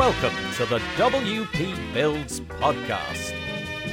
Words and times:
Welcome 0.00 0.34
to 0.54 0.64
the 0.64 0.78
WP 0.96 1.92
Builds 1.92 2.40
podcast, 2.40 3.34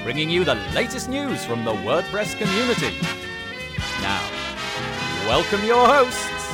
bringing 0.06 0.30
you 0.30 0.46
the 0.46 0.56
latest 0.74 1.10
news 1.10 1.44
from 1.44 1.66
the 1.66 1.74
WordPress 1.74 2.38
community. 2.38 2.96
Now, 4.02 4.26
welcome 5.28 5.66
your 5.66 5.86
hosts, 5.86 6.48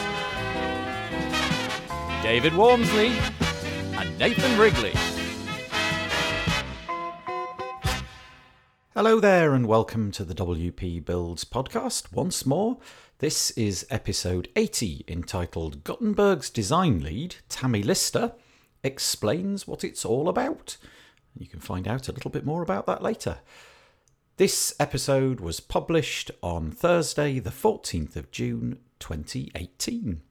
David 2.23 2.53
Waumsley 2.53 3.11
and 3.95 4.17
Nathan 4.17 4.59
Wrigley. 4.59 4.93
Hello 8.95 9.19
there, 9.19 9.53
and 9.53 9.67
welcome 9.67 10.09
to 10.13 10.25
the 10.25 10.33
WP 10.33 11.05
Builds 11.05 11.45
podcast 11.45 12.11
once 12.11 12.43
more. 12.47 12.79
This 13.19 13.51
is 13.51 13.85
episode 13.91 14.49
80, 14.55 15.05
entitled 15.07 15.83
Gutenberg's 15.83 16.49
design 16.49 17.03
lead, 17.03 17.35
Tammie 17.49 17.83
Lister, 17.83 18.31
explains 18.83 19.67
what 19.67 19.83
it's 19.83 20.05
all 20.05 20.29
about. 20.29 20.77
You 21.37 21.47
can 21.47 21.59
find 21.59 21.87
out 21.87 22.07
a 22.07 22.11
little 22.11 22.31
bit 22.31 22.45
more 22.45 22.61
about 22.61 22.85
that 22.85 23.01
later. 23.01 23.39
This 24.37 24.73
episode 24.79 25.39
was 25.39 25.59
published 25.59 26.31
on 26.41 26.71
Thursday, 26.71 27.39
the 27.39 27.49
14th 27.49 28.15
of 28.15 28.31
June 28.31 28.79
2018. 28.99 30.21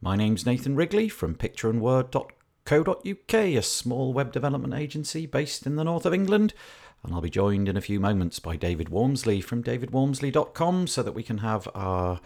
My 0.00 0.16
name's 0.16 0.46
Nathan 0.46 0.76
Wrigley 0.76 1.08
from 1.08 1.34
pictureandword.co.uk, 1.34 3.34
a 3.34 3.62
small 3.62 4.12
web 4.12 4.32
development 4.32 4.74
agency 4.74 5.26
based 5.26 5.66
in 5.66 5.76
the 5.76 5.84
north 5.84 6.06
of 6.06 6.14
England. 6.14 6.54
And 7.02 7.12
I'll 7.12 7.20
be 7.20 7.30
joined 7.30 7.68
in 7.68 7.76
a 7.76 7.82
few 7.82 8.00
moments 8.00 8.38
by 8.38 8.56
David 8.56 8.88
Waumsley 8.88 9.42
from 9.42 9.62
davidwaumsley.com 9.62 10.86
so 10.86 11.02
that 11.02 11.12
we 11.12 11.22
can 11.22 11.38
have 11.38 11.68
our 11.74 12.20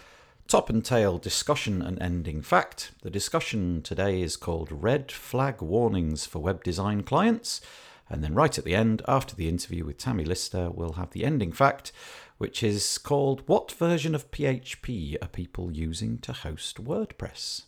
top 0.48 0.70
and 0.70 0.82
tail 0.82 1.18
discussion 1.18 1.82
and 1.82 2.00
ending 2.00 2.40
fact. 2.40 2.90
The 3.02 3.10
discussion 3.10 3.82
today 3.82 4.22
is 4.22 4.34
called 4.34 4.72
Red 4.72 5.12
Flag 5.12 5.60
Warnings 5.60 6.24
for 6.24 6.38
Web 6.38 6.64
Design 6.64 7.02
Clients. 7.02 7.60
And 8.08 8.24
then, 8.24 8.34
right 8.34 8.56
at 8.56 8.64
the 8.64 8.74
end, 8.74 9.02
after 9.06 9.36
the 9.36 9.46
interview 9.46 9.84
with 9.84 9.98
Tammie 9.98 10.24
Lister, 10.24 10.70
we'll 10.70 10.94
have 10.94 11.10
the 11.10 11.26
ending 11.26 11.52
fact, 11.52 11.92
which 12.38 12.62
is 12.62 12.96
called 12.96 13.42
What 13.46 13.70
version 13.72 14.14
of 14.14 14.30
PHP 14.30 15.16
are 15.20 15.28
people 15.28 15.70
using 15.70 16.16
to 16.20 16.32
host 16.32 16.82
WordPress? 16.82 17.64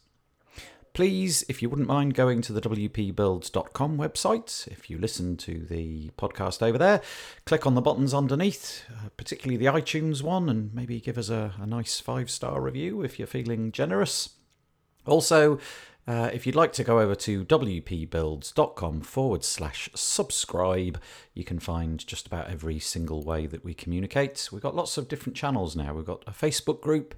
Please, 0.93 1.45
if 1.49 1.63
you 1.63 1.71
wouldn't 1.71 1.87
mind 1.87 2.15
going 2.15 2.43
to 2.43 2.53
the 2.53 2.61
WPBuilds.com 2.61 3.97
website, 3.97 4.67
if 4.69 4.91
you 4.91 4.99
listen 4.99 5.37
to 5.37 5.61
the 5.61 6.11
podcast 6.19 6.63
over 6.63 6.79
there, 6.79 7.01
click 7.47 7.65
on 7.65 7.77
the 7.77 7.81
buttons 7.81 8.13
underneath, 8.13 8.85
uh, 8.91 9.09
particularly 9.17 9.57
the 9.57 9.67
iTunes 9.67 10.23
one, 10.23 10.49
and 10.49 10.75
maybe 10.75 11.01
give 11.01 11.17
us 11.17 11.29
a, 11.29 11.55
a 11.61 11.67
nice 11.67 12.01
five 12.01 12.29
star 12.29 12.61
review 12.61 13.03
if 13.03 13.19
you're 13.19 13.29
feeling 13.29 13.71
generous. 13.71 14.31
Also, 15.07 15.61
uh, 16.09 16.29
if 16.33 16.45
you'd 16.45 16.57
like 16.57 16.73
to 16.73 16.83
go 16.83 16.99
over 16.99 17.15
to 17.15 17.45
wpbuilds.com 17.45 19.01
forward 19.03 19.45
slash 19.45 19.89
subscribe, 19.95 21.01
you 21.35 21.45
can 21.45 21.61
find 21.61 22.05
just 22.05 22.27
about 22.27 22.51
every 22.51 22.81
single 22.81 23.23
way 23.23 23.47
that 23.47 23.65
we 23.65 23.75
communicate. 23.75 24.49
We've 24.51 24.61
got 24.61 24.75
lots 24.75 24.99
of 24.99 25.07
different 25.07 25.37
channels 25.37 25.77
now. 25.77 25.95
We've 25.95 26.05
got 26.05 26.25
a 26.27 26.33
Facebook 26.33 26.81
group, 26.81 27.15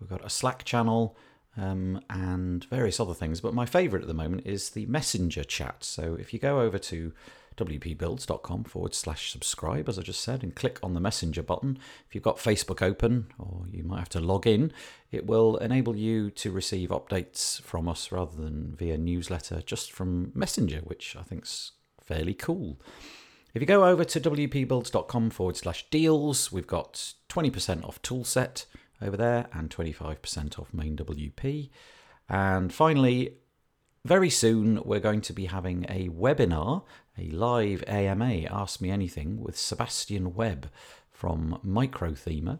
we've 0.00 0.08
got 0.08 0.24
a 0.24 0.30
Slack 0.30 0.62
channel, 0.64 1.16
um, 1.58 2.00
and 2.08 2.64
various 2.66 3.00
other 3.00 3.14
things. 3.14 3.40
But 3.40 3.52
my 3.52 3.66
favourite 3.66 4.02
at 4.02 4.08
the 4.08 4.14
moment 4.14 4.42
is 4.46 4.70
the 4.70 4.86
Messenger 4.86 5.44
chat. 5.44 5.84
So 5.84 6.16
if 6.18 6.32
you 6.32 6.38
go 6.38 6.60
over 6.60 6.78
to 6.78 7.12
wpbuilds.com 7.56 8.64
forward 8.64 8.94
slash 8.94 9.32
subscribe, 9.32 9.88
as 9.88 9.98
I 9.98 10.02
just 10.02 10.20
said, 10.20 10.44
and 10.44 10.54
click 10.54 10.78
on 10.82 10.94
the 10.94 11.00
Messenger 11.00 11.42
button, 11.42 11.78
if 12.06 12.14
you've 12.14 12.24
got 12.24 12.38
Facebook 12.38 12.80
open 12.80 13.26
or 13.38 13.64
you 13.68 13.82
might 13.82 13.98
have 13.98 14.08
to 14.10 14.20
log 14.20 14.46
in, 14.46 14.72
it 15.10 15.26
will 15.26 15.56
enable 15.56 15.96
you 15.96 16.30
to 16.30 16.52
receive 16.52 16.90
updates 16.90 17.60
from 17.60 17.88
us 17.88 18.12
rather 18.12 18.36
than 18.36 18.76
via 18.76 18.96
newsletter, 18.96 19.60
just 19.62 19.90
from 19.90 20.30
Messenger, 20.34 20.78
which 20.84 21.16
I 21.18 21.22
think's 21.22 21.72
fairly 22.00 22.34
cool. 22.34 22.78
If 23.52 23.62
you 23.62 23.66
go 23.66 23.84
over 23.84 24.04
to 24.04 24.20
wpbuilds.com 24.20 25.30
forward 25.30 25.56
slash 25.56 25.86
deals, 25.90 26.52
we've 26.52 26.66
got 26.66 27.14
20% 27.28 27.84
off 27.84 28.00
toolset 28.02 28.66
over 29.00 29.16
there 29.16 29.48
and 29.52 29.70
25% 29.70 30.58
off 30.58 30.72
MainWP. 30.72 31.70
And 32.28 32.72
finally, 32.72 33.34
very 34.04 34.30
soon 34.30 34.82
we're 34.84 35.00
going 35.00 35.20
to 35.22 35.32
be 35.32 35.46
having 35.46 35.84
a 35.88 36.08
webinar, 36.08 36.84
a 37.18 37.30
live 37.30 37.82
AMA, 37.86 38.44
Ask 38.50 38.80
Me 38.80 38.90
Anything, 38.90 39.40
with 39.40 39.56
Sebastian 39.56 40.34
Webb 40.34 40.70
from 41.10 41.60
Microthemer. 41.66 42.58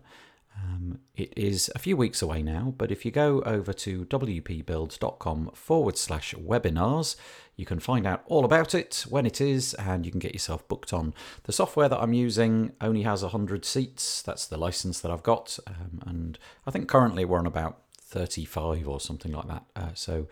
Um, 0.58 0.98
it 1.14 1.32
is 1.36 1.70
a 1.74 1.78
few 1.78 1.96
weeks 1.96 2.22
away 2.22 2.42
now, 2.42 2.74
but 2.76 2.90
if 2.90 3.04
you 3.04 3.10
go 3.10 3.42
over 3.42 3.72
to 3.72 4.04
wpbuilds.com 4.06 5.50
forward 5.54 5.96
slash 5.96 6.34
webinars, 6.34 7.16
you 7.56 7.66
can 7.66 7.80
find 7.80 8.06
out 8.06 8.22
all 8.26 8.44
about 8.44 8.74
it, 8.74 9.04
when 9.08 9.26
it 9.26 9.40
is, 9.40 9.74
and 9.74 10.06
you 10.06 10.12
can 10.12 10.20
get 10.20 10.32
yourself 10.32 10.66
booked 10.68 10.92
on. 10.92 11.12
The 11.44 11.52
software 11.52 11.88
that 11.88 12.00
I'm 12.00 12.12
using 12.12 12.72
only 12.80 13.02
has 13.02 13.22
100 13.22 13.64
seats. 13.64 14.22
That's 14.22 14.46
the 14.46 14.56
license 14.56 15.00
that 15.00 15.10
I've 15.10 15.24
got. 15.24 15.58
Um, 15.66 16.02
and 16.06 16.38
I 16.66 16.70
think 16.70 16.88
currently 16.88 17.24
we're 17.24 17.38
on 17.38 17.46
about 17.46 17.82
35 18.00 18.88
or 18.88 19.00
something 19.00 19.32
like 19.32 19.48
that. 19.48 19.64
Uh, 19.74 19.90
so 19.94 20.28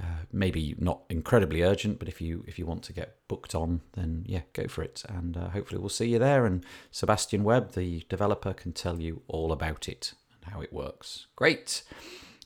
uh, 0.00 0.24
maybe 0.32 0.74
not 0.78 1.02
incredibly 1.08 1.62
urgent, 1.62 1.98
but 1.98 2.08
if 2.08 2.20
you 2.20 2.44
if 2.48 2.58
you 2.58 2.66
want 2.66 2.82
to 2.84 2.92
get 2.92 3.16
booked 3.28 3.54
on, 3.54 3.80
then 3.92 4.24
yeah, 4.26 4.42
go 4.52 4.66
for 4.66 4.82
it. 4.82 5.04
And 5.08 5.36
uh, 5.36 5.50
hopefully 5.50 5.80
we'll 5.80 5.88
see 5.88 6.08
you 6.08 6.18
there. 6.18 6.46
And 6.46 6.64
Sebastian 6.90 7.44
Webb, 7.44 7.72
the 7.72 8.04
developer, 8.08 8.52
can 8.52 8.72
tell 8.72 9.00
you 9.00 9.22
all 9.28 9.52
about 9.52 9.88
it 9.88 10.14
and 10.34 10.52
how 10.52 10.60
it 10.60 10.72
works. 10.72 11.26
Great. 11.36 11.82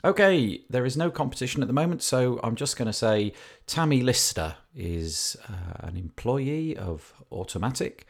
Okay, 0.04 0.60
there 0.70 0.84
is 0.84 0.96
no 0.96 1.10
competition 1.10 1.60
at 1.60 1.66
the 1.66 1.74
moment, 1.74 2.02
so 2.02 2.38
I'm 2.44 2.54
just 2.54 2.76
going 2.76 2.86
to 2.86 2.92
say 2.92 3.32
Tammie 3.66 4.02
Lister 4.02 4.54
is 4.76 5.36
uh, 5.48 5.86
an 5.88 5.96
employee 5.96 6.76
of 6.76 7.14
Automattic, 7.32 8.02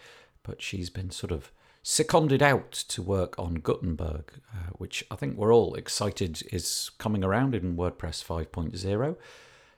but 0.43 0.61
she's 0.61 0.91
been 0.91 1.11
sort 1.11 1.33
of 1.33 1.51
seconded 1.83 2.43
out 2.43 2.73
to 2.73 3.03
work 3.03 3.39
on 3.39 3.55
Gutenberg, 3.55 4.41
uh, 4.53 4.71
which 4.73 5.05
I 5.11 5.17
think 5.17 5.37
we're 5.37 5.55
all 5.55 5.75
excited 5.75 6.43
is 6.53 6.91
coming 6.99 7.25
around 7.25 7.55
in 7.55 7.77
WordPress 7.77 8.25
5.0. 8.25 9.17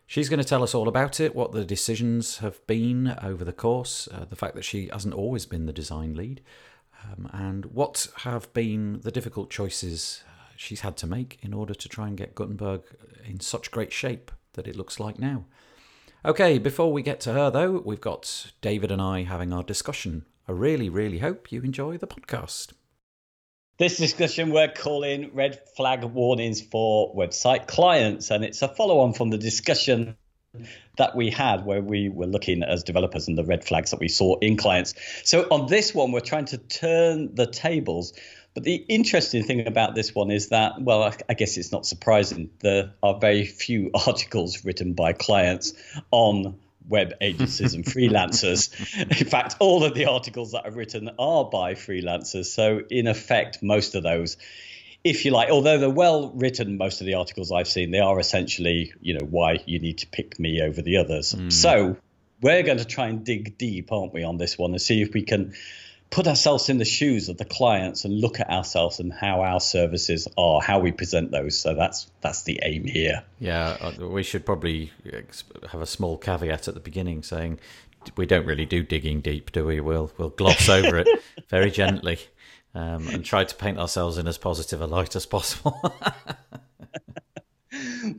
She's 0.07 0.29
going 0.29 0.41
to 0.41 0.49
tell 0.49 0.65
us 0.65 0.75
all 0.75 0.89
about 0.89 1.21
it, 1.21 1.37
what 1.37 1.53
the 1.53 1.65
decisions 1.65 2.39
have 2.39 2.67
been 2.67 3.17
over 3.23 3.45
the 3.45 3.53
course, 3.53 4.09
uh, 4.13 4.25
the 4.25 4.35
fact 4.35 4.57
that 4.57 4.65
she 4.65 4.89
hasn't 4.93 5.15
always 5.15 5.47
been 5.47 5.67
the 5.67 5.73
design 5.73 6.15
lead, 6.15 6.41
um, 7.05 7.31
and 7.33 7.67
what 7.67 8.09
have 8.19 8.53
been 8.53 9.01
the 9.03 9.13
difficult 9.13 9.51
choices 9.51 10.25
she's 10.57 10.81
had 10.81 10.97
to 10.99 11.07
make 11.07 11.39
in 11.41 11.55
order 11.55 11.73
to 11.73 11.89
try 11.89 12.07
and 12.07 12.19
get 12.19 12.35
Gutenberg 12.35 12.83
in 13.25 13.41
such 13.41 13.71
great 13.71 13.93
shape 13.93 14.31
that 14.55 14.69
it 14.69 14.77
looks 14.77 15.01
like 15.01 15.19
now. 15.19 15.45
Okay, 16.25 16.59
before 16.59 16.93
we 16.93 17.03
get 17.03 17.19
to 17.21 17.33
her 17.33 17.51
though, 17.51 17.83
we've 17.85 18.01
got 18.01 18.53
David 18.61 18.93
and 18.93 19.01
I 19.01 19.23
having 19.23 19.55
our 19.55 19.63
discussion. 19.63 20.27
I 20.51 20.53
really, 20.53 20.89
really 20.89 21.19
hope 21.19 21.53
you 21.53 21.63
enjoy 21.63 21.99
the 21.99 22.09
podcast. 22.09 22.73
This 23.79 23.99
discussion 23.99 24.51
we're 24.51 24.67
calling 24.67 25.31
Red 25.33 25.61
Flag 25.77 26.03
Warnings 26.03 26.61
for 26.61 27.15
Website 27.15 27.69
Clients, 27.69 28.33
and 28.33 28.45
it's 28.45 28.61
a 28.61 28.67
follow 28.67 28.99
on 28.99 29.13
from 29.13 29.31
the 29.31 29.39
discussion 29.39 30.17
that 30.99 31.15
we 31.15 31.31
had 31.31 31.65
where 31.65 31.81
we 31.81 32.09
were 32.09 32.27
looking 32.27 32.65
as 32.65 32.83
developers 32.83 33.29
and 33.29 33.39
the 33.39 33.45
red 33.45 33.63
flags 33.63 33.93
that 33.93 34.01
we 34.01 34.09
saw 34.09 34.41
in 34.41 34.57
clients. 34.57 34.95
So 35.23 35.43
on 35.53 35.69
this 35.69 35.95
one, 35.95 36.11
we're 36.11 36.19
trying 36.19 36.47
to 36.47 36.59
turn 36.59 37.33
the 37.37 37.47
tables 37.47 38.13
but 38.55 38.65
the 38.65 38.75
interesting 38.75 39.45
thing 39.45 39.67
about 39.67 39.95
this 39.95 40.15
one 40.15 40.31
is 40.31 40.49
that, 40.49 40.83
well, 40.83 41.15
I 41.29 41.35
guess 41.35 41.57
it's 41.57 41.71
not 41.71 41.87
surprising. 41.87 42.51
There 42.61 42.93
are 43.03 43.19
very 43.19 43.45
few 43.45 43.91
articles 44.07 44.65
written 44.65 44.95
by 44.95 45.13
clients 45.13 45.73
on 46.11 46.59
web 46.91 47.15
agencies 47.21 47.73
and 47.75 47.85
freelancers. 47.85 48.71
In 49.21 49.27
fact, 49.27 49.57
all 49.61 49.85
of 49.85 49.95
the 49.95 50.07
articles 50.07 50.53
that 50.53 50.67
are 50.67 50.71
written 50.71 51.09
are 51.19 51.45
by 51.45 51.75
freelancers. 51.75 52.47
So, 52.47 52.83
in 52.91 53.07
effect, 53.07 53.63
most 53.63 53.95
of 53.95 54.03
those, 54.03 54.37
if 55.03 55.25
you 55.25 55.31
like, 55.31 55.49
although 55.49 55.79
they're 55.79 55.89
well 55.89 56.31
written, 56.35 56.77
most 56.77 57.01
of 57.01 57.07
the 57.07 57.15
articles 57.15 57.51
I've 57.51 57.69
seen, 57.69 57.91
they 57.91 58.01
are 58.01 58.19
essentially, 58.21 58.93
you 59.01 59.15
know, 59.15 59.25
why 59.25 59.61
you 59.65 59.79
need 59.79 59.99
to 59.99 60.07
pick 60.07 60.39
me 60.39 60.61
over 60.61 60.83
the 60.83 60.99
others. 60.99 61.33
Mm. 61.33 61.51
So, 61.51 61.97
we're 62.43 62.63
going 62.63 62.79
to 62.79 62.85
try 62.85 63.09
and 63.09 63.25
dig 63.25 63.57
deep, 63.57 63.93
aren't 63.93 64.13
we, 64.13 64.25
on 64.25 64.39
this 64.39 64.59
one 64.59 64.73
and 64.73 64.81
see 64.81 65.03
if 65.03 65.15
we 65.15 65.23
can 65.23 65.55
put 66.11 66.27
ourselves 66.27 66.69
in 66.69 66.79
the 66.79 66.85
shoes 66.85 67.29
of 67.29 67.39
the 67.39 67.45
clients 67.45 68.05
and 68.05 68.21
look 68.21 68.41
at 68.41 68.51
ourselves 68.51 68.99
and 68.99 69.13
how 69.13 69.43
our 69.43 69.61
services 69.61 70.27
are, 70.37 70.61
how 70.61 70.81
we 70.81 70.91
present 70.93 71.31
those. 71.31 71.59
So 71.59 71.75
that's 71.75 72.11
that's 72.21 72.43
the 72.43 72.61
aim 72.63 72.85
here. 72.85 73.23
Yeah, 73.39 73.77
uh, 73.81 74.07
we 74.09 74.23
should 74.23 74.45
probably 74.45 74.93
have 75.71 75.81
a 75.81 75.87
small 75.87 76.19
caveat 76.19 76.69
at 76.69 76.75
the 76.75 76.81
beginning 76.81 77.23
saying 77.23 77.61
we 78.17 78.27
don't 78.27 78.47
really 78.47 78.67
do 78.67 78.83
digging 78.83 79.21
deep, 79.21 79.53
do 79.53 79.67
we? 79.67 79.81
We'll 79.81 80.11
we'll 80.19 80.31
gloss 80.31 80.69
over 80.69 80.99
it 80.99 81.09
very 81.49 81.71
gently 81.71 82.19
um, 82.75 83.09
and 83.09 83.25
try 83.25 83.45
to 83.45 83.55
paint 83.55 83.79
ourselves 83.79 84.19
in 84.19 84.27
as 84.27 84.39
positive 84.39 84.81
a 84.81 84.87
light 84.87 85.15
as 85.15 85.27
possible. 85.27 85.81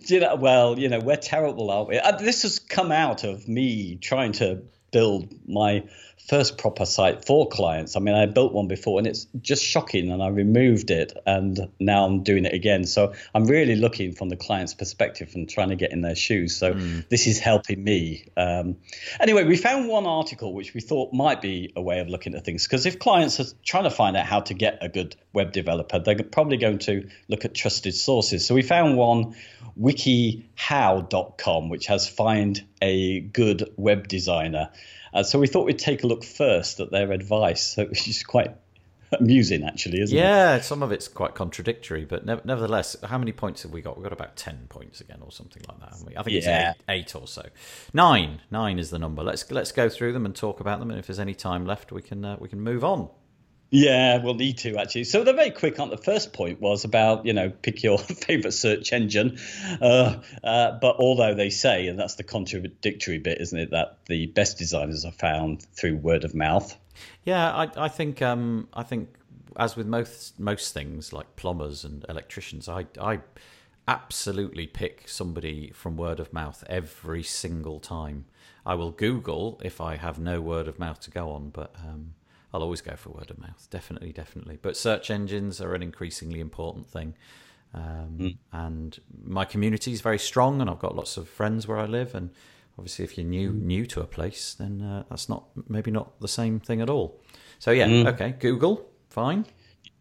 you 0.08 0.20
know, 0.20 0.36
well, 0.36 0.80
you 0.80 0.88
know, 0.88 1.00
we're 1.00 1.18
terrible, 1.18 1.70
aren't 1.72 1.90
we? 1.90 2.00
Uh, 2.00 2.18
this 2.18 2.44
has 2.44 2.60
come 2.60 2.92
out 2.92 3.24
of 3.24 3.48
me 3.48 3.98
trying 3.98 4.32
to 4.34 4.62
build 4.92 5.34
my 5.48 5.84
first 6.28 6.58
proper 6.58 6.86
site 6.86 7.26
for 7.26 7.48
clients. 7.48 7.96
I 7.96 8.00
mean, 8.00 8.16
I 8.16 8.26
built 8.26 8.54
one 8.54 8.68
before 8.68 9.00
and 9.00 9.08
it's 9.08 9.28
just 9.42 9.64
shocking, 9.64 10.12
and 10.12 10.22
I 10.22 10.28
removed 10.30 10.92
it, 10.92 11.14
and 11.26 11.70
now 11.80 12.06
I'm 12.06 12.24
doing 12.24 12.46
it 12.46 12.54
again. 12.54 12.86
So 12.86 13.14
I'm 13.34 13.46
really 13.46 13.76
looking 13.76 14.14
from 14.14 14.30
the 14.30 14.36
client's 14.36 14.74
perspective 14.74 15.32
and 15.36 15.50
trying 15.50 15.70
to 15.70 15.76
get 15.76 15.92
in 15.92 16.02
their 16.02 16.16
shoes. 16.16 16.56
So 16.56 16.74
mm. 16.74 17.08
this 17.10 17.28
is 17.28 17.40
helping 17.40 17.84
me. 17.84 18.28
Um, 18.38 18.78
anyway, 19.20 19.44
we 19.44 19.58
found 19.58 19.88
one 19.88 20.06
article 20.06 20.54
which 20.54 20.74
we 20.74 20.82
thought 20.82 21.14
might 21.14 21.42
be 21.42 21.74
a 21.76 21.82
way 21.82 22.00
of 22.00 22.08
looking 22.08 22.36
at 22.36 22.46
things 22.46 22.66
because 22.66 22.86
if 22.86 23.00
clients 23.00 23.40
are 23.40 23.46
trying 23.64 23.84
to 23.84 23.92
find 23.92 24.16
out 24.16 24.26
how 24.26 24.42
to 24.42 24.54
get 24.54 24.78
a 24.82 24.90
good 24.90 25.16
web 25.34 25.52
developer, 25.52 26.00
they're 26.00 26.16
probably 26.24 26.58
going 26.58 26.80
to 26.80 27.10
look 27.28 27.46
at 27.46 27.54
trusted 27.54 27.94
sources. 27.94 28.46
So 28.46 28.56
we 28.56 28.62
found 28.62 28.98
one, 28.98 29.36
wikihow.com, 29.80 31.70
which 31.70 31.88
has 31.88 32.08
find 32.08 32.64
a 32.82 33.20
good 33.20 33.70
web 33.78 34.08
designer. 34.08 34.70
Uh, 35.14 35.24
so 35.24 35.40
we 35.40 35.48
thought 35.48 35.66
we'd 35.66 35.80
take 35.80 36.04
a 36.04 36.08
look 36.08 36.24
first 36.24 36.80
at 36.80 36.92
their 36.92 37.12
advice, 37.12 37.76
so, 37.76 37.86
which 37.86 38.08
is 38.08 38.24
quite 38.24 38.56
amusing, 39.20 39.64
actually, 39.64 40.02
isn't 40.02 40.18
yeah, 40.18 40.54
it? 40.54 40.58
Yeah, 40.58 40.62
some 40.62 40.84
of 40.84 40.92
it's 40.92 41.08
quite 41.08 41.36
contradictory, 41.36 42.06
but 42.06 42.26
ne- 42.26 42.42
nevertheless, 42.46 42.96
how 43.04 43.18
many 43.18 43.32
points 43.32 43.64
have 43.64 43.72
we 43.72 43.82
got? 43.82 43.98
We've 43.98 44.04
got 44.04 44.14
about 44.14 44.36
10 44.36 44.68
points 44.70 45.02
again, 45.02 45.20
or 45.22 45.32
something 45.32 45.64
like 45.68 45.80
that. 45.80 46.18
I 46.18 46.24
think 46.24 46.44
yeah. 46.44 46.72
it's 46.72 46.80
eight, 46.88 46.94
eight, 46.94 47.16
or 47.16 47.28
so. 47.28 47.44
Nine. 47.94 48.42
Nine 48.50 48.80
is 48.80 48.90
the 48.90 49.00
number. 49.00 49.24
Let's 49.24 49.50
let's 49.52 49.72
go 49.72 49.90
through 49.90 50.14
them 50.14 50.26
and 50.26 50.36
talk 50.36 50.60
about 50.60 50.80
them, 50.80 50.90
and 50.90 51.00
if 51.00 51.08
there's 51.08 51.20
any 51.20 51.36
time 51.36 51.66
left, 51.66 51.92
we 51.92 52.02
can 52.02 52.24
uh, 52.24 52.38
we 52.40 52.48
can 52.48 52.62
move 52.62 52.84
on. 52.84 53.10
Yeah, 53.74 54.18
we'll 54.22 54.34
need 54.34 54.58
to 54.60 54.76
actually. 54.78 55.06
So 55.06 55.24
they're 55.24 55.34
very 55.34 55.50
quick 55.50 55.80
on 55.80 55.90
the 55.90 55.98
first 55.98 56.34
point 56.34 56.60
was 56.60 56.84
about 56.84 57.26
you 57.26 57.32
know 57.32 57.50
pick 57.50 57.82
your 57.84 57.98
favorite 58.00 58.52
search 58.52 58.92
engine, 58.92 59.40
uh, 59.82 60.18
uh, 60.44 60.78
but 60.80 60.98
although 60.98 61.34
they 61.34 61.50
say 61.50 61.88
and 61.88 61.98
that's 61.98 62.16
the 62.16 62.24
contradictory 62.24 63.18
bit, 63.18 63.40
isn't 63.40 63.58
it, 63.58 63.72
that 63.72 64.00
the 64.08 64.26
best 64.26 64.58
designers 64.58 65.06
are 65.06 65.14
found 65.14 65.64
through 65.74 65.96
word 65.96 66.26
of 66.26 66.36
mouth. 66.36 66.78
Yeah, 67.24 67.50
I, 67.50 67.70
I 67.78 67.88
think 67.88 68.22
um, 68.22 68.68
I 68.74 68.84
think 68.84 69.08
as 69.56 69.78
with 69.78 69.88
most 69.88 70.38
most 70.38 70.74
things 70.74 71.14
like 71.14 71.38
plumbers 71.38 71.86
and 71.86 72.06
electricians, 72.10 72.68
I 72.68 72.88
I 73.00 73.22
absolutely 73.88 74.68
pick 74.68 75.08
somebody 75.08 75.72
from 75.72 75.96
word 75.96 76.20
of 76.20 76.34
mouth 76.34 76.62
every 76.68 77.24
single 77.24 77.80
time. 77.80 78.26
I 78.66 78.76
will 78.76 78.92
Google 78.92 79.62
if 79.64 79.80
I 79.80 79.96
have 79.96 80.20
no 80.20 80.42
word 80.42 80.68
of 80.68 80.78
mouth 80.78 81.00
to 81.02 81.10
go 81.10 81.32
on, 81.32 81.52
but. 81.52 81.74
Um, 81.80 82.16
I'll 82.54 82.64
always 82.64 82.82
go 82.82 82.96
for 82.96 83.10
word 83.10 83.30
of 83.30 83.40
mouth. 83.40 83.68
Definitely, 83.70 84.12
definitely. 84.12 84.58
But 84.62 84.76
search 84.76 85.10
engines 85.10 85.62
are 85.62 85.74
an 85.74 85.82
increasingly 85.82 86.40
important 86.40 86.90
thing. 86.90 87.16
Um, 87.74 88.18
mm. 88.20 88.38
And 88.52 89.00
my 89.24 89.46
community 89.46 89.94
is 89.94 90.02
very 90.02 90.20
strong, 90.20 90.60
and 90.60 90.70
I've 90.70 90.80
got 90.80 90.96
lots 90.96 91.18
of 91.18 91.30
friends 91.30 91.68
where 91.68 91.78
I 91.78 91.86
live. 91.86 92.14
And 92.14 92.32
obviously, 92.78 93.06
if 93.06 93.18
you're 93.18 93.28
new 93.28 93.52
mm. 93.52 93.62
new 93.62 93.86
to 93.88 94.02
a 94.02 94.06
place, 94.06 94.54
then 94.54 94.82
uh, 94.82 95.04
that's 95.10 95.30
not 95.30 95.46
maybe 95.70 95.92
not 95.92 96.20
the 96.20 96.28
same 96.28 96.60
thing 96.60 96.82
at 96.82 96.90
all. 96.90 97.22
So 97.60 97.72
yeah, 97.72 97.88
mm. 97.88 98.08
okay, 98.14 98.36
Google, 98.38 98.86
fine. 99.10 99.46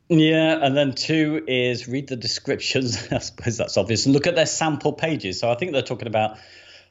Yeah, 0.08 0.58
and 0.60 0.76
then 0.76 0.94
two 0.94 1.44
is 1.46 1.86
read 1.86 2.08
the 2.08 2.16
descriptions. 2.16 3.06
I 3.12 3.18
suppose 3.18 3.56
that's 3.56 3.76
obvious, 3.76 4.06
and 4.06 4.14
look 4.14 4.26
at 4.26 4.34
their 4.34 4.46
sample 4.46 4.92
pages. 4.92 5.38
So 5.38 5.50
I 5.50 5.54
think 5.54 5.72
they're 5.72 5.82
talking 5.82 6.08
about 6.08 6.38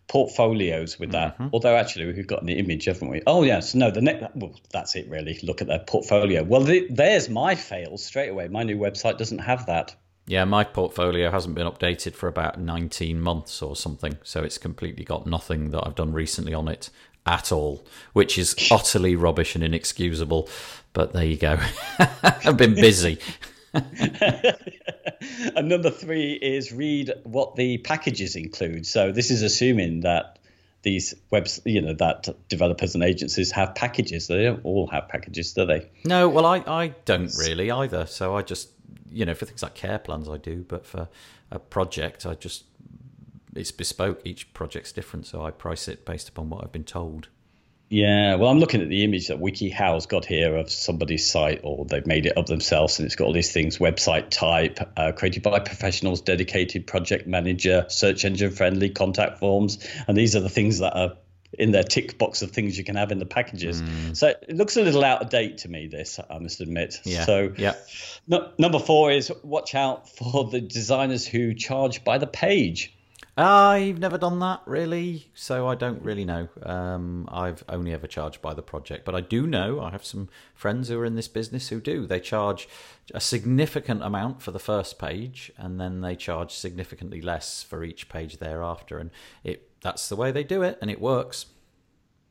portfolios 0.10 1.00
with 1.00 1.12
that. 1.12 1.36
Mm-hmm. 1.36 1.48
Although 1.54 1.78
actually 1.78 2.08
we've 2.08 2.28
got 2.28 2.42
an 2.42 2.50
image, 2.50 2.86
haven't 2.86 3.10
we? 3.10 3.22
Oh 3.26 3.44
yes, 3.44 3.74
no. 3.74 3.92
The 3.92 4.02
next, 4.02 4.26
well, 4.36 4.54
that's 4.72 4.96
it 4.96 5.08
really. 5.08 5.40
Look 5.44 5.62
at 5.62 5.68
their 5.68 5.80
portfolio. 5.80 6.44
Well, 6.44 6.62
the, 6.62 6.88
there's 6.90 7.30
my 7.30 7.56
fail 7.56 7.98
straight 7.98 8.30
away. 8.30 8.50
My 8.50 8.64
new 8.64 8.78
website 8.78 9.18
doesn't 9.18 9.40
have 9.40 9.68
that. 9.68 9.96
Yeah, 10.28 10.46
my 10.46 10.64
portfolio 10.64 11.32
hasn't 11.32 11.56
been 11.56 11.66
updated 11.66 12.14
for 12.14 12.28
about 12.28 12.60
19 12.60 13.20
months 13.20 13.64
or 13.64 13.76
something, 13.76 14.18
so 14.22 14.44
it's 14.44 14.60
completely 14.60 15.04
got 15.04 15.26
nothing 15.26 15.72
that 15.72 15.88
I've 15.88 15.96
done 15.96 16.14
recently 16.14 16.54
on 16.54 16.68
it 16.68 16.90
at 17.26 17.52
all, 17.52 17.86
which 18.14 18.38
is 18.38 18.56
utterly 18.70 19.16
rubbish 19.16 19.56
and 19.56 19.64
inexcusable. 19.64 20.48
But 20.94 21.14
there 21.14 21.26
you 21.26 21.38
go. 21.38 21.58
I've 22.24 22.58
been 22.58 22.76
busy. 22.76 23.20
and 25.56 25.70
number 25.70 25.90
three 25.90 26.34
is 26.34 26.72
read 26.72 27.14
what 27.24 27.56
the 27.56 27.78
packages 27.80 28.36
include. 28.36 28.86
So 28.86 29.12
this 29.12 29.32
is 29.32 29.42
assuming 29.42 30.02
that 30.02 30.40
these 30.82 31.14
webs, 31.30 31.62
you 31.66 31.82
know, 31.82 31.94
that 31.94 32.28
developers 32.48 32.96
and 32.96 33.04
agencies 33.04 33.52
have 33.52 33.76
packages. 33.76 34.28
They 34.28 34.44
don't 34.44 34.64
all 34.64 34.88
have 34.88 35.10
packages, 35.10 35.54
do 35.54 35.66
they? 35.66 35.90
No, 36.06 36.30
well, 36.30 36.46
I, 36.46 36.64
I 36.66 36.88
don't 37.06 37.32
really 37.38 37.70
either. 37.70 38.06
So 38.06 38.36
I 38.36 38.42
just, 38.42 38.70
you 39.12 39.26
know, 39.26 39.34
for 39.34 39.46
things 39.46 39.62
like 39.62 39.76
care 39.76 40.00
plans, 40.00 40.30
I 40.30 40.38
do, 40.38 40.66
but 40.68 40.86
for 40.86 41.10
a 41.52 41.60
project, 41.60 42.26
I 42.26 42.36
just, 42.36 42.64
it's 43.56 43.72
bespoke. 43.72 44.22
Each 44.24 44.52
project's 44.54 44.92
different, 44.92 45.26
so 45.26 45.44
I 45.44 45.52
price 45.52 45.88
it 45.88 46.06
based 46.06 46.30
upon 46.30 46.50
what 46.50 46.64
I've 46.64 46.72
been 46.72 46.84
told. 46.84 47.28
Yeah, 47.90 48.36
well, 48.36 48.52
I'm 48.52 48.60
looking 48.60 48.82
at 48.82 48.90
the 48.90 49.04
image 49.04 49.30
that 49.30 49.40
WikiHow's 49.40 50.06
got 50.06 50.24
here 50.24 50.56
of 50.56 50.70
somebody's 50.70 51.30
site, 51.30 51.62
or 51.64 51.86
they've 51.86 52.06
made 52.06 52.28
it 52.28 52.38
up 52.38 52.46
themselves, 52.46 53.00
and 53.00 53.06
it's 53.08 53.16
got 53.16 53.26
all 53.26 53.34
these 53.34 53.52
things: 53.52 53.80
website 53.80 54.30
type, 54.30 54.80
uh, 54.96 55.12
created 55.12 55.42
by 55.42 55.60
professionals, 55.60 56.22
dedicated 56.22 56.86
project 56.86 57.26
manager, 57.26 57.86
search 57.90 58.26
engine 58.26 58.52
friendly, 58.52 58.90
contact 58.90 59.40
forms, 59.40 59.80
and 60.08 60.16
these 60.16 60.36
are 60.36 60.40
the 60.40 60.50
things 60.50 60.80
that 60.80 60.96
are 60.96 61.14
in 61.58 61.72
their 61.72 61.84
tick 61.84 62.20
box 62.20 62.44
of 62.44 62.52
things 62.52 62.78
you 62.78 62.84
can 62.84 62.96
have 62.96 63.12
in 63.12 63.18
the 63.18 63.26
packages. 63.26 63.82
Mm. 63.82 64.16
So 64.16 64.28
it 64.28 64.56
looks 64.56 64.78
a 64.78 64.84
little 64.84 65.04
out 65.04 65.24
of 65.24 65.30
date 65.30 65.60
to 65.60 65.68
me. 65.68 65.88
This 65.88 66.20
I 66.30 66.38
must 66.38 66.62
admit. 66.62 67.02
Yeah. 67.06 67.26
So 67.26 67.54
yeah. 67.58 67.74
No, 68.28 68.52
number 68.60 68.78
four 68.78 69.12
is 69.12 69.32
watch 69.44 69.74
out 69.74 70.08
for 70.10 70.46
the 70.46 70.62
designers 70.62 71.26
who 71.26 71.56
charge 71.56 72.04
by 72.04 72.20
the 72.20 72.28
page. 72.28 72.96
I've 73.42 74.00
never 74.00 74.18
done 74.18 74.40
that 74.40 74.62
really, 74.66 75.32
so 75.34 75.66
I 75.68 75.76
don't 75.76 76.04
really 76.04 76.26
know. 76.26 76.50
Um, 76.62 77.30
I've 77.32 77.64
only 77.70 77.94
ever 77.94 78.06
charged 78.06 78.42
by 78.42 78.54
the 78.54 78.62
project, 78.62 79.06
but 79.06 79.16
I 79.16 79.22
do 79.22 79.48
know 79.48 79.80
I 79.80 79.92
have 79.92 80.04
some 80.04 80.28
friends 80.54 80.90
who 80.90 81.00
are 81.00 81.06
in 81.06 81.16
this 81.16 81.30
business 81.30 81.70
who 81.70 81.80
do. 81.80 82.06
They 82.06 82.20
charge 82.20 82.68
a 83.14 83.22
significant 83.22 84.04
amount 84.04 84.42
for 84.42 84.52
the 84.52 84.60
first 84.60 85.00
page, 85.00 85.54
and 85.58 85.80
then 85.80 86.02
they 86.02 86.18
charge 86.18 86.52
significantly 86.52 87.22
less 87.22 87.64
for 87.64 87.84
each 87.84 88.10
page 88.10 88.40
thereafter, 88.40 88.98
and 88.98 89.10
it 89.44 89.70
that's 89.82 90.10
the 90.10 90.18
way 90.18 90.32
they 90.32 90.44
do 90.44 90.62
it, 90.62 90.78
and 90.82 90.92
it 90.92 91.00
works. 91.00 91.46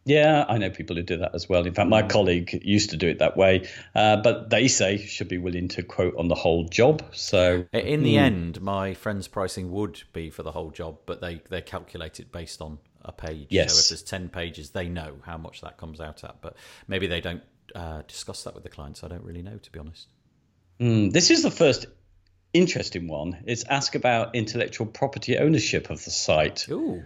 Yeah, 0.09 0.47
I 0.49 0.57
know 0.57 0.71
people 0.71 0.97
who 0.97 1.03
do 1.03 1.19
that 1.19 1.35
as 1.35 1.51
well. 1.51 1.67
In 1.67 1.75
fact, 1.75 1.91
my 1.91 2.03
colleague 2.03 2.63
used 2.65 2.91
to 2.91 2.97
do 2.97 3.09
it 3.09 3.19
that 3.19 3.37
way, 3.37 3.69
uh, 3.95 4.17
but 4.17 4.49
they 4.49 4.67
say 4.69 4.97
should 4.97 5.29
be 5.29 5.37
willing 5.37 5.69
to 5.69 5.83
quote 5.83 6.17
on 6.17 6.29
the 6.29 6.35
whole 6.35 6.65
job. 6.65 7.03
So 7.13 7.67
in 7.75 8.03
the 8.05 8.15
mm. 8.15 8.21
end, 8.21 8.63
my 8.63 8.95
friend's 8.95 9.29
pricing 9.29 9.71
would 9.71 10.03
be 10.15 10.31
for 10.31 10.43
the 10.43 10.53
whole 10.53 10.71
job, 10.71 11.01
but 11.05 11.21
they 11.21 11.43
they 11.51 11.61
calculate 11.61 12.21
it 12.21 12.33
based 12.33 12.63
on 12.63 12.79
a 13.03 13.13
page. 13.13 13.49
Yes. 13.51 13.75
So 13.75 13.81
if 13.81 13.89
there's 13.91 14.03
ten 14.03 14.31
pages, 14.31 14.71
they 14.71 14.89
know 14.89 15.17
how 15.27 15.37
much 15.37 15.61
that 15.61 15.77
comes 15.77 16.01
out 16.01 16.25
at, 16.25 16.41
but 16.41 16.57
maybe 16.87 17.07
they 17.07 17.21
don't 17.21 17.43
uh, 17.75 18.01
discuss 18.09 18.45
that 18.45 18.55
with 18.55 18.63
the 18.63 18.71
clients. 18.71 19.05
I 19.05 19.09
don't 19.09 19.25
really 19.25 19.43
know, 19.43 19.59
to 19.59 19.71
be 19.71 19.79
honest. 19.79 20.09
Mm, 20.81 21.13
this 21.13 21.31
is 21.31 21.43
the 21.43 21.51
first 21.51 21.85
interesting 22.55 23.09
one. 23.09 23.37
It's 23.45 23.65
ask 23.65 23.95
about 23.95 24.35
intellectual 24.35 24.87
property 24.87 25.37
ownership 25.37 25.91
of 25.91 26.03
the 26.03 26.11
site. 26.11 26.67
Ooh. 26.71 27.05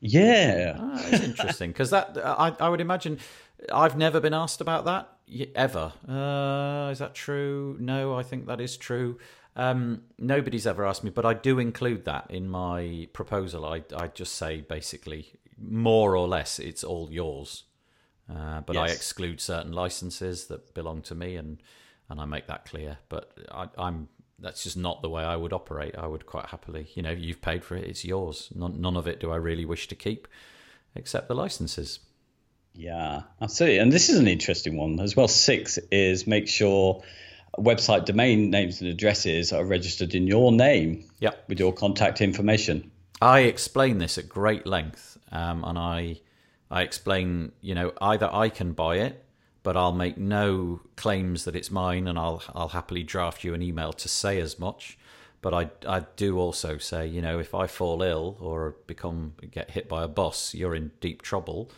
Yeah, 0.00 0.76
ah, 0.78 1.06
that's 1.10 1.24
interesting 1.24 1.70
because 1.70 1.90
that 1.90 2.16
I, 2.22 2.54
I 2.60 2.68
would 2.68 2.80
imagine 2.80 3.18
I've 3.72 3.96
never 3.96 4.20
been 4.20 4.34
asked 4.34 4.60
about 4.60 4.84
that 4.84 5.08
ever. 5.54 5.92
Uh, 6.08 6.90
is 6.90 6.98
that 7.00 7.14
true? 7.14 7.76
No, 7.80 8.14
I 8.14 8.22
think 8.22 8.46
that 8.46 8.60
is 8.60 8.76
true. 8.76 9.18
Um, 9.56 10.02
nobody's 10.18 10.66
ever 10.66 10.86
asked 10.86 11.02
me, 11.02 11.10
but 11.10 11.26
I 11.26 11.34
do 11.34 11.58
include 11.58 12.04
that 12.04 12.30
in 12.30 12.48
my 12.48 13.08
proposal. 13.12 13.64
I 13.64 13.82
I 13.96 14.06
just 14.08 14.36
say 14.36 14.60
basically 14.60 15.32
more 15.60 16.16
or 16.16 16.28
less 16.28 16.60
it's 16.60 16.84
all 16.84 17.08
yours, 17.10 17.64
uh, 18.30 18.60
but 18.60 18.76
yes. 18.76 18.90
I 18.90 18.92
exclude 18.92 19.40
certain 19.40 19.72
licenses 19.72 20.46
that 20.46 20.74
belong 20.74 21.02
to 21.02 21.14
me 21.16 21.34
and 21.34 21.60
and 22.08 22.20
I 22.20 22.24
make 22.24 22.46
that 22.46 22.64
clear. 22.66 22.98
But 23.08 23.32
I, 23.50 23.68
I'm 23.76 24.08
that's 24.38 24.62
just 24.62 24.76
not 24.76 25.02
the 25.02 25.08
way 25.08 25.22
I 25.22 25.36
would 25.36 25.52
operate. 25.52 25.94
I 25.96 26.06
would 26.06 26.26
quite 26.26 26.46
happily, 26.46 26.88
you 26.94 27.02
know, 27.02 27.10
you've 27.10 27.40
paid 27.40 27.64
for 27.64 27.76
it, 27.76 27.84
it's 27.84 28.04
yours. 28.04 28.50
None, 28.54 28.80
none 28.80 28.96
of 28.96 29.06
it 29.06 29.20
do 29.20 29.30
I 29.30 29.36
really 29.36 29.64
wish 29.64 29.88
to 29.88 29.94
keep, 29.94 30.28
except 30.94 31.28
the 31.28 31.34
licenses. 31.34 32.00
Yeah, 32.74 33.22
absolutely. 33.40 33.78
And 33.78 33.90
this 33.90 34.08
is 34.08 34.18
an 34.18 34.28
interesting 34.28 34.76
one 34.76 35.00
as 35.00 35.16
well. 35.16 35.28
Six 35.28 35.78
is 35.90 36.26
make 36.26 36.46
sure 36.46 37.02
website 37.58 38.04
domain 38.04 38.50
names 38.50 38.80
and 38.80 38.88
addresses 38.88 39.52
are 39.52 39.64
registered 39.64 40.14
in 40.14 40.26
your 40.26 40.52
name 40.52 41.04
yep. 41.18 41.44
with 41.48 41.58
your 41.58 41.72
contact 41.72 42.20
information. 42.20 42.90
I 43.20 43.40
explain 43.40 43.98
this 43.98 44.16
at 44.18 44.28
great 44.28 44.64
length, 44.64 45.18
um, 45.32 45.64
and 45.64 45.76
I 45.76 46.20
I 46.70 46.82
explain, 46.82 47.52
you 47.60 47.74
know, 47.74 47.92
either 48.00 48.32
I 48.32 48.48
can 48.48 48.72
buy 48.72 48.98
it 48.98 49.24
but 49.62 49.76
I'll 49.76 49.92
make 49.92 50.16
no 50.18 50.80
claims 50.96 51.44
that 51.44 51.56
it's 51.56 51.70
mine, 51.70 52.06
and 52.08 52.18
I'll 52.18 52.42
I'll 52.54 52.68
happily 52.68 53.02
draft 53.02 53.44
you 53.44 53.54
an 53.54 53.62
email 53.62 53.92
to 53.92 54.08
say 54.08 54.40
as 54.40 54.58
much. 54.58 54.98
But 55.40 55.54
I 55.54 55.70
I 55.86 56.00
do 56.16 56.38
also 56.38 56.78
say, 56.78 57.06
you 57.06 57.20
know, 57.22 57.38
if 57.38 57.54
I 57.54 57.66
fall 57.66 58.02
ill 58.02 58.36
or 58.40 58.76
become 58.86 59.34
get 59.50 59.70
hit 59.70 59.88
by 59.88 60.04
a 60.04 60.08
bus, 60.08 60.54
you're 60.54 60.74
in 60.74 60.92
deep 61.00 61.22
trouble. 61.22 61.70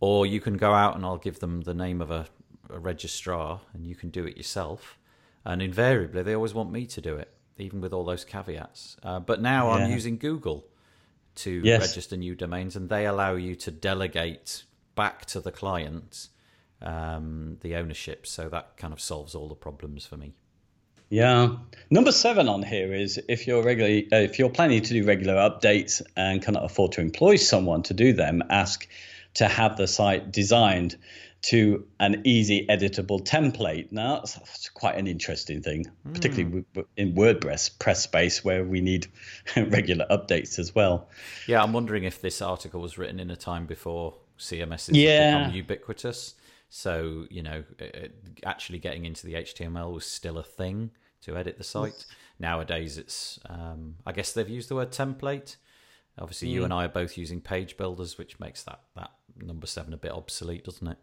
Or 0.00 0.26
you 0.26 0.40
can 0.40 0.56
go 0.56 0.72
out 0.72 0.96
and 0.96 1.04
I'll 1.04 1.16
give 1.16 1.38
them 1.38 1.60
the 1.60 1.74
name 1.74 2.02
of 2.02 2.10
a, 2.10 2.26
a 2.68 2.78
registrar, 2.78 3.60
and 3.72 3.86
you 3.86 3.94
can 3.94 4.10
do 4.10 4.24
it 4.26 4.36
yourself. 4.36 4.98
And 5.44 5.62
invariably, 5.62 6.24
they 6.24 6.34
always 6.34 6.54
want 6.54 6.72
me 6.72 6.86
to 6.86 7.00
do 7.00 7.16
it, 7.16 7.32
even 7.56 7.80
with 7.80 7.92
all 7.92 8.04
those 8.04 8.24
caveats. 8.24 8.96
Uh, 9.04 9.20
but 9.20 9.40
now 9.40 9.68
yeah. 9.68 9.84
I'm 9.84 9.90
using 9.92 10.18
Google 10.18 10.66
to 11.36 11.60
yes. 11.64 11.80
register 11.80 12.16
new 12.16 12.34
domains, 12.34 12.74
and 12.74 12.88
they 12.88 13.06
allow 13.06 13.36
you 13.36 13.54
to 13.54 13.70
delegate 13.70 14.64
back 14.96 15.24
to 15.26 15.40
the 15.40 15.52
client 15.52 16.28
um, 16.82 17.58
the 17.60 17.76
ownership. 17.76 18.26
So 18.26 18.48
that 18.48 18.76
kind 18.76 18.92
of 18.92 19.00
solves 19.00 19.34
all 19.34 19.48
the 19.48 19.54
problems 19.54 20.06
for 20.06 20.16
me. 20.16 20.34
Yeah. 21.08 21.56
Number 21.90 22.10
seven 22.10 22.48
on 22.48 22.62
here 22.62 22.94
is 22.94 23.20
if 23.28 23.46
you're 23.46 23.62
regularly 23.62 24.08
uh, 24.10 24.16
if 24.16 24.38
you're 24.38 24.48
planning 24.48 24.80
to 24.80 24.94
do 24.94 25.04
regular 25.04 25.34
updates 25.34 26.00
and 26.16 26.40
cannot 26.40 26.64
afford 26.64 26.92
to 26.92 27.02
employ 27.02 27.36
someone 27.36 27.82
to 27.84 27.94
do 27.94 28.14
them, 28.14 28.42
ask 28.48 28.88
to 29.34 29.46
have 29.46 29.76
the 29.76 29.86
site 29.86 30.32
designed 30.32 30.96
to 31.42 31.84
an 32.00 32.22
easy 32.24 32.66
editable 32.66 33.22
template. 33.22 33.92
Now 33.92 34.20
that's 34.20 34.70
quite 34.70 34.96
an 34.96 35.06
interesting 35.06 35.60
thing, 35.60 35.84
mm. 36.08 36.14
particularly 36.14 36.64
in 36.96 37.14
WordPress 37.14 37.78
press 37.78 38.02
space 38.02 38.42
where 38.42 38.64
we 38.64 38.80
need 38.80 39.08
regular 39.56 40.06
updates 40.10 40.58
as 40.58 40.74
well. 40.74 41.08
Yeah, 41.46 41.62
I'm 41.62 41.74
wondering 41.74 42.04
if 42.04 42.22
this 42.22 42.40
article 42.40 42.80
was 42.80 42.96
written 42.96 43.20
in 43.20 43.30
a 43.30 43.36
time 43.36 43.66
before 43.66 44.14
CMS 44.38 44.88
yeah. 44.92 45.40
become 45.40 45.54
ubiquitous. 45.56 46.36
So 46.74 47.26
you 47.28 47.42
know, 47.42 47.64
actually 48.44 48.78
getting 48.78 49.04
into 49.04 49.26
the 49.26 49.34
HTML 49.34 49.92
was 49.92 50.06
still 50.06 50.38
a 50.38 50.42
thing 50.42 50.90
to 51.20 51.36
edit 51.36 51.58
the 51.58 51.64
site. 51.64 52.06
Nowadays, 52.38 52.96
it's 52.96 53.38
um, 53.46 53.96
I 54.06 54.12
guess 54.12 54.32
they've 54.32 54.48
used 54.48 54.70
the 54.70 54.76
word 54.76 54.90
template. 54.90 55.56
Obviously, 56.18 56.48
mm. 56.48 56.52
you 56.52 56.64
and 56.64 56.72
I 56.72 56.86
are 56.86 56.88
both 56.88 57.18
using 57.18 57.42
page 57.42 57.76
builders, 57.76 58.16
which 58.16 58.40
makes 58.40 58.62
that 58.62 58.80
that 58.96 59.10
number 59.36 59.66
seven 59.66 59.92
a 59.92 59.98
bit 59.98 60.12
obsolete, 60.12 60.64
doesn't 60.64 60.88
it? 60.88 60.96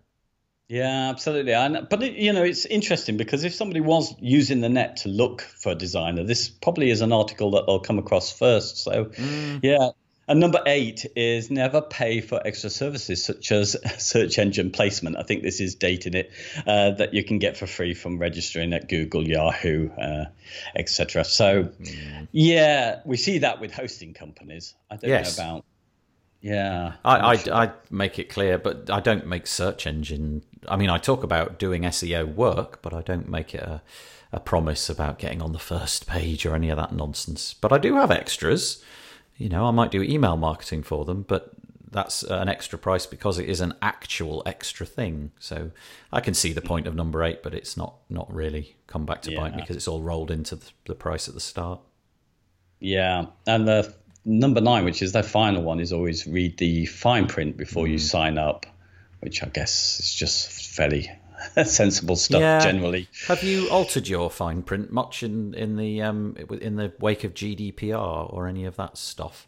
Yeah, 0.69 1.09
absolutely. 1.09 1.53
And 1.53 1.87
but 1.87 2.01
it, 2.01 2.13
you 2.13 2.33
know, 2.33 2.43
it's 2.43 2.65
interesting 2.65 3.17
because 3.17 3.43
if 3.43 3.53
somebody 3.53 3.79
was 3.79 4.15
using 4.19 4.61
the 4.61 4.69
net 4.69 4.97
to 4.97 5.09
look 5.09 5.41
for 5.41 5.73
a 5.73 5.75
designer, 5.75 6.23
this 6.23 6.49
probably 6.49 6.89
is 6.89 7.01
an 7.01 7.13
article 7.13 7.51
that 7.51 7.67
they'll 7.67 7.79
come 7.79 7.99
across 7.99 8.31
first. 8.31 8.77
So, 8.77 9.05
mm. 9.05 9.59
yeah, 9.61 9.89
and 10.29 10.39
number 10.39 10.61
eight 10.67 11.07
is 11.15 11.49
never 11.49 11.81
pay 11.81 12.21
for 12.21 12.39
extra 12.45 12.69
services 12.69 13.25
such 13.25 13.51
as 13.51 13.75
search 13.97 14.37
engine 14.37 14.69
placement. 14.69 15.17
I 15.17 15.23
think 15.23 15.41
this 15.41 15.59
is 15.59 15.73
dating 15.73 16.13
it 16.13 16.31
uh, 16.67 16.91
that 16.91 17.15
you 17.15 17.23
can 17.23 17.39
get 17.39 17.57
for 17.57 17.65
free 17.65 17.95
from 17.95 18.19
registering 18.19 18.71
at 18.73 18.87
Google, 18.87 19.27
Yahoo, 19.27 19.89
uh, 19.89 20.25
etc. 20.75 21.25
So, 21.25 21.63
mm. 21.63 22.27
yeah, 22.31 22.99
we 23.05 23.17
see 23.17 23.39
that 23.39 23.59
with 23.59 23.73
hosting 23.73 24.13
companies. 24.13 24.75
I 24.91 24.97
don't 24.97 25.09
yes. 25.09 25.35
know 25.35 25.43
about. 25.43 25.65
Yeah, 26.41 26.93
I, 27.03 27.35
sure. 27.35 27.53
I, 27.53 27.63
I 27.63 27.71
make 27.89 28.19
it 28.19 28.29
clear, 28.29 28.59
but 28.59 28.89
I 28.89 28.99
don't 28.99 29.25
make 29.25 29.47
search 29.47 29.87
engine. 29.87 30.43
I 30.67 30.77
mean, 30.77 30.91
I 30.91 30.99
talk 30.99 31.23
about 31.23 31.57
doing 31.57 31.81
SEO 31.81 32.35
work, 32.35 32.83
but 32.83 32.93
I 32.93 33.01
don't 33.01 33.27
make 33.27 33.55
it 33.55 33.61
a, 33.61 33.81
a 34.31 34.39
promise 34.39 34.91
about 34.91 35.17
getting 35.17 35.41
on 35.41 35.53
the 35.53 35.59
first 35.59 36.05
page 36.07 36.45
or 36.45 36.53
any 36.55 36.69
of 36.69 36.77
that 36.77 36.93
nonsense. 36.93 37.55
But 37.55 37.73
I 37.73 37.79
do 37.79 37.95
have 37.95 38.11
extras 38.11 38.81
you 39.39 39.49
know, 39.49 39.65
I 39.65 39.71
might 39.71 39.89
do 39.89 40.03
email 40.03 40.37
marketing 40.37 40.83
for 40.83 41.05
them, 41.05 41.23
but 41.23 41.51
that's 41.91 42.23
an 42.23 42.49
extra 42.49 42.77
price 42.77 43.05
because 43.05 43.39
it 43.39 43.49
is 43.49 43.61
an 43.61 43.73
actual 43.81 44.43
extra 44.45 44.85
thing. 44.85 45.31
So 45.39 45.71
I 46.11 46.19
can 46.19 46.33
see 46.33 46.53
the 46.53 46.61
point 46.61 46.85
of 46.85 46.93
number 46.93 47.23
eight, 47.23 47.41
but 47.41 47.53
it's 47.53 47.75
not 47.75 47.95
not 48.09 48.31
really 48.31 48.75
come 48.85 49.05
back 49.05 49.21
to 49.23 49.31
yeah. 49.31 49.39
bite 49.39 49.55
me 49.55 49.61
because 49.61 49.77
it's 49.77 49.87
all 49.87 50.01
rolled 50.01 50.29
into 50.29 50.57
the, 50.57 50.69
the, 50.85 50.93
price 50.93 51.27
at 51.27 51.33
the 51.33 51.39
start. 51.39 51.79
Yeah, 52.79 53.27
and 53.47 53.67
the 53.67 53.93
number 54.25 54.61
nine, 54.61 54.83
which 54.83 55.01
is 55.01 55.13
the 55.13 55.23
final 55.23 55.63
one, 55.63 55.79
is 55.79 55.93
always 55.93 56.27
read 56.27 56.57
the 56.57 56.85
fine 56.85 57.27
print 57.27 57.55
before 57.55 57.85
mm. 57.85 57.91
you 57.91 57.97
sign 57.97 58.37
up, 58.37 58.65
which 59.21 59.41
I 59.41 59.47
guess 59.47 59.99
is 60.01 60.13
just 60.13 60.51
fairly 60.75 61.09
sensible 61.65 62.15
stuff 62.15 62.41
yeah. 62.41 62.59
generally. 62.59 63.07
Have 63.27 63.43
you 63.43 63.69
altered 63.69 64.07
your 64.07 64.29
fine 64.29 64.63
print 64.63 64.91
much 64.91 65.23
in 65.23 65.53
in 65.53 65.75
the 65.75 66.01
um 66.01 66.35
in 66.61 66.75
the 66.75 66.93
wake 66.99 67.23
of 67.23 67.33
GDPR 67.33 68.31
or 68.33 68.47
any 68.47 68.65
of 68.65 68.75
that 68.77 68.97
stuff? 68.97 69.47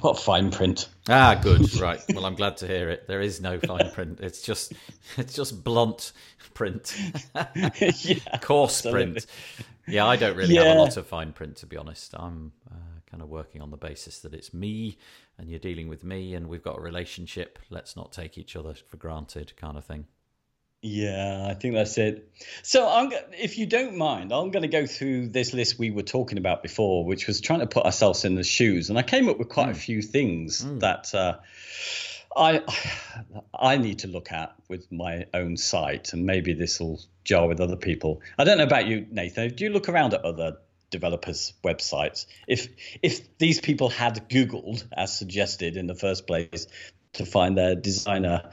What 0.00 0.18
fine 0.18 0.50
print? 0.50 0.88
Ah, 1.08 1.38
good. 1.42 1.68
Right. 1.80 2.00
Well, 2.14 2.24
I'm 2.24 2.34
glad 2.34 2.58
to 2.58 2.66
hear 2.66 2.88
it. 2.90 3.06
There 3.06 3.20
is 3.20 3.40
no 3.40 3.58
fine 3.58 3.90
print. 3.90 4.20
It's 4.20 4.42
just 4.42 4.72
it's 5.16 5.34
just 5.34 5.62
blunt 5.62 6.12
print, 6.54 6.96
yeah, 7.34 8.38
coarse 8.40 8.82
print. 8.82 9.26
Yeah, 9.86 10.06
I 10.06 10.16
don't 10.16 10.36
really 10.36 10.54
yeah. 10.54 10.64
have 10.64 10.76
a 10.76 10.80
lot 10.80 10.96
of 10.96 11.06
fine 11.06 11.32
print 11.32 11.56
to 11.56 11.66
be 11.66 11.76
honest. 11.76 12.14
I'm 12.16 12.52
uh, 12.70 12.76
kind 13.10 13.22
of 13.22 13.28
working 13.28 13.60
on 13.60 13.70
the 13.70 13.76
basis 13.76 14.20
that 14.20 14.34
it's 14.34 14.54
me 14.54 14.98
and 15.38 15.48
you're 15.48 15.58
dealing 15.58 15.88
with 15.88 16.04
me 16.04 16.34
and 16.34 16.48
we've 16.48 16.62
got 16.62 16.78
a 16.78 16.80
relationship. 16.80 17.58
Let's 17.70 17.96
not 17.96 18.12
take 18.12 18.38
each 18.38 18.56
other 18.56 18.74
for 18.74 18.96
granted, 18.96 19.56
kind 19.56 19.76
of 19.76 19.84
thing. 19.84 20.06
Yeah, 20.82 21.46
I 21.46 21.54
think 21.54 21.74
that's 21.74 21.98
it. 21.98 22.30
So, 22.62 22.88
I'm, 22.88 23.12
if 23.38 23.58
you 23.58 23.66
don't 23.66 23.98
mind, 23.98 24.32
I'm 24.32 24.50
going 24.50 24.62
to 24.62 24.68
go 24.68 24.86
through 24.86 25.28
this 25.28 25.52
list 25.52 25.78
we 25.78 25.90
were 25.90 26.02
talking 26.02 26.38
about 26.38 26.62
before, 26.62 27.04
which 27.04 27.26
was 27.26 27.42
trying 27.42 27.60
to 27.60 27.66
put 27.66 27.84
ourselves 27.84 28.24
in 28.24 28.34
the 28.34 28.44
shoes, 28.44 28.88
and 28.88 28.98
I 28.98 29.02
came 29.02 29.28
up 29.28 29.38
with 29.38 29.50
quite 29.50 29.68
mm. 29.68 29.72
a 29.72 29.74
few 29.74 30.00
things 30.00 30.64
mm. 30.64 30.80
that 30.80 31.14
uh, 31.14 31.36
I 32.34 32.62
I 33.54 33.76
need 33.76 34.00
to 34.00 34.08
look 34.08 34.32
at 34.32 34.54
with 34.68 34.90
my 34.90 35.26
own 35.34 35.58
site, 35.58 36.14
and 36.14 36.24
maybe 36.24 36.54
this 36.54 36.80
will 36.80 37.00
jar 37.24 37.46
with 37.46 37.60
other 37.60 37.76
people. 37.76 38.22
I 38.38 38.44
don't 38.44 38.56
know 38.56 38.64
about 38.64 38.86
you, 38.86 39.06
Nathan. 39.10 39.54
Do 39.54 39.64
you 39.64 39.70
look 39.70 39.90
around 39.90 40.14
at 40.14 40.24
other 40.24 40.58
developers' 40.90 41.52
websites? 41.62 42.24
If 42.48 42.68
if 43.02 43.36
these 43.36 43.60
people 43.60 43.90
had 43.90 44.30
Googled, 44.30 44.84
as 44.92 45.16
suggested 45.16 45.76
in 45.76 45.86
the 45.86 45.94
first 45.94 46.26
place, 46.26 46.66
to 47.14 47.26
find 47.26 47.58
their 47.58 47.74
designer 47.74 48.50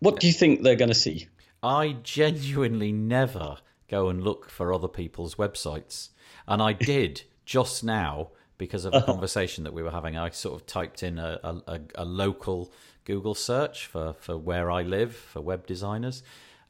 what 0.00 0.20
do 0.20 0.26
you 0.26 0.32
think 0.32 0.62
they're 0.62 0.76
going 0.76 0.88
to 0.88 0.94
see? 0.94 1.28
I 1.62 1.96
genuinely 2.02 2.92
never 2.92 3.58
go 3.88 4.08
and 4.08 4.22
look 4.22 4.48
for 4.48 4.72
other 4.72 4.88
people's 4.88 5.34
websites. 5.34 6.10
And 6.46 6.62
I 6.62 6.72
did 6.72 7.22
just 7.44 7.84
now 7.84 8.30
because 8.58 8.84
of 8.84 8.94
a 8.94 9.00
conversation 9.02 9.64
that 9.64 9.72
we 9.72 9.82
were 9.82 9.90
having. 9.90 10.18
I 10.18 10.30
sort 10.30 10.60
of 10.60 10.66
typed 10.66 11.02
in 11.02 11.18
a, 11.18 11.40
a, 11.66 11.80
a 11.94 12.04
local 12.04 12.70
Google 13.04 13.34
search 13.34 13.86
for, 13.86 14.14
for 14.20 14.36
where 14.36 14.70
I 14.70 14.82
live 14.82 15.16
for 15.16 15.40
web 15.40 15.66
designers. 15.66 16.22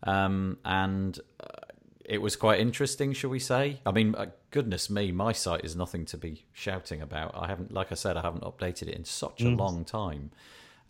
Um, 0.05 0.59
and 0.65 1.19
uh, 1.41 1.47
it 2.05 2.23
was 2.23 2.37
quite 2.37 2.61
interesting, 2.61 3.13
shall 3.13 3.31
we 3.31 3.41
say? 3.41 3.81
I 3.85 3.93
mean, 3.93 4.15
uh, 4.15 4.27
goodness 4.51 4.89
me, 4.89 5.13
my 5.13 5.33
site 5.33 5.65
is 5.65 5.77
nothing 5.77 6.07
to 6.07 6.17
be 6.17 6.45
shouting 6.53 7.03
about. 7.03 7.33
I 7.35 7.49
haven't, 7.49 7.73
like 7.73 7.93
I 7.93 7.97
said, 7.97 8.17
I 8.17 8.23
haven't 8.23 8.45
updated 8.45 8.83
it 8.83 8.95
in 8.95 9.05
such 9.05 9.43
a 9.43 9.47
mm. 9.47 9.59
long 9.59 9.85
time. 9.85 10.31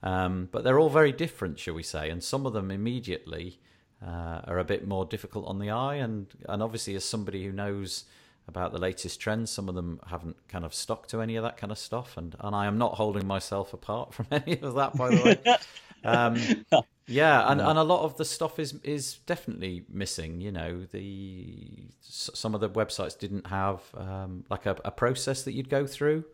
Um, 0.02 0.49
but 0.50 0.64
they're 0.64 0.78
all 0.78 0.88
very 0.88 1.12
different, 1.12 1.59
shall 1.59 1.75
we 1.75 1.83
say, 1.83 2.09
and 2.11 2.23
some 2.23 2.47
of 2.47 2.52
them 2.52 2.71
immediately 2.71 3.61
uh, 4.04 4.40
are 4.45 4.59
a 4.59 4.64
bit 4.64 4.87
more 4.87 5.04
difficult 5.04 5.47
on 5.47 5.59
the 5.59 5.71
eye. 5.71 5.97
And, 5.97 6.26
and 6.49 6.62
obviously, 6.62 6.95
as 6.95 7.04
somebody 7.04 7.45
who 7.45 7.52
knows 7.52 8.04
about 8.49 8.73
the 8.73 8.78
latest 8.78 9.21
trends, 9.21 9.50
some 9.50 9.69
of 9.69 9.75
them 9.75 10.00
haven't 10.07 10.37
kind 10.49 10.64
of 10.64 10.75
stuck 10.75 11.07
to 11.09 11.21
any 11.21 11.37
of 11.37 11.45
that 11.45 11.57
kind 11.57 11.71
of 11.71 11.78
stuff. 11.78 12.16
And, 12.16 12.35
and 12.40 12.57
I 12.57 12.66
am 12.66 12.78
not 12.78 12.95
holding 12.95 13.26
myself 13.26 13.75
apart 13.75 14.14
from 14.14 14.26
any 14.30 14.59
of 14.61 14.75
that, 14.75 14.97
by 14.97 15.11
the 15.14 15.23
way. 15.23 15.57
um, 16.04 16.85
yeah, 17.07 17.50
and, 17.50 17.61
and 17.61 17.78
a 17.78 17.85
lot 17.85 18.02
of 18.04 18.16
the 18.16 18.25
stuff 18.25 18.59
is 18.59 18.75
is 18.83 19.19
definitely 19.26 19.85
missing. 19.88 20.40
You 20.40 20.52
know, 20.52 20.87
the 20.90 21.88
some 22.00 22.54
of 22.54 22.61
the 22.61 22.71
websites 22.71 23.19
didn't 23.19 23.47
have 23.49 23.83
um, 23.95 24.45
like 24.49 24.66
a, 24.66 24.76
a 24.85 24.90
process 24.90 25.42
that 25.42 25.52
you'd 25.52 25.69
go 25.69 25.87
through. 25.87 26.25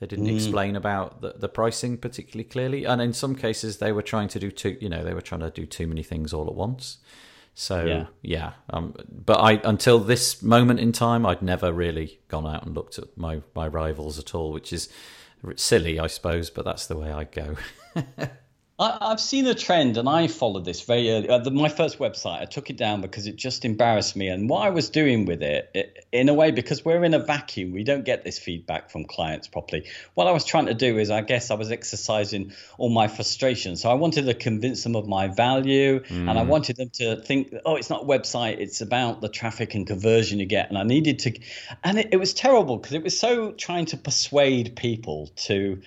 They 0.00 0.06
didn't 0.06 0.26
mm. 0.26 0.34
explain 0.34 0.76
about 0.76 1.20
the, 1.20 1.34
the 1.36 1.48
pricing 1.48 1.98
particularly 1.98 2.44
clearly, 2.44 2.84
and 2.84 3.02
in 3.02 3.12
some 3.12 3.36
cases 3.36 3.78
they 3.78 3.92
were 3.92 4.02
trying 4.02 4.28
to 4.28 4.40
do 4.40 4.50
too. 4.50 4.76
You 4.80 4.88
know, 4.88 5.04
they 5.04 5.14
were 5.14 5.20
trying 5.20 5.42
to 5.42 5.50
do 5.50 5.66
too 5.66 5.86
many 5.86 6.02
things 6.02 6.32
all 6.32 6.48
at 6.48 6.54
once. 6.54 6.98
So 7.54 7.84
yeah, 7.84 8.06
yeah 8.22 8.52
um, 8.70 8.94
but 9.08 9.38
I 9.38 9.60
until 9.62 9.98
this 9.98 10.42
moment 10.42 10.80
in 10.80 10.92
time, 10.92 11.26
I'd 11.26 11.42
never 11.42 11.72
really 11.72 12.18
gone 12.28 12.46
out 12.46 12.64
and 12.64 12.74
looked 12.74 12.98
at 12.98 13.16
my 13.16 13.42
my 13.54 13.68
rivals 13.68 14.18
at 14.18 14.34
all, 14.34 14.52
which 14.52 14.72
is 14.72 14.88
silly, 15.56 16.00
I 16.00 16.06
suppose. 16.06 16.48
But 16.48 16.64
that's 16.64 16.86
the 16.86 16.96
way 16.96 17.12
I 17.12 17.24
go. 17.24 17.56
I, 18.80 19.10
have 19.10 19.20
seen 19.20 19.46
a 19.46 19.54
trend, 19.54 19.98
and 19.98 20.08
I 20.08 20.26
followed 20.26 20.64
this 20.64 20.80
very 20.80 21.10
early. 21.10 21.28
Uh, 21.28 21.36
the, 21.38 21.50
my 21.50 21.68
first 21.68 21.98
website, 21.98 22.40
I 22.40 22.46
took 22.46 22.70
it 22.70 22.78
down 22.78 23.02
because 23.02 23.26
it 23.26 23.36
just 23.36 23.66
embarrassed 23.66 24.16
me. 24.16 24.28
And 24.28 24.48
what 24.48 24.66
I 24.66 24.70
was 24.70 24.88
doing 24.88 25.26
with 25.26 25.42
it, 25.42 25.70
it, 25.74 26.06
in 26.12 26.30
a 26.30 26.34
way, 26.34 26.50
because 26.50 26.82
we're 26.82 27.04
in 27.04 27.12
a 27.12 27.18
vacuum, 27.18 27.72
we 27.72 27.84
don't 27.84 28.06
get 28.06 28.24
this 28.24 28.38
feedback 28.38 28.88
from 28.88 29.04
clients 29.04 29.48
properly. 29.48 29.86
What 30.14 30.28
I 30.28 30.30
was 30.30 30.46
trying 30.46 30.64
to 30.66 30.74
do 30.74 30.96
is, 30.96 31.10
I 31.10 31.20
guess, 31.20 31.50
I 31.50 31.54
was 31.54 31.70
exercising 31.70 32.52
all 32.78 32.88
my 32.88 33.06
frustration. 33.06 33.76
So 33.76 33.90
I 33.90 33.94
wanted 33.94 34.24
to 34.24 34.34
convince 34.34 34.82
them 34.82 34.96
of 34.96 35.06
my 35.06 35.28
value, 35.28 36.00
mm. 36.00 36.10
and 36.10 36.30
I 36.30 36.44
mm. 36.44 36.48
wanted 36.48 36.76
them 36.76 36.88
to 36.94 37.16
think, 37.16 37.54
oh, 37.66 37.76
it's 37.76 37.90
not 37.90 38.04
a 38.04 38.06
website; 38.06 38.60
it's 38.60 38.80
about 38.80 39.20
the 39.20 39.28
traffic 39.28 39.74
and 39.74 39.86
conversion 39.86 40.38
you 40.38 40.46
get. 40.46 40.70
And 40.70 40.78
I 40.78 40.84
needed 40.84 41.18
to, 41.20 41.38
and 41.84 41.98
it, 41.98 42.08
it 42.12 42.16
was 42.16 42.32
terrible 42.32 42.78
because 42.78 42.94
it 42.94 43.02
was 43.02 43.18
so 43.18 43.52
trying 43.52 43.84
to 43.86 43.98
persuade 43.98 44.74
people 44.74 45.28
to 45.48 45.82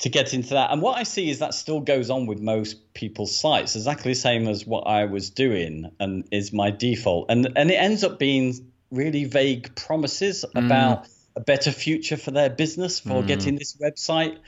to 0.00 0.08
get 0.08 0.34
into 0.34 0.50
that. 0.50 0.70
And 0.70 0.82
what 0.82 0.98
I 0.98 1.04
see 1.04 1.30
is 1.30 1.38
that 1.38 1.54
still 1.54 1.80
goes 1.80 2.10
on 2.10 2.26
with 2.26 2.40
most 2.40 2.94
people's 2.94 3.36
sites, 3.36 3.76
exactly 3.76 4.12
the 4.12 4.16
same 4.16 4.48
as 4.48 4.66
what 4.66 4.86
I 4.86 5.04
was 5.04 5.30
doing 5.30 5.90
and 6.00 6.26
is 6.30 6.52
my 6.52 6.70
default. 6.70 7.30
And 7.30 7.52
and 7.56 7.70
it 7.70 7.74
ends 7.74 8.04
up 8.04 8.18
being 8.18 8.72
really 8.90 9.24
vague 9.24 9.74
promises 9.76 10.44
mm. 10.54 10.64
about 10.64 11.06
a 11.36 11.40
better 11.40 11.72
future 11.72 12.16
for 12.16 12.30
their 12.30 12.50
business 12.50 13.00
for 13.00 13.22
mm. 13.22 13.26
getting 13.26 13.56
this 13.56 13.76
website. 13.76 14.38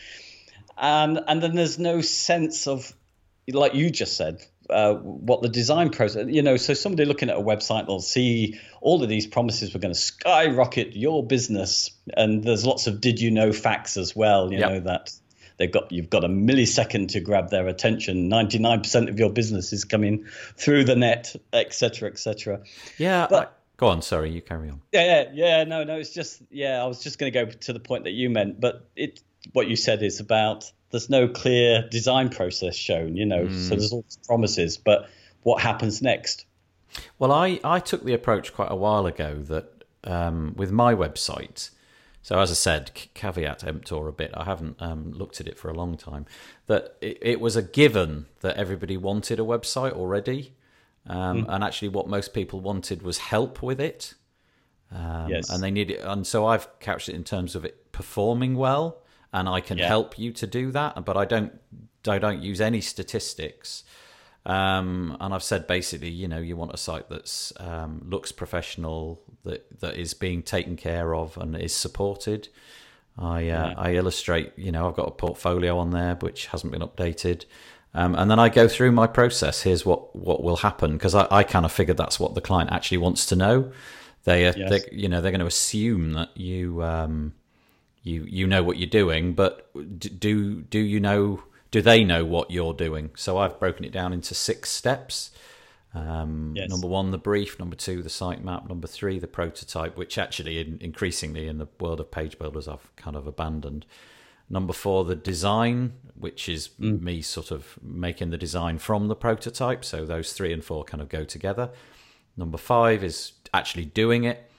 And 0.76 1.20
and 1.26 1.42
then 1.42 1.54
there's 1.54 1.78
no 1.78 2.00
sense 2.00 2.66
of 2.66 2.92
like 3.48 3.74
you 3.74 3.90
just 3.90 4.16
said, 4.16 4.44
uh, 4.68 4.94
what 4.94 5.40
the 5.40 5.48
design 5.48 5.90
process, 5.90 6.26
you 6.28 6.42
know, 6.42 6.56
so 6.56 6.74
somebody 6.74 7.04
looking 7.04 7.30
at 7.30 7.36
a 7.36 7.40
website, 7.40 7.86
they'll 7.86 8.00
see 8.00 8.58
all 8.80 9.02
of 9.02 9.08
these 9.08 9.26
promises 9.26 9.72
were 9.72 9.78
going 9.78 9.94
to 9.94 10.00
skyrocket 10.00 10.96
your 10.96 11.24
business, 11.24 11.90
and 12.16 12.42
there's 12.42 12.66
lots 12.66 12.88
of 12.88 13.00
did 13.00 13.20
you 13.20 13.30
know 13.30 13.52
facts 13.52 13.96
as 13.96 14.16
well, 14.16 14.52
you 14.52 14.58
yep. 14.58 14.70
know 14.70 14.80
that 14.80 15.12
they've 15.56 15.70
got 15.70 15.90
you've 15.92 16.10
got 16.10 16.24
a 16.24 16.28
millisecond 16.28 17.08
to 17.08 17.20
grab 17.20 17.50
their 17.50 17.66
attention. 17.68 18.28
Ninety 18.28 18.58
nine 18.58 18.80
percent 18.80 19.08
of 19.08 19.18
your 19.18 19.30
business 19.30 19.72
is 19.72 19.84
coming 19.84 20.26
through 20.56 20.84
the 20.84 20.96
net, 20.96 21.34
etc., 21.52 22.10
etc. 22.10 22.62
Yeah, 22.98 23.26
but. 23.28 23.48
I, 23.48 23.50
go 23.76 23.88
on. 23.88 24.02
Sorry, 24.02 24.30
you 24.30 24.42
carry 24.42 24.70
on. 24.70 24.80
Yeah, 24.92 25.04
yeah, 25.04 25.30
yeah. 25.34 25.64
No, 25.64 25.84
no. 25.84 25.96
It's 25.98 26.12
just 26.12 26.42
yeah. 26.50 26.82
I 26.82 26.86
was 26.86 27.02
just 27.02 27.18
going 27.18 27.32
to 27.32 27.44
go 27.44 27.50
to 27.50 27.72
the 27.72 27.80
point 27.80 28.04
that 28.04 28.12
you 28.12 28.30
meant, 28.30 28.60
but 28.60 28.88
it 28.96 29.20
what 29.52 29.68
you 29.68 29.76
said 29.76 30.02
is 30.02 30.20
about 30.20 30.70
there's 30.90 31.10
no 31.10 31.28
clear 31.28 31.86
design 31.88 32.28
process 32.28 32.74
shown. 32.76 33.16
You 33.16 33.26
know, 33.26 33.46
mm. 33.46 33.68
so 33.68 33.70
there's 33.70 33.92
all 33.92 34.02
these 34.02 34.18
promises, 34.26 34.78
but 34.78 35.08
what 35.42 35.62
happens 35.62 36.02
next? 36.02 36.44
Well, 37.18 37.32
I 37.32 37.60
I 37.64 37.80
took 37.80 38.04
the 38.04 38.14
approach 38.14 38.54
quite 38.54 38.70
a 38.70 38.76
while 38.76 39.06
ago 39.06 39.42
that 39.42 39.84
um, 40.04 40.54
with 40.56 40.70
my 40.70 40.94
website 40.94 41.70
so 42.26 42.40
as 42.40 42.50
I 42.50 42.54
said, 42.54 42.90
caveat 43.14 43.62
emptor 43.62 44.08
a 44.08 44.12
bit. 44.12 44.32
I 44.34 44.42
haven't 44.42 44.82
um, 44.82 45.12
looked 45.12 45.40
at 45.40 45.46
it 45.46 45.56
for 45.56 45.70
a 45.70 45.72
long 45.72 45.96
time. 45.96 46.26
That 46.66 46.96
it, 47.00 47.18
it, 47.22 47.40
was 47.40 47.54
a 47.54 47.62
given 47.62 48.26
that 48.40 48.56
everybody 48.56 48.96
wanted 48.96 49.38
a 49.38 49.44
website 49.44 49.92
already, 49.92 50.52
um, 51.06 51.44
mm. 51.44 51.46
and 51.48 51.62
actually, 51.62 51.86
what 51.86 52.08
most 52.08 52.34
people 52.34 52.58
wanted 52.58 53.02
was 53.02 53.18
help 53.18 53.62
with 53.62 53.80
it. 53.80 54.14
Um, 54.90 55.28
yes. 55.28 55.50
And 55.50 55.62
they 55.62 55.70
need 55.70 55.92
it, 55.92 56.00
and 56.02 56.26
so 56.26 56.46
I've 56.46 56.66
couched 56.80 57.08
it 57.08 57.14
in 57.14 57.22
terms 57.22 57.54
of 57.54 57.64
it 57.64 57.92
performing 57.92 58.56
well, 58.56 59.04
and 59.32 59.48
I 59.48 59.60
can 59.60 59.78
yeah. 59.78 59.86
help 59.86 60.18
you 60.18 60.32
to 60.32 60.48
do 60.48 60.72
that. 60.72 61.04
But 61.04 61.16
I 61.16 61.26
don't, 61.26 61.52
I 62.08 62.18
don't 62.18 62.42
use 62.42 62.60
any 62.60 62.80
statistics. 62.80 63.84
Um, 64.46 65.16
and 65.20 65.34
I've 65.34 65.42
said 65.42 65.66
basically, 65.66 66.10
you 66.10 66.28
know, 66.28 66.38
you 66.38 66.56
want 66.56 66.72
a 66.72 66.76
site 66.76 67.08
that's 67.10 67.52
um, 67.58 68.00
looks 68.08 68.30
professional, 68.30 69.20
that 69.44 69.80
that 69.80 69.96
is 69.96 70.14
being 70.14 70.42
taken 70.42 70.76
care 70.76 71.16
of 71.16 71.36
and 71.36 71.56
is 71.56 71.74
supported. 71.74 72.48
I 73.18 73.38
uh, 73.38 73.68
yeah. 73.68 73.74
I 73.76 73.94
illustrate, 73.94 74.52
you 74.56 74.70
know, 74.70 74.88
I've 74.88 74.94
got 74.94 75.08
a 75.08 75.10
portfolio 75.10 75.78
on 75.78 75.90
there 75.90 76.14
which 76.14 76.46
hasn't 76.46 76.72
been 76.72 76.82
updated, 76.82 77.44
um, 77.92 78.14
and 78.14 78.30
then 78.30 78.38
I 78.38 78.48
go 78.48 78.68
through 78.68 78.92
my 78.92 79.08
process. 79.08 79.62
Here's 79.62 79.84
what 79.84 80.14
what 80.14 80.44
will 80.44 80.58
happen 80.58 80.92
because 80.92 81.16
I, 81.16 81.26
I 81.28 81.42
kind 81.42 81.64
of 81.64 81.72
figured 81.72 81.96
that's 81.96 82.20
what 82.20 82.36
the 82.36 82.40
client 82.40 82.70
actually 82.70 82.98
wants 82.98 83.26
to 83.26 83.36
know. 83.36 83.72
They, 84.24 84.46
uh, 84.46 84.52
yes. 84.56 84.70
they 84.70 84.96
you 84.96 85.08
know, 85.08 85.20
they're 85.20 85.32
going 85.32 85.40
to 85.40 85.46
assume 85.46 86.12
that 86.12 86.36
you 86.36 86.84
um, 86.84 87.34
you 88.04 88.24
you 88.28 88.46
know 88.46 88.62
what 88.62 88.76
you're 88.76 88.88
doing, 88.88 89.34
but 89.34 89.72
do 89.74 90.62
do 90.62 90.78
you 90.78 91.00
know? 91.00 91.42
Do 91.70 91.82
they 91.82 92.04
know 92.04 92.24
what 92.24 92.50
you're 92.50 92.74
doing? 92.74 93.10
So 93.16 93.38
I've 93.38 93.58
broken 93.58 93.84
it 93.84 93.92
down 93.92 94.12
into 94.12 94.34
six 94.34 94.70
steps. 94.70 95.30
Um, 95.94 96.52
yes. 96.54 96.68
Number 96.68 96.86
one, 96.86 97.10
the 97.10 97.18
brief. 97.18 97.58
Number 97.58 97.76
two, 97.76 98.02
the 98.02 98.08
sitemap. 98.08 98.68
Number 98.68 98.86
three, 98.86 99.18
the 99.18 99.26
prototype, 99.26 99.96
which 99.96 100.18
actually, 100.18 100.58
in, 100.58 100.78
increasingly 100.80 101.48
in 101.48 101.58
the 101.58 101.68
world 101.80 102.00
of 102.00 102.10
page 102.10 102.38
builders, 102.38 102.68
I've 102.68 102.94
kind 102.96 103.16
of 103.16 103.26
abandoned. 103.26 103.86
Number 104.48 104.72
four, 104.72 105.04
the 105.04 105.16
design, 105.16 105.94
which 106.14 106.48
is 106.48 106.68
mm. 106.80 107.00
me 107.00 107.22
sort 107.22 107.50
of 107.50 107.78
making 107.82 108.30
the 108.30 108.38
design 108.38 108.78
from 108.78 109.08
the 109.08 109.16
prototype. 109.16 109.84
So 109.84 110.04
those 110.04 110.32
three 110.32 110.52
and 110.52 110.62
four 110.62 110.84
kind 110.84 111.00
of 111.02 111.08
go 111.08 111.24
together. 111.24 111.70
Number 112.36 112.58
five 112.58 113.02
is 113.02 113.32
actually 113.54 113.86
doing 113.86 114.24
it. 114.24 114.50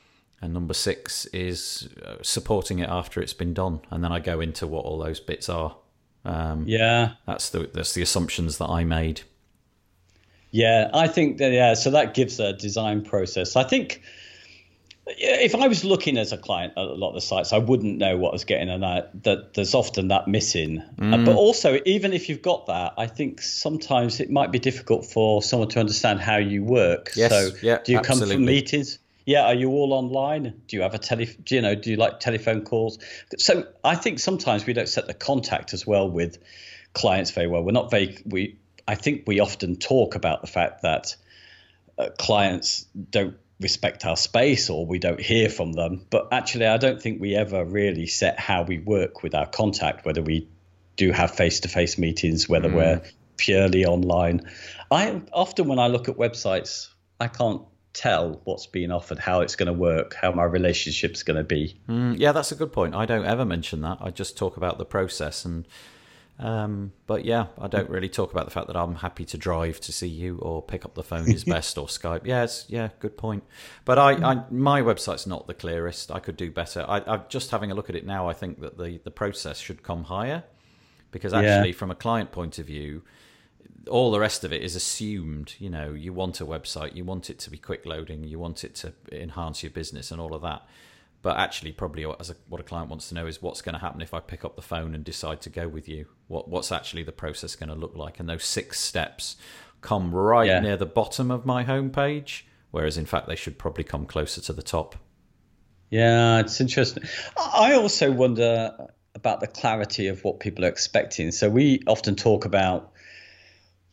And 0.42 0.54
number 0.54 0.74
six 0.74 1.26
is 1.28 1.90
uh, 2.06 2.16
supporting 2.22 2.80
it 2.80 2.90
after 2.90 3.22
it's 3.22 3.34
been 3.34 3.54
done. 3.54 3.82
And 3.90 4.04
then 4.04 4.12
I 4.12 4.20
go 4.20 4.40
into 4.40 4.68
what 4.68 4.86
all 4.86 5.00
those 5.00 5.20
bits 5.20 5.50
are 5.50 5.78
um, 6.28 6.66
yeah, 6.68 7.14
that's 7.26 7.50
the 7.50 7.70
that's 7.74 7.94
the 7.94 8.02
assumptions 8.02 8.58
that 8.58 8.70
I 8.70 8.84
made. 8.84 9.22
Yeah, 10.52 10.90
I 10.94 11.08
think 11.08 11.38
that 11.38 11.52
yeah. 11.52 11.74
So 11.74 11.92
that 11.92 12.14
gives 12.14 12.40
a 12.40 12.54
design 12.54 13.04
process. 13.04 13.56
I 13.56 13.64
think 13.64 14.02
if 15.08 15.56
I 15.56 15.68
was 15.68 15.84
looking 15.84 16.18
as 16.18 16.34
a 16.34 16.38
client 16.38 16.74
at 16.76 16.84
a 16.84 16.94
lot 16.94 17.10
of 17.10 17.16
the 17.16 17.22
sites, 17.22 17.54
I 17.54 17.58
wouldn't 17.60 17.98
know 17.98 18.18
what 18.18 18.30
I 18.30 18.34
was 18.34 18.44
getting, 18.44 18.70
and 18.70 18.84
that, 18.84 19.24
that 19.24 19.54
there's 19.54 19.74
often 19.74 20.10
that 20.10 20.28
missing. 20.28 20.84
Mm. 20.98 21.14
Uh, 21.14 21.26
but 21.26 21.36
also, 21.36 21.80
even 21.86 22.14
if 22.14 22.28
you've 22.28 22.42
got 22.42 22.66
that, 22.68 22.94
I 22.98 23.08
think 23.08 23.42
sometimes 23.42 24.20
it 24.20 24.30
might 24.30 24.52
be 24.52 24.60
difficult 24.60 25.06
for 25.06 25.42
someone 25.42 25.70
to 25.70 25.80
understand 25.80 26.20
how 26.20 26.38
you 26.38 26.64
work. 26.64 27.12
Yes, 27.16 27.32
so, 27.32 27.52
yeah, 27.62 27.80
do 27.84 27.94
you 27.94 28.00
absolutely. 28.00 28.36
come 28.36 28.38
from 28.38 28.46
meetings? 28.46 29.00
Yeah, 29.28 29.44
are 29.44 29.54
you 29.54 29.72
all 29.72 29.92
online? 29.92 30.62
Do 30.68 30.78
you 30.78 30.84
have 30.84 30.94
a 30.94 30.98
tele? 30.98 31.26
Do 31.26 31.56
you 31.56 31.62
know? 31.62 31.76
Do 31.76 31.92
you 31.92 31.98
like 31.98 32.22
telephone 32.22 32.64
calls? 32.64 32.98
So 33.38 33.68
I 33.84 33.96
think 33.96 34.20
sometimes 34.20 34.66
we 34.66 34.72
don't 34.72 34.88
set 34.88 35.06
the 35.06 35.14
contact 35.14 35.74
as 35.74 35.86
well 35.86 36.10
with 36.10 36.38
clients 36.94 37.32
very 37.32 37.48
well. 37.48 37.62
We're 37.62 37.74
not 37.74 37.92
very 37.92 38.18
we. 38.26 38.58
I 38.88 38.96
think 38.96 39.26
we 39.28 39.42
often 39.42 39.76
talk 39.76 40.16
about 40.16 40.40
the 40.40 40.48
fact 40.48 40.84
that 40.84 41.18
uh, 41.98 42.08
clients 42.18 42.86
don't 43.12 43.36
respect 43.60 44.06
our 44.06 44.16
space 44.16 44.70
or 44.70 44.86
we 44.86 44.98
don't 44.98 45.20
hear 45.20 45.50
from 45.50 45.74
them. 45.74 46.06
But 46.10 46.30
actually, 46.32 46.68
I 46.68 46.78
don't 46.78 47.02
think 47.02 47.20
we 47.20 47.36
ever 47.36 47.66
really 47.66 48.08
set 48.08 48.40
how 48.40 48.63
we 48.63 48.78
work 48.78 49.24
with 49.24 49.36
our 49.36 49.46
contact, 49.46 50.06
whether 50.06 50.22
we 50.22 50.48
do 50.96 51.12
have 51.12 51.32
face 51.32 51.60
to 51.62 51.68
face 51.68 51.98
meetings, 51.98 52.48
whether 52.48 52.70
mm. 52.70 52.76
we're 52.76 53.02
purely 53.36 53.84
online. 53.84 54.50
I 54.90 55.22
often, 55.34 55.68
when 55.68 55.80
I 55.80 55.88
look 55.88 56.08
at 56.08 56.16
websites, 56.16 56.88
I 57.20 57.28
can't 57.28 57.63
tell 57.98 58.42
what's 58.44 58.68
being 58.68 58.92
offered, 58.92 59.18
how 59.18 59.42
it's 59.42 59.56
going 59.56 59.68
to 59.68 59.74
work, 59.74 60.14
how 60.14 60.32
my 60.32 60.44
relationship's 60.44 61.24
going 61.24 61.38
to 61.38 61.44
be. 61.44 61.80
Mm, 61.90 62.20
yeah, 62.20 62.32
that's 62.32 62.52
a 62.52 62.56
good 62.56 62.72
point. 62.72 62.94
I 62.94 63.08
don't 63.08 63.26
ever 63.26 63.44
mention 63.44 63.82
that. 63.82 63.98
I 64.00 64.12
just 64.12 64.38
talk 64.38 64.58
about 64.58 64.78
the 64.78 64.86
process 64.86 65.44
and. 65.46 65.68
Um, 66.40 66.92
but 67.08 67.26
yeah, 67.26 67.48
I 67.60 67.66
don't 67.66 67.90
really 67.90 68.10
talk 68.10 68.32
about 68.32 68.46
the 68.46 68.52
fact 68.52 68.68
that 68.68 68.76
I'm 68.76 68.94
happy 68.94 69.26
to 69.26 69.40
drive 69.40 69.80
to 69.80 69.92
see 69.92 70.08
you 70.08 70.38
or 70.38 70.62
pick 70.62 70.86
up 70.86 70.94
the 70.94 71.02
phone 71.02 71.28
is 71.32 71.44
best 71.56 71.80
or 71.80 71.88
Skype. 71.88 72.28
Yeah, 72.28 72.46
yeah, 72.68 72.90
good 73.00 73.18
point. 73.18 73.44
But 73.86 73.98
I, 73.98 74.12
I, 74.12 74.44
my 74.52 74.84
website's 74.84 75.26
not 75.26 75.48
the 75.48 75.56
clearest. 75.56 76.12
I 76.12 76.20
could 76.20 76.38
do 76.38 76.52
better. 76.52 76.86
I, 76.88 77.02
am 77.12 77.24
just 77.28 77.50
having 77.50 77.72
a 77.72 77.74
look 77.74 77.90
at 77.90 77.96
it 77.96 78.06
now. 78.06 78.30
I 78.30 78.34
think 78.34 78.62
that 78.62 78.78
the 78.78 79.00
the 79.04 79.10
process 79.10 79.58
should 79.58 79.82
come 79.82 80.04
higher 80.04 80.44
because 81.10 81.34
actually, 81.34 81.70
yeah. 81.70 81.76
from 81.76 81.90
a 81.90 81.96
client 81.96 82.32
point 82.32 82.60
of 82.60 82.68
view, 82.68 83.02
all 83.88 84.12
the 84.12 84.19
rest 84.19 84.43
of 84.43 84.54
it 84.54 84.62
is 84.62 84.76
assumed. 84.76 85.56
You 85.60 85.69
know, 85.69 85.91
you 85.91 86.13
want 86.13 86.41
a 86.41 86.45
website, 86.45 86.95
you 86.95 87.04
want 87.04 87.30
it 87.30 87.39
to 87.39 87.50
be 87.50 87.58
quick 87.58 87.86
loading, 87.86 88.23
you 88.23 88.39
want 88.39 88.63
it 88.63 88.76
to 88.76 88.93
enhance 89.12 89.63
your 89.63 89.71
business 89.71 90.12
and 90.12 90.21
all 90.21 90.34
of 90.34 90.41
that. 90.43 90.67
But 91.21 91.38
actually, 91.38 91.71
probably 91.71 92.06
as 92.19 92.30
a, 92.30 92.36
what 92.47 92.62
a 92.62 92.63
client 92.63 92.89
wants 92.89 93.10
to 93.10 93.15
know 93.15 93.26
is 93.26 93.41
what's 93.41 93.62
going 93.62 93.73
to 93.73 93.80
happen 93.80 94.02
if 94.02 94.13
I 94.13 94.19
pick 94.19 94.45
up 94.45 94.56
the 94.56 94.62
phone 94.62 94.93
and 94.93 95.04
decide 95.04 95.41
to 95.41 95.50
go 95.50 95.67
with 95.67 95.89
you. 95.89 96.06
What 96.28 96.47
what's 96.47 96.71
actually 96.71 97.04
the 97.04 97.12
process 97.12 97.56
going 97.56 97.69
to 97.69 97.76
look 97.76 97.95
like? 97.95 98.19
And 98.19 98.30
those 98.30 98.45
six 98.45 98.80
steps 98.80 99.36
come 99.82 100.13
right 100.13 100.47
yeah. 100.47 100.60
near 100.60 100.78
the 100.78 100.86
bottom 100.86 101.32
of 101.32 101.45
my 101.45 101.63
homepage, 101.63 102.43
whereas 102.71 102.97
in 102.97 103.06
fact 103.06 103.28
they 103.28 103.36
should 103.36 103.58
probably 103.58 103.84
come 103.84 104.06
closer 104.06 104.41
to 104.41 104.54
the 104.54 104.62
top. 104.62 104.95
Yeah, 105.89 106.39
it's 106.39 106.60
interesting. 106.60 107.04
I 107.38 107.73
also 107.73 108.12
wonder 108.12 108.89
about 109.15 109.39
the 109.39 109.47
clarity 109.47 110.08
of 110.08 110.23
what 110.23 110.39
people 110.39 110.65
are 110.65 110.69
expecting. 110.69 111.32
So 111.32 111.50
we 111.50 111.82
often 111.88 112.15
talk 112.15 112.45
about 112.45 112.91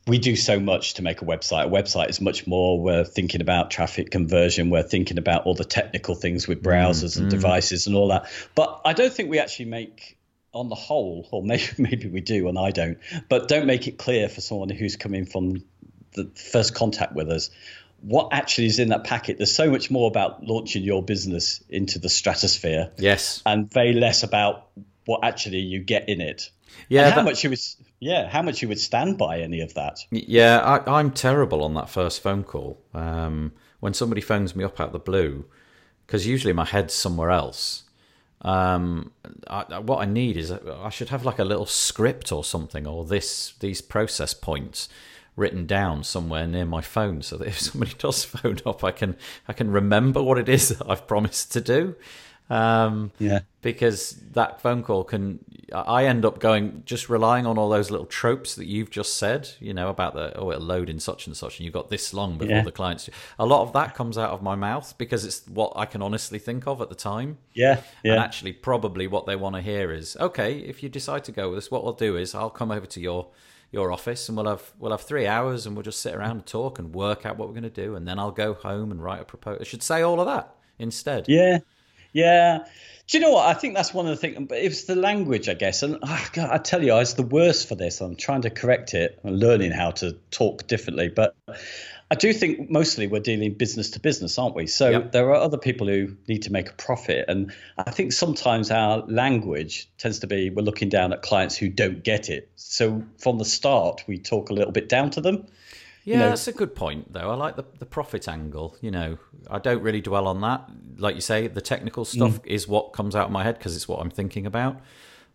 we 0.06 0.18
do 0.18 0.36
so 0.36 0.60
much 0.60 0.94
to 0.94 1.02
make 1.02 1.22
a 1.22 1.24
website. 1.24 1.66
A 1.66 1.70
website 1.70 2.10
is 2.10 2.20
much 2.20 2.46
more. 2.46 2.80
We're 2.80 3.04
thinking 3.04 3.40
about 3.40 3.70
traffic 3.70 4.10
conversion. 4.10 4.70
We're 4.70 4.82
thinking 4.82 5.18
about 5.18 5.46
all 5.46 5.54
the 5.54 5.64
technical 5.64 6.14
things 6.14 6.46
with 6.46 6.62
browsers 6.62 7.16
mm, 7.16 7.20
and 7.20 7.26
mm. 7.26 7.30
devices 7.30 7.86
and 7.86 7.96
all 7.96 8.08
that. 8.08 8.30
But 8.54 8.82
I 8.84 8.92
don't 8.92 9.12
think 9.12 9.30
we 9.30 9.38
actually 9.38 9.66
make, 9.66 10.18
on 10.52 10.68
the 10.68 10.74
whole, 10.74 11.26
or 11.30 11.42
maybe 11.42 11.64
maybe 11.78 12.08
we 12.08 12.20
do 12.20 12.48
and 12.48 12.58
I 12.58 12.70
don't, 12.70 12.98
but 13.28 13.48
don't 13.48 13.66
make 13.66 13.88
it 13.88 13.98
clear 13.98 14.28
for 14.28 14.40
someone 14.40 14.68
who's 14.68 14.96
coming 14.96 15.24
from 15.24 15.64
the 16.12 16.30
first 16.36 16.74
contact 16.74 17.14
with 17.14 17.30
us 17.30 17.50
what 18.04 18.28
actually 18.32 18.66
is 18.66 18.78
in 18.78 18.90
that 18.90 19.04
packet. 19.04 19.38
There's 19.38 19.54
so 19.54 19.70
much 19.70 19.90
more 19.90 20.08
about 20.08 20.44
launching 20.44 20.82
your 20.82 21.02
business 21.02 21.62
into 21.70 21.98
the 21.98 22.10
stratosphere. 22.10 22.90
Yes. 22.98 23.42
And 23.46 23.70
very 23.72 23.94
less 23.94 24.22
about 24.22 24.68
what 25.06 25.24
actually 25.24 25.60
you 25.60 25.80
get 25.80 26.08
in 26.08 26.20
it. 26.20 26.50
Yeah. 26.88 27.04
And 27.04 27.10
how 27.10 27.16
that, 27.20 27.24
much 27.24 27.42
you 27.44 27.50
would, 27.50 27.60
yeah, 28.00 28.28
how 28.28 28.42
much 28.42 28.62
you 28.62 28.68
would 28.68 28.80
stand 28.80 29.18
by 29.18 29.40
any 29.40 29.60
of 29.60 29.74
that. 29.74 30.00
Yeah, 30.10 30.60
I, 30.60 31.00
am 31.00 31.10
terrible 31.10 31.62
on 31.62 31.74
that 31.74 31.88
first 31.88 32.22
phone 32.22 32.44
call. 32.44 32.82
Um, 32.92 33.52
when 33.80 33.94
somebody 33.94 34.20
phones 34.20 34.56
me 34.56 34.64
up 34.64 34.80
out 34.80 34.92
the 34.92 34.98
blue, 34.98 35.44
because 36.06 36.26
usually 36.26 36.52
my 36.52 36.64
head's 36.64 36.94
somewhere 36.94 37.30
else. 37.30 37.84
Um, 38.42 39.12
I, 39.46 39.78
what 39.78 40.00
I 40.00 40.04
need 40.04 40.36
is 40.36 40.50
I 40.50 40.90
should 40.90 41.08
have 41.08 41.24
like 41.24 41.38
a 41.38 41.44
little 41.44 41.66
script 41.66 42.30
or 42.30 42.44
something, 42.44 42.86
or 42.86 43.04
this 43.04 43.54
these 43.60 43.80
process 43.80 44.34
points 44.34 44.88
written 45.36 45.66
down 45.66 46.04
somewhere 46.04 46.46
near 46.46 46.66
my 46.66 46.80
phone, 46.80 47.22
so 47.22 47.36
that 47.38 47.48
if 47.48 47.58
somebody 47.58 47.92
does 47.98 48.24
phone 48.24 48.58
up, 48.66 48.84
I 48.84 48.90
can 48.90 49.16
I 49.48 49.52
can 49.52 49.70
remember 49.70 50.22
what 50.22 50.38
it 50.38 50.48
is 50.48 50.68
that 50.70 50.88
I've 50.88 51.06
promised 51.06 51.52
to 51.52 51.60
do. 51.60 51.96
Um, 52.50 53.10
yeah. 53.18 53.40
Because 53.62 54.12
that 54.32 54.60
phone 54.60 54.82
call 54.82 55.04
can, 55.04 55.38
I 55.72 56.04
end 56.04 56.24
up 56.24 56.38
going 56.38 56.82
just 56.84 57.08
relying 57.08 57.46
on 57.46 57.56
all 57.56 57.70
those 57.70 57.90
little 57.90 58.06
tropes 58.06 58.54
that 58.56 58.66
you've 58.66 58.90
just 58.90 59.16
said, 59.16 59.48
you 59.60 59.72
know, 59.72 59.88
about 59.88 60.14
the, 60.14 60.36
oh, 60.38 60.50
it'll 60.50 60.62
load 60.62 60.90
in 60.90 61.00
such 61.00 61.26
and 61.26 61.36
such, 61.36 61.58
and 61.58 61.64
you've 61.64 61.72
got 61.72 61.88
this 61.88 62.12
long 62.12 62.36
before 62.36 62.56
yeah. 62.56 62.62
the 62.62 62.72
clients. 62.72 63.08
A 63.38 63.46
lot 63.46 63.62
of 63.62 63.72
that 63.72 63.94
comes 63.94 64.18
out 64.18 64.30
of 64.30 64.42
my 64.42 64.54
mouth 64.54 64.94
because 64.98 65.24
it's 65.24 65.46
what 65.48 65.72
I 65.74 65.86
can 65.86 66.02
honestly 66.02 66.38
think 66.38 66.66
of 66.66 66.82
at 66.82 66.90
the 66.90 66.94
time. 66.94 67.38
Yeah. 67.54 67.80
yeah. 68.02 68.12
And 68.12 68.22
actually, 68.22 68.52
probably 68.52 69.06
what 69.06 69.24
they 69.26 69.36
want 69.36 69.56
to 69.56 69.62
hear 69.62 69.92
is, 69.92 70.16
okay, 70.20 70.58
if 70.58 70.82
you 70.82 70.90
decide 70.90 71.24
to 71.24 71.32
go 71.32 71.48
with 71.48 71.58
this, 71.58 71.70
what 71.70 71.84
we'll 71.84 71.94
do 71.94 72.16
is 72.16 72.34
I'll 72.34 72.50
come 72.50 72.70
over 72.70 72.86
to 72.86 73.00
your 73.00 73.28
your 73.72 73.90
office 73.90 74.28
and 74.28 74.36
we'll 74.36 74.46
have 74.46 74.72
we'll 74.78 74.92
have 74.92 75.00
three 75.00 75.26
hours 75.26 75.66
and 75.66 75.74
we'll 75.74 75.82
just 75.82 76.00
sit 76.00 76.14
around 76.14 76.30
and 76.30 76.46
talk 76.46 76.78
and 76.78 76.94
work 76.94 77.26
out 77.26 77.36
what 77.36 77.48
we're 77.48 77.54
going 77.54 77.64
to 77.64 77.70
do 77.70 77.96
and 77.96 78.06
then 78.06 78.20
I'll 78.20 78.30
go 78.30 78.54
home 78.54 78.92
and 78.92 79.02
write 79.02 79.20
a 79.20 79.24
proposal. 79.24 79.58
I 79.60 79.64
should 79.64 79.82
say 79.82 80.00
all 80.00 80.20
of 80.20 80.26
that 80.26 80.54
instead. 80.78 81.24
Yeah, 81.28 81.58
Yeah. 82.14 82.64
Do 83.06 83.18
you 83.18 83.22
know 83.22 83.32
what? 83.32 83.46
I 83.46 83.52
think 83.52 83.74
that's 83.74 83.92
one 83.92 84.06
of 84.06 84.10
the 84.12 84.16
things. 84.16 84.46
But 84.48 84.58
it's 84.58 84.84
the 84.84 84.96
language, 84.96 85.50
I 85.50 85.54
guess. 85.54 85.82
And 85.82 85.98
oh 86.02 86.26
God, 86.32 86.48
I 86.50 86.56
tell 86.56 86.82
you, 86.82 86.92
I 86.92 87.00
was 87.00 87.14
the 87.14 87.22
worst 87.22 87.68
for 87.68 87.74
this. 87.74 88.00
I'm 88.00 88.16
trying 88.16 88.42
to 88.42 88.50
correct 88.50 88.94
it 88.94 89.20
and 89.22 89.38
learning 89.38 89.72
how 89.72 89.90
to 89.90 90.12
talk 90.30 90.66
differently. 90.66 91.08
But 91.08 91.36
I 92.10 92.14
do 92.14 92.32
think 92.32 92.70
mostly 92.70 93.06
we're 93.06 93.20
dealing 93.20 93.54
business 93.54 93.90
to 93.90 94.00
business, 94.00 94.38
aren't 94.38 94.54
we? 94.54 94.66
So 94.68 94.88
Yep. 94.90 95.12
there 95.12 95.28
are 95.30 95.34
other 95.34 95.58
people 95.58 95.86
who 95.86 96.16
need 96.28 96.42
to 96.42 96.52
make 96.52 96.70
a 96.70 96.72
profit. 96.74 97.26
And 97.28 97.52
I 97.76 97.90
think 97.90 98.12
sometimes 98.12 98.70
our 98.70 99.04
language 99.06 99.90
tends 99.98 100.20
to 100.20 100.26
be 100.26 100.48
we're 100.48 100.62
looking 100.62 100.88
down 100.88 101.12
at 101.12 101.20
clients 101.20 101.56
who 101.56 101.68
don't 101.68 102.02
get 102.02 102.30
it. 102.30 102.50
So 102.56 103.02
from 103.18 103.36
the 103.38 103.44
start, 103.44 104.04
we 104.06 104.18
talk 104.18 104.48
a 104.48 104.54
little 104.54 104.72
bit 104.72 104.88
down 104.88 105.10
to 105.10 105.20
them. 105.20 105.46
Yeah, 106.04 106.18
know- 106.18 106.28
that's 106.30 106.48
a 106.48 106.52
good 106.52 106.74
point, 106.74 107.12
though. 107.12 107.30
I 107.30 107.34
like 107.34 107.56
the, 107.56 107.64
the 107.78 107.86
profit 107.86 108.28
angle. 108.28 108.76
You 108.80 108.90
know, 108.90 109.18
I 109.50 109.58
don't 109.58 109.82
really 109.82 110.00
dwell 110.00 110.26
on 110.28 110.40
that. 110.42 110.68
Like 110.96 111.14
you 111.14 111.20
say, 111.20 111.46
the 111.48 111.60
technical 111.60 112.04
mm. 112.04 112.08
stuff 112.08 112.40
is 112.44 112.68
what 112.68 112.92
comes 112.92 113.16
out 113.16 113.26
of 113.26 113.32
my 113.32 113.42
head 113.42 113.58
because 113.58 113.74
it's 113.74 113.88
what 113.88 114.00
I'm 114.00 114.10
thinking 114.10 114.46
about. 114.46 114.80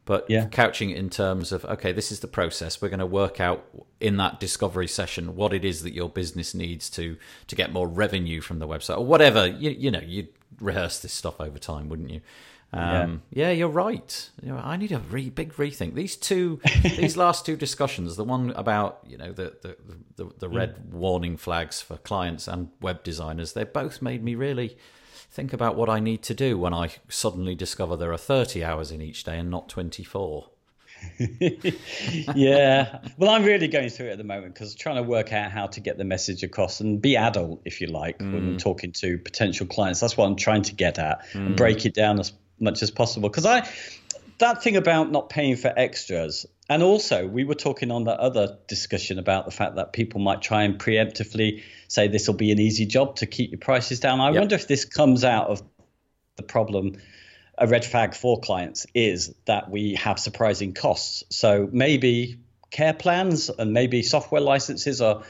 But 0.06 0.26
Yeah. 0.28 0.46
couching 0.46 0.90
it 0.90 0.98
in 0.98 1.10
terms 1.10 1.52
of, 1.52 1.66
okay, 1.66 1.92
this 1.92 2.12
is 2.12 2.20
the 2.22 2.28
process. 2.28 2.82
We're 2.82 2.90
going 2.90 3.00
to 3.00 3.06
work 3.06 3.40
out 3.40 3.64
in 4.00 4.18
that 4.18 4.40
discovery 4.40 4.88
session 4.88 5.36
what 5.36 5.54
it 5.54 5.64
is 5.64 5.84
that 5.84 5.94
your 5.94 6.10
business 6.10 6.56
needs 6.56 6.90
to 6.92 7.18
to 7.48 7.56
get 7.56 7.72
more 7.72 7.88
revenue 7.88 8.42
from 8.42 8.58
the 8.58 8.68
website 8.68 8.98
or 8.98 9.06
whatever. 9.06 9.46
You, 9.46 9.70
you 9.70 9.92
know, 9.92 10.02
you'd 10.04 10.30
rehearse 10.60 11.00
this 11.00 11.14
stuff 11.14 11.40
over 11.40 11.60
time, 11.60 11.90
wouldn't 11.90 12.10
you? 12.10 12.22
Um, 12.72 13.24
yeah. 13.32 13.50
you're 13.50 13.68
right. 13.68 14.30
You 14.44 14.50
know, 14.50 14.58
I 14.58 14.78
need 14.78 14.92
a 14.92 15.00
re- 15.00 15.30
big 15.30 15.54
rethink. 15.54 15.96
These 15.96 16.16
two, 16.16 16.60
these 16.84 17.18
last 17.18 17.46
two 17.46 17.56
discussions, 17.56 18.16
the 18.16 18.24
one 18.24 18.52
about 18.52 19.00
you 19.08 19.18
know 19.18 19.32
the 19.32 19.56
the, 19.62 19.78
the, 20.16 20.32
the 20.38 20.50
mm. 20.50 20.56
red 20.56 20.94
warning 20.94 21.38
flags 21.38 21.82
for 21.82 21.98
clients 21.98 22.48
and 22.48 22.70
web 22.82 23.04
designers, 23.04 23.54
they 23.54 23.64
both 23.64 24.02
made 24.02 24.24
me 24.24 24.36
really 24.36 24.78
think 25.32 25.54
about 25.54 25.76
what 25.76 25.90
I 25.90 26.00
need 26.00 26.22
to 26.24 26.34
do 26.34 26.58
when 26.58 26.74
I 26.74 26.90
suddenly 27.08 27.56
discover 27.56 27.96
there 27.96 28.12
are 28.12 28.18
30 28.18 28.64
hours 28.64 28.92
in 28.92 29.02
each 29.02 29.24
day 29.24 29.38
and 29.38 29.50
not 29.50 29.70
24. 29.70 30.50
yeah. 32.36 33.00
Well, 33.18 33.30
I'm 33.30 33.44
really 33.44 33.68
going 33.68 33.90
through 33.90 34.08
it 34.08 34.12
at 34.12 34.18
the 34.18 34.24
moment 34.24 34.54
because 34.54 34.74
trying 34.76 34.96
to 34.96 35.04
work 35.04 35.34
out 35.34 35.52
how 35.52 35.68
to 35.68 35.80
get 35.82 35.98
the 35.98 36.06
message 36.06 36.42
across 36.44 36.80
and 36.80 37.02
be 37.02 37.18
adult, 37.18 37.62
if 37.66 37.82
you 37.82 37.88
like, 37.88 38.20
when 38.20 38.36
I'm 38.36 38.58
talking 38.58 38.92
to 38.94 39.18
potential 39.18 39.68
clients. 39.68 40.00
That's 40.00 40.16
what 40.16 40.26
I'm 40.26 40.36
trying 40.36 40.64
to 40.64 40.74
get 40.74 40.98
at 41.00 41.26
and 41.34 41.56
break 41.56 41.86
it 41.86 41.94
down 41.94 42.20
as 42.20 42.32
much 42.60 42.82
as 42.84 42.92
possible. 42.92 43.30
Because 43.30 43.46
I, 43.46 43.68
that 44.40 44.64
thing 44.64 44.76
about 44.76 45.12
not 45.12 45.30
paying 45.30 45.56
for 45.56 45.74
extras, 45.76 46.46
and 46.70 46.84
also 46.84 47.28
we 47.28 47.44
were 47.44 47.56
talking 47.56 47.92
on 47.92 48.06
that 48.06 48.20
other 48.20 48.58
discussion 48.68 49.20
about 49.20 49.46
the 49.46 49.52
fact 49.52 49.76
that 49.76 49.94
people 49.94 50.22
might 50.22 50.42
try 50.42 50.64
and 50.64 50.80
preemptively 50.80 51.64
say 51.88 52.08
this 52.08 52.28
will 52.28 52.36
be 52.36 52.52
an 52.52 52.60
easy 52.60 52.86
job 52.86 53.16
to 53.18 53.26
keep 53.26 53.52
your 53.52 53.60
prices 53.60 54.00
down. 54.00 54.22
I 54.22 54.32
Yep. 54.32 54.40
wonder 54.40 54.56
if 54.56 54.68
this 54.68 54.86
comes 54.86 55.24
out 55.24 55.48
of 55.48 55.64
the 56.38 56.44
problem 56.44 56.98
a 57.60 57.68
red 57.68 57.86
flag 57.86 58.16
for 58.16 58.40
clients 58.40 58.88
is 58.94 59.36
that 59.46 59.70
we 59.70 59.96
have 59.96 60.18
surprising 60.18 60.74
costs. 60.74 61.24
So 61.30 61.68
maybe 61.72 62.40
care 62.72 62.94
plans 62.94 63.50
and 63.50 63.74
maybe 63.74 64.02
software 64.02 64.42
licenses 64.42 65.02
are 65.02 65.24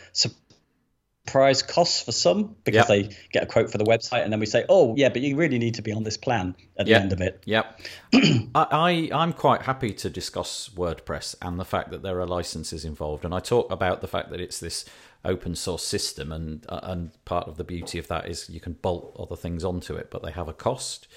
surprise 1.29 1.61
costs 1.61 2.01
for 2.01 2.11
some 2.11 2.55
because 2.63 2.87
Yep. 2.89 3.09
they 3.09 3.15
get 3.31 3.43
a 3.43 3.45
quote 3.45 3.71
for 3.71 3.77
the 3.77 3.83
website 3.85 4.23
and 4.23 4.31
then 4.33 4.39
we 4.39 4.45
say, 4.45 4.65
oh 4.69 4.95
yeah, 4.97 5.09
but 5.09 5.21
you 5.21 5.35
really 5.35 5.59
need 5.59 5.75
to 5.75 5.81
be 5.81 5.91
on 5.91 6.03
this 6.03 6.17
plan 6.17 6.55
at 6.77 6.87
Yep. 6.87 6.97
the 6.97 7.03
end 7.03 7.13
of 7.13 7.21
it. 7.21 7.43
Yep. 7.45 7.81
I, 8.13 8.67
I 8.71 9.09
I'm 9.13 9.33
quite 9.33 9.63
happy 9.63 9.91
to 9.93 10.09
discuss 10.09 10.69
WordPress 10.75 11.35
and 11.41 11.59
the 11.59 11.65
fact 11.65 11.91
that 11.91 12.01
there 12.01 12.19
are 12.19 12.25
licenses 12.27 12.83
involved, 12.85 13.23
and 13.25 13.33
I 13.33 13.39
talk 13.39 13.71
about 13.71 14.01
the 14.01 14.07
fact 14.07 14.29
that 14.31 14.39
it's 14.41 14.59
this 14.59 14.85
open 15.25 15.53
source 15.55 15.83
system, 15.83 16.31
and 16.31 16.65
uh, 16.69 16.79
and 16.83 17.11
part 17.25 17.47
of 17.47 17.57
the 17.57 17.63
beauty 17.63 17.99
of 17.99 18.07
that 18.07 18.27
is 18.27 18.49
you 18.49 18.59
can 18.59 18.73
bolt 18.73 19.15
other 19.19 19.35
things 19.35 19.63
onto 19.63 19.95
it, 19.95 20.09
but 20.09 20.23
they 20.23 20.31
have 20.31 20.47
a 20.47 20.53
cost, 20.53 21.07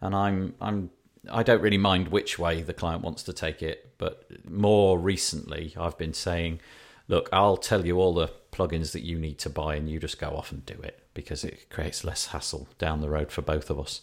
and 0.00 0.14
I'm 0.14 0.54
I'm 0.60 0.90
I 1.30 1.42
don't 1.42 1.60
really 1.60 1.78
mind 1.78 2.08
which 2.08 2.38
way 2.38 2.62
the 2.62 2.74
client 2.74 3.02
wants 3.02 3.22
to 3.24 3.32
take 3.32 3.62
it, 3.62 3.94
but 3.98 4.28
more 4.48 4.98
recently 4.98 5.74
I've 5.76 5.98
been 5.98 6.14
saying, 6.14 6.60
look, 7.08 7.28
I'll 7.32 7.56
tell 7.56 7.86
you 7.86 7.98
all 7.98 8.14
the 8.14 8.30
plugins 8.52 8.92
that 8.92 9.02
you 9.02 9.18
need 9.18 9.38
to 9.40 9.50
buy, 9.50 9.76
and 9.76 9.88
you 9.88 9.98
just 9.98 10.18
go 10.18 10.30
off 10.30 10.52
and 10.52 10.64
do 10.64 10.74
it 10.82 11.00
because 11.14 11.44
it 11.44 11.70
creates 11.70 12.04
less 12.04 12.26
hassle 12.26 12.68
down 12.78 13.00
the 13.00 13.10
road 13.10 13.30
for 13.30 13.42
both 13.42 13.70
of 13.70 13.78
us. 13.78 14.02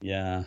Yeah. 0.00 0.44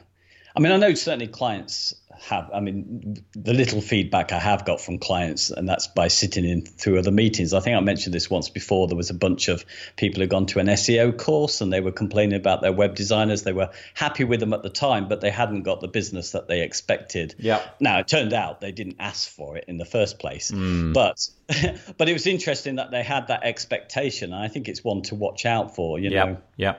I 0.56 0.60
mean, 0.60 0.72
I 0.72 0.78
know 0.78 0.94
certainly 0.94 1.28
clients 1.28 1.94
have. 2.20 2.50
I 2.54 2.60
mean, 2.60 3.24
the 3.34 3.54
little 3.54 3.82
feedback 3.82 4.32
I 4.32 4.40
have 4.40 4.66
got 4.66 4.82
from 4.82 4.98
clients, 5.00 5.50
and 5.50 5.68
that's 5.68 5.88
by 5.88 6.08
sitting 6.08 6.46
in 6.46 6.62
through 6.62 7.00
other 7.00 7.12
meetings. 7.12 7.54
I 7.54 7.60
think 7.62 7.78
I 7.78 7.80
mentioned 7.80 8.14
this 8.14 8.30
once 8.30 8.50
before. 8.50 8.88
There 8.88 8.98
was 8.98 9.10
a 9.10 9.16
bunch 9.16 9.48
of 9.48 9.66
people 9.96 10.22
who 10.22 10.28
gone 10.28 10.46
to 10.48 10.60
an 10.60 10.68
SEO 10.68 11.18
course, 11.18 11.62
and 11.62 11.72
they 11.72 11.80
were 11.80 11.92
complaining 11.92 12.36
about 12.36 12.62
their 12.62 12.74
web 12.74 12.96
designers. 12.96 13.44
They 13.44 13.54
were 13.54 13.70
happy 13.94 14.24
with 14.24 14.40
them 14.40 14.54
at 14.54 14.62
the 14.62 14.70
time, 14.70 15.08
but 15.08 15.22
they 15.22 15.32
hadn't 15.32 15.64
got 15.64 15.82
the 15.82 15.88
business 15.88 16.32
that 16.32 16.48
they 16.48 16.62
expected. 16.62 17.36
Yeah. 17.40 17.62
Now 17.80 18.00
it 18.00 18.08
turned 18.08 18.34
out 18.34 18.62
they 18.62 18.72
didn't 18.72 18.98
ask 19.00 19.30
for 19.30 19.58
it 19.58 19.66
in 19.68 19.78
the 19.78 19.86
first 19.86 20.20
place, 20.20 20.50
Hmm. 20.50 20.94
but 20.94 21.28
but 21.98 22.10
it 22.10 22.14
was 22.14 22.28
interesting 22.28 22.76
that 22.76 22.92
they 22.92 23.04
had 23.04 23.28
that 23.28 23.44
expectation. 23.44 24.34
And 24.34 24.44
I 24.44 24.48
think 24.48 24.68
it's 24.68 24.84
one 24.84 25.02
to 25.04 25.16
watch 25.16 25.46
out 25.46 25.76
for. 25.76 25.98
You 25.98 26.10
know. 26.10 26.38
Yeah, 26.58 26.76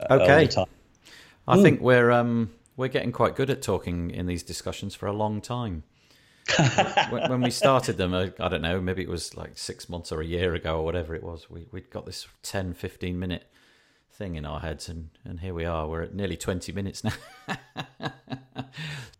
yeah. 0.00 0.06
Okay. 0.10 0.46
time. 0.46 0.66
I 1.46 1.60
think 1.60 1.80
we're 1.80 2.10
um 2.10 2.50
we're 2.76 2.88
getting 2.88 3.12
quite 3.12 3.36
good 3.36 3.50
at 3.50 3.62
talking 3.62 4.10
in 4.10 4.26
these 4.26 4.42
discussions 4.42 4.94
for 4.94 5.06
a 5.06 5.12
long 5.12 5.40
time. 5.40 5.82
when, 7.10 7.40
we 7.40 7.50
started 7.50 7.96
them, 7.96 8.14
I 8.14 8.48
don't 8.48 8.62
know, 8.62 8.80
maybe 8.80 9.02
it 9.02 9.08
was 9.08 9.36
like 9.36 9.56
six 9.56 9.88
months 9.88 10.10
or 10.10 10.20
a 10.20 10.24
year 10.24 10.54
ago 10.54 10.78
or 10.78 10.84
whatever 10.84 11.14
it 11.14 11.22
was. 11.22 11.48
We 11.48 11.68
we'd 11.70 11.90
got 11.90 12.04
this 12.04 12.26
10, 12.42 12.74
15 12.74 13.18
minute 13.18 13.46
thing 14.10 14.34
in 14.34 14.44
our 14.44 14.58
heads, 14.58 14.88
and 14.88 15.10
and 15.24 15.38
here 15.40 15.54
we 15.54 15.64
are. 15.64 15.86
We're 15.86 16.02
at 16.02 16.14
nearly 16.14 16.36
twenty 16.36 16.72
minutes 16.72 17.04
now. 17.04 17.12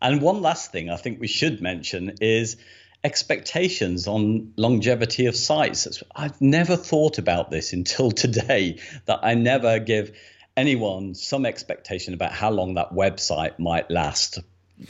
And 0.03 0.21
one 0.21 0.41
last 0.41 0.73
thing 0.73 0.89
I 0.89 0.97
think 0.97 1.21
we 1.21 1.27
should 1.27 1.61
mention 1.61 2.15
is 2.19 2.57
expectations 3.05 4.05
on 4.05 4.51
longevity 4.57 5.27
of 5.27 5.35
sites. 5.35 6.03
I've 6.13 6.39
never 6.41 6.75
thought 6.75 7.17
about 7.17 7.49
this 7.49 7.71
until 7.79 8.11
today 8.11 8.79
that 9.05 9.21
I 9.23 9.33
never 9.33 9.79
give 9.79 10.15
anyone 10.55 11.15
some 11.15 11.45
expectation 11.45 12.13
about 12.13 12.31
how 12.31 12.51
long 12.51 12.75
that 12.75 12.93
website 12.93 13.57
might 13.59 13.89
last. 13.89 14.39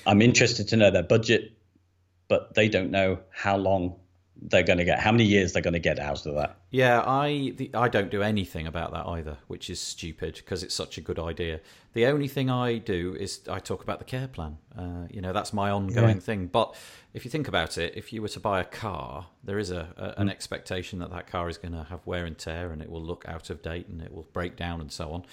I'm 0.06 0.22
interested 0.22 0.70
to 0.70 0.78
know 0.78 0.92
their 0.92 1.04
budget, 1.04 1.52
but 2.28 2.54
they 2.54 2.70
don't 2.70 2.92
know 2.92 3.20
how 3.32 3.58
long 3.58 3.96
they're 4.42 4.64
going 4.64 4.80
to 4.80 4.86
get, 4.86 5.00
how 5.00 5.12
many 5.12 5.24
years 5.24 5.54
they're 5.54 5.62
going 5.62 5.74
to 5.74 5.80
get 5.80 6.00
out 6.00 6.26
of 6.26 6.36
that. 6.36 6.58
Yeah, 6.72 7.02
I 7.02 7.54
the, 7.56 7.72
I 7.74 7.88
don't 7.88 8.12
do 8.12 8.22
anything 8.22 8.68
about 8.68 8.92
that 8.92 9.06
either, 9.06 9.38
which 9.48 9.70
is 9.70 9.80
stupid 9.80 10.36
because 10.36 10.64
it's 10.64 10.76
such 10.76 10.98
a 10.98 11.02
good 11.02 11.20
idea. 11.20 11.60
The 11.94 12.08
only 12.08 12.28
thing 12.28 12.50
I 12.50 12.80
do 12.80 13.16
is 13.20 13.42
I 13.48 13.60
talk 13.60 13.84
about 13.84 14.00
the 14.00 14.06
care 14.06 14.28
plan. 14.28 14.58
Uh, 14.76 15.08
you 15.12 15.22
know, 15.22 15.32
that's 15.32 15.54
my 15.54 15.70
ongoing 15.70 16.16
Yeah. 16.18 16.22
thing. 16.22 16.48
But 16.48 16.76
if 17.14 17.24
you 17.24 17.30
think 17.32 17.48
about 17.48 17.78
it, 17.78 17.94
if 17.96 18.12
you 18.12 18.22
were 18.22 18.30
to 18.30 18.40
buy 18.40 18.60
a 18.62 18.66
car, 18.66 19.28
there 19.44 19.60
is 19.60 19.70
a, 19.70 19.94
a 19.98 20.20
an 20.20 20.28
expectation 20.30 21.00
that 21.00 21.12
that 21.12 21.28
car 21.28 21.50
is 21.50 21.58
going 21.58 21.74
to 21.74 21.84
have 21.84 22.06
wear 22.06 22.26
and 22.26 22.36
tear, 22.38 22.72
and 22.72 22.82
it 22.82 22.90
will 22.90 23.02
look 23.04 23.26
out 23.28 23.50
of 23.52 23.62
date, 23.62 23.88
and 23.88 24.02
it 24.02 24.12
will 24.12 24.28
break 24.34 24.56
down, 24.56 24.82
and 24.82 24.92
so 24.92 25.12
on. 25.12 25.24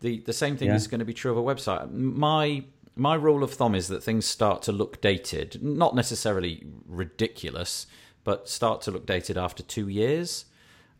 The 0.00 0.20
the 0.20 0.32
same 0.32 0.56
thing 0.56 0.68
Yeah. 0.68 0.76
is 0.76 0.86
going 0.86 1.00
to 1.00 1.04
be 1.04 1.14
true 1.14 1.30
of 1.32 1.36
a 1.38 1.42
website. 1.42 1.90
My 1.92 2.64
my 2.98 3.14
rule 3.14 3.44
of 3.44 3.52
thumb 3.52 3.74
is 3.74 3.88
that 3.88 4.02
things 4.02 4.24
start 4.24 4.62
to 4.62 4.72
look 4.72 5.02
dated, 5.02 5.62
not 5.62 5.94
necessarily 5.94 6.64
ridiculous, 6.86 7.86
but 8.24 8.48
start 8.48 8.80
to 8.82 8.90
look 8.90 9.04
dated 9.06 9.36
after 9.36 9.62
two 9.62 9.88
years. 9.88 10.46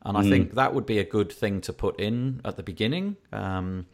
And 0.02 0.16
I 0.16 0.22
think 0.22 0.54
that 0.54 0.72
would 0.74 0.86
be 0.86 0.98
a 0.98 1.04
good 1.04 1.32
thing 1.32 1.60
to 1.62 1.72
put 1.72 1.98
in 1.98 2.40
at 2.44 2.56
the 2.56 2.62
beginning. 2.62 3.16
Um, 3.32 3.86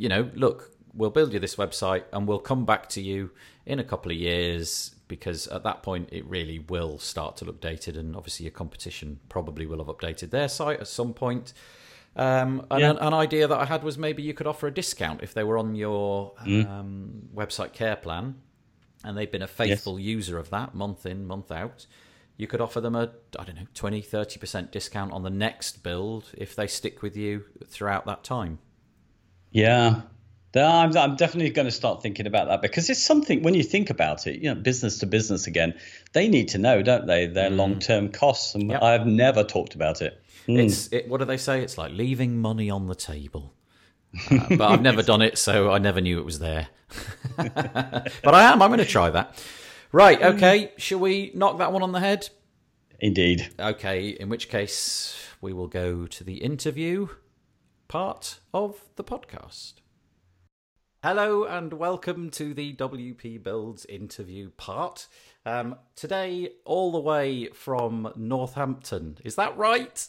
you 0.00 0.08
know, 0.08 0.30
look, 0.34 0.58
we'll 0.94 1.10
build 1.10 1.32
you 1.34 1.38
this 1.38 1.56
website 1.56 2.04
and 2.12 2.26
we'll 2.26 2.38
come 2.52 2.64
back 2.64 2.88
to 2.90 3.00
you 3.00 3.30
in 3.66 3.78
a 3.78 3.84
couple 3.84 4.10
of 4.10 4.16
years 4.16 4.94
because 5.08 5.46
at 5.48 5.62
that 5.64 5.82
point 5.82 6.08
it 6.10 6.24
really 6.26 6.58
will 6.58 6.98
start 6.98 7.36
to 7.36 7.44
look 7.44 7.60
dated. 7.60 7.96
And 7.96 8.16
obviously, 8.16 8.44
your 8.44 8.52
competition 8.52 9.20
probably 9.28 9.66
will 9.66 9.78
have 9.78 9.88
updated 9.94 10.30
their 10.30 10.48
site 10.48 10.80
at 10.80 10.88
some 10.88 11.12
point. 11.12 11.52
Um, 12.16 12.66
and 12.70 12.80
Yeah. 12.80 12.90
an, 12.90 12.98
an 12.98 13.14
idea 13.14 13.46
that 13.46 13.58
I 13.58 13.66
had 13.66 13.82
was 13.84 13.98
maybe 13.98 14.22
you 14.22 14.34
could 14.34 14.46
offer 14.46 14.66
a 14.66 14.74
discount 14.74 15.22
if 15.22 15.34
they 15.34 15.44
were 15.44 15.58
on 15.58 15.74
your 15.74 16.32
Mm. 16.44 16.66
um, 16.68 17.28
website 17.34 17.72
care 17.72 17.96
plan 17.96 18.36
and 19.04 19.16
they've 19.16 19.30
been 19.30 19.42
a 19.42 19.46
faithful 19.48 19.98
user 20.00 20.38
of 20.38 20.50
that 20.50 20.74
month 20.74 21.06
in, 21.06 21.26
month 21.26 21.52
out. 21.52 21.86
You 22.36 22.46
could 22.46 22.60
offer 22.60 22.80
them 22.80 22.96
a, 22.96 23.10
I 23.38 23.44
don't 23.44 23.56
know, 23.56 23.66
20, 23.74 24.02
30% 24.02 24.70
discount 24.70 25.12
on 25.12 25.22
the 25.22 25.30
next 25.30 25.82
build 25.82 26.24
if 26.36 26.56
they 26.56 26.66
stick 26.66 27.02
with 27.02 27.16
you 27.16 27.44
throughout 27.66 28.06
that 28.06 28.24
time. 28.24 28.58
Yeah. 29.50 30.02
I'm, 30.54 30.96
I'm 30.96 31.16
definitely 31.16 31.50
going 31.50 31.66
to 31.66 31.72
start 31.72 32.02
thinking 32.02 32.26
about 32.26 32.48
that 32.48 32.60
because 32.60 32.90
it's 32.90 33.02
something 33.02 33.42
when 33.42 33.54
you 33.54 33.62
think 33.62 33.88
about 33.88 34.26
it, 34.26 34.40
you 34.40 34.52
know, 34.52 34.60
business 34.60 34.98
to 34.98 35.06
business 35.06 35.46
again, 35.46 35.74
they 36.12 36.26
need 36.28 36.48
to 36.48 36.58
know, 36.58 36.82
don't 36.82 37.06
they, 37.06 37.26
their 37.26 37.50
long 37.50 37.78
term 37.78 38.10
costs. 38.10 38.54
And 38.54 38.70
Yep. 38.70 38.82
I've 38.82 39.06
never 39.06 39.44
talked 39.44 39.74
about 39.74 40.02
it. 40.02 40.20
Mm. 40.48 40.64
It's 40.64 40.92
it, 40.92 41.08
what 41.08 41.18
do 41.18 41.24
they 41.24 41.36
say? 41.36 41.62
It's 41.62 41.78
like 41.78 41.92
leaving 41.92 42.38
money 42.38 42.70
on 42.70 42.86
the 42.86 42.94
table. 42.94 43.54
Uh, 44.28 44.56
but 44.56 44.62
I've 44.62 44.82
never 44.82 45.04
done 45.04 45.22
it, 45.22 45.38
so 45.38 45.70
I 45.70 45.78
never 45.78 46.00
knew 46.00 46.18
it 46.18 46.24
was 46.24 46.40
there. 46.40 46.66
but 47.36 48.34
I 48.34 48.42
am. 48.42 48.60
I'm 48.60 48.70
going 48.70 48.78
to 48.78 48.84
try 48.84 49.08
that. 49.10 49.40
Right. 49.92 50.20
Okay. 50.20 50.72
Shall 50.78 50.98
we 50.98 51.30
knock 51.32 51.58
that 51.58 51.72
one 51.72 51.84
on 51.84 51.92
the 51.92 52.00
head? 52.00 52.28
Indeed. 52.98 53.48
Okay. 53.56 54.08
In 54.08 54.28
which 54.28 54.48
case, 54.48 55.16
we 55.40 55.52
will 55.52 55.68
go 55.68 56.06
to 56.08 56.24
the 56.24 56.38
interview 56.42 57.06
part 57.90 58.38
of 58.54 58.84
the 58.94 59.02
podcast. 59.02 59.72
Hello 61.02 61.42
and 61.42 61.72
welcome 61.72 62.30
to 62.30 62.54
the 62.54 62.72
WP 62.76 63.42
Builds 63.42 63.84
interview 63.86 64.50
part. 64.50 65.08
Um, 65.44 65.74
today, 65.96 66.50
all 66.64 66.92
the 66.92 67.00
way 67.00 67.48
from 67.48 68.12
Northampton. 68.14 69.18
Is 69.24 69.34
that 69.34 69.56
right? 69.56 70.06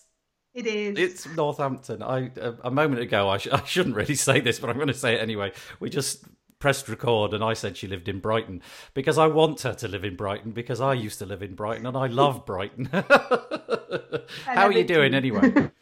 It 0.54 0.68
is. 0.68 1.00
It's 1.00 1.36
Northampton. 1.36 2.04
I 2.04 2.30
a, 2.40 2.54
a 2.66 2.70
moment 2.70 3.02
ago 3.02 3.28
I, 3.28 3.38
sh- 3.40 3.48
I 3.52 3.64
shouldn't 3.64 3.96
really 3.96 4.14
say 4.14 4.40
this, 4.42 4.60
but 4.60 4.70
I'm 4.70 4.76
going 4.76 4.88
to 4.88 4.94
say 4.94 5.16
it 5.16 5.22
anyway. 5.22 5.52
We 5.80 5.90
just 5.90 6.26
pressed 6.60 6.88
record 6.88 7.34
and 7.34 7.44
I 7.44 7.54
said 7.54 7.78
she 7.78 7.88
lived 7.88 8.08
in 8.08 8.20
Brighton 8.20 8.62
because 8.94 9.18
I 9.18 9.26
want 9.26 9.62
her 9.62 9.74
to 9.74 9.88
live 9.88 10.04
in 10.04 10.16
Brighton 10.16 10.52
because 10.52 10.82
I 10.82 10.94
used 10.94 11.18
to 11.18 11.26
live 11.26 11.42
in 11.42 11.56
Brighton 11.56 11.88
and 11.88 11.98
I 11.98 12.06
love 12.06 12.46
Brighton. 12.46 12.86
How 12.92 14.68
are 14.68 14.72
you 14.72 14.84
doing 14.84 15.14
too. 15.14 15.18
anyway? 15.18 15.72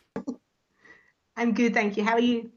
I'm 1.40 1.54
good, 1.54 1.74
thank 1.74 1.96
you. 1.96 2.04
How 2.04 2.16
are 2.16 2.20
you? 2.20 2.52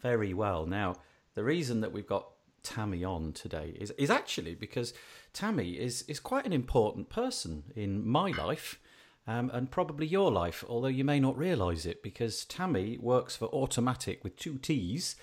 Very 0.00 0.32
well. 0.32 0.64
Now, 0.64 0.96
the 1.34 1.44
reason 1.44 1.82
that 1.82 1.92
we've 1.92 2.06
got 2.06 2.28
Tammie 2.62 3.04
on 3.04 3.34
today 3.34 3.76
is 3.78 3.90
is 3.92 4.08
actually 4.08 4.54
because 4.54 4.94
Tammie 5.34 5.72
is 5.72 6.02
is 6.08 6.18
quite 6.18 6.46
an 6.46 6.52
important 6.54 7.10
person 7.10 7.64
in 7.76 8.08
my 8.08 8.30
life. 8.30 8.78
Um, 9.24 9.50
and 9.54 9.70
probably 9.70 10.06
your 10.06 10.32
life, 10.32 10.64
although 10.68 10.88
you 10.88 11.04
may 11.04 11.20
not 11.20 11.38
realise 11.38 11.86
it, 11.86 12.02
because 12.02 12.44
Tammy 12.46 12.98
works 13.00 13.36
for 13.36 13.48
Automattic 13.50 14.24
with 14.24 14.34
two 14.34 14.58
T's, 14.58 15.14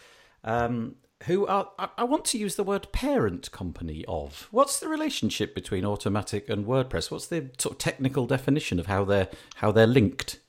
um, 0.45 0.95
who 1.23 1.45
are, 1.47 1.71
I, 1.77 1.89
I 1.97 2.03
want 2.05 2.23
to 2.25 2.37
use 2.37 2.55
the 2.55 2.63
word 2.63 2.93
parent 2.93 3.51
company 3.51 4.05
of. 4.07 4.47
What's 4.51 4.79
the 4.79 4.87
relationship 4.87 5.53
between 5.53 5.83
Automattic 5.83 6.49
and 6.49 6.65
WordPress? 6.65 7.11
What's 7.11 7.27
the 7.27 7.49
sort 7.57 7.73
of 7.73 7.77
technical 7.79 8.25
definition 8.25 8.79
of 8.79 8.85
how 8.85 9.03
they're 9.03 9.27
how 9.55 9.73
they're 9.73 9.85
linked? 9.87 10.39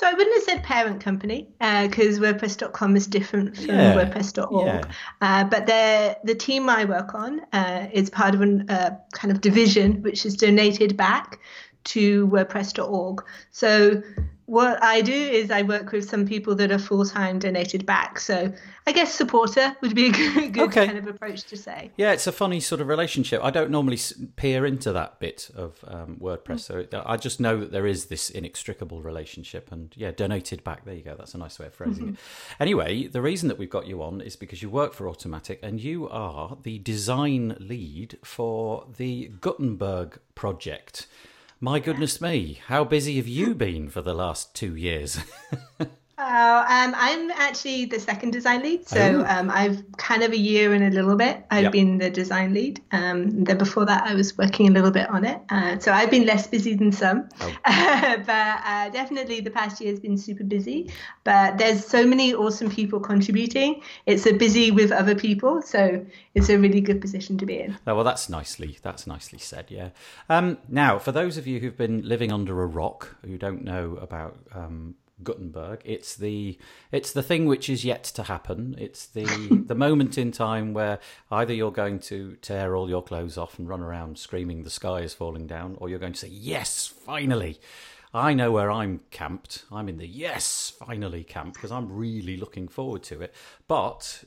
So 0.00 0.06
I 0.06 0.14
wouldn't 0.14 0.34
have 0.36 0.44
said 0.44 0.62
parent 0.62 1.02
company 1.02 1.46
because 1.58 2.18
WordPress.com 2.20 2.96
is 2.96 3.06
different 3.06 3.54
from 3.54 3.66
Yeah, 3.66 3.94
WordPress.org. 4.02 4.66
yeah. 4.66 4.84
Uh, 5.20 5.44
but 5.44 5.66
they're- 5.66 6.16
the 6.24 6.34
team 6.34 6.70
I 6.70 6.86
work 6.86 7.14
on 7.14 7.42
uh, 7.52 7.86
is 7.92 8.08
part 8.08 8.34
of 8.34 8.40
a 8.40 8.64
uh, 8.70 8.90
kind 9.12 9.30
of 9.30 9.42
division 9.42 10.00
which 10.00 10.24
is 10.24 10.36
donated 10.38 10.96
back 10.96 11.38
to 11.84 12.26
WordPress.org. 12.28 13.22
So 13.50 14.02
what 14.50 14.82
I 14.82 15.00
do 15.00 15.12
is 15.14 15.52
I 15.52 15.62
work 15.62 15.92
with 15.92 16.10
some 16.10 16.26
people 16.26 16.56
that 16.56 16.72
are 16.72 16.78
full 16.78 17.04
time 17.04 17.38
donated 17.38 17.86
back. 17.86 18.18
So 18.18 18.52
I 18.84 18.90
guess 18.90 19.14
supporter 19.14 19.76
would 19.80 19.94
be 19.94 20.06
a 20.06 20.10
good, 20.20 20.52
good 20.54 20.62
Okay. 20.70 20.86
kind 20.86 20.98
of 20.98 21.06
approach 21.06 21.44
to 21.44 21.56
say. 21.56 21.92
Yeah, 21.96 22.10
it's 22.10 22.26
a 22.26 22.32
funny 22.32 22.58
sort 22.58 22.80
of 22.80 22.88
relationship. 22.88 23.44
I 23.44 23.50
don't 23.50 23.70
normally 23.70 23.98
peer 24.34 24.66
into 24.66 24.92
that 24.92 25.20
bit 25.20 25.50
of 25.54 25.84
um, 25.86 26.16
WordPress, 26.20 26.60
so 26.60 26.78
it, 26.78 26.92
I 26.92 27.16
just 27.16 27.38
know 27.38 27.60
that 27.60 27.70
there 27.70 27.86
is 27.86 28.06
this 28.06 28.28
inextricable 28.28 29.02
relationship. 29.02 29.70
And 29.70 29.92
yeah, 29.96 30.10
donated 30.10 30.64
back. 30.64 30.84
There 30.84 30.94
you 30.94 31.04
go. 31.04 31.14
That's 31.16 31.34
a 31.34 31.38
nice 31.38 31.60
way 31.60 31.66
of 31.66 31.74
phrasing 31.74 32.08
it. 32.08 32.14
Anyway, 32.58 33.06
the 33.06 33.22
reason 33.22 33.48
that 33.50 33.56
we've 33.56 33.70
got 33.70 33.86
you 33.86 34.02
on 34.02 34.20
is 34.20 34.34
because 34.34 34.62
you 34.62 34.68
work 34.68 34.94
for 34.94 35.06
Automattic 35.06 35.58
and 35.62 35.80
you 35.80 36.08
are 36.08 36.58
the 36.64 36.80
design 36.80 37.56
lead 37.60 38.18
for 38.24 38.84
the 38.96 39.30
Gutenberg 39.40 40.18
project. 40.34 41.06
My 41.62 41.78
goodness 41.78 42.22
me, 42.22 42.58
how 42.68 42.84
busy 42.84 43.16
have 43.16 43.28
you 43.28 43.54
been 43.54 43.90
for 43.90 44.00
the 44.00 44.14
last 44.14 44.54
two 44.54 44.74
years? 44.74 45.20
Uh, 46.20 46.64
um, 46.68 46.94
I'm 46.96 47.30
actually 47.30 47.86
the 47.86 47.98
second 47.98 48.32
design 48.32 48.62
lead, 48.62 48.86
so 48.86 49.00
Oh. 49.26 49.34
um, 49.34 49.50
I've 49.50 49.82
kind 49.96 50.22
of 50.22 50.32
a 50.32 50.36
year 50.36 50.74
and 50.74 50.84
a 50.84 50.90
little 50.90 51.16
bit. 51.16 51.44
I've 51.50 51.62
Yep. 51.64 51.72
been 51.72 51.98
the 51.98 52.10
design 52.10 52.52
lead. 52.52 52.80
Um, 52.92 53.44
then 53.44 53.56
before 53.56 53.86
that, 53.86 54.02
I 54.04 54.12
was 54.14 54.36
working 54.36 54.68
a 54.68 54.70
little 54.70 54.90
bit 54.90 55.08
on 55.08 55.24
it, 55.24 55.40
uh, 55.48 55.78
so 55.78 55.92
I've 55.92 56.10
been 56.10 56.26
less 56.26 56.46
busy 56.46 56.74
than 56.74 56.92
some. 56.92 57.28
Oh. 57.40 57.50
but 57.64 58.56
uh, 58.66 58.90
definitely, 58.90 59.40
the 59.40 59.50
past 59.50 59.80
year 59.80 59.90
has 59.92 60.00
been 60.00 60.18
super 60.18 60.44
busy. 60.44 60.90
But 61.24 61.56
there's 61.58 61.84
so 61.86 62.06
many 62.06 62.34
awesome 62.34 62.70
people 62.70 63.00
contributing. 63.00 63.80
It's 64.04 64.26
a 64.26 64.32
busy 64.32 64.70
with 64.70 64.92
other 64.92 65.14
people, 65.14 65.62
so 65.62 66.04
it's 66.34 66.50
a 66.50 66.58
really 66.58 66.82
good 66.82 67.00
position 67.00 67.38
to 67.38 67.46
be 67.46 67.60
in. 67.60 67.78
Oh, 67.86 67.94
well, 67.94 68.04
that's 68.04 68.28
nicely 68.28 68.78
that's 68.82 69.06
nicely 69.06 69.38
said. 69.38 69.66
Yeah. 69.70 69.88
Um, 70.28 70.58
now, 70.68 70.98
for 70.98 71.12
those 71.12 71.38
of 71.38 71.46
you 71.46 71.60
who've 71.60 71.76
been 71.76 72.06
living 72.06 72.30
under 72.30 72.62
a 72.62 72.66
rock 72.66 73.16
who 73.24 73.38
don't 73.38 73.62
know 73.64 73.96
about 74.00 74.36
um, 74.54 74.96
Gutenberg, 75.22 75.82
it's 75.84 76.16
the 76.16 76.58
it's 76.92 77.12
the 77.12 77.22
thing 77.22 77.46
which 77.46 77.68
is 77.68 77.84
yet 77.84 78.04
to 78.04 78.24
happen. 78.24 78.74
It's 78.78 79.06
the 79.06 79.24
the 79.66 79.74
moment 79.74 80.18
in 80.18 80.32
time 80.32 80.72
where 80.74 80.98
either 81.30 81.52
you're 81.54 81.72
going 81.72 81.98
to 82.00 82.36
tear 82.42 82.74
all 82.76 82.88
your 82.88 83.02
clothes 83.02 83.36
off 83.38 83.58
and 83.58 83.68
run 83.68 83.82
around 83.82 84.18
screaming 84.18 84.62
the 84.62 84.70
sky 84.70 85.00
is 85.00 85.14
falling 85.14 85.46
down, 85.46 85.76
or 85.78 85.88
you're 85.88 85.98
going 85.98 86.12
to 86.14 86.18
say 86.20 86.28
yes, 86.28 86.86
finally. 86.86 87.60
I 88.12 88.34
know 88.34 88.50
where 88.50 88.72
I'm 88.72 89.02
camped. 89.12 89.64
I'm 89.70 89.88
in 89.88 89.98
the 89.98 90.06
yes, 90.08 90.72
finally 90.84 91.22
camp 91.22 91.54
because 91.54 91.70
I'm 91.70 91.92
really 91.92 92.36
looking 92.36 92.66
forward 92.66 93.04
to 93.04 93.20
it. 93.22 93.32
But 93.68 94.24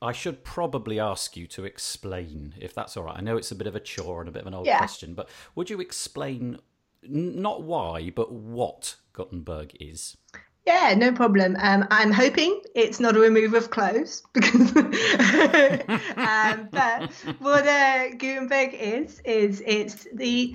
I 0.00 0.12
should 0.12 0.44
probably 0.44 1.00
ask 1.00 1.36
you 1.36 1.48
to 1.48 1.64
explain, 1.64 2.54
if 2.60 2.72
that's 2.72 2.96
all 2.96 3.02
right. 3.02 3.16
I 3.18 3.20
know 3.20 3.36
it's 3.36 3.50
a 3.50 3.56
bit 3.56 3.66
of 3.66 3.74
a 3.74 3.80
chore 3.80 4.20
and 4.20 4.28
a 4.28 4.32
bit 4.32 4.42
of 4.42 4.46
an 4.46 4.54
old 4.54 4.66
Yeah. 4.66 4.78
question, 4.78 5.14
but 5.14 5.28
would 5.56 5.68
you 5.68 5.80
explain 5.80 6.60
n- 7.02 7.42
not 7.42 7.62
why, 7.64 8.10
but 8.10 8.30
what 8.30 8.94
Gutenberg 9.18 9.76
is? 9.80 10.16
Yeah, 10.64 10.94
no 10.96 11.12
problem. 11.12 11.56
Um, 11.58 11.86
I'm 11.90 12.12
hoping 12.12 12.60
it's 12.74 13.00
not 13.00 13.16
a 13.16 13.20
remover 13.20 13.56
of 13.56 13.70
clothes 13.70 14.22
because. 14.32 14.76
um, 14.76 16.68
but 16.70 17.10
what 17.40 17.66
uh, 17.66 18.10
Gutenberg 18.10 18.74
is 18.74 19.20
is 19.24 19.60
it's 19.66 20.06
the 20.14 20.54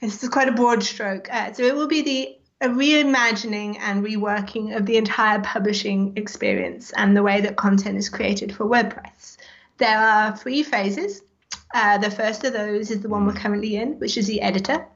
it's 0.00 0.28
quite 0.28 0.48
a 0.48 0.52
broad 0.52 0.84
stroke. 0.84 1.28
Uh, 1.32 1.52
so 1.52 1.64
it 1.64 1.74
will 1.74 1.88
be 1.88 2.02
the 2.02 2.38
a 2.60 2.68
reimagining 2.68 3.76
and 3.80 4.04
reworking 4.04 4.76
of 4.76 4.86
the 4.86 4.96
entire 4.96 5.40
publishing 5.40 6.16
experience 6.16 6.92
and 6.96 7.16
the 7.16 7.22
way 7.22 7.40
that 7.40 7.56
content 7.56 7.98
is 7.98 8.08
created 8.08 8.54
for 8.54 8.64
WordPress. 8.64 9.38
There 9.78 9.98
are 9.98 10.36
three 10.36 10.62
phases. 10.62 11.20
Uh, 11.74 11.98
the 11.98 12.10
first 12.10 12.44
of 12.44 12.52
those 12.52 12.92
is 12.92 13.00
the 13.00 13.08
one 13.08 13.26
we're 13.26 13.32
currently 13.32 13.74
in, 13.74 13.98
which 13.98 14.16
is 14.16 14.28
the 14.28 14.40
editor. 14.40 14.86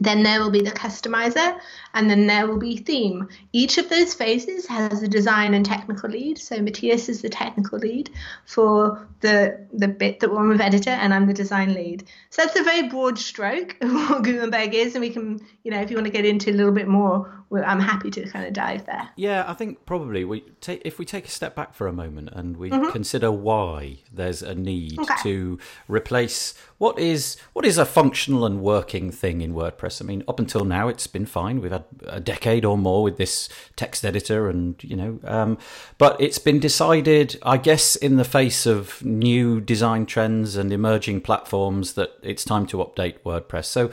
Then 0.00 0.22
there 0.22 0.40
will 0.40 0.50
be 0.50 0.62
the 0.62 0.70
customizer, 0.70 1.60
and 1.94 2.08
then 2.10 2.26
there 2.26 2.46
will 2.46 2.58
be 2.58 2.76
theme. 2.76 3.28
Each 3.52 3.78
of 3.78 3.88
those 3.88 4.14
phases 4.14 4.66
has 4.66 5.02
a 5.02 5.08
design 5.08 5.54
and 5.54 5.64
technical 5.64 6.10
lead. 6.10 6.38
So 6.38 6.56
Matías 6.58 7.08
is 7.08 7.22
the 7.22 7.28
technical 7.28 7.78
lead 7.78 8.10
for 8.46 9.06
the 9.20 9.66
the 9.72 9.88
bit 9.88 10.20
that 10.20 10.30
we're 10.30 10.38
on 10.40 10.48
with 10.48 10.60
editor, 10.60 10.90
and 10.90 11.12
I'm 11.14 11.26
the 11.26 11.34
design 11.34 11.74
lead. 11.74 12.04
So 12.30 12.42
that's 12.42 12.58
a 12.58 12.62
very 12.64 12.88
broad 12.88 13.18
stroke 13.18 13.76
of 13.80 13.92
what 13.92 14.22
Gutenberg 14.24 14.74
is, 14.74 14.94
and 14.94 15.00
we 15.02 15.10
can, 15.10 15.40
you 15.64 15.70
know, 15.70 15.80
if 15.80 15.90
you 15.90 15.96
want 15.96 16.06
to 16.06 16.12
get 16.12 16.24
into 16.24 16.50
a 16.50 16.54
little 16.54 16.72
bit 16.72 16.88
more, 16.88 17.32
I'm 17.52 17.80
happy 17.80 18.10
to 18.12 18.28
kind 18.28 18.46
of 18.46 18.52
dive 18.52 18.86
there. 18.86 19.08
Yeah, 19.16 19.44
I 19.48 19.54
think 19.54 19.84
probably 19.84 20.24
we 20.24 20.40
take 20.60 20.82
if 20.84 20.98
we 20.98 21.04
take 21.04 21.24
a 21.26 21.30
step 21.30 21.54
back 21.56 21.74
for 21.74 21.86
a 21.88 21.92
moment 21.92 22.30
and 22.32 22.56
we 22.56 22.70
Mm-hmm. 22.70 22.90
consider 22.92 23.32
why 23.32 23.98
there's 24.12 24.42
a 24.42 24.54
need 24.54 24.96
Okay. 25.00 25.14
to 25.24 25.58
replace 25.88 26.54
what 26.78 26.98
is 26.98 27.36
what 27.52 27.64
is 27.66 27.78
a 27.78 27.84
functional 27.84 28.46
and 28.46 28.60
working 28.62 29.10
thing 29.10 29.40
in 29.40 29.54
WordPress. 29.54 30.00
I 30.00 30.04
mean, 30.04 30.22
up 30.28 30.38
until 30.38 30.64
now 30.64 30.86
it's 30.88 31.06
been 31.08 31.26
fine. 31.26 31.60
We've 31.60 31.72
had 31.72 31.79
a 32.06 32.20
decade 32.20 32.64
or 32.64 32.78
more 32.78 33.02
with 33.02 33.16
this 33.16 33.48
text 33.76 34.04
editor, 34.04 34.48
and 34.48 34.82
you 34.82 34.96
know, 34.96 35.18
um, 35.24 35.58
but 35.98 36.20
it's 36.20 36.38
been 36.38 36.58
decided, 36.60 37.38
I 37.42 37.56
guess, 37.56 37.96
in 37.96 38.16
the 38.16 38.24
face 38.24 38.66
of 38.66 39.04
new 39.04 39.60
design 39.60 40.06
trends 40.06 40.56
and 40.56 40.72
emerging 40.72 41.22
platforms, 41.22 41.94
that 41.94 42.10
it's 42.22 42.44
time 42.44 42.66
to 42.68 42.78
update 42.78 43.20
WordPress. 43.20 43.66
So, 43.66 43.90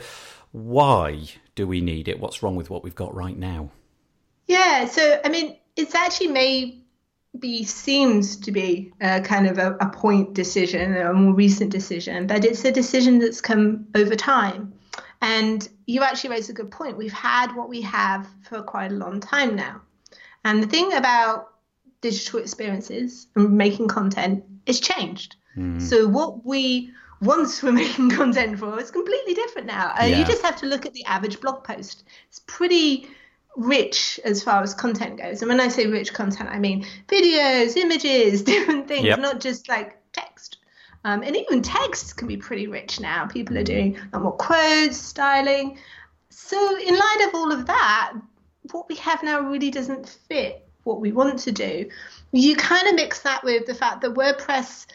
why 0.52 1.28
do 1.54 1.66
we 1.66 1.80
need 1.80 2.08
it? 2.08 2.20
What's 2.20 2.42
wrong 2.42 2.56
with 2.56 2.70
what 2.70 2.84
we've 2.84 2.94
got 2.94 3.14
right 3.14 3.36
now? 3.36 3.70
Yeah, 4.46 4.86
so 4.86 5.20
I 5.24 5.28
mean, 5.28 5.56
it's 5.76 5.94
actually 5.94 6.28
maybe 6.28 7.64
seems 7.64 8.36
to 8.36 8.50
be 8.50 8.92
a 9.00 9.20
kind 9.20 9.46
of 9.46 9.58
a, 9.58 9.76
a 9.80 9.90
point 9.90 10.34
decision, 10.34 10.96
a 10.96 11.12
more 11.12 11.34
recent 11.34 11.70
decision, 11.70 12.26
but 12.26 12.44
it's 12.44 12.64
a 12.64 12.72
decision 12.72 13.18
that's 13.18 13.40
come 13.40 13.86
over 13.94 14.16
time. 14.16 14.72
And 15.20 15.68
you 15.86 16.02
actually 16.02 16.30
raise 16.30 16.48
a 16.48 16.52
good 16.52 16.70
point. 16.70 16.96
We've 16.96 17.12
had 17.12 17.54
what 17.56 17.68
we 17.68 17.80
have 17.82 18.26
for 18.42 18.62
quite 18.62 18.92
a 18.92 18.94
long 18.94 19.20
time 19.20 19.56
now. 19.56 19.80
And 20.44 20.62
the 20.62 20.66
thing 20.66 20.92
about 20.92 21.48
digital 22.00 22.38
experiences 22.38 23.26
and 23.34 23.56
making 23.58 23.88
content 23.88 24.44
is 24.66 24.80
changed. 24.80 25.36
So 25.78 26.06
what 26.06 26.46
we 26.46 26.92
once 27.20 27.60
were 27.64 27.72
making 27.84 28.10
content 28.10 28.60
for 28.60 28.78
is 28.80 28.92
completely 28.92 29.34
different 29.34 29.66
now. 29.66 29.88
Uh, 29.98 30.04
Yeah. 30.04 30.18
You 30.20 30.24
just 30.24 30.42
have 30.42 30.54
to 30.60 30.66
look 30.66 30.86
at 30.86 30.92
the 30.92 31.04
average 31.04 31.40
blog 31.40 31.64
post. 31.64 32.04
It's 32.28 32.38
pretty 32.46 33.08
rich 33.56 34.20
as 34.24 34.40
far 34.40 34.62
as 34.62 34.72
content 34.72 35.18
goes. 35.18 35.42
And 35.42 35.48
when 35.48 35.58
I 35.58 35.66
say 35.66 35.88
rich 35.88 36.14
content, 36.14 36.48
I 36.48 36.60
mean 36.60 36.86
videos, 37.08 37.76
images, 37.76 38.42
different 38.52 38.86
things, 38.86 39.06
Yep. 39.06 39.18
not 39.18 39.40
just 39.40 39.68
like. 39.68 39.96
Um, 41.04 41.22
and 41.22 41.36
even 41.36 41.62
texts 41.62 42.12
can 42.12 42.28
be 42.28 42.36
pretty 42.36 42.66
rich 42.66 43.00
now. 43.00 43.26
People 43.26 43.56
are 43.56 43.62
doing 43.64 43.96
a 44.12 44.16
lot 44.16 44.22
more 44.22 44.32
quotes, 44.32 44.96
styling. 44.96 45.78
So, 46.30 46.78
in 46.78 46.94
light 46.94 47.24
of 47.28 47.34
all 47.34 47.52
of 47.52 47.66
that, 47.66 48.14
what 48.72 48.88
we 48.88 48.96
have 48.96 49.22
now 49.22 49.40
really 49.40 49.70
doesn't 49.70 50.08
fit 50.28 50.68
what 50.84 51.00
we 51.00 51.12
want 51.12 51.38
to 51.40 51.52
do. 51.52 51.88
You 52.32 52.56
kind 52.56 52.88
of 52.88 52.94
mix 52.94 53.20
that 53.20 53.44
with 53.44 53.66
the 53.66 53.74
fact 53.74 54.00
that 54.00 54.14
WordPress, 54.14 54.86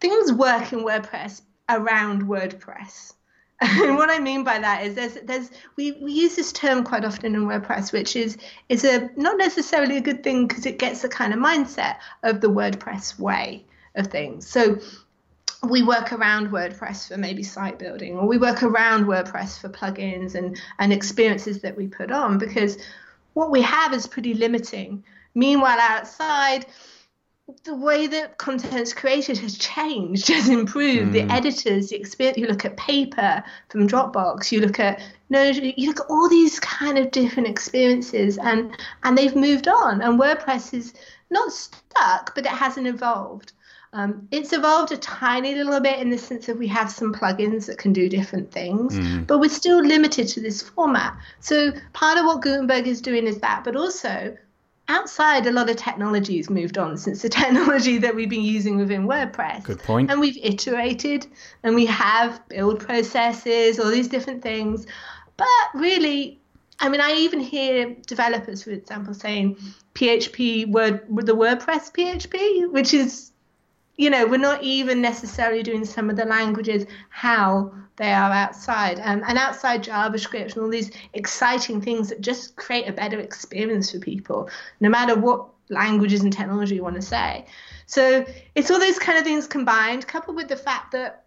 things 0.00 0.32
work 0.32 0.72
in 0.72 0.80
WordPress 0.80 1.42
around 1.68 2.22
WordPress. 2.22 3.12
And 3.60 3.96
what 3.96 4.10
I 4.10 4.18
mean 4.18 4.44
by 4.44 4.58
that 4.58 4.84
is 4.84 4.94
there's 4.94 5.14
there's 5.24 5.50
we, 5.76 5.92
we 5.92 6.12
use 6.12 6.36
this 6.36 6.52
term 6.52 6.84
quite 6.84 7.04
often 7.04 7.34
in 7.34 7.46
WordPress, 7.46 7.92
which 7.92 8.16
is 8.16 8.36
is 8.68 8.84
a 8.84 9.08
not 9.16 9.38
necessarily 9.38 9.96
a 9.96 10.00
good 10.00 10.22
thing 10.22 10.46
because 10.46 10.66
it 10.66 10.78
gets 10.78 11.02
the 11.02 11.08
kind 11.08 11.32
of 11.32 11.38
mindset 11.38 11.96
of 12.24 12.40
the 12.40 12.50
WordPress 12.50 13.18
way. 13.18 13.64
of 13.94 14.08
things. 14.08 14.46
So 14.46 14.78
we 15.64 15.82
work 15.82 16.12
around 16.12 16.50
WordPress 16.50 17.08
for 17.08 17.16
maybe 17.16 17.42
site 17.42 17.78
building, 17.78 18.16
or 18.16 18.26
we 18.26 18.38
work 18.38 18.62
around 18.62 19.06
WordPress 19.06 19.58
for 19.58 19.68
plugins 19.68 20.34
and, 20.34 20.60
and 20.78 20.92
experiences 20.92 21.60
that 21.62 21.76
we 21.76 21.86
put 21.86 22.10
on 22.10 22.38
because 22.38 22.78
what 23.34 23.50
we 23.50 23.62
have 23.62 23.92
is 23.92 24.06
pretty 24.06 24.34
limiting. 24.34 25.04
Meanwhile, 25.34 25.78
outside, 25.80 26.66
the 27.64 27.74
way 27.74 28.06
that 28.06 28.38
content 28.38 28.80
is 28.80 28.94
created 28.94 29.38
has 29.38 29.58
changed, 29.58 30.28
has 30.38 30.48
improved. 30.48 31.10
Mm. 31.10 31.12
The 31.12 31.22
hmm. 31.22 31.30
editors, 31.30 31.88
the 31.90 31.96
experience. 31.96 32.38
You 32.38 32.46
look 32.46 32.64
at 32.64 32.76
paper 32.76 33.42
from 33.68 33.86
Dropbox. 33.86 34.50
You 34.50 34.60
look 34.60 34.80
at 34.80 35.02
no, 35.30 35.42
you 35.42 35.88
look 35.88 36.00
at 36.00 36.06
all 36.08 36.28
these 36.28 36.60
kind 36.60 36.96
of 36.98 37.10
different 37.10 37.48
experiences, 37.48 38.38
and 38.38 38.76
and 39.02 39.18
they've 39.18 39.36
moved 39.36 39.68
on. 39.68 40.00
And 40.00 40.18
WordPress 40.18 40.72
is 40.72 40.94
not 41.30 41.52
stuck, 41.52 42.34
but 42.34 42.44
it 42.44 42.52
hasn't 42.52 42.86
evolved. 42.86 43.52
Um, 43.94 44.26
it's 44.32 44.52
evolved 44.52 44.90
a 44.90 44.96
tiny 44.96 45.54
little 45.54 45.78
bit 45.78 46.00
in 46.00 46.10
the 46.10 46.18
sense 46.18 46.46
that 46.46 46.58
we 46.58 46.66
have 46.66 46.90
some 46.90 47.14
plugins 47.14 47.66
that 47.66 47.78
can 47.78 47.92
do 47.92 48.08
different 48.08 48.50
things, 48.50 48.98
mm. 48.98 49.24
but 49.24 49.38
we're 49.38 49.48
still 49.48 49.80
limited 49.80 50.26
to 50.28 50.40
this 50.40 50.60
format. 50.60 51.16
So 51.38 51.70
part 51.92 52.18
of 52.18 52.24
what 52.24 52.42
Gutenberg 52.42 52.88
is 52.88 53.00
doing 53.00 53.28
is 53.28 53.38
that, 53.38 53.62
but 53.62 53.76
also 53.76 54.36
outside 54.88 55.46
a 55.46 55.52
lot 55.52 55.70
of 55.70 55.76
technology 55.76 56.38
has 56.38 56.50
moved 56.50 56.76
on 56.76 56.96
since 56.96 57.22
the 57.22 57.28
technology 57.40 57.98
that 57.98 58.16
we've 58.16 58.28
been 58.28 58.42
using 58.42 58.78
within 58.78 59.06
WordPress. 59.06 59.62
Good 59.62 59.78
point. 59.78 60.10
And 60.10 60.20
we've 60.20 60.38
iterated 60.42 61.28
and 61.62 61.76
we 61.76 61.86
have 61.86 62.46
build 62.48 62.80
processes, 62.80 63.78
all 63.78 63.92
these 63.92 64.08
different 64.08 64.42
things. 64.42 64.88
But 65.36 65.46
really, 65.72 66.40
I 66.80 66.88
mean, 66.88 67.00
I 67.00 67.12
even 67.12 67.38
hear 67.38 67.94
developers, 68.08 68.64
for 68.64 68.70
example, 68.70 69.14
saying 69.14 69.56
PHP 69.94 70.68
word 70.68 71.06
the 71.08 71.36
WordPress 71.36 71.92
PHP, 71.92 72.72
which 72.72 72.92
is 72.92 73.30
you 73.96 74.10
know, 74.10 74.26
we're 74.26 74.36
not 74.38 74.62
even 74.62 75.00
necessarily 75.00 75.62
doing 75.62 75.84
some 75.84 76.10
of 76.10 76.16
the 76.16 76.24
languages 76.24 76.86
how 77.10 77.72
they 77.96 78.12
are 78.12 78.32
outside. 78.32 78.98
Um, 79.00 79.22
and 79.26 79.38
outside 79.38 79.84
JavaScript 79.84 80.54
and 80.54 80.62
all 80.62 80.68
these 80.68 80.90
exciting 81.12 81.80
things 81.80 82.08
that 82.08 82.20
just 82.20 82.56
create 82.56 82.88
a 82.88 82.92
better 82.92 83.20
experience 83.20 83.92
for 83.92 84.00
people, 84.00 84.50
no 84.80 84.88
matter 84.88 85.14
what 85.18 85.46
languages 85.68 86.22
and 86.22 86.32
technology 86.32 86.74
you 86.74 86.82
want 86.82 86.96
to 86.96 87.02
say. 87.02 87.46
So 87.86 88.24
it's 88.54 88.70
all 88.70 88.80
those 88.80 88.98
kind 88.98 89.18
of 89.18 89.24
things 89.24 89.46
combined, 89.46 90.06
coupled 90.08 90.36
with 90.36 90.48
the 90.48 90.56
fact 90.56 90.92
that 90.92 91.24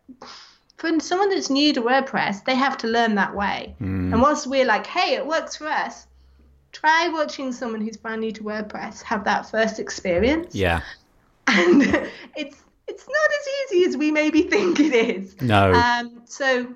for 0.77 0.99
someone 0.99 1.29
that's 1.29 1.49
new 1.49 1.73
to 1.73 1.81
WordPress, 1.81 2.43
they 2.43 2.55
have 2.55 2.77
to 2.79 2.87
learn 2.87 3.15
that 3.15 3.33
way. 3.33 3.75
Mm. 3.81 4.11
And 4.11 4.21
whilst 4.21 4.45
we're 4.45 4.65
like, 4.65 4.85
hey, 4.85 5.15
it 5.15 5.25
works 5.25 5.55
for 5.55 5.67
us, 5.67 6.05
try 6.73 7.07
watching 7.07 7.53
someone 7.53 7.81
who's 7.81 7.97
brand 7.97 8.21
new 8.21 8.31
to 8.33 8.43
WordPress 8.43 9.01
have 9.03 9.23
that 9.23 9.49
first 9.49 9.79
experience. 9.79 10.53
Yeah 10.53 10.81
and 11.47 11.83
it's 12.35 12.57
it's 12.87 13.07
not 13.07 13.29
as 13.39 13.75
easy 13.75 13.89
as 13.89 13.97
we 13.97 14.11
maybe 14.11 14.43
think 14.43 14.79
it 14.79 14.93
is. 14.93 15.39
No. 15.41 15.73
Um, 15.73 16.21
so, 16.25 16.73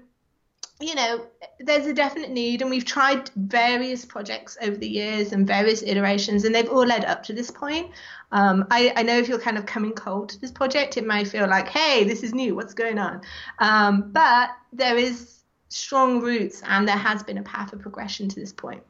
you 0.79 0.95
know, 0.95 1.25
there's 1.59 1.85
a 1.85 1.93
definite 1.93 2.31
need, 2.31 2.61
and 2.61 2.69
we've 2.69 2.85
tried 2.85 3.29
various 3.35 4.03
projects 4.03 4.57
over 4.61 4.75
the 4.75 4.89
years 4.89 5.31
and 5.31 5.47
various 5.47 5.81
iterations, 5.83 6.43
and 6.43 6.53
they've 6.53 6.69
all 6.69 6.85
led 6.85 7.05
up 7.05 7.23
to 7.23 7.33
this 7.33 7.49
point. 7.49 7.91
Um, 8.31 8.67
I, 8.71 8.93
I, 8.95 9.03
know 9.03 9.17
if 9.17 9.29
you're 9.29 9.39
kind 9.39 9.57
of 9.57 9.65
coming 9.65 9.93
cold 9.93 10.29
to 10.29 10.41
this 10.41 10.51
project, 10.51 10.97
it 10.97 11.05
may 11.05 11.23
feel 11.23 11.47
like, 11.47 11.67
hey, 11.67 12.03
this 12.03 12.23
is 12.23 12.33
new, 12.33 12.55
what's 12.55 12.73
going 12.73 12.97
on? 12.97 13.21
Um, 13.59 14.11
but 14.11 14.49
there 14.73 14.97
is 14.97 15.43
strong 15.69 16.19
roots, 16.19 16.61
and 16.65 16.87
there 16.87 16.97
has 16.97 17.23
been 17.23 17.37
a 17.37 17.43
path 17.43 17.73
of 17.73 17.79
progression 17.79 18.27
to 18.29 18.39
this 18.39 18.51
point. 18.51 18.83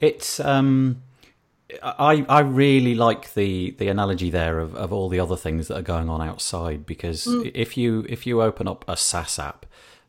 It's 0.00 0.38
um, 0.40 1.02
I 1.82 2.24
I 2.28 2.40
really 2.40 2.94
like 2.94 3.34
the 3.34 3.70
the 3.78 3.88
analogy 3.88 4.30
there 4.30 4.58
of, 4.58 4.74
of 4.76 4.92
all 4.92 5.08
the 5.08 5.20
other 5.20 5.36
things 5.36 5.68
that 5.68 5.78
are 5.78 5.82
going 5.82 6.08
on 6.08 6.20
outside 6.20 6.84
because 6.84 7.24
mm. 7.24 7.50
if 7.54 7.76
you 7.76 8.04
if 8.08 8.26
you 8.26 8.42
open 8.42 8.68
up 8.68 8.84
a 8.86 8.96
SaaS 8.96 9.38
app, 9.38 9.66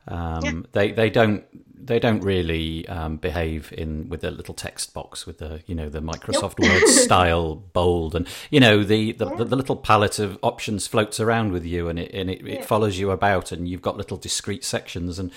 um, 0.07 0.43
yeah. 0.43 0.61
they 0.73 0.91
they 0.91 1.09
don't 1.09 1.45
they 1.85 1.99
don't 1.99 2.21
really 2.21 2.87
um, 2.87 3.17
behave 3.17 3.73
in 3.77 4.09
with 4.09 4.21
the 4.21 4.31
little 4.31 4.53
text 4.53 4.93
box 4.93 5.25
with 5.25 5.37
the 5.37 5.61
you 5.65 5.75
know 5.75 5.87
the 5.87 6.01
Microsoft 6.01 6.59
nope. 6.59 6.69
Word 6.71 6.87
style 6.87 7.55
bold 7.55 8.15
and 8.15 8.27
you 8.49 8.59
know 8.59 8.83
the 8.83 9.13
the, 9.13 9.25
yeah. 9.25 9.35
the, 9.35 9.45
the, 9.45 9.55
little 9.55 9.75
palette 9.75 10.19
of 10.19 10.37
options 10.41 10.87
floats 10.87 11.19
around 11.19 11.51
with 11.51 11.65
you 11.65 11.87
and 11.87 11.99
it 11.99 12.11
and 12.13 12.29
it, 12.29 12.41
yeah. 12.41 12.55
it 12.55 12.65
follows 12.65 12.99
you 12.99 13.11
about 13.11 13.51
and 13.51 13.67
you've 13.67 13.81
got 13.81 13.97
little 13.97 14.17
discrete 14.17 14.63
sections 14.63 15.19
and 15.19 15.31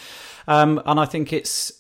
um, 0.49 0.83
and 0.85 0.99
I 0.99 1.05
think 1.05 1.33
it's 1.33 1.73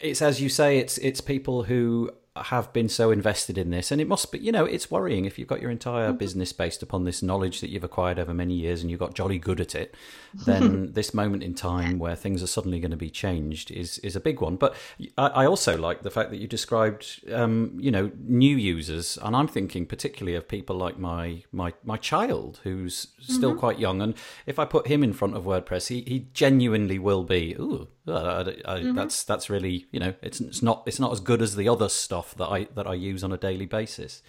it's 0.00 0.20
as 0.20 0.40
you 0.40 0.48
say 0.48 0.78
it's 0.78 0.98
it's 0.98 1.20
people 1.20 1.64
who 1.64 2.10
have 2.36 2.72
been 2.72 2.88
so 2.88 3.12
invested 3.12 3.56
in 3.56 3.70
this 3.70 3.92
and 3.92 4.00
it 4.00 4.08
must 4.08 4.32
be 4.32 4.40
you 4.40 4.50
know 4.50 4.64
it's 4.64 4.90
worrying 4.90 5.24
if 5.24 5.38
you've 5.38 5.46
got 5.46 5.60
your 5.60 5.70
entire 5.70 6.08
mm-hmm. 6.08 6.16
business 6.16 6.52
based 6.52 6.82
upon 6.82 7.04
this 7.04 7.22
knowledge 7.22 7.60
that 7.60 7.70
you've 7.70 7.84
acquired 7.84 8.18
over 8.18 8.34
many 8.34 8.54
years 8.54 8.82
and 8.82 8.90
you've 8.90 8.98
got 8.98 9.14
jolly 9.14 9.38
good 9.38 9.60
at 9.60 9.72
it 9.72 9.94
then 10.44 10.92
this 10.94 11.14
moment 11.14 11.44
in 11.44 11.54
time 11.54 11.96
where 11.96 12.16
things 12.16 12.42
are 12.42 12.48
suddenly 12.48 12.80
going 12.80 12.90
to 12.90 12.96
be 12.96 13.08
changed 13.08 13.70
is 13.70 13.98
is 13.98 14.16
a 14.16 14.20
big 14.20 14.40
one 14.40 14.56
but 14.56 14.74
i, 15.16 15.28
I 15.28 15.46
also 15.46 15.78
like 15.78 16.02
the 16.02 16.10
fact 16.10 16.30
that 16.30 16.38
you 16.38 16.48
described 16.48 17.20
um, 17.32 17.76
you 17.78 17.92
know 17.92 18.10
new 18.18 18.56
users 18.56 19.16
and 19.22 19.36
i'm 19.36 19.46
thinking 19.46 19.86
particularly 19.86 20.36
of 20.36 20.48
people 20.48 20.74
like 20.74 20.98
my 20.98 21.44
my 21.52 21.72
my 21.84 21.96
child 21.96 22.58
who's 22.64 23.08
still 23.20 23.50
mm-hmm. 23.50 23.60
quite 23.60 23.78
young 23.78 24.02
and 24.02 24.14
if 24.44 24.58
i 24.58 24.64
put 24.64 24.88
him 24.88 25.04
in 25.04 25.12
front 25.12 25.36
of 25.36 25.44
wordpress 25.44 25.86
he, 25.86 26.00
he 26.00 26.26
genuinely 26.32 26.98
will 26.98 27.22
be 27.22 27.54
ooh 27.60 27.86
I, 28.06 28.40
I, 28.40 28.44
mm-hmm. 28.80 28.94
that's 28.94 29.24
that's 29.24 29.48
really 29.48 29.86
you 29.90 30.00
know 30.00 30.14
it's 30.22 30.40
it's 30.40 30.62
not 30.62 30.82
it's 30.86 31.00
not 31.00 31.12
as 31.12 31.20
good 31.20 31.40
as 31.40 31.56
the 31.56 31.68
other 31.68 31.88
stuff 31.88 32.34
that 32.36 32.46
I 32.46 32.64
that 32.74 32.86
I 32.86 32.94
use 32.94 33.24
on 33.24 33.32
a 33.32 33.38
daily 33.38 33.66
basis. 33.66 34.22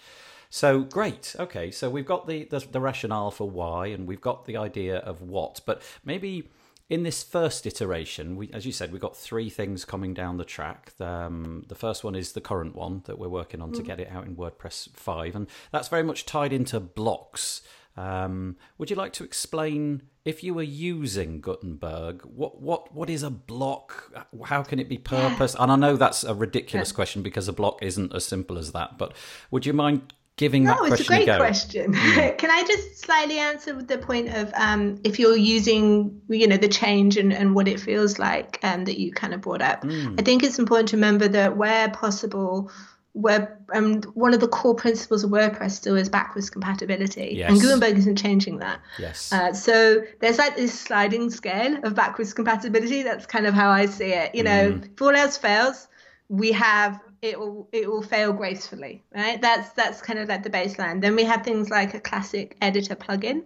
So 0.49 0.81
great. 0.81 1.35
Okay, 1.37 1.71
so 1.71 1.89
we've 1.89 2.05
got 2.05 2.27
the, 2.27 2.45
the, 2.45 2.59
the 2.59 2.79
rationale 2.79 3.31
for 3.31 3.49
why, 3.49 3.87
and 3.87 4.07
we've 4.07 4.21
got 4.21 4.45
the 4.45 4.55
idea 4.55 4.99
of 4.99 5.21
what. 5.21 5.59
But 5.65 5.81
maybe 6.05 6.49
in 6.89 7.03
this 7.03 7.23
first 7.23 7.65
iteration, 7.65 8.35
we, 8.35 8.49
as 8.53 8.65
you 8.65 8.71
said, 8.71 8.91
we've 8.91 9.01
got 9.01 9.17
three 9.17 9.49
things 9.49 9.85
coming 9.85 10.13
down 10.13 10.37
the 10.37 10.45
track. 10.45 10.93
Um, 10.99 11.65
the 11.67 11.75
first 11.75 12.03
one 12.03 12.15
is 12.15 12.33
the 12.33 12.41
current 12.41 12.75
one 12.75 13.01
that 13.05 13.17
we're 13.17 13.27
working 13.27 13.61
on 13.61 13.71
mm-hmm. 13.71 13.81
to 13.81 13.83
get 13.83 13.99
it 13.99 14.09
out 14.11 14.25
in 14.25 14.35
WordPress 14.35 14.89
five, 14.93 15.35
and 15.35 15.47
that's 15.71 15.87
very 15.87 16.03
much 16.03 16.25
tied 16.25 16.53
into 16.53 16.79
blocks. 16.79 17.61
Um, 17.97 18.57
would 18.77 18.89
you 18.89 18.95
like 18.95 19.13
to 19.13 19.23
explain 19.23 20.03
if 20.25 20.43
you 20.43 20.55
were 20.55 20.63
using 20.63 21.39
Gutenberg, 21.39 22.23
what 22.23 22.59
what 22.59 22.93
what 22.93 23.09
is 23.09 23.21
a 23.23 23.29
block? 23.29 24.11
How 24.43 24.63
can 24.63 24.79
it 24.79 24.89
be 24.89 24.97
purpose? 24.97 25.55
And 25.57 25.71
I 25.71 25.75
know 25.75 25.95
that's 25.95 26.23
a 26.23 26.33
ridiculous 26.33 26.91
yeah. 26.91 26.95
question 26.95 27.21
because 27.21 27.47
a 27.47 27.53
block 27.53 27.81
isn't 27.83 28.13
as 28.13 28.25
simple 28.25 28.57
as 28.57 28.71
that. 28.71 28.97
But 28.97 29.13
would 29.51 29.65
you 29.65 29.73
mind 29.73 30.13
giving 30.37 30.63
no, 30.63 30.71
that 30.71 30.79
question 30.79 30.93
it's 30.93 31.01
a 31.01 31.13
great 31.13 31.29
a 31.29 31.37
question. 31.37 31.93
Mm. 31.93 32.37
Can 32.37 32.51
I 32.51 32.63
just 32.63 32.99
slightly 32.99 33.39
answer 33.39 33.73
with 33.73 33.87
the 33.87 33.97
point 33.97 34.35
of 34.35 34.51
um, 34.55 34.99
if 35.03 35.19
you're 35.19 35.37
using, 35.37 36.21
you 36.27 36.47
know, 36.47 36.57
the 36.57 36.67
change 36.67 37.17
and, 37.17 37.31
and 37.31 37.55
what 37.55 37.67
it 37.67 37.79
feels 37.79 38.19
like 38.19 38.59
um, 38.63 38.85
that 38.85 38.99
you 38.99 39.11
kind 39.11 39.33
of 39.33 39.41
brought 39.41 39.61
up? 39.61 39.83
Mm. 39.83 40.19
I 40.19 40.23
think 40.23 40.43
it's 40.43 40.59
important 40.59 40.89
to 40.89 40.97
remember 40.97 41.27
that 41.29 41.55
where 41.55 41.89
possible, 41.89 42.71
web 43.15 43.49
um, 43.73 44.01
one 44.13 44.33
of 44.33 44.41
the 44.41 44.47
core 44.47 44.75
principles 44.75 45.23
of 45.23 45.31
WordPress 45.31 45.71
still 45.71 45.95
is 45.95 46.09
backwards 46.09 46.49
compatibility, 46.49 47.33
yes. 47.37 47.49
and 47.49 47.59
Gutenberg 47.59 47.97
isn't 47.97 48.17
changing 48.17 48.59
that. 48.59 48.79
Yes. 48.99 49.31
Uh, 49.31 49.53
so 49.53 50.03
there's 50.19 50.37
like 50.37 50.55
this 50.55 50.77
sliding 50.77 51.29
scale 51.31 51.77
of 51.83 51.95
backwards 51.95 52.33
compatibility. 52.33 53.01
That's 53.01 53.25
kind 53.25 53.47
of 53.47 53.53
how 53.53 53.69
I 53.69 53.87
see 53.87 54.11
it. 54.11 54.35
You 54.35 54.43
know, 54.43 54.73
mm. 54.73 54.93
if 54.93 55.01
all 55.01 55.15
else 55.15 55.37
fails, 55.37 55.87
we 56.27 56.51
have 56.51 56.99
it 57.21 57.39
will 57.39 57.67
it 57.71 57.89
will 57.89 58.03
fail 58.03 58.33
gracefully, 58.33 59.03
right? 59.15 59.41
That's 59.41 59.69
that's 59.71 60.01
kind 60.01 60.19
of 60.19 60.27
like 60.27 60.43
the 60.43 60.49
baseline. 60.49 61.01
Then 61.01 61.15
we 61.15 61.23
have 61.23 61.43
things 61.43 61.69
like 61.69 61.93
a 61.93 61.99
classic 61.99 62.57
editor 62.61 62.95
plugin 62.95 63.43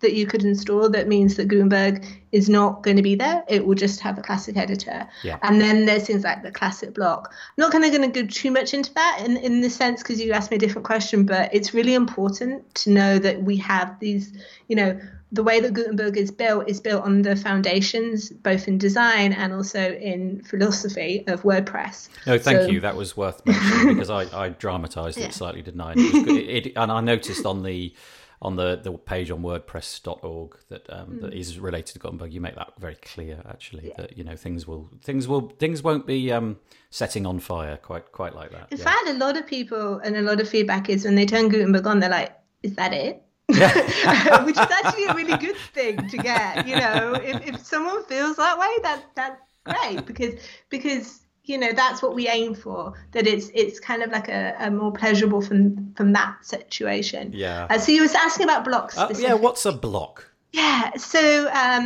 that 0.00 0.14
you 0.14 0.26
could 0.26 0.44
install 0.44 0.88
that 0.88 1.08
means 1.08 1.36
that 1.36 1.48
Gutenberg 1.48 2.06
is 2.32 2.48
not 2.48 2.82
going 2.82 2.96
to 2.96 3.02
be 3.02 3.14
there. 3.14 3.44
It 3.48 3.66
will 3.66 3.74
just 3.74 4.00
have 4.00 4.18
a 4.18 4.22
classic 4.22 4.56
editor. 4.56 5.06
Yeah. 5.22 5.38
And 5.42 5.60
then 5.60 5.84
there's 5.84 6.06
things 6.06 6.24
like 6.24 6.42
the 6.42 6.50
classic 6.50 6.94
block. 6.94 7.32
I'm 7.32 7.62
not 7.62 7.72
kind 7.72 7.84
of 7.84 7.92
going 7.92 8.10
to 8.10 8.22
go 8.22 8.26
too 8.26 8.50
much 8.50 8.72
into 8.72 8.92
that 8.94 9.22
in, 9.24 9.36
in 9.36 9.60
the 9.60 9.70
sense 9.70 10.02
because 10.02 10.20
you 10.20 10.32
asked 10.32 10.50
me 10.50 10.56
a 10.56 10.60
different 10.60 10.86
question, 10.86 11.24
but 11.24 11.52
it's 11.54 11.74
really 11.74 11.94
important 11.94 12.74
to 12.76 12.90
know 12.90 13.18
that 13.18 13.42
we 13.42 13.56
have 13.58 13.98
these, 14.00 14.32
you 14.68 14.76
know, 14.76 14.98
the 15.32 15.42
way 15.42 15.60
that 15.60 15.72
Gutenberg 15.74 16.16
is 16.16 16.30
built 16.30 16.68
is 16.68 16.80
built 16.80 17.04
on 17.04 17.22
the 17.22 17.36
foundations, 17.36 18.30
both 18.30 18.66
in 18.66 18.78
design 18.78 19.32
and 19.32 19.52
also 19.52 19.92
in 19.92 20.42
philosophy 20.42 21.24
of 21.28 21.42
WordPress. 21.42 22.08
No, 22.26 22.36
thank 22.36 22.62
so, 22.62 22.66
you. 22.66 22.80
That 22.80 22.96
was 22.96 23.16
worth 23.16 23.44
mentioning 23.46 23.94
because 23.94 24.10
I, 24.10 24.22
I 24.46 24.48
dramatized 24.48 25.18
yeah. 25.18 25.26
it 25.26 25.34
slightly, 25.34 25.62
didn't 25.62 25.80
I? 25.80 25.92
And, 25.92 26.28
it, 26.28 26.66
it, 26.66 26.72
and 26.74 26.90
I 26.90 27.00
noticed 27.00 27.46
on 27.46 27.62
the 27.62 27.94
on 28.42 28.56
the, 28.56 28.80
the 28.82 28.92
page 28.92 29.30
on 29.30 29.42
WordPress.org 29.42 30.56
that 30.70 30.86
um, 30.88 31.08
mm. 31.08 31.20
that 31.20 31.34
is 31.34 31.58
related 31.58 31.92
to 31.92 31.98
Gutenberg, 31.98 32.32
you 32.32 32.40
make 32.40 32.54
that 32.54 32.72
very 32.78 32.94
clear. 32.96 33.42
Actually, 33.48 33.88
yeah. 33.88 33.94
that 33.98 34.16
you 34.16 34.24
know 34.24 34.36
things 34.36 34.66
will 34.66 34.88
things 35.02 35.28
will 35.28 35.50
things 35.58 35.82
won't 35.82 36.06
be 36.06 36.32
um, 36.32 36.58
setting 36.88 37.26
on 37.26 37.38
fire 37.38 37.76
quite 37.76 38.12
quite 38.12 38.34
like 38.34 38.50
that. 38.52 38.68
In 38.70 38.78
yeah. 38.78 38.84
fact, 38.84 39.08
a 39.08 39.14
lot 39.14 39.36
of 39.36 39.46
people 39.46 39.98
and 39.98 40.16
a 40.16 40.22
lot 40.22 40.40
of 40.40 40.48
feedback 40.48 40.88
is 40.88 41.04
when 41.04 41.16
they 41.16 41.26
turn 41.26 41.48
Gutenberg 41.48 41.86
on, 41.86 42.00
they're 42.00 42.10
like, 42.10 42.34
"Is 42.62 42.74
that 42.76 42.94
it?" 42.94 43.22
Yeah. 43.48 44.44
which 44.44 44.56
is 44.56 44.70
actually 44.84 45.04
a 45.06 45.14
really 45.14 45.36
good 45.36 45.56
thing 45.74 46.08
to 46.08 46.16
get. 46.16 46.66
You 46.66 46.76
know, 46.76 47.14
if, 47.14 47.46
if 47.46 47.66
someone 47.66 48.04
feels 48.04 48.36
that 48.36 48.58
way, 48.58 48.70
that 48.82 49.04
that's 49.14 49.42
great 49.64 50.06
because 50.06 50.34
because 50.70 51.20
you 51.50 51.58
know 51.58 51.72
that's 51.72 52.00
what 52.02 52.14
we 52.14 52.28
aim 52.28 52.54
for 52.54 52.80
that 53.12 53.26
it's 53.26 53.50
it's 53.62 53.78
kind 53.80 54.02
of 54.02 54.10
like 54.10 54.28
a, 54.28 54.54
a 54.66 54.70
more 54.70 54.92
pleasurable 54.92 55.42
from 55.42 55.60
from 55.96 56.12
that 56.12 56.34
situation 56.44 57.32
yeah 57.34 57.66
uh, 57.70 57.78
so 57.78 57.92
you 57.92 58.02
was 58.02 58.14
asking 58.14 58.44
about 58.44 58.64
blocks 58.64 58.96
uh, 58.96 59.12
yeah 59.18 59.34
what's 59.34 59.66
a 59.66 59.72
block 59.72 60.14
Yeah. 60.52 60.90
So 60.96 61.20
um, 61.62 61.84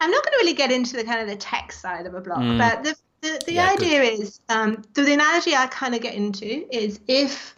I'm 0.00 0.10
not 0.14 0.22
going 0.24 0.34
to 0.36 0.40
really 0.42 0.54
get 0.54 0.70
into 0.70 0.94
the 0.96 1.04
kind 1.04 1.20
of 1.24 1.28
the 1.28 1.36
tech 1.36 1.72
side 1.72 2.06
of 2.06 2.14
a 2.14 2.20
block 2.20 2.38
Mm. 2.42 2.58
but 2.58 2.84
the 2.84 2.94
the, 3.24 3.40
the 3.46 3.52
Yeah, 3.54 3.72
idea 3.72 4.02
is 4.02 4.40
um, 4.48 4.70
the, 4.94 5.02
the 5.02 5.14
analogy 5.14 5.52
I 5.56 5.66
kind 5.68 5.94
of 5.94 6.00
get 6.02 6.14
into 6.14 6.50
is 6.70 7.00
if 7.08 7.54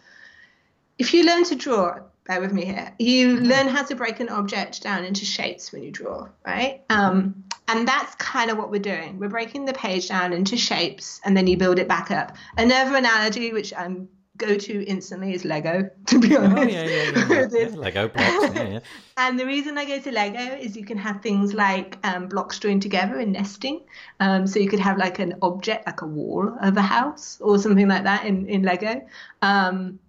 if 0.97 1.13
you 1.13 1.21
learn 1.25 1.43
to 1.51 1.55
draw, 1.55 1.99
bear 2.27 2.41
with 2.41 2.53
me 2.53 2.65
here, 2.65 2.93
you 2.99 3.37
Mm-hmm. 3.37 3.45
learn 3.45 3.67
how 3.67 3.83
to 3.83 3.95
break 3.95 4.19
an 4.19 4.29
object 4.29 4.81
down 4.83 5.05
into 5.05 5.25
shapes 5.25 5.71
when 5.71 5.83
you 5.83 5.91
draw, 5.91 6.27
right? 6.45 6.83
Um, 6.89 7.43
and 7.67 7.87
that's 7.87 8.15
kind 8.15 8.49
of 8.51 8.57
what 8.57 8.71
we're 8.71 8.79
doing. 8.81 9.19
We're 9.19 9.29
breaking 9.29 9.65
the 9.65 9.73
page 9.73 10.07
down 10.09 10.33
into 10.33 10.57
shapes, 10.57 11.19
and 11.25 11.35
then 11.35 11.47
you 11.47 11.57
build 11.57 11.79
it 11.79 11.87
back 11.87 12.11
up. 12.11 12.35
Another 12.57 12.95
analogy, 12.95 13.51
which 13.53 13.73
I'm 13.75 14.09
go 14.37 14.55
to 14.55 14.85
instantly, 14.85 15.33
is 15.33 15.43
Lego. 15.45 15.89
To 16.07 16.19
be 16.19 16.35
honest, 16.35 16.57
Oh 16.57 16.63
yeah, 16.63 16.85
yeah, 16.85 17.03
yeah. 17.03 17.25
yeah. 17.27 17.47
Yeah, 17.51 17.69
Lego 17.75 18.07
blocks. 18.07 18.49
Yeah, 18.49 18.63
yeah. 18.63 18.79
And 19.17 19.39
the 19.39 19.45
reason 19.45 19.77
I 19.77 19.85
go 19.85 19.99
to 19.99 20.11
Lego 20.11 20.55
is 20.57 20.77
you 20.77 20.85
can 20.85 20.97
have 20.97 21.21
things 21.21 21.53
like 21.53 21.97
um, 22.03 22.27
blocks 22.27 22.59
joined 22.59 22.83
together 22.83 23.17
and 23.19 23.33
nesting. 23.33 23.81
Um, 24.19 24.45
so 24.47 24.59
you 24.59 24.69
could 24.69 24.79
have 24.79 24.97
like 24.97 25.19
an 25.19 25.39
object, 25.41 25.87
like 25.87 26.01
a 26.01 26.05
wall 26.05 26.55
of 26.61 26.77
a 26.77 26.81
house 26.83 27.39
or 27.41 27.57
something 27.57 27.87
like 27.87 28.03
that 28.03 28.25
in, 28.25 28.47
in 28.47 28.61
Lego. 28.61 29.01
Um, 29.41 29.99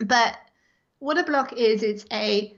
but 0.00 0.36
what 1.00 1.18
a 1.18 1.24
block 1.24 1.52
is, 1.54 1.82
it's 1.82 2.06
a 2.12 2.54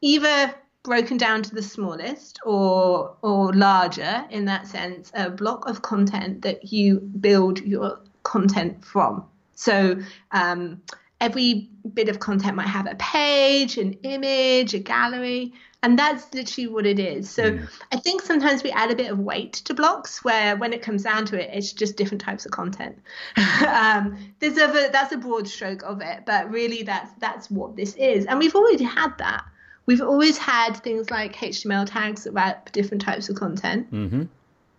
either 0.00 0.54
broken 0.82 1.16
down 1.16 1.42
to 1.42 1.54
the 1.54 1.62
smallest 1.62 2.38
or 2.44 3.16
or 3.22 3.52
larger 3.52 4.24
in 4.30 4.44
that 4.44 4.66
sense, 4.66 5.10
a 5.14 5.28
block 5.28 5.68
of 5.68 5.82
content 5.82 6.42
that 6.42 6.72
you 6.72 7.00
build 7.00 7.60
your 7.60 7.98
content 8.22 8.84
from. 8.84 9.24
So 9.54 9.98
um, 10.30 10.80
every 11.20 11.68
bit 11.94 12.08
of 12.08 12.20
content 12.20 12.56
might 12.56 12.68
have 12.68 12.86
a 12.86 12.94
page, 12.96 13.78
an 13.78 13.94
image, 14.02 14.74
a 14.74 14.78
gallery, 14.78 15.52
and 15.86 15.96
that's 15.96 16.34
literally 16.34 16.66
what 16.66 16.84
it 16.84 16.98
is. 16.98 17.30
So 17.30 17.60
I 17.92 17.96
think 17.96 18.20
sometimes 18.20 18.64
we 18.64 18.72
add 18.72 18.90
a 18.90 18.96
bit 18.96 19.08
of 19.08 19.20
weight 19.20 19.52
to 19.52 19.72
blocks 19.72 20.24
where 20.24 20.56
when 20.56 20.72
it 20.72 20.82
comes 20.82 21.04
down 21.04 21.26
to 21.26 21.40
it, 21.40 21.48
it's 21.52 21.72
just 21.72 21.96
different 21.96 22.20
types 22.20 22.44
of 22.44 22.50
content. 22.50 22.98
um, 23.68 24.18
there's 24.40 24.58
a 24.58 24.88
that's 24.90 25.12
a 25.12 25.16
broad 25.16 25.46
stroke 25.46 25.84
of 25.84 26.00
it, 26.02 26.24
but 26.26 26.50
really 26.50 26.82
that's 26.82 27.12
that's 27.20 27.48
what 27.52 27.76
this 27.76 27.94
is, 27.94 28.26
and 28.26 28.40
we've 28.40 28.56
already 28.56 28.82
had 28.82 29.16
that. 29.18 29.44
We've 29.86 30.02
always 30.02 30.36
had 30.36 30.72
things 30.78 31.08
like 31.12 31.36
HTML 31.36 31.86
tags 31.88 32.24
that 32.24 32.32
wrap 32.32 32.72
different 32.72 33.02
types 33.02 33.28
of 33.28 33.36
content. 33.36 33.88
Mm-hmm. 33.92 34.24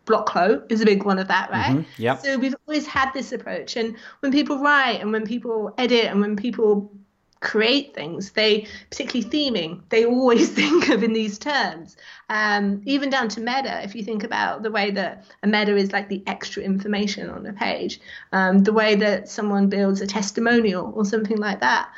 Blockquote 0.05 0.69
is 0.69 0.81
a 0.81 0.85
big 0.85 1.03
one 1.03 1.19
of 1.19 1.29
that, 1.29 1.49
right? 1.51 1.77
Mhm, 1.77 1.85
yep. 1.97 2.19
So 2.19 2.37
we've 2.37 2.55
always 2.67 2.85
had 2.85 3.13
this 3.13 3.31
approach, 3.31 3.77
and 3.77 3.95
when 4.19 4.33
people 4.33 4.59
write 4.59 4.99
and 4.99 5.13
when 5.13 5.25
people 5.25 5.73
edit 5.77 6.05
and 6.05 6.19
when 6.19 6.35
people 6.35 6.91
create 7.39 7.93
things, 7.93 8.31
they 8.31 8.67
particularly 8.89 9.29
theming, 9.29 9.81
they 9.89 10.05
always 10.05 10.49
think 10.53 10.89
of 10.89 11.03
in 11.03 11.13
these 11.13 11.37
terms. 11.37 11.97
Um, 12.29 12.81
even 12.85 13.09
down 13.09 13.29
to 13.29 13.39
meta, 13.39 13.83
if 13.83 13.95
you 13.95 14.03
think 14.03 14.23
about 14.23 14.63
the 14.63 14.71
way 14.71 14.91
that 14.91 15.25
a 15.43 15.47
meta 15.47 15.75
is 15.75 15.91
like 15.91 16.09
the 16.09 16.23
extra 16.27 16.63
information 16.63 17.29
on 17.29 17.45
a 17.45 17.53
page, 17.53 17.99
um, 18.31 18.59
the 18.59 18.73
way 18.73 18.95
that 18.95 19.29
someone 19.29 19.69
builds 19.69 20.01
a 20.01 20.07
testimonial 20.07 20.91
or 20.95 21.05
something 21.05 21.37
like 21.37 21.59
that, 21.61 21.89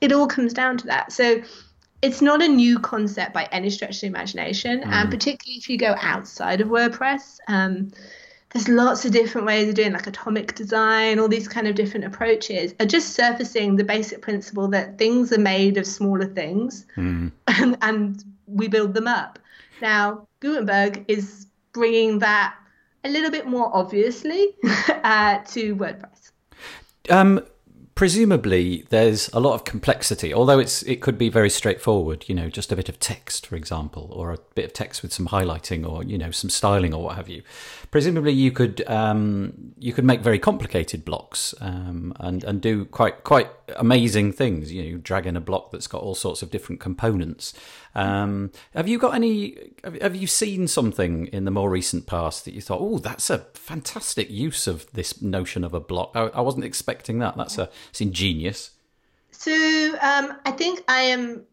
it 0.00 0.12
all 0.12 0.26
comes 0.26 0.52
down 0.52 0.76
to 0.78 0.86
that. 0.86 1.12
So 1.12 1.42
it's 2.02 2.20
not 2.20 2.42
a 2.42 2.48
new 2.48 2.78
concept 2.78 3.32
by 3.32 3.48
any 3.50 3.70
stretch 3.70 3.96
of 3.96 4.00
the 4.02 4.06
imagination, 4.08 4.82
and 4.82 5.10
particularly 5.10 5.56
if 5.56 5.70
you 5.70 5.78
go 5.78 5.94
outside 6.00 6.60
of 6.60 6.68
WordPress. 6.68 7.38
Um, 7.48 7.92
there's 8.54 8.68
lots 8.68 9.04
of 9.04 9.10
different 9.10 9.46
ways 9.46 9.68
of 9.68 9.74
doing 9.74 9.92
like 9.92 10.06
atomic 10.06 10.54
design 10.54 11.18
all 11.18 11.28
these 11.28 11.48
kind 11.48 11.66
of 11.66 11.74
different 11.74 12.06
approaches 12.06 12.72
are 12.80 12.86
just 12.86 13.12
surfacing 13.12 13.76
the 13.76 13.84
basic 13.84 14.22
principle 14.22 14.68
that 14.68 14.96
things 14.96 15.32
are 15.32 15.40
made 15.40 15.76
of 15.76 15.86
smaller 15.86 16.26
things 16.26 16.86
and, 16.96 17.32
and 17.48 18.24
we 18.46 18.68
build 18.68 18.94
them 18.94 19.08
up. 19.08 19.38
Now 19.82 20.26
gutenberg 20.40 21.04
is 21.08 21.46
bringing 21.72 22.20
that 22.20 22.54
a 23.02 23.08
little 23.08 23.30
bit 23.30 23.46
more 23.46 23.70
obviously 23.74 24.54
uh, 24.88 25.38
to 25.38 25.76
wordpress. 25.76 26.30
Um, 27.10 27.44
presumably, 27.94 28.86
there's 28.90 29.28
a 29.32 29.40
lot 29.40 29.54
of 29.54 29.64
complexity. 29.64 30.34
Although 30.34 30.58
it's 30.58 30.82
it 30.82 31.00
could 31.00 31.16
be 31.16 31.28
very 31.28 31.50
straightforward. 31.50 32.24
You 32.28 32.34
know, 32.34 32.48
just 32.48 32.72
a 32.72 32.76
bit 32.76 32.88
of 32.88 32.98
text, 32.98 33.46
for 33.46 33.56
example, 33.56 34.08
or 34.12 34.32
a 34.32 34.38
bit 34.54 34.64
of 34.64 34.72
text 34.72 35.02
with 35.02 35.12
some 35.12 35.28
highlighting, 35.28 35.88
or 35.88 36.02
you 36.02 36.18
know, 36.18 36.30
some 36.30 36.50
styling, 36.50 36.92
or 36.92 37.04
what 37.04 37.16
have 37.16 37.28
you. 37.28 37.42
Presumably, 37.90 38.32
you 38.32 38.50
could 38.50 38.88
um, 38.88 39.74
you 39.78 39.92
could 39.92 40.04
make 40.04 40.20
very 40.20 40.38
complicated 40.38 41.04
blocks 41.04 41.54
um, 41.60 42.14
and 42.20 42.42
and 42.44 42.60
do 42.60 42.84
quite 42.86 43.24
quite 43.24 43.50
amazing 43.76 44.32
things. 44.32 44.72
You 44.72 44.92
know, 44.92 44.98
drag 44.98 45.26
in 45.26 45.36
a 45.36 45.40
block 45.40 45.70
that's 45.70 45.86
got 45.86 46.02
all 46.02 46.14
sorts 46.14 46.42
of 46.42 46.50
different 46.50 46.80
components. 46.80 47.54
Um, 47.94 48.50
have 48.74 48.88
you 48.88 48.98
got 48.98 49.14
any? 49.14 49.72
Have 50.00 50.16
you 50.16 50.26
seen 50.26 50.66
something 50.66 51.26
in 51.28 51.44
the 51.44 51.50
more 51.50 51.70
recent 51.70 52.06
past 52.06 52.44
that 52.44 52.54
you 52.54 52.60
thought, 52.60 52.80
oh, 52.80 52.98
that's 52.98 53.30
a 53.30 53.38
fantastic 53.54 54.30
use 54.30 54.66
of 54.66 54.90
this 54.92 55.22
notion 55.22 55.64
of 55.64 55.74
a 55.74 55.80
block? 55.80 56.10
I, 56.14 56.22
I 56.28 56.40
wasn't 56.40 56.64
expecting 56.64 57.20
that. 57.20 57.36
That's 57.36 57.58
a 57.58 57.70
it's 57.90 58.00
ingenious. 58.00 58.70
So 59.30 59.52
um, 59.52 60.36
I 60.44 60.52
think 60.52 60.82
I 60.88 61.02
am 61.02 61.44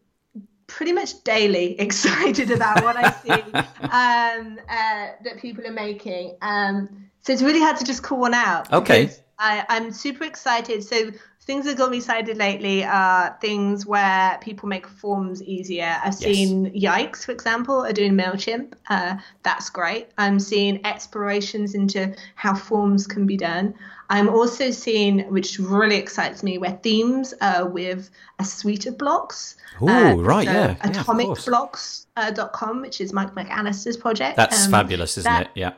pretty 0.66 0.92
much 0.92 1.22
daily 1.24 1.78
excited 1.80 2.50
about 2.50 2.82
what 2.82 2.96
I 2.96 3.10
see 3.10 3.30
um, 3.52 4.58
uh, 4.68 5.08
that 5.24 5.38
people 5.38 5.66
are 5.66 5.72
making. 5.72 6.36
Um, 6.42 7.08
so 7.20 7.32
it's 7.32 7.42
really 7.42 7.60
hard 7.60 7.76
to 7.76 7.84
just 7.84 8.02
call 8.02 8.18
one 8.18 8.34
out. 8.34 8.72
Okay. 8.72 9.10
I, 9.38 9.64
I'm 9.68 9.92
super 9.92 10.24
excited. 10.24 10.82
So 10.82 11.12
things 11.44 11.64
that 11.64 11.76
got 11.76 11.90
me 11.90 11.96
excited 11.96 12.36
lately 12.36 12.84
are 12.84 13.36
things 13.40 13.84
where 13.84 14.38
people 14.40 14.68
make 14.68 14.86
forms 14.86 15.42
easier. 15.42 15.96
I've 16.04 16.14
seen 16.14 16.72
Yikes, 16.72 17.24
for 17.24 17.32
example, 17.32 17.84
are 17.84 17.92
doing 17.92 18.12
MailChimp. 18.12 18.74
Uh, 18.88 19.16
that's 19.42 19.68
great. 19.68 20.08
I'm 20.18 20.38
seeing 20.38 20.84
explorations 20.86 21.74
into 21.74 22.14
how 22.36 22.54
forms 22.54 23.06
can 23.08 23.26
be 23.26 23.36
done. 23.36 23.74
I'm 24.08 24.28
also 24.28 24.70
seeing, 24.70 25.20
which 25.32 25.58
really 25.58 25.96
excites 25.96 26.42
me, 26.42 26.58
where 26.58 26.78
themes 26.82 27.34
are 27.40 27.66
with 27.66 28.10
a 28.38 28.44
suite 28.44 28.86
of 28.86 28.96
blocks. 28.98 29.56
Oh, 29.80 29.88
Uh, 29.88 30.14
right, 30.16 30.46
so 30.46 30.52
yeah, 30.52 30.76
yeah, 30.84 31.00
of 31.00 31.06
course. 31.06 31.46
Atomicblocks.com, 31.48 32.82
which 32.82 33.00
is 33.00 33.12
Mike 33.12 33.34
McAlister's 33.34 33.96
project. 33.96 34.36
That's 34.36 34.66
Um, 34.66 34.70
fabulous, 34.70 35.18
isn't 35.18 35.30
that- 35.32 35.42
it? 35.46 35.50
Yeah. 35.54 35.72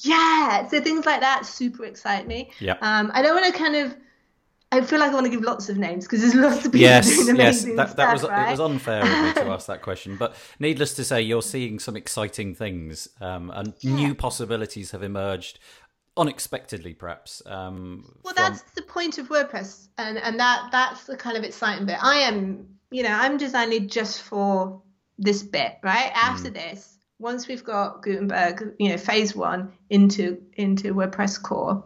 Yeah, 0.00 0.68
so 0.68 0.80
things 0.80 1.06
like 1.06 1.20
that 1.22 1.44
super 1.44 1.84
excite 1.84 2.28
me. 2.28 2.50
Yeah. 2.60 2.74
Um, 2.82 3.10
I 3.14 3.22
don't 3.22 3.34
want 3.34 3.52
to 3.52 3.58
kind 3.58 3.74
of. 3.74 3.96
I 4.70 4.82
feel 4.82 4.98
like 4.98 5.10
I 5.10 5.14
want 5.14 5.24
to 5.24 5.30
give 5.30 5.40
lots 5.42 5.68
of 5.70 5.78
names 5.78 6.04
because 6.04 6.20
there's 6.20 6.34
lots 6.34 6.58
of 6.58 6.72
people 6.72 6.80
Yes, 6.80 7.06
doing 7.06 7.36
yes, 7.36 7.62
amazing 7.62 7.76
that, 7.76 7.88
stuff, 7.90 7.96
that 7.96 8.12
was 8.12 8.22
right? 8.24 8.48
it 8.48 8.50
was 8.50 8.60
unfair 8.60 9.00
of 9.02 9.08
me 9.08 9.32
to 9.42 9.48
ask 9.54 9.66
that 9.66 9.80
question, 9.82 10.16
but 10.16 10.34
needless 10.58 10.94
to 10.94 11.04
say, 11.04 11.22
you're 11.22 11.40
seeing 11.42 11.78
some 11.78 11.96
exciting 11.96 12.54
things, 12.54 13.08
um, 13.20 13.50
and 13.54 13.72
new 13.82 14.14
possibilities 14.14 14.90
have 14.90 15.02
emerged 15.02 15.58
unexpectedly, 16.16 16.94
perhaps. 16.94 17.42
Um, 17.46 18.04
Well, 18.24 18.34
from- 18.34 18.44
that's 18.44 18.62
the 18.72 18.82
point 18.82 19.18
of 19.18 19.28
WordPress, 19.28 19.88
and 19.98 20.18
and 20.18 20.38
that 20.38 20.68
that's 20.70 21.04
the 21.04 21.16
kind 21.16 21.36
of 21.36 21.44
exciting 21.44 21.86
bit. 21.86 21.96
I 22.02 22.16
am, 22.16 22.66
you 22.90 23.02
know, 23.02 23.12
I'm 23.12 23.36
designing 23.38 23.88
just 23.88 24.22
for 24.22 24.82
this 25.18 25.42
bit, 25.42 25.76
right? 25.82 26.12
Mm. 26.12 26.28
After 26.30 26.50
this, 26.50 26.98
once 27.18 27.48
we've 27.48 27.64
got 27.64 28.02
Gutenberg, 28.02 28.74
you 28.78 28.90
know, 28.90 28.96
phase 28.98 29.34
one 29.34 29.72
into 29.90 30.42
into 30.54 30.92
WordPress 30.94 31.40
core, 31.42 31.84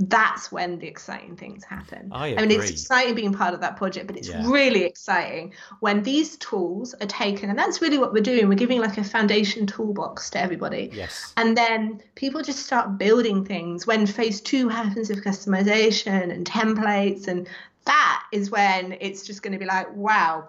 that's 0.00 0.50
when 0.50 0.78
the 0.80 0.88
exciting 0.88 1.36
things 1.36 1.62
happen. 1.62 2.10
I 2.12 2.34
mean, 2.34 2.50
it's 2.50 2.70
exciting 2.70 3.14
being 3.14 3.32
part 3.32 3.54
of 3.54 3.60
that 3.60 3.76
project, 3.76 4.08
but 4.08 4.16
it's 4.16 4.28
Yeah. 4.28 4.42
really 4.50 4.82
exciting 4.82 5.52
when 5.80 6.02
these 6.02 6.36
tools 6.38 6.94
are 6.94 7.06
taken, 7.06 7.48
and 7.48 7.56
that's 7.58 7.80
really 7.80 7.98
what 7.98 8.12
we're 8.12 8.22
doing. 8.22 8.48
We're 8.48 8.56
giving 8.56 8.80
like 8.80 8.98
a 8.98 9.04
foundation 9.04 9.66
toolbox 9.66 10.30
to 10.30 10.40
everybody. 10.40 10.90
yes, 10.92 11.32
And 11.36 11.56
then 11.56 12.02
people 12.16 12.42
just 12.42 12.66
start 12.66 12.98
building 12.98 13.44
things 13.44 13.86
when 13.86 14.06
phase 14.06 14.40
two 14.40 14.68
happens 14.68 15.08
with 15.10 15.24
customization 15.24 16.32
and 16.32 16.44
templates. 16.44 17.28
And 17.28 17.46
that 17.84 18.24
is 18.32 18.50
when 18.50 18.96
it's 19.00 19.22
just 19.24 19.42
going 19.42 19.52
to 19.52 19.58
be 19.58 19.66
like, 19.66 19.94
wow, 19.94 20.48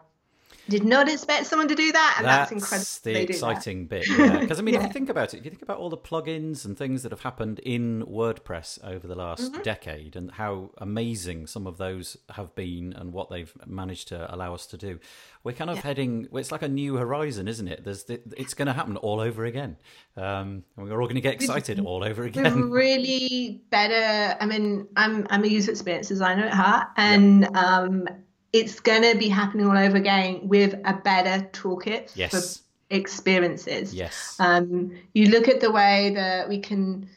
did 0.70 0.84
not 0.84 1.07
expect 1.09 1.45
someone 1.47 1.68
to 1.68 1.76
do 1.76 1.91
that. 1.91 2.16
And 2.18 2.28
that's, 2.28 2.51
incredible. 2.51 2.86
the 3.03 3.22
exciting 3.22 3.86
bit. 3.88 4.05
Because 4.07 4.59
I 4.59 4.61
mean, 4.61 4.76
if 4.76 4.84
you 4.84 4.89
think 4.89 5.09
about 5.09 5.34
it, 5.34 5.38
if 5.38 5.45
you 5.45 5.51
think 5.51 5.61
about 5.61 5.78
all 5.78 5.89
the 5.89 5.97
plugins 5.97 6.66
and 6.66 6.78
things 6.78 7.03
that 7.03 7.11
have 7.11 7.22
happened 7.22 7.59
in 7.59 8.03
WordPress 8.03 8.84
over 8.84 9.07
the 9.07 9.16
last 9.16 9.36
Mm-hmm. 9.36 9.61
decade, 9.63 10.16
and 10.16 10.32
how 10.32 10.72
amazing 10.78 11.45
some 11.45 11.68
of 11.68 11.78
those 11.78 12.18
have 12.30 12.55
been, 12.55 12.93
and 12.93 13.13
what 13.13 13.30
they've 13.30 13.53
managed 13.66 14.07
to 14.07 14.34
allow 14.34 14.53
us 14.53 14.66
to 14.68 14.78
do, 14.78 14.99
we're 15.43 15.51
kind 15.53 15.70
of 15.70 15.80
heading. 15.80 16.28
It's 16.34 16.51
like 16.51 16.61
a 16.61 16.68
new 16.68 16.95
horizon, 16.95 17.47
isn't 17.47 17.68
it? 17.68 17.84
There's, 17.84 18.05
the, 18.05 18.22
it's 18.38 18.53
going 18.53 18.68
to 18.68 18.74
happen 18.74 18.97
all 18.97 19.20
over 19.20 19.45
again, 19.45 19.78
um, 20.18 20.63
and 20.78 20.89
we're 20.89 21.01
all 21.01 21.07
going 21.07 21.16
to 21.16 21.22
get 21.22 21.34
excited 21.36 21.80
all 21.80 22.03
over 22.03 22.24
again. 22.24 22.70
really 22.72 23.61
better. 23.70 24.38
I 24.39 24.45
mean, 24.45 24.88
I'm 24.95 25.28
I'm 25.30 25.43
a 25.43 25.47
user 25.47 25.72
experience 25.72 26.07
designer 26.07 26.45
at 26.45 26.53
heart, 26.53 26.88
and 26.97 27.45
um, 27.55 28.07
it's 28.55 28.79
going 28.79 29.01
to 29.01 29.17
be 29.17 29.27
happening 29.27 29.67
all 29.67 29.77
over 29.77 29.97
again 29.97 30.47
with 30.47 30.73
a 30.85 30.93
better 30.93 31.45
toolkit 31.51 32.11
Yes. 32.15 32.31
for 32.31 32.63
experiences. 32.89 33.93
Yes. 33.93 34.37
Um, 34.39 34.97
you 35.13 35.27
look 35.27 35.49
at 35.49 35.59
the 35.59 35.71
way 35.71 36.13
that 36.15 36.47
we 36.47 36.59
can 36.59 37.09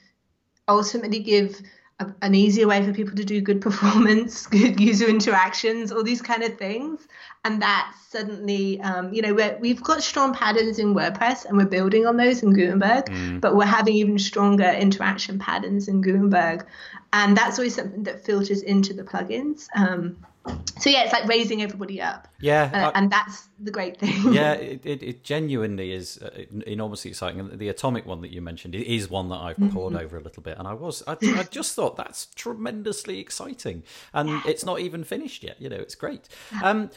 ultimately 0.67 1.21
give 1.21 1.63
a, 2.01 2.13
an 2.23 2.35
easier 2.35 2.67
way 2.67 2.85
for 2.85 2.93
people 2.93 3.15
to 3.15 3.25
do 3.25 3.41
good 3.41 3.61
performance, 3.69 4.49
good 4.49 4.81
user 4.81 5.07
interactions, 5.07 5.93
all 5.93 6.03
these 6.03 6.21
kind 6.21 6.43
of 6.43 6.59
things. 6.59 7.07
And 7.45 7.63
that 7.63 7.95
suddenly, 8.09 8.81
um, 8.81 9.13
you 9.15 9.23
know, 9.23 9.33
we 9.61 9.69
have 9.69 9.83
got 9.85 10.03
strong 10.03 10.35
patterns 10.35 10.81
in 10.81 10.93
WordPress 10.93 11.45
and 11.45 11.57
we're 11.57 11.67
building 11.67 12.05
on 12.05 12.17
those 12.17 12.43
in 12.43 12.53
Gutenberg, 12.53 13.07
mm. 13.07 13.41
but 13.41 13.55
we're 13.55 13.65
having 13.65 13.95
even 13.95 14.19
stronger 14.19 14.71
interaction 14.71 15.39
patterns 15.39 15.87
in 15.87 16.01
Gutenberg. 16.01 16.67
And 17.13 17.37
that's 17.37 17.61
always 17.61 17.77
something 17.77 18.03
that 18.03 18.25
filters 18.25 18.63
into 18.63 18.93
the 18.93 19.05
plugins. 19.05 19.69
Um, 19.77 20.17
so 20.79 20.91
yeah, 20.91 21.05
it's 21.05 21.13
like 21.13 21.27
raising 21.27 21.63
everybody 21.63 22.01
up. 22.01 22.29
Yeah, 22.41 22.71
uh, 22.73 22.93
and 22.95 23.11
that's 23.11 23.49
the 23.59 23.71
great 23.71 23.99
thing. 23.99 24.33
yeah, 24.33 24.53
it, 24.55 24.85
it, 24.85 25.03
it 25.03 25.25
genuinely 25.25 25.93
is 25.93 26.19
uh, 26.19 26.45
enormously 26.67 27.11
exciting. 27.11 27.41
And 27.41 27.59
the 27.59 27.69
atomic 27.69 28.07
one 28.07 28.21
that 28.23 28.31
you 28.31 28.41
mentioned 28.41 28.75
is 28.75 29.11
one 29.11 29.29
that 29.31 29.37
I've 29.37 29.57
mm-hmm. 29.57 29.77
over 29.97 30.17
a 30.17 30.23
little 30.23 30.43
bit, 30.43 30.59
and 30.59 30.69
I 30.69 30.75
was 30.75 31.03
I, 31.07 31.17
I 31.23 31.45
just 31.51 31.75
thought 31.75 31.97
that's 31.97 32.27
tremendously 32.35 33.19
exciting, 33.19 33.83
and 34.13 34.29
yeah. 34.29 34.43
it's 34.47 34.65
not 34.65 34.81
even 34.81 35.05
finished 35.05 35.43
yet. 35.43 35.61
You 35.61 35.69
know, 35.69 35.77
it's 35.77 35.95
great. 35.95 36.29
Um, 36.63 36.91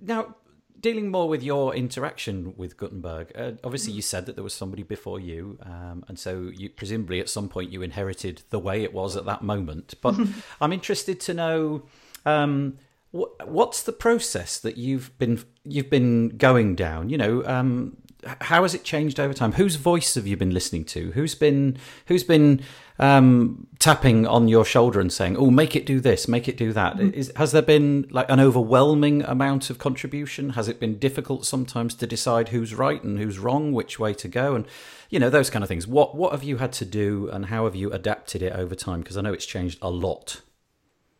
now 0.00 0.36
dealing 0.82 1.10
more 1.10 1.28
with 1.28 1.42
your 1.42 1.74
interaction 1.74 2.54
with 2.56 2.76
Gutenberg, 2.76 3.32
uh, 3.36 3.52
obviously 3.62 3.92
you 3.92 4.02
said 4.02 4.26
that 4.26 4.34
there 4.34 4.42
was 4.42 4.52
somebody 4.52 4.82
before 4.82 5.20
you, 5.20 5.58
um, 5.62 6.04
and 6.08 6.18
so 6.18 6.50
you 6.54 6.68
presumably 6.68 7.20
at 7.20 7.28
some 7.28 7.48
point 7.48 7.70
you 7.70 7.82
inherited 7.82 8.42
the 8.50 8.58
way 8.58 8.82
it 8.82 8.92
was 8.92 9.16
at 9.16 9.24
that 9.24 9.42
moment. 9.42 9.94
But 10.02 10.16
I'm 10.60 10.72
interested 10.72 11.20
to 11.20 11.34
know 11.34 11.82
um, 12.26 12.78
what's 13.12 13.82
the 13.82 13.92
process 13.92 14.58
that 14.58 14.76
you've 14.76 15.16
been 15.18 15.44
you've 15.64 15.90
been 15.90 16.30
going 16.30 16.74
down? 16.74 17.10
You 17.10 17.18
know, 17.18 17.44
um, 17.44 17.96
how 18.40 18.62
has 18.62 18.74
it 18.74 18.84
changed 18.84 19.20
over 19.20 19.34
time? 19.34 19.52
Whose 19.52 19.76
voice 19.76 20.14
have 20.14 20.26
you 20.26 20.36
been 20.36 20.52
listening 20.52 20.84
to? 20.86 21.10
Who's 21.12 21.34
been 21.34 21.76
who's 22.06 22.24
been 22.24 22.62
um, 22.98 23.66
tapping 23.78 24.26
on 24.26 24.48
your 24.48 24.64
shoulder 24.64 24.98
and 25.00 25.12
saying, 25.12 25.36
"Oh, 25.36 25.50
make 25.50 25.76
it 25.76 25.84
do 25.84 26.00
this, 26.00 26.26
make 26.26 26.48
it 26.48 26.56
do 26.56 26.72
that"? 26.72 26.96
Mm-hmm. 26.96 27.14
Is, 27.14 27.32
has 27.36 27.52
there 27.52 27.62
been 27.62 28.06
like 28.10 28.30
an 28.30 28.40
overwhelming 28.40 29.22
amount 29.22 29.70
of 29.70 29.78
contribution? 29.78 30.50
Has 30.50 30.68
it 30.68 30.80
been 30.80 30.98
difficult 30.98 31.44
sometimes 31.44 31.94
to 31.96 32.06
decide 32.06 32.48
who's 32.48 32.74
right 32.74 33.02
and 33.02 33.18
who's 33.18 33.38
wrong, 33.38 33.72
which 33.72 33.98
way 33.98 34.14
to 34.14 34.28
go, 34.28 34.54
and 34.54 34.66
you 35.10 35.18
know 35.18 35.30
those 35.30 35.50
kind 35.50 35.62
of 35.62 35.68
things? 35.68 35.86
What 35.86 36.14
what 36.14 36.32
have 36.32 36.44
you 36.44 36.58
had 36.58 36.72
to 36.74 36.86
do, 36.86 37.28
and 37.30 37.46
how 37.46 37.64
have 37.64 37.76
you 37.76 37.92
adapted 37.92 38.40
it 38.40 38.54
over 38.54 38.74
time? 38.74 39.00
Because 39.00 39.16
I 39.18 39.20
know 39.20 39.32
it's 39.32 39.46
changed 39.46 39.78
a 39.82 39.90
lot. 39.90 40.40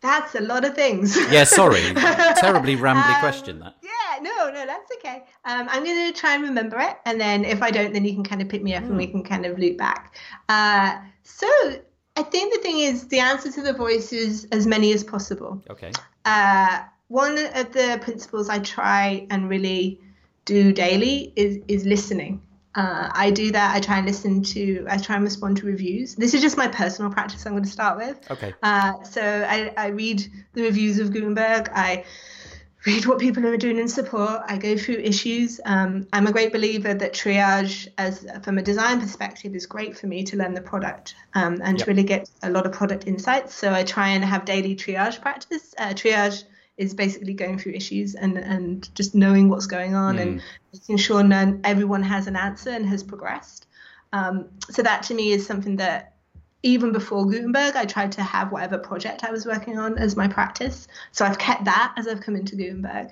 That's 0.03 0.35
a 0.35 0.41
lot 0.41 0.65
of 0.65 0.75
things. 0.75 1.17
yeah, 1.31 1.45
sorry. 1.45 1.81
Terribly 1.95 2.77
rambly 2.77 3.15
um, 3.15 3.21
question 3.21 3.61
that. 3.61 3.77
Yeah, 3.83 4.21
no, 4.21 4.51
no, 4.51 4.67
that's 4.67 4.91
okay. 4.97 5.23
Um, 5.45 5.69
I'm 5.71 5.85
going 5.85 6.13
to 6.13 6.19
try 6.19 6.35
and 6.35 6.43
remember 6.43 6.79
it. 6.81 6.97
And 7.07 7.21
then 7.21 7.45
if 7.45 7.63
I 7.63 7.71
don't, 7.71 7.93
then 7.93 8.05
you 8.05 8.13
can 8.13 8.25
kind 8.25 8.43
of 8.43 8.49
pick 8.49 8.65
me 8.65 8.75
up 8.75 8.83
mm. 8.83 8.89
and 8.89 8.97
we 8.97 9.07
hmm. 9.07 9.13
can 9.13 9.23
kind 9.23 9.47
of 9.47 9.59
loop 9.59 9.79
back. 9.79 10.17
Uh, 10.49 10.99
so 11.23 11.47
I 12.17 12.23
think 12.25 12.53
the 12.53 12.61
thing 12.61 12.81
is 12.81 13.07
the 13.09 13.21
answer 13.21 13.51
to 13.53 13.63
the 13.63 13.73
voice 13.73 14.13
is 14.13 14.49
as 14.51 14.67
many 14.67 14.93
as 14.93 15.05
possible. 15.05 15.63
Okay. 15.71 15.93
Uh, 16.25 16.83
one 17.07 17.39
of 17.39 17.73
the 17.73 18.01
principles 18.03 18.49
I 18.49 18.59
try 18.59 19.27
and 19.31 19.49
really 19.49 20.01
do 20.45 20.73
daily 20.73 21.33
is, 21.37 21.59
is 21.69 21.85
listening. 21.85 22.43
Uh, 22.75 23.11
I 23.13 23.31
do 23.31 23.53
that. 23.53 23.77
I 23.77 23.81
try 23.81 23.99
and 23.99 24.07
listen 24.07 24.43
to, 24.45 24.87
I 24.89 24.97
try 24.97 25.17
and 25.17 25.25
respond 25.25 25.59
to 25.59 25.67
reviews. 25.67 26.15
This 26.15 26.33
is 26.33 26.41
just 26.41 26.57
my 26.57 26.69
personal 26.69 27.11
practice 27.11 27.45
I'm 27.45 27.53
going 27.53 27.65
to 27.65 27.71
start 27.71 27.99
with. 27.99 28.31
Okay. 28.31 28.55
Uh, 28.63 29.03
so 29.05 29.23
I, 29.23 29.73
I 29.77 29.89
read 29.89 30.25
the 30.55 30.63
reviews 30.63 30.99
of 30.99 31.13
Gutenberg. 31.13 31.69
I 31.75 32.05
read 32.87 33.07
what 33.07 33.19
people 33.19 33.47
are 33.47 33.57
doing 33.57 33.79
in 33.79 33.89
support. 33.89 34.43
I 34.47 34.57
go 34.57 34.77
through 34.77 34.97
issues. 34.97 35.61
Um, 35.65 36.07
I'm 36.13 36.27
a 36.27 36.33
great 36.33 36.53
believer 36.53 36.95
that 36.95 37.13
triage, 37.13 37.89
as 37.99 38.27
from 38.43 38.59
a 38.59 38.63
design 38.63 39.01
perspective, 39.01 39.55
is 39.55 39.67
great 39.67 39.97
for 39.97 40.07
me 40.07 40.25
to 40.25 40.37
learn 40.37 40.55
the 40.55 40.63
product 40.63 41.15
um, 41.35 41.61
and 41.63 41.79
yep. 41.79 41.87
to 41.87 41.91
really 41.91 42.03
get 42.03 42.31
a 42.43 42.51
lot 42.51 42.67
of 42.67 42.73
product 42.73 43.07
insights. 43.07 43.55
So 43.55 43.73
I 43.73 43.85
try 43.85 44.09
and 44.09 44.25
have 44.25 44.45
daily 44.45 44.75
triage 44.75 45.21
practice. 45.21 45.75
Uh, 45.79 45.91
triage 45.91 46.45
is 46.77 46.95
basically 46.95 47.35
going 47.35 47.59
through 47.59 47.73
issues 47.73 48.15
and 48.15 48.39
and 48.39 48.95
just 48.95 49.15
knowing 49.15 49.49
what's 49.49 49.67
going 49.67 49.95
on 49.95 50.17
mm. 50.17 50.23
and 50.23 50.43
making 50.73 50.97
sure 50.97 51.23
none, 51.23 51.61
everyone 51.65 52.03
has 52.03 52.27
an 52.27 52.37
answer 52.37 52.71
and 52.71 52.87
has 52.87 53.03
progressed. 53.03 53.67
Um, 54.13 54.49
so 54.71 54.83
that 54.83 55.03
to 55.05 55.15
me 55.15 55.33
is 55.33 55.47
something 55.47 55.77
that 55.77 56.15
even 56.63 56.93
before 56.93 57.27
Gutenberg, 57.27 57.77
I 57.77 57.85
tried 57.85 58.13
to 58.13 58.23
have 58.23 58.53
whatever 58.53 58.79
project 58.79 59.25
I 59.25 59.31
was 59.31 59.47
working 59.47 59.79
on 59.79 59.99
as 59.99 60.17
my 60.17 60.29
practice. 60.29 60.87
So 61.11 61.25
I've 61.25 61.39
kept 61.39 61.65
that 61.65 61.95
as 61.97 62.07
I've 62.07 62.21
come 62.21 62.37
into 62.37 62.57
Gutenberg. 62.57 63.11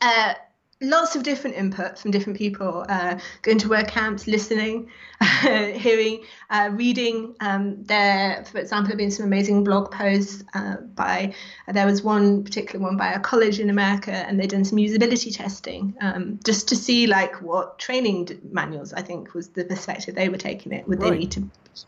Uh, 0.00 0.34
lots 0.80 1.16
of 1.16 1.22
different 1.22 1.56
input 1.56 1.98
from 1.98 2.10
different 2.10 2.38
people 2.38 2.84
uh, 2.88 3.18
going 3.42 3.58
to 3.58 3.68
WordCamps 3.68 4.26
listening 4.26 4.90
hearing 5.40 6.22
uh, 6.50 6.68
reading 6.72 7.34
um, 7.40 7.82
there 7.84 8.44
for 8.44 8.58
example 8.58 8.90
have 8.90 8.98
been 8.98 9.10
some 9.10 9.24
amazing 9.24 9.64
blog 9.64 9.90
posts 9.90 10.44
uh, 10.52 10.76
by 10.94 11.32
there 11.68 11.86
was 11.86 12.02
one 12.02 12.44
particular 12.44 12.84
one 12.84 12.96
by 12.96 13.12
a 13.12 13.20
college 13.20 13.58
in 13.58 13.70
america 13.70 14.12
and 14.12 14.38
they'd 14.38 14.50
done 14.50 14.64
some 14.64 14.78
usability 14.78 15.34
testing 15.34 15.94
um, 16.02 16.38
just 16.44 16.68
to 16.68 16.76
see 16.76 17.06
like 17.06 17.40
what 17.40 17.78
training 17.78 18.28
manuals 18.50 18.92
i 18.92 19.00
think 19.00 19.32
was 19.32 19.48
the 19.50 19.64
perspective 19.64 20.14
they 20.14 20.28
were 20.28 20.36
taking 20.36 20.72
it 20.72 20.86
would 20.86 21.00
right. 21.00 21.12
they 21.12 21.18
need 21.18 21.30
to 21.32 21.40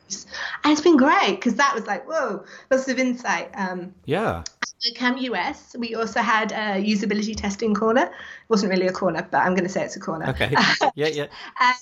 use 0.06 0.26
and 0.64 0.72
it's 0.72 0.80
been 0.80 0.96
great 0.96 1.36
because 1.36 1.56
that 1.56 1.74
was 1.74 1.86
like 1.86 2.08
whoa 2.08 2.42
lots 2.70 2.88
of 2.88 2.98
insight 2.98 3.50
um, 3.54 3.94
yeah 4.06 4.42
at 4.86 4.94
Camp 4.94 5.20
US, 5.20 5.74
we 5.76 5.94
also 5.94 6.20
had 6.20 6.52
a 6.52 6.82
usability 6.82 7.36
testing 7.36 7.74
corner. 7.74 8.10
Wasn't 8.48 8.70
really 8.70 8.86
a 8.86 8.92
corner, 8.92 9.26
but 9.30 9.38
I'm 9.38 9.54
going 9.54 9.64
to 9.64 9.70
say 9.70 9.84
it's 9.84 9.96
a 9.96 10.00
corner. 10.00 10.28
Okay. 10.30 10.54
Yeah, 10.94 11.08
yeah. 11.08 11.26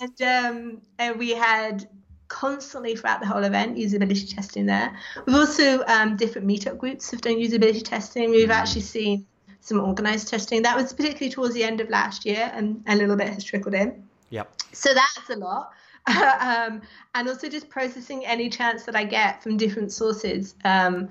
and, 0.01 0.23
um, 0.23 0.83
and 0.99 1.19
we 1.19 1.31
had 1.31 1.89
constantly 2.29 2.97
throughout 2.97 3.21
the 3.21 3.27
whole 3.27 3.45
event 3.45 3.77
usability 3.77 4.35
testing 4.35 4.67
there. 4.67 4.97
We've 5.25 5.37
also 5.37 5.85
um, 5.87 6.17
different 6.17 6.47
meetup 6.47 6.77
groups 6.79 7.11
have 7.13 7.21
done 7.21 7.37
usability 7.37 7.85
testing. 7.85 8.31
We've 8.31 8.49
mm. 8.49 8.55
actually 8.55 8.83
seen 8.83 9.27
some 9.61 9.81
organized 9.81 10.29
testing. 10.29 10.63
That 10.63 10.77
was 10.77 10.93
particularly 10.93 11.31
towards 11.31 11.55
the 11.55 11.65
end 11.65 11.81
of 11.81 11.89
last 11.89 12.25
year, 12.25 12.51
and 12.55 12.83
a 12.87 12.97
little 12.97 13.17
bit 13.17 13.29
has 13.29 13.45
trickled 13.45 13.75
in. 13.75 14.05
Yep. 14.31 14.53
So 14.73 14.91
that's 14.95 15.31
a 15.31 15.37
lot. 15.37 15.73
um, 16.07 16.83
and 17.15 17.29
also 17.29 17.49
just 17.49 17.69
processing 17.69 18.25
any 18.25 18.49
chance 18.49 18.85
that 18.85 18.95
I 18.95 19.05
get 19.05 19.43
from 19.43 19.57
different 19.57 19.93
sources. 19.93 20.55
Um, 20.65 21.09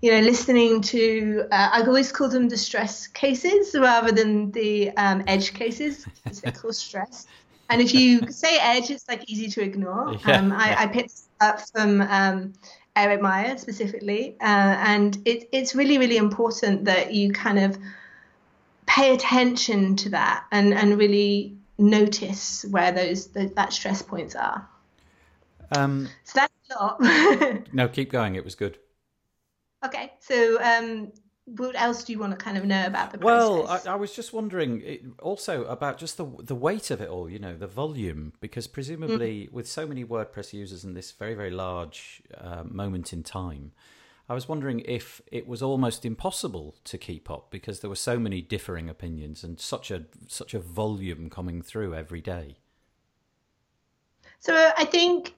you 0.00 0.10
know, 0.12 0.20
listening 0.20 0.80
to, 0.80 1.44
uh, 1.52 1.70
I 1.72 1.82
always 1.82 2.10
call 2.10 2.28
them 2.28 2.48
the 2.48 2.56
stress 2.56 3.06
cases 3.06 3.74
rather 3.78 4.12
than 4.12 4.50
the 4.52 4.90
um, 4.96 5.22
edge 5.26 5.52
cases 5.52 6.06
because 6.24 6.40
they 6.40 6.50
cause 6.52 6.78
stress. 6.88 7.26
And 7.68 7.80
if 7.80 7.94
you 7.94 8.30
say 8.30 8.58
edge, 8.60 8.90
it's 8.90 9.06
like 9.08 9.28
easy 9.28 9.48
to 9.48 9.62
ignore. 9.62 10.16
Yeah, 10.26 10.38
um, 10.38 10.52
I. 10.52 10.82
I, 10.82 10.86
picked 10.88 11.12
up 11.40 11.60
from 11.70 12.00
um, 12.00 12.52
Eric 12.96 13.20
Meyer 13.20 13.56
specifically, 13.58 14.36
uh, 14.40 14.44
and 14.44 15.16
it, 15.24 15.48
it's 15.52 15.76
really, 15.76 15.96
really 15.96 16.16
important 16.16 16.86
that 16.86 17.14
you 17.14 17.32
kind 17.32 17.60
of 17.60 17.78
pay 18.86 19.14
attention 19.14 19.94
to 19.96 20.08
that 20.08 20.44
and, 20.50 20.74
and 20.74 20.98
really 20.98 21.56
notice 21.78 22.64
where 22.70 22.90
those, 22.90 23.28
those 23.28 23.52
that 23.52 23.72
stress 23.72 24.02
points 24.02 24.34
are. 24.34 24.68
Um, 25.76 26.08
so 26.24 26.40
that's 26.40 26.52
a 26.70 26.84
lot. 26.84 27.72
no, 27.72 27.86
keep 27.86 28.10
going. 28.10 28.34
It 28.34 28.44
was 28.44 28.56
good. 28.56 28.78
Okay, 29.84 30.12
so 30.20 30.62
um, 30.62 31.12
what 31.56 31.74
else 31.80 32.04
do 32.04 32.12
you 32.12 32.18
want 32.18 32.32
to 32.32 32.36
kind 32.36 32.56
of 32.56 32.64
know 32.64 32.86
about 32.86 33.10
the 33.12 33.18
process? 33.18 33.48
Well, 33.48 33.68
I, 33.86 33.92
I 33.92 33.96
was 33.96 34.14
just 34.14 34.32
wondering 34.32 34.82
it, 34.82 35.02
also 35.20 35.64
about 35.64 35.98
just 35.98 36.16
the 36.16 36.26
the 36.38 36.54
weight 36.54 36.90
of 36.90 37.00
it 37.00 37.08
all. 37.08 37.28
You 37.28 37.38
know, 37.38 37.56
the 37.56 37.66
volume, 37.66 38.34
because 38.40 38.66
presumably 38.66 39.46
mm. 39.46 39.52
with 39.52 39.66
so 39.68 39.86
many 39.86 40.04
WordPress 40.04 40.52
users 40.52 40.84
in 40.84 40.94
this 40.94 41.12
very 41.12 41.34
very 41.34 41.50
large 41.50 42.22
uh, 42.36 42.64
moment 42.64 43.12
in 43.12 43.22
time. 43.22 43.72
I 44.28 44.34
was 44.34 44.48
wondering 44.48 44.80
if 44.84 45.20
it 45.32 45.48
was 45.48 45.60
almost 45.60 46.04
impossible 46.04 46.76
to 46.84 46.96
keep 46.96 47.28
up 47.28 47.50
because 47.50 47.80
there 47.80 47.90
were 47.90 47.96
so 47.96 48.16
many 48.16 48.40
differing 48.40 48.88
opinions 48.88 49.42
and 49.42 49.58
such 49.58 49.90
a 49.90 50.04
such 50.28 50.54
a 50.54 50.60
volume 50.60 51.28
coming 51.30 51.62
through 51.62 51.94
every 51.94 52.20
day. 52.20 52.58
So 54.38 54.54
I 54.76 54.84
think 54.84 55.34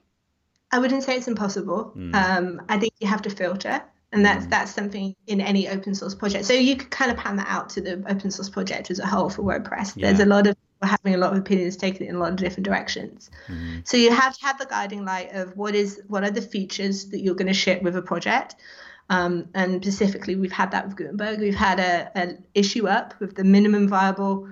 I 0.71 0.77
wouldn't 0.77 1.03
say 1.03 1.17
it's 1.17 1.27
impossible. 1.27 1.91
Mm. 1.95 2.13
Um, 2.13 2.61
I 2.69 2.77
think 2.77 2.93
you 2.99 3.07
have 3.07 3.23
to 3.23 3.31
filter 3.31 3.81
and 4.13 4.23
that's 4.25 4.45
mm. 4.45 4.49
that's 4.49 4.73
something 4.73 5.15
in 5.27 5.41
any 5.41 5.67
open 5.67 5.95
source 5.95 6.15
project. 6.15 6.45
So 6.45 6.53
you 6.53 6.75
could 6.75 6.91
kind 6.91 7.11
of 7.11 7.17
pan 7.17 7.35
that 7.37 7.47
out 7.49 7.69
to 7.71 7.81
the 7.81 8.03
open 8.07 8.31
source 8.31 8.49
project 8.49 8.91
as 8.91 8.99
a 8.99 9.05
whole 9.05 9.29
for 9.29 9.41
WordPress. 9.41 9.93
Yeah. 9.95 10.07
There's 10.07 10.19
a 10.19 10.25
lot 10.25 10.47
of 10.47 10.55
having 10.81 11.15
a 11.15 11.17
lot 11.17 11.33
of 11.33 11.39
opinions 11.39 11.75
taken 11.75 12.05
in 12.07 12.15
a 12.15 12.19
lot 12.19 12.29
of 12.29 12.35
different 12.37 12.65
directions. 12.65 13.31
Mm-hmm. 13.47 13.79
So 13.85 13.97
you 13.97 14.11
have 14.11 14.37
to 14.37 14.45
have 14.45 14.59
the 14.59 14.65
guiding 14.65 15.03
light 15.03 15.33
of 15.33 15.57
what 15.57 15.75
is 15.75 16.01
what 16.07 16.23
are 16.23 16.31
the 16.31 16.41
features 16.41 17.09
that 17.09 17.21
you're 17.21 17.35
going 17.35 17.47
to 17.47 17.53
ship 17.53 17.81
with 17.81 17.95
a 17.95 18.01
project. 18.01 18.55
Um, 19.09 19.49
and 19.53 19.83
specifically, 19.83 20.35
we've 20.35 20.51
had 20.51 20.71
that 20.71 20.87
with 20.87 20.95
Gutenberg. 20.95 21.39
We've 21.39 21.55
had 21.55 21.79
a, 21.79 22.11
a 22.15 22.37
issue 22.53 22.87
up 22.87 23.13
with 23.19 23.35
the 23.35 23.43
minimum 23.43 23.87
viable 23.87 24.47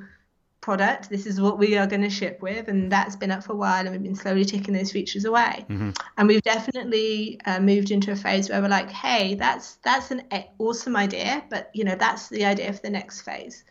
product. 0.61 1.09
This 1.09 1.25
is 1.25 1.41
what 1.41 1.57
we 1.57 1.77
are 1.77 1.87
going 1.87 2.01
to 2.03 2.09
ship 2.09 2.41
with, 2.41 2.67
and 2.67 2.91
that's 2.91 3.15
been 3.15 3.31
up 3.31 3.43
for 3.43 3.53
a 3.53 3.55
while, 3.55 3.81
and 3.81 3.91
we've 3.91 4.03
been 4.03 4.15
slowly 4.15 4.45
taking 4.45 4.73
those 4.73 4.91
features 4.91 5.25
away. 5.25 5.65
Mm-hmm. 5.69 5.91
And 6.17 6.27
we've 6.27 6.41
definitely 6.43 7.39
uh, 7.45 7.59
moved 7.59 7.91
into 7.91 8.11
a 8.11 8.15
phase 8.15 8.49
where 8.49 8.61
we're 8.61 8.69
like, 8.69 8.89
hey, 8.89 9.35
that's 9.35 9.75
that's 9.77 10.11
an 10.11 10.23
awesome 10.59 10.95
idea, 10.95 11.43
but 11.49 11.69
you 11.73 11.83
know 11.83 11.95
that's 11.95 12.29
the 12.29 12.45
idea 12.45 12.71
for 12.71 12.81
the 12.81 12.89
next 12.89 13.21
phase. 13.21 13.63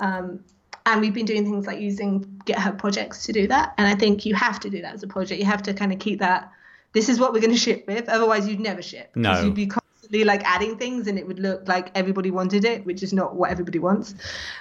Um, 0.00 0.44
and 0.86 1.00
we've 1.00 1.14
been 1.14 1.26
doing 1.26 1.44
things 1.44 1.66
like 1.66 1.80
using 1.80 2.24
GitHub 2.46 2.78
projects 2.78 3.26
to 3.26 3.32
do 3.32 3.48
that. 3.48 3.74
And 3.76 3.88
I 3.88 3.96
think 3.96 4.24
you 4.24 4.36
have 4.36 4.60
to 4.60 4.70
do 4.70 4.80
that 4.82 4.94
as 4.94 5.02
a 5.02 5.08
project. 5.08 5.40
You 5.40 5.46
have 5.46 5.62
to 5.64 5.74
kind 5.74 5.92
of 5.92 5.98
keep 5.98 6.20
that 6.20 6.52
this 6.92 7.10
is 7.10 7.20
what 7.20 7.32
we're 7.34 7.40
going 7.40 7.52
to 7.52 7.58
ship 7.58 7.84
with. 7.86 8.08
Otherwise, 8.08 8.48
you'd 8.48 8.60
never 8.60 8.80
ship. 8.80 9.10
No. 9.14 9.42
You'd 9.42 9.54
be 9.54 9.66
constantly 9.66 10.24
like 10.24 10.42
adding 10.44 10.78
things 10.78 11.08
and 11.08 11.18
it 11.18 11.26
would 11.26 11.38
look 11.38 11.68
like 11.68 11.90
everybody 11.94 12.30
wanted 12.30 12.64
it, 12.64 12.86
which 12.86 13.02
is 13.02 13.12
not 13.12 13.34
what 13.34 13.50
everybody 13.50 13.78
wants. 13.78 14.14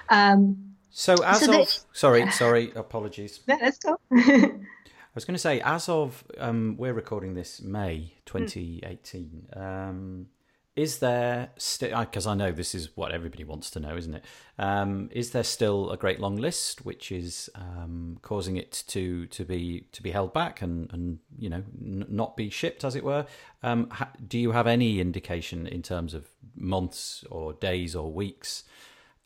Um, 0.09 0.64
So 0.97 1.13
as 1.25 1.41
So 1.41 1.61
of 1.61 1.69
sorry, 1.91 2.31
sorry, 2.31 2.71
apologies. 2.73 3.41
yeah, 3.49 3.57
let's 3.61 3.77
go. 3.79 3.97
I 4.13 4.57
was 5.13 5.25
going 5.25 5.35
to 5.35 5.39
say, 5.39 5.59
as 5.59 5.89
of 5.89 6.23
um, 6.37 6.75
we're 6.77 6.93
recording 6.93 7.33
this 7.33 7.61
May 7.61 8.13
2018. 8.25 9.47
Um, 9.57 10.27
is 10.77 10.99
there 10.99 11.49
still? 11.57 11.99
Because 11.99 12.25
I 12.25 12.33
know 12.33 12.53
this 12.53 12.73
is 12.73 12.95
what 12.95 13.11
everybody 13.11 13.43
wants 13.43 13.69
to 13.71 13.81
know, 13.81 13.97
isn't 13.97 14.13
it? 14.13 14.23
Um, 14.57 15.09
is 15.11 15.31
there 15.31 15.43
still 15.43 15.91
a 15.91 15.97
great 15.97 16.21
long 16.21 16.37
list 16.37 16.85
which 16.85 17.11
is 17.11 17.49
um, 17.55 18.17
causing 18.21 18.55
it 18.55 18.85
to 18.87 19.25
to 19.27 19.43
be 19.43 19.87
to 19.91 20.01
be 20.01 20.11
held 20.11 20.33
back 20.33 20.61
and 20.61 20.89
and 20.93 21.19
you 21.37 21.49
know 21.49 21.63
n- 21.81 22.05
not 22.07 22.37
be 22.37 22.49
shipped, 22.49 22.85
as 22.85 22.95
it 22.95 23.03
were? 23.03 23.25
Um, 23.63 23.89
ha- 23.89 24.11
do 24.25 24.39
you 24.39 24.51
have 24.53 24.65
any 24.65 25.01
indication 25.01 25.67
in 25.67 25.81
terms 25.81 26.13
of 26.13 26.29
months 26.55 27.25
or 27.29 27.51
days 27.51 27.97
or 27.97 28.13
weeks? 28.13 28.63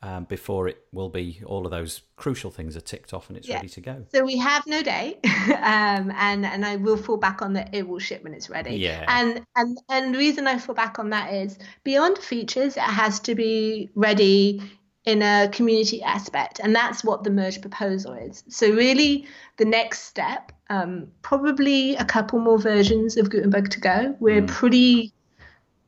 Um, 0.02 0.24
before 0.24 0.70
it 0.70 0.86
will 0.94 1.10
be 1.10 1.42
all 1.46 1.66
of 1.66 1.72
those 1.72 2.04
crucial 2.16 2.52
things 2.52 2.78
are 2.78 2.82
ticked 2.82 3.14
off 3.14 3.28
and 3.28 3.38
it's 3.38 3.50
Yeah. 3.50 3.56
ready 3.56 3.68
to 3.68 3.82
go. 3.82 4.06
So 4.16 4.24
we 4.24 4.38
have 4.38 4.66
no 4.66 4.82
date, 4.82 5.20
um, 5.26 6.10
and 6.16 6.46
and 6.46 6.66
I 6.66 6.78
will 6.78 6.96
fall 6.96 7.18
back 7.18 7.42
on 7.42 7.52
that. 7.54 7.76
It 7.76 7.86
will 7.86 8.00
ship 8.00 8.24
when 8.24 8.34
it's 8.34 8.50
ready. 8.50 8.76
Yeah. 8.78 9.04
And 9.10 9.46
and 9.58 9.78
and 9.90 10.14
the 10.14 10.18
reason 10.18 10.48
I 10.48 10.58
fall 10.58 10.74
back 10.74 11.00
on 11.00 11.10
that 11.10 11.34
is 11.34 11.60
beyond 11.84 12.18
features, 12.18 12.78
it 12.78 12.84
has 12.84 13.20
to 13.22 13.36
be 13.36 13.90
ready 13.94 14.62
in 15.04 15.22
a 15.22 15.50
community 15.52 16.02
aspect, 16.02 16.62
and 16.64 16.74
that's 16.74 17.04
what 17.04 17.26
the 17.26 17.30
merge 17.30 17.60
proposal 17.60 18.14
is. 18.14 18.44
So 18.48 18.72
really, 18.72 19.28
the 19.58 19.66
next 19.66 20.04
step, 20.04 20.54
um, 20.70 21.08
probably 21.24 21.98
a 21.98 22.06
couple 22.06 22.40
more 22.40 22.58
versions 22.58 23.18
of 23.18 23.30
Gutenberg 23.30 23.70
to 23.72 23.80
go. 23.82 24.16
We're 24.22 24.44
pretty 24.44 25.12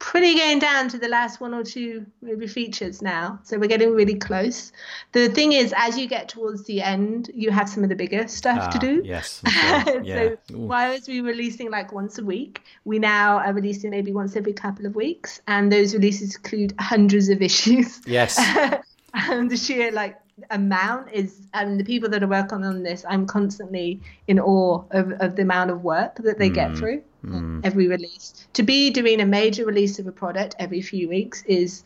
pretty 0.01 0.33
going 0.35 0.57
down 0.57 0.89
to 0.89 0.97
the 0.97 1.07
last 1.07 1.39
one 1.39 1.53
or 1.53 1.63
two 1.63 2.03
maybe 2.23 2.47
features 2.47 3.03
now 3.03 3.39
so 3.43 3.59
we're 3.59 3.67
getting 3.75 3.93
really 3.93 4.15
close 4.15 4.71
the 5.11 5.29
thing 5.29 5.51
is 5.53 5.73
as 5.77 5.95
you 5.95 6.07
get 6.07 6.27
towards 6.27 6.63
the 6.65 6.81
end 6.81 7.29
you 7.35 7.51
have 7.51 7.69
some 7.69 7.83
of 7.83 7.89
the 7.89 7.95
bigger 7.95 8.27
stuff 8.27 8.71
to 8.71 8.77
Ah, 8.77 8.79
do 8.79 9.01
Yes. 9.05 9.41
Sure. 9.47 10.01
Yeah. 10.03 10.15
so 10.15 10.37
Ooh. 10.55 10.65
whereas 10.71 11.07
we 11.07 11.21
were 11.21 11.27
releasing 11.29 11.69
like 11.69 11.93
once 11.93 12.17
a 12.17 12.25
week 12.25 12.63
we 12.83 12.97
now 12.97 13.37
are 13.37 13.53
releasing 13.53 13.91
maybe 13.91 14.11
once 14.11 14.35
every 14.35 14.53
couple 14.53 14.87
of 14.87 14.95
weeks 14.95 15.39
and 15.47 15.71
those 15.71 15.93
releases 15.93 16.35
include 16.35 16.73
hundreds 16.79 17.29
of 17.29 17.39
issues 17.43 18.01
Yes. 18.07 18.39
and 19.13 19.51
the 19.51 19.57
sheer 19.57 19.91
like 19.91 20.17
amount 20.49 21.11
is 21.13 21.47
and 21.53 21.79
the 21.79 21.83
people 21.83 22.09
that 22.09 22.23
are 22.23 22.27
working 22.39 22.63
on 22.63 22.81
this 22.81 23.05
i'm 23.07 23.27
constantly 23.27 23.99
in 24.27 24.39
awe 24.39 24.81
of, 24.91 25.11
of 25.19 25.35
the 25.35 25.43
amount 25.43 25.69
of 25.69 25.83
work 25.83 26.15
that 26.23 26.39
they 26.39 26.49
Mm. 26.49 26.55
get 26.55 26.75
through 26.77 27.03
uh, 27.27 27.59
every 27.63 27.87
release 27.87 28.47
to 28.53 28.63
be 28.63 28.89
doing 28.89 29.21
a 29.21 29.25
major 29.25 29.65
release 29.65 29.99
of 29.99 30.07
a 30.07 30.11
product 30.11 30.55
every 30.59 30.81
few 30.81 31.07
weeks 31.09 31.43
is 31.45 31.83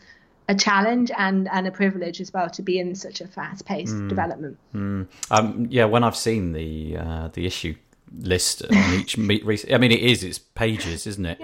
a 0.47 0.55
challenge 0.55 1.11
and 1.17 1.49
and 1.51 1.67
a 1.67 1.71
privilege 1.71 2.21
as 2.21 2.31
well 2.31 2.49
to 2.49 2.61
be 2.61 2.79
in 2.79 2.95
such 2.95 3.19
a 3.21 3.27
fast 3.27 3.65
paced 3.65 3.95
Mm. 3.95 4.09
development 4.09 4.57
Um, 5.31 5.67
yeah, 5.69 5.85
when 5.85 6.03
I've 6.03 6.15
seen 6.15 6.53
the 6.53 6.97
uh, 6.97 7.27
the 7.29 7.45
issue 7.45 7.75
list 8.19 8.63
on 8.63 8.93
each 8.99 9.17
meet, 9.17 9.43
I 9.71 9.77
mean, 9.77 9.91
it 9.91 10.01
is 10.01 10.23
it's 10.23 10.39
pages, 10.39 11.07
isn't 11.07 11.25
it? 11.25 11.41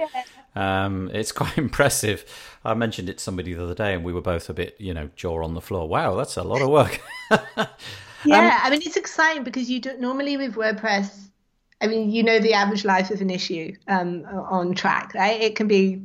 Um, 0.56 1.10
it's 1.14 1.32
quite 1.42 1.58
impressive. 1.58 2.24
I 2.64 2.74
mentioned 2.76 3.10
it 3.10 3.18
to 3.18 3.24
somebody 3.24 3.54
the 3.54 3.64
other 3.64 3.76
day, 3.76 3.94
and 3.94 4.04
we 4.04 4.14
were 4.14 4.22
both 4.22 4.50
a 4.50 4.54
bit, 4.54 4.76
you 4.80 4.94
know, 4.94 5.10
jaw 5.16 5.44
on 5.44 5.54
the 5.54 5.62
floor. 5.62 5.88
Wow, 5.88 6.16
that's 6.16 6.38
a 6.38 6.44
lot 6.44 6.62
of 6.62 6.70
work. 6.70 7.02
Yeah, 8.24 8.60
I 8.62 8.70
mean 8.70 8.82
it's 8.86 8.98
exciting 8.98 9.44
because 9.44 9.70
you 9.70 9.80
don't 9.80 10.00
normally 10.00 10.38
with 10.38 10.56
WordPress. 10.56 11.31
I 11.82 11.88
mean, 11.88 12.12
you 12.12 12.24
know 12.24 12.40
the 12.40 12.54
average 12.54 12.86
life 12.86 13.10
of 13.10 13.22
an 13.22 13.30
issue 13.30 13.76
um, 13.88 14.26
on 14.26 14.76
Trac, 14.76 15.14
right? 15.14 15.42
It 15.42 15.56
can 15.56 15.68
be 15.68 16.02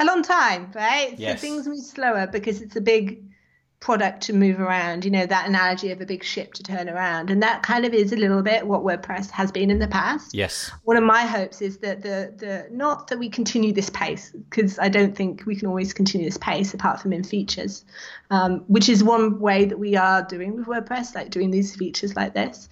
a 0.00 0.04
long 0.04 0.22
time, 0.22 0.70
right? 0.74 1.14
Yes. 1.16 1.40
So 1.40 1.46
things 1.46 1.66
move 1.66 1.78
slower 1.78 2.26
because 2.26 2.60
it's 2.60 2.76
a 2.76 2.80
big 2.80 3.22
product 3.82 4.22
to 4.22 4.32
move 4.32 4.60
around. 4.60 5.04
You 5.04 5.10
know 5.10 5.26
that 5.26 5.48
analogy 5.48 5.90
of 5.90 6.00
a 6.00 6.06
big 6.06 6.24
ship 6.24 6.54
to 6.54 6.62
turn 6.62 6.88
around, 6.88 7.30
and 7.30 7.42
that 7.42 7.62
kind 7.62 7.84
of 7.84 7.92
is 7.92 8.12
a 8.12 8.16
little 8.16 8.42
bit 8.42 8.66
what 8.66 8.82
WordPress 8.82 9.30
has 9.30 9.52
been 9.52 9.70
in 9.70 9.78
the 9.78 9.88
past 9.88 10.34
yes. 10.34 10.70
one 10.84 10.96
of 10.96 11.04
my 11.04 11.22
hopes 11.22 11.60
is 11.60 11.78
that 11.78 12.02
the 12.02 12.32
the 12.36 12.68
not 12.70 13.08
that 13.08 13.18
we 13.18 13.28
continue 13.28 13.72
this 13.72 13.90
pace 13.90 14.30
because 14.30 14.78
I 14.78 14.88
don't 14.88 15.16
think 15.16 15.44
we 15.46 15.56
can 15.56 15.68
always 15.68 15.92
continue 15.92 16.26
this 16.26 16.38
pace 16.38 16.72
apart 16.74 17.00
from 17.00 17.12
in 17.12 17.24
features, 17.24 17.84
um, 18.30 18.64
which 18.68 18.88
is 18.88 19.04
one 19.04 19.40
way 19.40 19.64
that 19.66 19.78
we 19.78 19.96
are 19.96 20.22
doing 20.22 20.56
with 20.56 20.66
WordPress, 20.66 21.14
like 21.14 21.30
doing 21.30 21.50
these 21.50 21.76
features 21.76 22.16
like 22.16 22.34
this, 22.34 22.68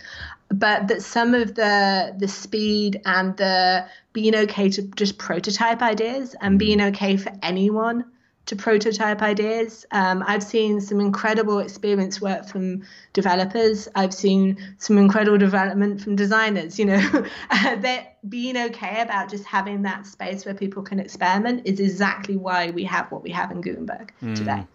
but 0.51 0.89
that 0.89 1.03
some 1.03 1.35
of 1.35 1.55
the 1.55 2.15
the 2.19 2.29
speed 2.29 3.01
and 3.05 3.37
the 3.37 3.87
being 4.13 4.35
okay 4.35 4.69
to 4.69 4.83
just 4.83 5.19
prototype 5.19 5.83
ideas 5.83 6.35
and 6.41 6.59
being 6.59 6.81
okay 6.81 7.17
for 7.17 7.33
anyone 7.43 8.05
to 8.47 8.57
prototype 8.57 9.23
ideas. 9.23 9.87
Um, 9.93 10.25
I've 10.27 10.43
seen 10.43 10.81
some 10.81 10.99
incredible 10.99 11.61
experience 11.61 12.21
work 12.21 12.49
from 12.49 12.83
developers. 13.13 13.87
I've 13.95 14.13
seen 14.13 14.57
some 14.79 14.99
incredible 14.99 15.39
development 15.39 16.01
from 16.01 16.17
designers. 16.17 16.77
You 16.77 16.87
know, 16.87 17.01
that 17.51 18.19
being 18.29 18.57
okay 18.57 19.03
about 19.03 19.31
just 19.31 19.45
having 19.45 19.83
that 19.83 20.05
space 20.05 20.45
where 20.45 20.55
people 20.55 20.83
can 20.83 20.99
experiment 20.99 21.63
is 21.65 21.79
exactly 21.79 22.37
why 22.37 22.71
we 22.71 22.83
have 22.85 23.13
what 23.13 23.23
we 23.23 23.31
have 23.31 23.53
in 23.53 23.61
Gutenberg 23.61 24.13
today. 24.35 24.67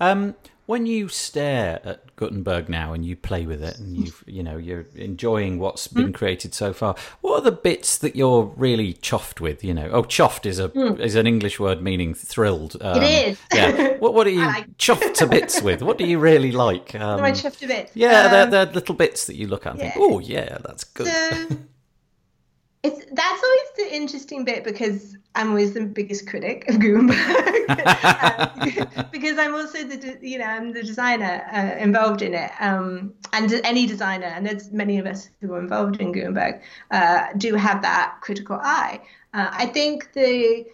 Um, 0.00 0.34
when 0.66 0.84
you 0.86 1.08
stare 1.08 1.80
at 1.84 2.14
Gutenberg 2.16 2.68
now 2.68 2.92
and 2.92 3.04
you 3.04 3.14
play 3.16 3.46
with 3.46 3.62
it 3.62 3.78
and 3.78 3.96
you 3.96 4.12
you 4.26 4.42
know 4.42 4.56
you're 4.56 4.86
enjoying 4.94 5.58
what's 5.58 5.86
been 5.88 6.12
created 6.12 6.54
so 6.54 6.72
far, 6.72 6.94
what 7.20 7.38
are 7.38 7.40
the 7.42 7.52
bits 7.52 7.96
that 7.98 8.16
you're 8.16 8.42
really 8.56 8.94
chuffed 8.94 9.40
with? 9.40 9.62
You 9.64 9.74
know, 9.74 9.88
oh, 9.92 10.02
chuffed 10.02 10.44
is 10.46 10.58
a 10.58 10.70
is 11.00 11.14
an 11.14 11.26
English 11.26 11.58
word 11.60 11.82
meaning 11.82 12.14
thrilled. 12.14 12.76
Um, 12.80 13.02
is. 13.02 13.38
yeah. 13.54 13.96
What 13.98 14.12
what 14.14 14.26
are 14.26 14.30
you 14.30 14.44
like- 14.44 14.76
chuffed 14.76 15.14
to 15.14 15.26
bits 15.26 15.62
with? 15.62 15.82
What 15.82 15.98
do 15.98 16.04
you 16.06 16.18
really 16.18 16.52
like? 16.52 16.94
Um, 16.94 17.18
Am 17.20 17.24
I 17.24 17.32
chuffed 17.32 17.62
a 17.62 17.66
bit? 17.66 17.90
yeah, 17.94 18.22
Um, 18.24 18.30
they're, 18.30 18.46
they're 18.64 18.74
little 18.74 18.94
bits 18.94 19.26
that 19.26 19.36
you 19.36 19.46
look 19.46 19.66
at 19.66 19.72
and 19.72 19.80
think, 19.80 19.94
oh 19.96 20.18
yeah, 20.18 20.58
that's 20.64 20.84
good. 20.84 21.06
So 21.06 21.56
it's 22.82 23.04
that's 23.12 23.42
always 23.42 23.68
the 23.76 23.96
interesting 23.96 24.44
bit 24.44 24.64
because 24.64 25.16
I'm 25.34 25.50
always 25.50 25.74
the 25.74 25.84
biggest 25.84 26.26
critic 26.26 26.68
of 26.68 26.78
Gutenberg 26.78 27.54
Um, 27.68 28.60
because 29.12 29.38
I'm 29.38 29.54
also 29.54 29.82
the 29.84 30.18
you 30.20 30.38
know 30.38 30.44
I'm 30.44 30.72
the 30.72 30.82
designer 30.82 31.44
uh, 31.52 31.82
involved 31.82 32.22
in 32.22 32.34
it 32.34 32.50
um, 32.60 33.14
and 33.32 33.52
any 33.64 33.86
designer 33.86 34.26
and 34.26 34.46
there's 34.46 34.70
many 34.70 34.98
of 34.98 35.06
us 35.06 35.28
who 35.40 35.52
are 35.54 35.58
involved 35.58 36.00
in 36.00 36.12
Gutenberg 36.12 36.62
uh, 36.90 37.26
do 37.36 37.54
have 37.54 37.82
that 37.82 38.18
critical 38.20 38.58
eye. 38.62 39.00
Uh, 39.34 39.48
I 39.50 39.66
think 39.66 40.12
the 40.12 40.66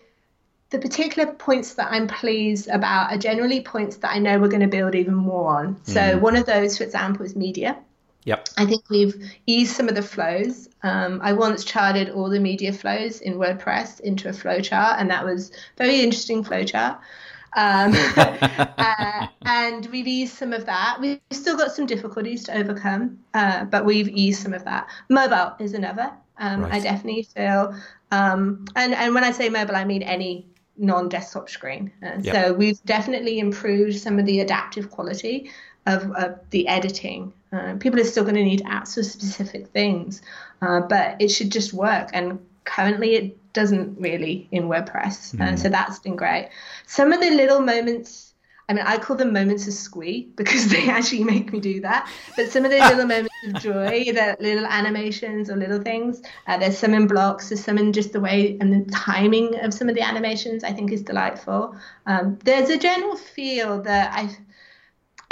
the 0.71 0.79
particular 0.79 1.33
points 1.33 1.75
that 1.75 1.93
I'm 1.93 2.07
pleased 2.07 2.69
about 2.69 3.13
are 3.13 3.19
generally 3.19 3.63
points 3.63 3.97
that 3.99 4.11
I 4.11 4.19
know 4.19 4.39
we're 4.39 4.49
going 4.49 4.63
to 4.63 4.69
build 4.69 4.95
even 4.95 5.15
more 5.15 5.59
on. 5.59 5.79
So 5.85 6.17
one 6.19 6.35
of 6.35 6.47
those, 6.47 6.79
for 6.79 6.85
example, 6.85 7.27
is 7.27 7.37
media. 7.37 7.77
Yep. 8.25 8.49
I 8.57 8.66
think 8.66 8.89
we've 8.89 9.33
eased 9.47 9.75
some 9.75 9.89
of 9.89 9.95
the 9.95 10.03
flows. 10.03 10.68
Um, 10.83 11.20
I 11.23 11.33
once 11.33 11.64
charted 11.64 12.11
all 12.11 12.31
the 12.31 12.41
media 12.41 12.73
flows 12.73 13.20
in 13.20 13.35
WordPress 13.35 14.01
into 14.01 14.29
a 14.29 14.33
flow 14.33 14.61
chart, 14.61 15.01
and 15.01 15.11
that 15.11 15.25
was 15.25 15.51
a 15.51 15.55
very 15.79 16.01
interesting 16.01 16.45
flow 16.45 16.62
chart. 16.64 17.01
Um, 17.55 17.93
uh, 18.16 19.27
and 19.45 19.87
we've 19.87 20.07
eased 20.07 20.35
some 20.35 20.53
of 20.53 20.66
that. 20.66 20.99
We've 21.01 21.20
still 21.31 21.57
got 21.57 21.73
some 21.73 21.87
difficulties 21.87 22.45
to 22.45 22.57
overcome, 22.57 23.18
uh, 23.35 23.64
but 23.64 23.85
we've 23.85 24.09
eased 24.09 24.43
some 24.43 24.55
of 24.55 24.64
that. 24.64 24.89
Mobile 25.09 25.55
is 25.59 25.75
another. 25.75 26.12
Um, 26.39 26.64
I 26.64 26.81
definitely 26.81 27.23
feel, 27.23 27.75
um, 28.11 28.64
and 28.75 28.95
and 28.95 29.14
when 29.14 29.23
I 29.23 29.31
say 29.31 29.49
mobile, 29.49 29.77
I 29.77 29.85
mean 29.85 30.03
any 30.03 30.47
non-desktop 30.77 31.51
screen. 31.51 31.93
Uh, 32.03 32.18
Yeah. 32.20 32.33
So 32.33 32.55
we've 32.55 32.83
definitely 32.85 33.39
improved 33.39 33.99
some 33.99 34.18
of 34.18 34.27
the 34.27 34.41
adaptive 34.41 34.91
quality 34.91 35.51
of, 35.87 36.11
of 36.12 36.39
the 36.51 36.68
editing. 36.68 37.33
Uh, 37.53 37.74
people 37.78 38.01
are 38.01 38.05
still 38.05 38.24
going 38.24 38.37
to 38.37 38.45
need 38.45 38.62
apps 38.62 38.95
for 38.95 39.03
specific 39.03 39.68
things, 39.68 40.22
uh, 40.62 40.80
but 40.80 41.20
it 41.20 41.28
should 41.28 41.51
just 41.51 41.72
work. 41.72 42.11
And 42.12 42.39
currently, 42.64 43.14
it 43.14 43.53
doesn't 43.53 44.01
really 44.01 44.49
in 44.51 44.64
WordPress. 44.64 45.39
Uh, 45.39 45.57
so 45.57 45.68
that's 45.68 45.99
been 45.99 46.16
great. 46.16 46.51
Some 46.87 47.12
of 47.12 47.20
the 47.20 47.30
little 47.30 47.61
moments. 47.61 48.30
I 48.68 48.74
mean, 48.74 48.85
I 48.87 48.97
call 48.97 49.16
them 49.16 49.33
moments 49.33 49.66
of 49.66 49.74
squee 49.74 50.30
because 50.37 50.68
they 50.70 50.89
actually 50.89 51.24
make 51.24 51.53
me 51.53 51.61
do 51.61 51.80
that. 51.83 52.11
But 52.37 52.51
some 52.51 52.64
of 52.64 52.70
the 52.70 52.78
little 52.78 53.07
moments 53.07 53.35
of 53.49 53.61
joy, 53.61 54.05
the 54.05 54.37
little 54.41 54.64
animations 54.64 55.51
or 55.51 55.57
little 55.57 55.83
things, 55.83 56.22
uh, 56.47 56.57
there's 56.57 56.78
some 56.78 56.95
in 56.95 57.07
blocks, 57.09 57.49
there's 57.49 57.62
some 57.62 57.76
in 57.76 57.93
just 57.93 58.12
the 58.12 58.20
way 58.20 58.57
and 58.61 58.72
the 58.72 58.91
timing 58.93 59.59
of 59.59 59.74
some 59.74 59.89
of 59.89 59.97
the 59.97 60.01
animations, 60.01 60.62
I 60.64 60.72
think 60.72 60.93
is 60.93 61.03
delightful. 61.03 61.76
Um, 62.07 62.39
there's 62.45 62.70
a 62.70 62.78
general 62.78 63.16
feel 63.16 63.83
that 63.83 64.12
I 64.14 64.35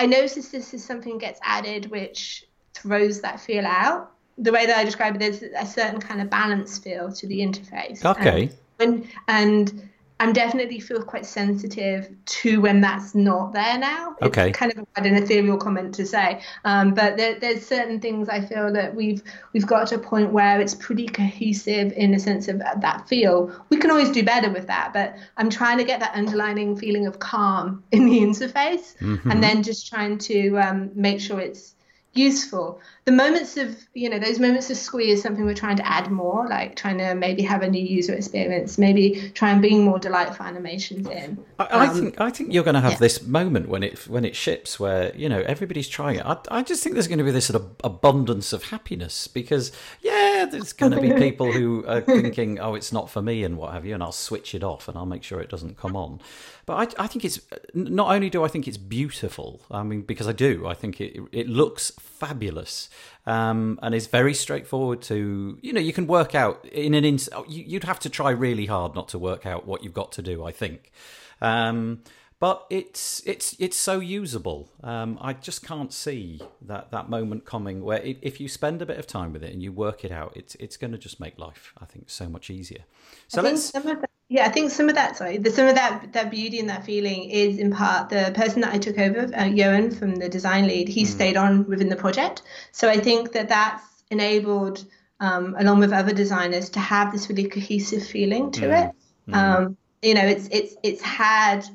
I 0.00 0.06
notice 0.06 0.48
this 0.48 0.72
is 0.72 0.82
something 0.82 1.18
gets 1.18 1.38
added 1.42 1.90
which 1.90 2.46
throws 2.72 3.20
that 3.20 3.38
feel 3.38 3.66
out. 3.66 4.10
The 4.38 4.50
way 4.50 4.64
that 4.64 4.78
I 4.78 4.82
describe 4.82 5.14
it, 5.14 5.18
there's 5.18 5.42
a 5.42 5.66
certain 5.66 6.00
kind 6.00 6.22
of 6.22 6.30
balance 6.30 6.78
feel 6.78 7.12
to 7.12 7.26
the 7.26 7.40
interface. 7.40 8.02
Okay. 8.02 8.50
And 8.78 9.00
when 9.00 9.08
and 9.28 9.90
I'm 10.20 10.34
definitely 10.34 10.80
feel 10.80 11.02
quite 11.02 11.24
sensitive 11.24 12.10
to 12.26 12.60
when 12.60 12.82
that's 12.82 13.14
not 13.14 13.54
there 13.54 13.78
now. 13.78 14.16
Okay. 14.20 14.50
It's 14.50 14.58
kind 14.58 14.70
of 14.70 14.86
an 14.96 15.14
ethereal 15.14 15.56
comment 15.56 15.94
to 15.94 16.04
say, 16.04 16.42
um, 16.66 16.92
but 16.92 17.16
there, 17.16 17.40
there's 17.40 17.66
certain 17.66 18.00
things 18.00 18.28
I 18.28 18.42
feel 18.42 18.70
that 18.74 18.94
we've 18.94 19.22
we've 19.54 19.66
got 19.66 19.88
to 19.88 19.94
a 19.94 19.98
point 19.98 20.30
where 20.30 20.60
it's 20.60 20.74
pretty 20.74 21.06
cohesive 21.06 21.92
in 21.92 22.12
the 22.12 22.18
sense 22.18 22.48
of 22.48 22.58
that 22.58 23.08
feel. 23.08 23.50
We 23.70 23.78
can 23.78 23.90
always 23.90 24.10
do 24.10 24.22
better 24.22 24.50
with 24.50 24.66
that, 24.66 24.92
but 24.92 25.16
I'm 25.38 25.48
trying 25.48 25.78
to 25.78 25.84
get 25.84 26.00
that 26.00 26.14
underlining 26.14 26.76
feeling 26.76 27.06
of 27.06 27.18
calm 27.18 27.82
in 27.90 28.04
the 28.04 28.20
interface, 28.20 28.94
and 29.00 29.42
then 29.42 29.62
just 29.62 29.88
trying 29.88 30.18
to 30.18 30.58
um, 30.58 30.90
make 30.94 31.20
sure 31.20 31.40
it's 31.40 31.74
useful. 32.12 32.80
The 33.04 33.12
moments 33.12 33.56
of, 33.56 33.76
you 33.94 34.08
know, 34.10 34.18
those 34.18 34.38
moments 34.38 34.70
of 34.70 34.76
squeeze 34.76 35.14
is 35.18 35.22
something 35.22 35.44
we're 35.44 35.54
trying 35.54 35.76
to 35.76 35.86
add 35.86 36.10
more, 36.10 36.46
like 36.48 36.76
trying 36.76 36.98
to 36.98 37.14
maybe 37.14 37.42
have 37.42 37.62
a 37.62 37.68
new 37.70 37.82
user 37.82 38.14
experience, 38.14 38.78
maybe 38.78 39.30
try 39.34 39.50
and 39.50 39.60
bring 39.60 39.84
more 39.84 39.98
delightful 39.98 40.46
animations 40.46 41.08
in. 41.08 41.44
I, 41.58 41.64
I 41.64 41.86
Um, 41.86 41.88
think 41.88 42.20
I 42.20 42.30
think 42.30 42.52
you're 42.52 42.64
going 42.64 42.74
to 42.74 42.80
have 42.80 42.94
yeah. 42.94 42.98
this 42.98 43.22
moment 43.22 43.68
when 43.68 43.82
it 43.82 44.06
when 44.08 44.24
it 44.24 44.34
ships 44.34 44.80
where 44.80 45.14
you 45.14 45.28
know 45.28 45.40
everybody's 45.40 45.88
trying 45.88 46.16
it. 46.16 46.26
I, 46.26 46.38
I 46.50 46.62
just 46.62 46.82
think 46.82 46.94
there's 46.94 47.08
going 47.08 47.18
to 47.18 47.24
be 47.24 47.30
this 47.30 47.46
sort 47.46 47.62
of 47.62 47.70
abundance 47.84 48.52
of 48.52 48.64
happiness 48.64 49.26
because 49.28 49.70
yeah, 50.00 50.46
there's 50.50 50.72
going 50.72 50.92
to 50.92 50.98
be 50.98 51.12
people 51.24 51.52
who 51.52 51.84
are 51.86 52.00
thinking, 52.00 52.58
oh, 52.58 52.74
it's 52.74 52.92
not 52.92 53.10
for 53.10 53.20
me 53.22 53.44
and 53.44 53.56
what 53.58 53.72
have 53.72 53.84
you, 53.84 53.94
and 53.94 54.02
I'll 54.02 54.12
switch 54.12 54.54
it 54.54 54.64
off 54.64 54.88
and 54.88 54.96
I'll 54.96 55.06
make 55.06 55.22
sure 55.22 55.40
it 55.40 55.50
doesn't 55.50 55.76
come 55.76 55.96
on. 55.96 56.20
But 56.66 56.96
I, 56.98 57.04
I 57.04 57.06
think 57.06 57.24
it's 57.24 57.40
not 57.74 58.14
only 58.14 58.30
do 58.30 58.42
I 58.44 58.48
think 58.48 58.66
it's 58.68 58.78
beautiful. 58.78 59.60
I 59.70 59.82
mean, 59.82 60.02
because 60.02 60.28
I 60.28 60.32
do. 60.32 60.66
I 60.66 60.74
think 60.74 61.00
it 61.00 61.20
it 61.32 61.48
looks 61.48 61.90
fabulous. 62.00 62.88
Um, 63.26 63.78
and 63.82 63.94
it's 63.94 64.06
very 64.06 64.34
straightforward 64.34 65.02
to 65.02 65.58
you 65.60 65.72
know 65.72 65.80
you 65.80 65.92
can 65.92 66.06
work 66.06 66.34
out 66.34 66.64
in 66.66 66.94
an 66.94 67.04
you, 67.04 67.18
you'd 67.48 67.84
have 67.84 68.00
to 68.00 68.10
try 68.10 68.30
really 68.30 68.66
hard 68.66 68.94
not 68.94 69.08
to 69.08 69.18
work 69.18 69.46
out 69.46 69.66
what 69.66 69.84
you've 69.84 69.94
got 69.94 70.12
to 70.12 70.22
do 70.22 70.42
I 70.44 70.52
think 70.52 70.90
um, 71.40 72.02
but 72.40 72.66
it's 72.70 73.22
it's 73.26 73.54
it's 73.58 73.76
so 73.76 74.00
usable. 74.00 74.70
Um, 74.82 75.18
I 75.20 75.34
just 75.34 75.62
can't 75.62 75.92
see 75.92 76.40
that 76.62 76.90
that 76.90 77.10
moment 77.10 77.44
coming 77.44 77.82
where 77.82 77.98
if, 77.98 78.16
if 78.22 78.40
you 78.40 78.48
spend 78.48 78.80
a 78.80 78.86
bit 78.86 78.98
of 78.98 79.06
time 79.06 79.34
with 79.34 79.44
it 79.44 79.52
and 79.52 79.62
you 79.62 79.72
work 79.72 80.04
it 80.04 80.10
out, 80.10 80.32
it's 80.34 80.54
it's 80.56 80.78
going 80.78 80.92
to 80.92 80.98
just 80.98 81.20
make 81.20 81.38
life 81.38 81.74
I 81.78 81.84
think 81.84 82.08
so 82.08 82.28
much 82.28 82.48
easier. 82.48 82.84
So 83.28 83.42
let's 83.42 83.70
that, 83.70 84.10
yeah, 84.30 84.46
I 84.46 84.48
think 84.48 84.70
some 84.70 84.88
of 84.88 84.94
that, 84.94 85.16
sorry, 85.16 85.36
the, 85.36 85.50
some 85.50 85.66
of 85.66 85.74
that 85.74 86.14
that 86.14 86.30
beauty 86.30 86.58
and 86.58 86.68
that 86.70 86.84
feeling 86.84 87.28
is 87.28 87.58
in 87.58 87.70
part 87.72 88.08
the 88.08 88.32
person 88.34 88.62
that 88.62 88.72
I 88.72 88.78
took 88.78 88.98
over, 88.98 89.30
uh, 89.34 89.50
Joen 89.50 89.90
from 89.90 90.16
the 90.16 90.28
design 90.28 90.66
lead. 90.66 90.88
He 90.88 91.04
stayed 91.04 91.36
on 91.36 91.66
within 91.66 91.90
the 91.90 91.96
project, 91.96 92.40
so 92.72 92.88
I 92.88 92.98
think 92.98 93.32
that 93.32 93.50
that's 93.50 93.84
enabled, 94.10 94.86
um, 95.20 95.56
along 95.58 95.80
with 95.80 95.92
other 95.92 96.14
designers, 96.14 96.70
to 96.70 96.80
have 96.80 97.12
this 97.12 97.28
really 97.28 97.48
cohesive 97.48 98.06
feeling 98.06 98.50
to 98.52 98.70
it. 98.74 98.90
Um, 99.34 99.76
you 100.00 100.14
know, 100.14 100.24
it's 100.24 100.48
it's 100.50 100.74
it's 100.82 101.02
had 101.02 101.68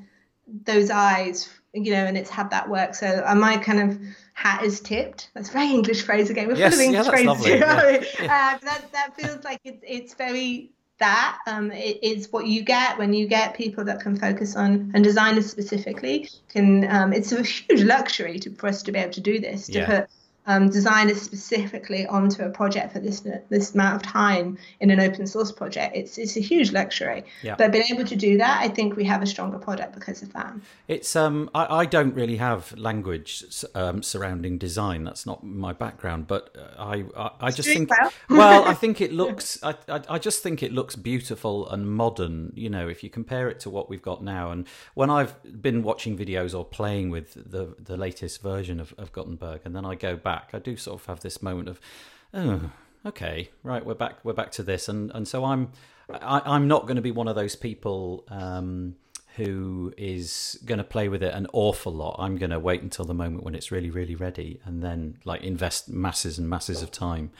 those 0.48 0.89
eyes, 0.89 1.50
you 1.74 1.91
know, 1.91 2.06
and 2.06 2.18
it's 2.18 2.30
had 2.30 2.50
that 2.52 2.70
work. 2.70 2.96
So 2.96 3.24
uh, 3.26 3.36
my 3.36 3.58
kind 3.58 3.91
of 3.91 4.00
hat 4.34 4.64
is 4.64 4.80
tipped. 4.80 5.30
That's 5.34 5.50
a 5.50 5.54
very 5.54 5.70
English 5.70 6.04
phrase 6.04 6.30
again. 6.30 6.48
We're 6.48 6.56
Yes, 6.58 6.76
full 6.76 6.88
of 6.88 6.93
yeah, 6.93 7.00
English 7.00 7.08
that's 7.08 7.10
phrases. 7.10 7.28
lovely, 7.28 7.54
you 7.54 7.60
know? 7.60 7.89
yeah. 8.24 8.54
Uh, 8.56 8.58
that 8.66 8.82
that 8.93 9.16
feels 9.16 9.43
like 9.43 9.60
it's 9.64 9.84
it's 9.88 10.14
very 10.14 10.72
that 10.98 11.39
um, 11.48 11.72
it 11.72 12.02
is 12.02 12.32
what 12.32 12.46
you 12.48 12.64
get 12.64 12.98
when 12.98 13.14
you 13.14 13.28
get 13.28 13.54
people 13.54 13.84
that 13.84 14.00
can 14.00 14.18
focus 14.18 14.56
on 14.56 14.91
and 14.93 15.04
designers 15.04 15.46
specifically 15.52 16.30
can 16.48 16.89
um, 16.89 17.12
it's 17.12 17.34
a 17.34 17.43
huge 17.43 17.84
luxury 17.84 18.39
to, 18.39 18.50
for 18.52 18.68
us 18.68 18.82
to 18.84 18.93
be 18.93 19.00
able 19.00 19.12
to 19.12 19.20
do 19.22 19.39
this 19.39 19.66
to 19.68 19.74
Yeah. 19.80 19.86
put 20.02 20.10
um, 20.48 20.70
designers 20.70 21.22
specifically 21.22 22.06
onto 22.08 22.43
a 22.43 22.50
project 22.50 22.93
for 22.93 23.00
this 23.00 23.22
this 23.50 23.74
amount 23.74 23.96
of 23.96 24.02
time 24.04 24.58
in 24.80 24.89
an 24.91 25.00
open 25.00 25.26
source 25.28 25.52
project 25.52 25.96
it's 25.96 26.18
it's 26.18 26.38
a 26.38 26.41
huge 26.41 26.72
luxury 26.72 27.24
Yeah. 27.43 27.56
but 27.58 27.72
being 27.72 27.86
able 27.91 28.06
to 28.06 28.16
do 28.16 28.38
that 28.38 28.62
I 28.62 28.68
think 28.70 28.96
we 28.96 29.04
have 29.06 29.22
a 29.22 29.26
stronger 29.26 29.58
product 29.58 29.93
because 29.96 30.22
of 30.22 30.34
that 30.34 30.54
It's 30.88 31.16
um 31.16 31.50
I, 31.54 31.82
I 31.82 31.86
don't 31.86 32.14
really 32.14 32.38
have 32.38 32.76
language 32.78 33.43
um, 33.74 34.04
surrounding 34.04 34.58
design. 34.58 35.04
That's 35.04 35.26
not 35.26 35.43
my 35.43 35.74
background, 35.74 36.28
but 36.28 36.56
uh, 36.58 36.82
I 36.93 36.96
I, 37.18 37.30
I 37.48 37.52
just 37.52 37.70
think 37.70 37.89
well. 37.89 38.12
well 38.30 38.66
I 38.66 38.74
think 38.74 39.02
it 39.02 39.12
looks 39.22 39.48
I, 39.64 39.74
I 39.88 40.02
I 40.16 40.20
just 40.20 40.43
think 40.43 40.62
it 40.64 40.72
looks 40.72 40.96
beautiful 40.96 41.70
and 41.70 41.82
modern. 41.89 42.54
You 42.56 42.70
know, 42.70 42.88
if 42.88 43.04
you 43.04 43.10
compare 43.10 43.50
it 43.50 43.60
to 43.62 43.70
what 43.70 43.89
we've 43.89 44.02
got 44.12 44.24
now, 44.24 44.52
and 44.52 44.68
when 44.93 45.10
I've 45.10 45.34
been 45.62 45.82
watching 45.84 46.18
videos 46.18 46.58
or 46.58 46.64
playing 46.66 47.10
with 47.10 47.34
the 47.34 47.76
the 47.89 47.98
latest 47.98 48.41
version 48.41 48.80
of, 48.80 48.93
of 48.98 49.12
Gutenberg, 49.12 49.62
and 49.66 49.76
then 49.76 49.86
I 49.86 49.96
go 49.96 50.16
back, 50.16 50.34
I 50.53 50.59
do 50.59 50.75
sort 50.77 50.99
of 50.99 51.05
have 51.07 51.19
this 51.21 51.41
moment 51.41 51.69
of 51.69 51.79
oh 52.33 52.71
okay 53.05 53.49
right 53.63 53.86
we're 53.86 53.93
back 53.93 54.23
we're 54.23 54.33
back 54.33 54.51
to 54.53 54.63
this. 54.63 54.89
And 54.89 55.11
and 55.13 55.27
so 55.27 55.45
i'm 55.45 55.71
I, 56.09 56.41
i'm 56.45 56.67
not 56.67 56.83
going 56.83 56.97
to 56.97 57.01
be 57.01 57.11
one 57.11 57.27
of 57.27 57.36
those 57.36 57.55
people 57.55 58.25
um 58.29 58.95
who 59.36 59.93
is 59.97 60.59
going 60.65 60.77
to 60.77 60.83
play 60.83 61.09
with 61.09 61.21
it 61.21 61.33
an 61.33 61.47
awful 61.53 61.93
lot. 61.93 62.15
I'm 62.19 62.38
going 62.38 62.51
to 62.51 62.59
wait 62.59 62.81
until 62.81 63.05
the 63.05 63.13
moment 63.13 63.43
when 63.43 63.55
it's 63.55 63.71
really 63.71 63.89
really 63.89 64.15
ready 64.15 64.59
and 64.65 64.81
then 64.83 65.17
like 65.25 65.41
invest 65.41 65.89
masses 65.89 66.38
and 66.38 66.49
masses 66.49 66.81
of 66.81 66.91
time 66.91 67.31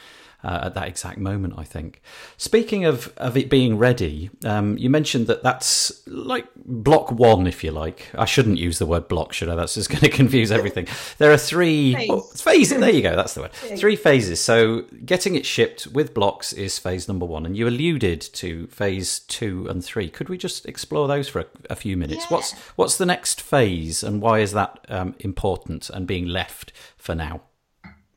uh, 0.44 0.62
at 0.66 0.74
that 0.76 0.88
exact 0.88 1.18
moment 1.18 1.54
i 1.58 1.64
think. 1.64 2.02
Speaking 2.38 2.86
of 2.86 3.12
of 3.18 3.36
it 3.38 3.50
being 3.50 3.78
ready 3.78 4.30
um 4.44 4.78
you 4.78 4.90
mentioned 4.90 5.28
that 5.28 5.42
that's 5.44 6.06
like 6.08 6.48
block 6.56 7.12
one 7.12 7.48
if 7.48 7.64
you 7.64 7.72
like. 7.72 8.10
I 8.16 8.26
shouldn't 8.26 8.58
use 8.58 8.78
the 8.80 8.86
word 8.86 9.08
block 9.08 9.34
should 9.34 9.50
i? 9.50 9.56
That's 9.56 9.76
just 9.76 9.90
going 9.90 10.02
to 10.10 10.10
confuse 10.10 10.52
everything. 10.52 10.88
There 11.18 11.32
are 11.32 11.38
three 11.38 11.96
Phase. 11.96 12.10
oh, 12.12 12.22
phase 12.22 12.70
there 12.70 12.90
you 12.90 13.02
go. 13.02 13.16
That's 13.16 13.34
the 13.34 13.42
word. 13.42 13.54
Three 13.54 13.96
phases. 13.96 14.40
So 14.40 14.82
getting 15.06 15.36
it 15.36 15.46
shipped 15.46 15.88
with 15.88 16.14
blocks 16.14 16.54
is 16.54 16.78
phase 16.78 17.08
number 17.08 17.26
one 17.26 17.46
and 17.46 17.56
you 17.58 17.68
alluded 17.68 18.22
to 18.22 18.68
phase 18.68 19.20
two 19.20 19.68
and 19.70 19.84
three. 19.84 20.10
Could 20.10 20.30
we 20.30 20.38
just 20.38 20.66
explore 20.66 21.08
those 21.08 21.28
for 21.28 21.40
a, 21.40 21.46
a 21.70 21.76
few 21.76 21.85
minutes 21.94 22.24
Yeah. 22.24 22.36
what's 22.38 22.54
what's 22.78 22.98
the 22.98 23.06
next 23.06 23.42
phase 23.42 24.02
and 24.02 24.22
why 24.22 24.40
is 24.40 24.52
that 24.54 24.86
um, 24.90 25.14
important 25.20 25.90
and 25.92 26.08
being 26.08 26.26
left 26.26 26.72
for 26.98 27.14
now 27.14 27.42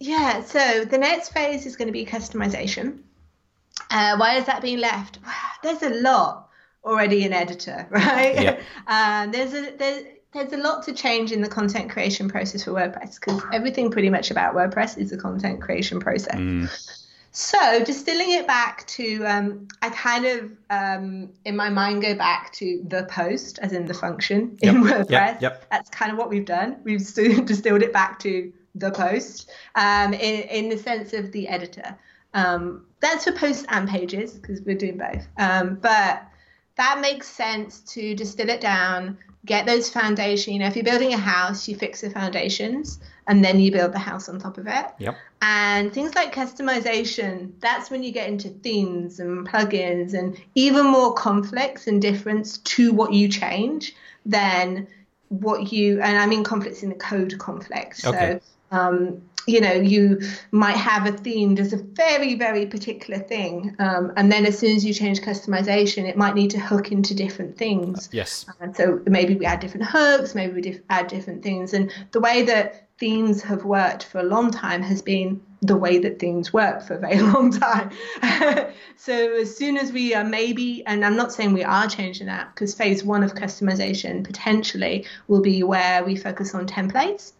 Yeah, 0.01 0.43
so 0.45 0.85
the 0.85 0.99
next 0.99 1.33
phase 1.33 1.67
is 1.67 1.77
going 1.77 1.89
to 1.89 1.93
be 1.93 2.07
customization. 2.07 3.01
Uh, 3.91 4.17
why 4.17 4.37
is 4.39 4.45
that 4.47 4.63
being 4.63 4.79
left? 4.79 5.19
There's 5.63 5.83
a 5.83 5.91
lot 5.91 6.49
already 6.85 7.25
in 7.25 7.33
editor, 7.33 7.87
right? 7.91 8.41
Yeah. 8.41 8.61
Um, 8.87 9.33
there's 9.33 9.53
a 9.53 9.77
there's 9.77 10.05
there's 10.33 10.53
a 10.53 10.57
lot 10.57 10.85
to 10.85 10.93
change 10.93 11.33
in 11.33 11.41
the 11.43 11.49
content 11.49 11.91
creation 11.91 12.29
process 12.29 12.65
for 12.65 12.73
WordPress 12.73 13.19
because 13.21 13.43
everything 13.53 13.91
pretty 13.91 14.11
much 14.11 14.31
about 14.31 14.55
WordPress 14.55 14.97
is 14.99 15.11
the 15.11 15.19
content 15.19 15.61
creation 15.61 16.01
process. 16.01 16.98
So 17.39 17.85
distilling 17.85 18.33
it 18.33 18.49
back 18.49 18.85
to, 18.89 19.25
um, 19.25 19.69
I 19.81 19.91
kind 19.91 20.25
of 20.27 20.51
um, 20.71 21.31
in 21.45 21.55
my 21.55 21.69
mind 21.69 22.03
go 22.03 22.17
back 22.17 22.53
to 22.55 22.85
the 22.89 23.05
post, 23.05 23.61
as 23.63 23.73
in 23.73 23.87
the 23.87 23.95
function 23.95 24.59
in 24.61 24.83
Yep, 24.83 25.07
WordPress. 25.07 25.11
yep, 25.11 25.43
yep. 25.43 25.67
That's 25.71 25.89
kind 25.89 26.11
of 26.11 26.19
what 26.19 26.31
we've 26.31 26.45
done. 26.45 26.79
We've 26.83 26.99
distilled 27.45 27.83
it 27.83 27.93
back 27.93 28.19
to 28.21 28.53
the 28.75 28.91
post 28.91 29.53
um, 29.77 30.15
in, 30.15 30.49
in 30.49 30.69
the 30.69 30.77
sense 30.77 31.13
of 31.13 31.31
the 31.31 31.47
editor. 31.47 31.97
Um, 32.35 32.87
that's 32.99 33.23
for 33.23 33.31
posts 33.31 33.65
and 33.69 33.89
pages 33.89 34.33
because 34.33 34.61
we're 34.63 34.77
doing 34.77 34.99
both. 34.99 35.25
Um, 35.37 35.77
but 35.81 36.27
that 36.75 36.99
makes 37.01 37.29
sense 37.29 37.83
to 37.93 38.17
distill 38.17 38.49
it 38.49 38.61
down, 38.61 39.17
get 39.47 39.65
those 39.65 39.89
foundation. 39.89 40.55
You 40.55 40.59
know, 40.59 40.67
if 40.67 40.75
you're 40.75 40.85
building 40.85 41.15
a 41.15 41.19
house, 41.19 41.69
you 41.69 41.77
fix 41.77 42.01
the 42.01 42.11
foundations 42.11 42.99
and 43.29 43.45
then 43.45 43.61
you 43.61 43.71
build 43.71 43.93
the 43.93 43.99
house 43.99 44.29
on 44.29 44.39
top 44.39 44.59
of 44.59 44.67
it. 44.67 44.87
yep 44.99 45.17
And 45.41 45.93
things 45.93 46.15
like 46.15 46.35
customization, 46.35 47.53
that's 47.61 47.91
when 47.91 48.03
you 48.03 48.11
get 48.11 48.29
into 48.29 48.49
themes 48.49 49.21
and 49.21 49.47
plugins 49.47 50.15
and 50.15 50.37
even 50.57 50.87
more 50.87 51.15
conflicts 51.15 51.87
and 51.87 52.03
difference 52.03 52.59
to 52.59 52.93
what 52.93 53.13
you 53.13 53.29
change 53.29 53.95
than 54.27 54.89
what 55.29 55.73
you, 55.73 56.01
and 56.01 56.19
I 56.19 56.27
mean 56.27 56.43
conflicts 56.43 56.83
in 56.83 56.89
the 56.89 56.97
code 56.97 57.39
conflict. 57.39 58.05
Okay. 58.05 58.41
So, 58.41 58.77
um, 58.77 59.23
you 59.47 59.61
know, 59.63 59.73
you 59.73 60.21
might 60.51 60.77
have 60.77 61.07
a 61.07 61.13
theme 61.13 61.55
does 61.55 61.73
a 61.73 61.79
very, 61.79 62.35
very 62.35 62.67
particular 62.67 63.19
thing. 63.19 63.75
Um, 63.79 64.13
and 64.17 64.31
then 64.31 64.45
as 64.45 64.59
soon 64.59 64.77
as 64.77 64.85
you 64.85 64.93
change 64.93 65.21
customization, 65.23 66.07
it 66.07 66.17
might 66.17 66.35
need 66.35 66.51
to 66.51 66.61
hook 66.61 66.93
into 66.93 67.15
different 67.15 67.57
things. 67.57 68.11
yes 68.13 68.45
And 68.61 68.77
so 68.77 69.01
maybe 69.07 69.37
we 69.37 69.47
add 69.47 69.61
different 69.61 69.87
hooks, 69.87 70.35
maybe 70.35 70.53
we 70.53 70.61
dif- 70.61 70.83
add 70.91 71.07
different 71.07 71.43
things. 71.43 71.73
And 71.73 71.91
the 72.11 72.21
way 72.21 72.43
that 72.43 72.88
themes 72.99 73.43
have 73.43 73.65
worked 73.65 74.05
for 74.05 74.19
a 74.19 74.25
long 74.25 74.51
time 74.51 74.83
has 74.83 75.01
been 75.03 75.41
the 75.63 75.77
way 75.77 75.99
that 75.99 76.19
themes 76.19 76.53
work 76.53 76.83
for 76.83 76.95
a 76.95 76.99
very 76.99 77.21
long 77.33 77.51
time. 77.51 77.91
so 78.97 79.15
as 79.35 79.57
soon 79.57 79.77
as 79.77 79.93
we 79.93 80.15
are 80.15 80.25
maybe, 80.25 80.85
and 80.87 81.05
I'm 81.05 81.17
not 81.17 81.33
saying 81.33 81.53
we 81.53 81.65
are 81.65 81.89
changing 81.89 82.27
that, 82.27 82.55
because 82.55 82.75
phase 82.75 83.05
one 83.05 83.23
of 83.23 83.35
customization 83.35 84.25
potentially 84.25 85.07
will 85.29 85.43
be 85.43 85.63
where 85.63 86.05
we 86.05 86.17
focus 86.17 86.55
on 86.55 86.67
templates. 86.67 87.33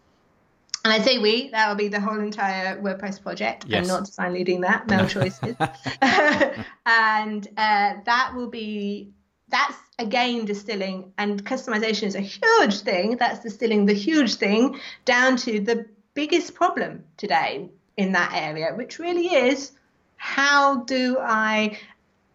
And 0.85 0.93
I 0.93 0.99
say 0.99 1.17
we, 1.17 1.49
that 1.49 1.67
will 1.67 1.75
be 1.75 1.89
the 1.89 1.99
whole 1.99 2.19
entire 2.19 2.81
WordPress 2.81 3.21
project. 3.21 3.65
Yes. 3.67 3.81
I'm 3.81 3.87
not 3.87 4.05
design 4.05 4.33
leading 4.33 4.61
that, 4.61 4.87
no 4.87 5.05
choices. 5.05 5.55
and 6.85 7.47
uh, 7.57 7.95
that 8.05 8.31
will 8.33 8.49
be 8.49 9.11
that's 9.49 9.75
again 9.97 10.45
distilling 10.45 11.11
and 11.17 11.43
customization 11.43 12.03
is 12.03 12.15
a 12.15 12.21
huge 12.21 12.79
thing. 12.81 13.17
That's 13.17 13.41
distilling 13.41 13.85
the 13.85 13.93
huge 13.93 14.35
thing 14.35 14.79
down 15.05 15.37
to 15.37 15.59
the 15.59 15.85
biggest 16.13 16.53
problem 16.53 17.03
today 17.17 17.69
in 17.97 18.13
that 18.13 18.31
area 18.33 18.73
which 18.75 18.97
really 18.97 19.27
is 19.27 19.71
how 20.15 20.83
do 20.83 21.17
i 21.19 21.77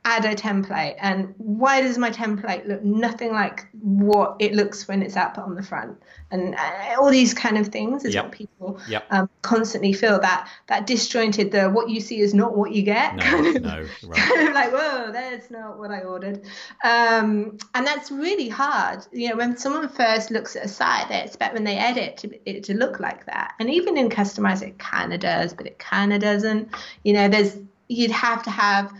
add 0.07 0.24
a 0.26 0.34
template 0.34 0.96
and 1.00 1.32
why 1.38 1.80
does 1.80 1.96
my 1.96 2.11
template 2.11 2.66
look 2.68 2.82
nothing 2.82 3.32
like 3.32 3.66
what 3.80 4.36
it 4.38 4.52
looks 4.52 4.86
when 4.86 5.02
it's 5.02 5.16
output 5.16 5.44
on 5.44 5.55
the 5.55 5.62
front 5.62 5.96
and 6.30 6.55
uh, 6.55 6.94
all 7.00 7.11
these 7.11 7.32
kind 7.32 7.57
of 7.57 7.68
things 7.68 8.05
is 8.05 8.14
Yep. 8.14 8.24
what 8.24 8.32
people 8.32 8.80
Yep. 8.86 9.07
um, 9.11 9.30
constantly 9.40 9.94
feel 9.94 10.20
that 10.20 10.48
that 10.66 10.86
disjointed 10.86 11.52
the 11.52 11.70
what 11.70 11.88
you 11.88 12.00
see 12.00 12.20
is 12.20 12.34
not 12.34 12.55
what 12.55 12.72
you 12.72 12.82
get 12.82 13.16
No, 13.16 13.22
kind 13.22 13.46
of 13.57 13.62
no, 13.62 13.88
right. 14.05 14.18
kind 14.20 14.48
of 14.48 14.55
like 14.55 14.72
whoa 14.72 15.11
that's 15.11 15.50
not 15.50 15.78
what 15.78 15.90
i 15.90 16.00
ordered 16.00 16.42
um, 16.84 17.57
and 17.74 17.86
that's 17.86 18.11
really 18.11 18.48
hard 18.50 19.07
you 19.11 19.30
know 19.30 19.36
when 19.36 19.57
someone 19.57 19.88
first 19.88 20.30
looks 20.30 20.55
at 20.55 20.64
a 20.66 20.68
site 20.68 21.09
they 21.09 21.22
expect 21.22 21.55
when 21.55 21.64
they 21.64 21.76
edit 21.76 22.18
to, 22.18 22.50
it 22.50 22.64
to 22.64 22.74
look 22.74 23.00
like 23.00 23.24
that 23.26 23.55
and 23.59 23.70
even 23.70 23.96
in 23.96 24.11
customize 24.11 24.61
it 24.61 24.78
kind 24.78 25.14
of 25.14 25.20
does 25.20 25.55
but 25.55 25.66
it 25.66 25.78
kind 25.78 26.12
of 26.12 26.20
doesn't 26.20 26.68
you 27.05 27.12
know 27.14 27.26
there's 27.28 27.57
you'd 27.88 28.11
have 28.11 28.42
to 28.42 28.50
have 28.50 28.92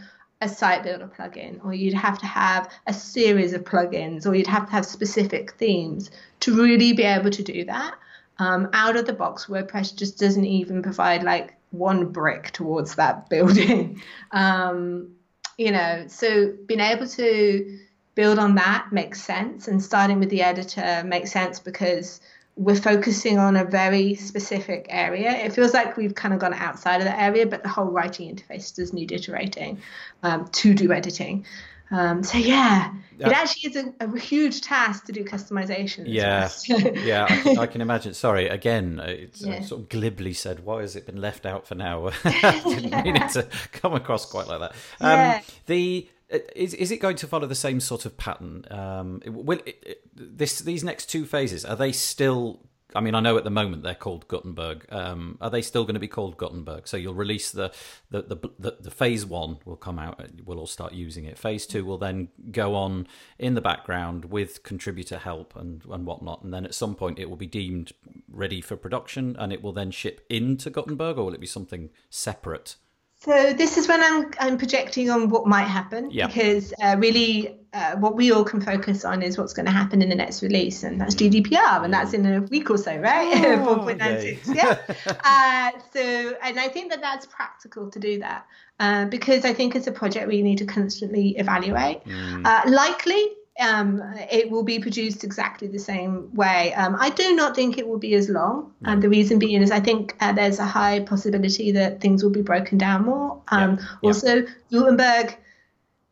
a 0.45 0.49
site 0.49 0.83
builder 0.83 1.11
plugin 1.19 1.65
or 1.65 1.73
you'd 1.73 1.95
have 1.95 2.19
to 2.19 2.27
have 2.27 2.71
a 2.87 2.93
series 2.93 3.55
of 3.55 3.65
plugins 3.65 4.27
or 4.27 4.35
you'd 4.35 4.47
have 4.47 4.67
to 4.67 4.73
have 4.73 4.85
specific 4.85 5.53
themes 5.53 6.11
to 6.41 6.55
really 6.55 6.93
be 6.93 7.03
able 7.03 7.31
to 7.31 7.43
do 7.43 7.65
that. 7.65 7.95
Um, 8.39 8.69
out 8.73 8.97
of 8.97 9.07
the 9.07 9.13
box 9.13 9.47
wordpress 9.47 9.95
just 9.95 10.19
doesn't 10.19 10.45
even 10.45 10.83
provide 10.83 11.23
like 11.23 11.55
one 11.71 12.07
brick 12.07 12.51
towards 12.51 12.97
that 12.97 13.29
building. 13.31 14.03
Um, 14.33 15.17
you 15.57 15.71
know 15.71 16.05
so 16.09 16.53
being 16.67 16.81
able 16.81 17.07
to 17.07 17.79
build 18.15 18.39
on 18.39 18.57
that 18.57 18.89
makes 18.93 19.23
sense 19.23 19.69
and 19.69 19.83
starting 19.83 20.19
with 20.19 20.31
the 20.31 20.43
editor 20.43 21.03
makes 21.05 21.33
sense 21.33 21.59
because 21.61 22.21
we're 22.57 22.77
focusing 22.77 23.39
on 23.39 23.57
a 23.57 23.65
very 23.65 24.15
specific 24.15 24.87
area. 24.89 25.33
It 25.33 25.53
feels 25.53 25.75
like 25.75 25.97
we've 25.97 26.15
kind 26.15 26.33
of 26.33 26.41
gone 26.41 26.55
outside 26.55 26.99
of 26.99 27.05
that 27.05 27.21
area, 27.21 27.47
but 27.47 27.63
the 27.63 27.69
whole 27.69 27.87
writing 27.87 28.35
interface 28.35 28.75
does 28.75 28.93
need 28.93 29.11
iterating 29.11 29.81
um, 30.23 30.47
to 30.49 30.75
do 30.75 30.93
editing. 30.93 31.45
Um, 31.91 32.23
so 32.23 32.39
yeah, 32.39 32.93
it 33.19 33.27
actually 33.29 33.71
is 33.71 33.77
a, 33.77 33.93
a 34.01 34.19
huge 34.19 34.63
task 34.63 35.05
to 35.07 35.13
do 35.13 35.25
customization. 35.25 36.05
Yeah, 36.07 36.49
well. 36.69 36.97
yeah, 36.97 37.27
I 37.29 37.37
can, 37.37 37.59
I 37.59 37.67
can 37.67 37.81
imagine. 37.83 38.15
Sorry, 38.15 38.49
again, 38.49 39.01
uh, 39.01 39.05
it's 39.05 39.45
uh, 39.45 39.49
Yeah. 39.51 39.61
sort 39.61 39.83
of 39.83 39.89
glibly 39.91 40.33
said. 40.33 40.65
Why 40.65 40.81
has 40.81 40.97
it 40.97 41.07
been 41.07 41.21
left 41.21 41.45
out 41.47 41.67
for 41.67 41.75
now? 41.75 42.11
I 42.25 42.63
didn't 42.69 43.05
mean 43.05 43.17
it 43.17 43.29
to 43.33 43.47
come 43.73 43.95
across 43.95 44.27
quite 44.27 44.49
like 44.49 44.61
that. 44.61 44.73
Um, 45.01 45.21
Yeah. 45.21 45.43
The 45.67 46.09
is 46.31 46.75
is 46.75 46.91
it 46.91 46.99
going 46.99 47.17
to 47.17 47.27
follow 47.27 47.47
the 47.47 47.55
same 47.55 47.81
sort 47.81 48.07
of 48.07 48.17
pattern? 48.17 48.65
Um, 48.71 49.23
will 49.27 49.61
it, 49.67 50.03
this 50.15 50.61
these 50.61 50.85
next 50.85 51.07
two 51.07 51.25
phases 51.25 51.65
are 51.65 51.77
they 51.77 51.93
still? 51.93 52.61
I 52.97 53.01
mean, 53.01 53.17
I 53.17 53.21
know 53.21 53.37
at 53.37 53.43
the 53.43 53.51
moment 53.51 53.83
they're 53.83 53.97
called 53.97 54.29
Gutenberg. 54.29 54.87
Um, 54.93 55.37
are 55.41 55.51
they 55.51 55.63
still 55.63 55.83
going 55.83 55.95
to 55.95 56.01
be 56.01 56.07
called 56.07 56.37
Gutenberg? 56.37 56.87
So 56.87 56.97
you'll 56.97 57.15
release 57.15 57.51
the 57.51 57.73
the, 58.11 58.23
the 58.23 58.37
the 58.59 58.77
the 58.81 58.91
phase 58.91 59.27
one 59.27 59.59
will 59.65 59.77
come 59.77 59.99
out. 59.99 60.25
We'll 60.45 60.61
all 60.61 60.69
start 60.69 60.93
using 60.93 61.25
it. 61.25 61.37
Phase 61.37 61.67
two 61.67 61.85
will 61.85 61.99
then 61.99 62.29
go 62.53 62.75
on 62.75 63.09
in 63.39 63.55
the 63.55 63.61
background 63.61 64.27
with 64.27 64.63
contributor 64.63 65.19
help 65.19 65.57
and 65.57 65.85
and 65.91 66.07
whatnot. 66.07 66.45
And 66.45 66.55
then 66.55 66.65
at 66.65 66.75
some 66.75 66.95
point 66.95 67.19
it 67.19 67.29
will 67.29 67.37
be 67.37 67.47
deemed 67.47 67.93
ready 68.31 68.61
for 68.61 68.77
production, 68.77 69.35
and 69.39 69.53
it 69.53 69.63
will 69.63 69.73
then 69.73 69.91
ship 69.91 70.25
into 70.31 70.71
Gutenberg, 70.71 71.19
or 71.19 71.25
will 71.25 71.35
it 71.35 71.41
be 71.41 71.47
something 71.47 71.91
separate? 72.11 72.77
So 73.25 73.55
this 73.55 73.79
is 73.79 73.89
when 73.89 74.03
I'm 74.03 74.31
I'm 74.39 74.59
projecting 74.59 75.09
on 75.11 75.31
what 75.31 75.47
might 75.47 75.65
happen 75.65 76.11
Yeah. 76.11 76.27
because 76.27 76.75
uh, 76.83 76.97
really 76.99 77.57
uh, 77.73 77.97
what 77.97 78.17
we 78.17 78.31
all 78.31 78.45
can 78.45 78.61
focus 78.61 79.05
on 79.05 79.23
is 79.23 79.39
what's 79.39 79.55
going 79.55 79.65
to 79.67 79.73
happen 79.73 80.03
in 80.03 80.11
the 80.11 80.15
next 80.15 80.43
release 80.43 80.83
and 80.83 81.01
that's 81.01 81.15
GDPR 81.15 81.85
and 81.85 81.93
that's 81.93 82.13
in 82.13 82.27
a 82.27 82.43
week 82.43 82.71
or 82.71 82.77
so, 82.77 82.97
right? 82.97 83.35
Oh, 83.65 83.79
4.96, 83.79 84.55
yeah. 84.55 84.79
uh, 85.25 85.71
so 85.93 86.37
and 86.43 86.61
I 86.61 86.69
think 86.69 86.91
that 86.91 87.01
that's 87.01 87.25
practical 87.27 87.91
to 87.91 87.99
do 87.99 88.19
that 88.21 88.47
uh, 88.79 89.07
because 89.07 89.45
I 89.47 89.55
think 89.55 89.75
it's 89.75 89.87
a 89.87 89.93
project 89.93 90.29
we 90.29 90.43
need 90.43 90.59
to 90.59 90.67
constantly 90.67 91.31
evaluate. 91.39 92.03
Uh, 92.07 92.63
likely. 92.67 93.34
Um, 93.61 94.03
it 94.33 94.51
will 94.51 94.65
be 94.65 94.81
produced 94.81 95.23
exactly 95.23 95.69
the 95.69 95.79
same 95.79 96.35
way. 96.35 96.75
Um, 96.75 96.97
I 96.99 97.11
do 97.11 97.37
not 97.37 97.55
think 97.55 97.79
it 97.79 97.87
will 97.87 97.99
be 97.99 98.15
as 98.15 98.29
long. 98.29 98.73
And 98.85 99.01
the 99.01 99.09
reason 99.09 99.39
being 99.39 99.63
is 99.63 99.71
I 99.71 99.79
think 99.79 100.17
uh, 100.21 100.33
there's 100.33 100.59
a 100.59 100.65
high 100.65 101.01
possibility 101.01 101.71
that 101.73 102.01
things 102.01 102.25
will 102.25 102.33
be 102.33 102.43
broken 102.43 102.79
down 102.79 103.05
more. 103.05 103.41
Um, 103.49 103.79
Yeah. 103.79 104.09
Also, 104.09 104.47
Gutenberg, 104.73 105.37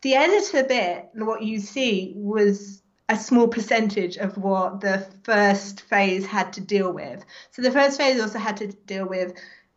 the 0.03 0.15
editor 0.15 0.63
bit, 0.63 1.09
what 1.15 1.43
you 1.43 1.59
see 1.59 2.13
was 2.15 2.83
a 3.09 3.17
small 3.17 3.49
percentage 3.49 4.17
of 4.17 4.39
what 4.39 4.81
the 4.81 5.07
first 5.25 5.83
phase 5.83 6.25
had 6.25 6.53
to 6.53 6.61
deal 6.61 6.93
with. 6.93 7.25
So 7.51 7.63
the 7.63 7.73
first 7.73 7.99
phase 7.99 8.21
also 8.21 8.39
had 8.39 8.57
to 8.59 8.69
deal 8.69 9.07
with 9.07 9.35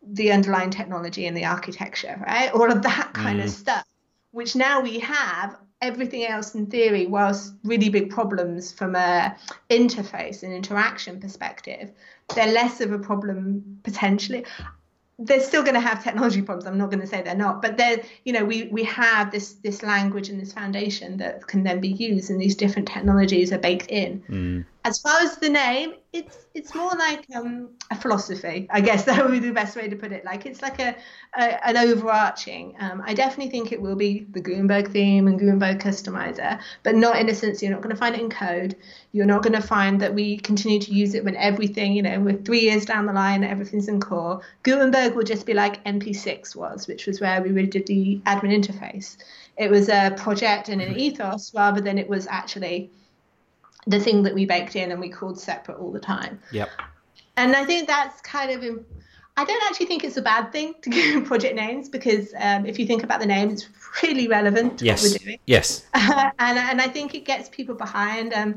the 0.07 0.32
underlying 0.32 0.70
technology 0.70 1.26
and 1.26 1.36
the 1.36 1.45
architecture, 1.45 2.24
right? 2.26 2.51
All 2.51 2.72
of 2.72 2.84
that 2.84 3.13
kind 3.13 3.41
of 3.41 3.49
stuff, 3.49 3.84
which 4.32 4.55
now 4.55 4.82
we 4.82 4.99
have 4.99 5.57
everything 5.82 6.26
else 6.26 6.56
in 6.56 6.66
theory, 6.68 7.06
whilst 7.06 7.54
really 7.64 7.90
big 7.90 8.10
problems 8.10 8.72
from 8.72 8.96
a 8.96 9.36
interface 9.70 10.44
and 10.44 10.54
interaction 10.54 11.20
perspective, 11.20 11.92
they're 12.34 12.52
less 12.52 12.82
of 12.82 12.92
a 12.92 13.00
problem 13.00 13.80
potentially 13.84 14.46
they're 15.18 15.42
still 15.42 15.62
going 15.64 15.76
to 15.76 15.80
have 15.80 16.04
technology 16.04 16.42
problems. 16.42 16.68
I'm 16.68 16.78
not 16.78 16.90
going 16.90 17.00
to 17.00 17.08
say 17.08 17.22
they're 17.22 17.36
not, 17.36 17.62
but 17.62 17.78
they're, 17.78 18.04
you 18.26 18.34
know, 18.34 18.44
we 18.44 18.64
we 18.66 18.84
have 18.84 19.32
this 19.32 19.54
this 19.64 19.82
language 19.82 20.30
and 20.30 20.40
this 20.40 20.52
foundation 20.52 21.18
that 21.18 21.48
can 21.48 21.64
then 21.64 21.80
be 21.80 21.90
used, 21.90 22.30
and 22.30 22.40
these 22.40 22.56
different 22.56 22.88
technologies 22.88 23.54
are 23.54 23.58
baked 23.58 23.90
in. 23.90 24.24
Mm. 24.30 24.66
As 24.86 25.00
far 25.00 25.20
as 25.22 25.38
the 25.38 25.50
name, 25.50 25.96
it's 26.14 26.46
it's 26.54 26.76
more 26.76 26.92
like 26.92 27.26
um, 27.36 27.70
a 27.90 27.96
philosophy, 27.96 28.68
I 28.70 28.82
guess 28.82 29.04
that 29.06 29.20
would 29.24 29.32
be 29.32 29.40
the 29.40 29.52
best 29.52 29.76
way 29.76 29.90
to 29.90 29.96
put 29.96 30.12
it. 30.12 30.24
Like 30.24 30.46
it's 30.46 30.62
like 30.62 30.80
a, 30.80 30.96
a 31.36 31.68
an 31.68 31.76
overarching. 31.76 32.76
Um, 32.80 33.02
I 33.04 33.16
definitely 33.16 33.50
think 33.50 33.72
it 33.72 33.82
will 33.82 33.96
be 33.96 34.28
the 34.30 34.40
Gutenberg 34.40 34.92
theme 34.92 35.28
and 35.28 35.40
Gutenberg 35.40 35.80
customizer, 35.80 36.62
but 36.84 36.94
not 36.94 37.18
in 37.18 37.28
a 37.30 37.34
sense 37.34 37.64
you're 37.64 37.72
not 37.72 37.82
going 37.82 37.96
to 37.96 38.00
find 38.00 38.14
it 38.14 38.22
in 38.22 38.30
code. 38.30 38.76
You're 39.12 39.26
not 39.26 39.42
going 39.42 39.60
to 39.60 39.68
find 39.68 40.00
that 40.02 40.14
we 40.14 40.38
continue 40.38 40.80
to 40.80 40.94
use 40.94 41.16
it 41.16 41.26
when 41.26 41.36
everything, 41.36 41.94
you 41.94 42.04
know, 42.04 42.20
we're 42.20 42.38
three 42.38 42.62
years 42.62 42.86
down 42.86 43.08
the 43.08 43.14
line, 43.14 43.44
everything's 43.44 43.88
in 43.88 44.00
core. 44.00 44.42
Gutenberg 44.62 45.16
will 45.16 45.24
just 45.24 45.48
be 45.48 45.56
like 45.56 45.84
MP6 45.86 46.56
was, 46.56 46.88
which 46.88 47.08
was 47.08 47.20
where 47.20 47.42
we 47.42 47.50
really 47.50 47.70
did 47.70 47.88
the 47.88 48.22
admin 48.28 48.54
interface. 48.54 49.18
It 49.58 49.72
was 49.72 49.90
a 49.90 50.14
project 50.16 50.70
and 50.70 50.80
an 50.80 50.96
ethos 50.96 51.56
rather 51.56 51.82
than 51.82 51.98
it 51.98 52.08
was 52.08 52.28
actually 52.28 52.92
the 53.88 54.00
thing 54.00 54.24
that 54.24 54.34
we 54.34 54.46
baked 54.46 54.76
in 54.76 54.92
and 54.92 55.00
we 55.00 55.10
called 55.10 55.40
separate 55.40 55.78
all 55.78 55.92
the 55.92 56.00
time. 56.00 56.40
Yep. 56.52 56.70
And 57.38 57.56
I 57.56 57.66
think 57.66 57.88
that's 57.88 58.22
kind 58.22 58.52
of, 58.52 58.86
I 59.38 59.46
don't 59.46 59.64
actually 59.66 59.86
think 59.88 60.04
it's 60.04 60.18
a 60.18 60.22
bad 60.22 60.52
thing 60.52 60.74
to 60.82 60.90
give 60.90 61.26
project 61.32 61.56
names 61.56 61.90
because 61.90 62.34
um, 62.40 62.66
if 62.66 62.80
you 62.80 62.86
think 62.86 63.04
about 63.04 63.20
the 63.20 63.26
name, 63.26 63.50
it's 63.50 63.68
really 64.02 64.28
relevant 64.28 64.80
to 64.80 64.86
Yes. 64.86 65.04
what 65.04 65.12
we're 65.22 65.26
doing. 65.26 65.40
Yes. 65.46 65.86
and 65.94 66.34
and 66.40 66.82
I 66.82 66.88
think 66.88 67.14
it 67.14 67.26
gets 67.26 67.50
people 67.50 67.76
behind. 67.76 68.34
Um, 68.34 68.56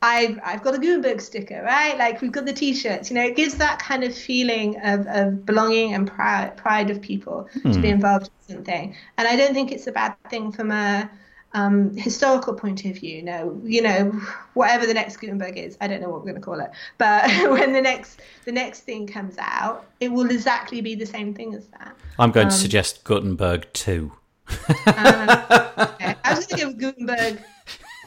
I've 0.00 0.38
I've 0.44 0.62
got 0.62 0.74
a 0.74 0.78
Gutenberg 0.78 1.20
sticker, 1.20 1.60
right? 1.64 1.98
Like 1.98 2.20
we've 2.20 2.30
got 2.30 2.46
the 2.46 2.52
T-shirts. 2.52 3.10
You 3.10 3.16
know, 3.16 3.24
it 3.24 3.34
gives 3.34 3.56
that 3.56 3.80
kind 3.80 4.04
of 4.04 4.14
feeling 4.14 4.80
of, 4.82 5.06
of 5.08 5.44
belonging 5.44 5.94
and 5.94 6.06
pride 6.06 6.56
pride 6.56 6.90
of 6.90 7.00
people 7.00 7.48
to 7.64 7.80
be 7.80 7.88
involved 7.88 8.30
in 8.48 8.54
something. 8.56 8.94
And 9.16 9.26
I 9.26 9.34
don't 9.34 9.54
think 9.54 9.72
it's 9.72 9.88
a 9.88 9.92
bad 9.92 10.14
thing 10.30 10.52
from 10.52 10.70
a 10.70 11.10
um, 11.58 11.96
historical 11.96 12.54
point 12.54 12.84
of 12.84 12.96
view. 12.96 13.22
No, 13.22 13.60
you 13.64 13.82
know, 13.82 14.10
whatever 14.54 14.86
the 14.86 14.94
next 14.94 15.16
Gutenberg 15.16 15.56
is, 15.56 15.76
I 15.80 15.86
don't 15.88 16.00
know 16.00 16.08
what 16.08 16.20
we're 16.20 16.30
going 16.30 16.34
to 16.36 16.40
call 16.40 16.60
it. 16.60 16.70
But 16.98 17.28
when 17.50 17.72
the 17.72 17.80
next 17.80 18.20
the 18.44 18.52
next 18.52 18.80
thing 18.80 19.06
comes 19.06 19.36
out, 19.38 19.86
it 20.00 20.10
will 20.12 20.30
exactly 20.30 20.80
be 20.80 20.94
the 20.94 21.06
same 21.06 21.34
thing 21.34 21.54
as 21.54 21.66
that. 21.68 21.94
I'm 22.18 22.30
going 22.30 22.46
Um, 22.46 22.50
to 22.50 22.56
suggest 22.56 23.04
Gutenberg 23.04 23.72
2. 23.72 24.12
Okay. 24.50 26.14
I 26.24 26.34
was 26.34 26.46
going 26.46 26.60
to 26.60 26.66
with 26.68 26.78
Gutenberg 26.78 27.40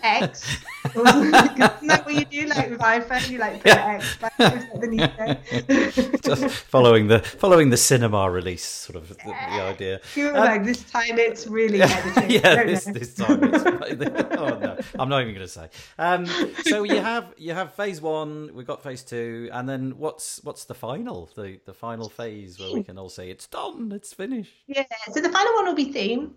X. 0.04 0.58
Isn't 0.86 1.04
that 1.04 2.02
what 2.06 2.14
you 2.14 2.26
do? 2.26 2.48
Like 2.48 2.70
with 2.70 2.80
iPhone, 2.80 3.30
you 3.30 3.38
like 3.38 3.64
put 3.64 3.74
X 3.74 4.18
back 4.18 4.34
underneath 4.74 5.12
it. 5.20 6.22
Just 6.24 6.46
following 6.50 7.08
the 7.08 7.20
following 7.20 7.70
the 7.70 7.78
cinema 7.78 8.30
release, 8.30 8.66
sort 8.66 8.96
of 8.96 9.08
the, 9.10 9.16
the 9.16 9.62
idea. 9.62 10.00
Like 10.16 10.64
this 10.64 10.84
time 10.84 11.18
it's 11.18 11.48
really 11.48 11.82
editing. 11.82 12.30
yeah, 12.30 12.64
this 12.64 12.86
this 12.86 13.14
time. 13.14 13.44
It's, 13.44 13.64
oh 14.38 14.58
no, 14.60 14.78
I'm 15.00 15.10
not 15.10 15.22
even 15.22 15.34
going 15.34 15.46
to 15.46 15.48
say. 15.48 15.70
Um, 15.98 16.26
so 16.64 16.84
you 16.84 17.00
have 17.00 17.34
you 17.38 17.54
have 17.54 17.74
phase 17.74 18.02
one, 18.02 18.52
we've 18.54 18.68
got 18.68 18.84
phase 18.84 19.04
two, 19.04 19.50
and 19.52 19.68
then 19.68 19.98
what's 19.98 20.44
what's 20.44 20.66
the 20.66 20.74
final, 20.74 21.30
the 21.36 21.60
the 21.66 21.74
final 21.74 22.10
phase 22.10 22.60
where 22.60 22.74
we 22.74 22.84
can 22.84 22.98
all 22.98 23.10
say 23.10 23.30
it's 23.30 23.48
done, 23.48 23.92
it's 23.92 24.14
finished. 24.14 24.54
Yeah, 24.68 24.84
so 25.12 25.22
the 25.22 25.30
final 25.30 25.54
one 25.56 25.66
will 25.66 25.76
be 25.76 25.92
theme. 25.92 26.36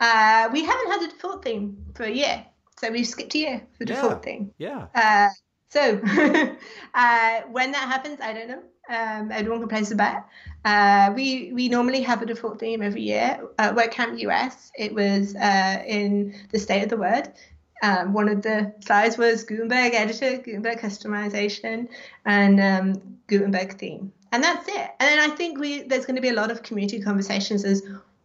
Uh, 0.00 0.48
we 0.52 0.64
haven't 0.64 0.90
had 0.92 1.02
a 1.02 1.08
default 1.08 1.44
theme 1.44 1.76
for 1.94 2.04
a 2.04 2.10
year, 2.10 2.46
so 2.78 2.90
we've 2.90 3.06
skipped 3.06 3.34
a 3.34 3.38
year 3.38 3.62
for 3.76 3.84
default 3.84 4.12
Yeah. 4.12 4.18
theme. 4.20 4.52
Yeah. 4.58 4.86
Uh, 4.94 5.28
so 5.70 6.00
uh, 6.94 7.40
when 7.50 7.72
that 7.72 7.88
happens, 7.88 8.20
I 8.20 8.32
don't 8.32 8.48
know. 8.48 8.62
Um, 8.90 9.30
everyone 9.30 9.60
can 9.60 9.68
place 9.68 9.90
a 9.90 9.96
bet. 9.96 10.24
Uh, 10.64 11.12
we 11.14 11.52
we 11.52 11.68
normally 11.68 12.00
have 12.02 12.22
a 12.22 12.26
default 12.26 12.58
theme 12.58 12.80
every 12.82 13.02
year. 13.02 13.38
At 13.58 13.74
WordCamp 13.76 14.18
US, 14.20 14.70
it 14.78 14.94
was 14.94 15.34
uh, 15.36 15.82
in 15.86 16.34
the 16.52 16.58
State 16.58 16.84
of 16.84 16.88
the 16.88 16.96
Word. 16.96 17.30
Um, 17.82 18.12
one 18.14 18.28
of 18.28 18.42
the 18.42 18.72
slides 18.80 19.18
was 19.18 19.44
Gutenberg 19.44 19.92
editor, 19.94 20.38
Gutenberg 20.38 20.78
customization, 20.78 21.88
and 22.24 22.58
um, 22.60 23.18
Gutenberg 23.26 23.78
theme, 23.78 24.10
and 24.32 24.42
that's 24.42 24.66
it. 24.68 24.90
And 24.98 25.06
then 25.10 25.30
I 25.30 25.34
think 25.36 25.58
we 25.58 25.82
there's 25.82 26.06
going 26.06 26.16
to 26.16 26.22
be 26.22 26.30
a 26.30 26.34
lot 26.34 26.50
of 26.50 26.62
community 26.62 27.00
conversations 27.02 27.64
as 27.64 27.82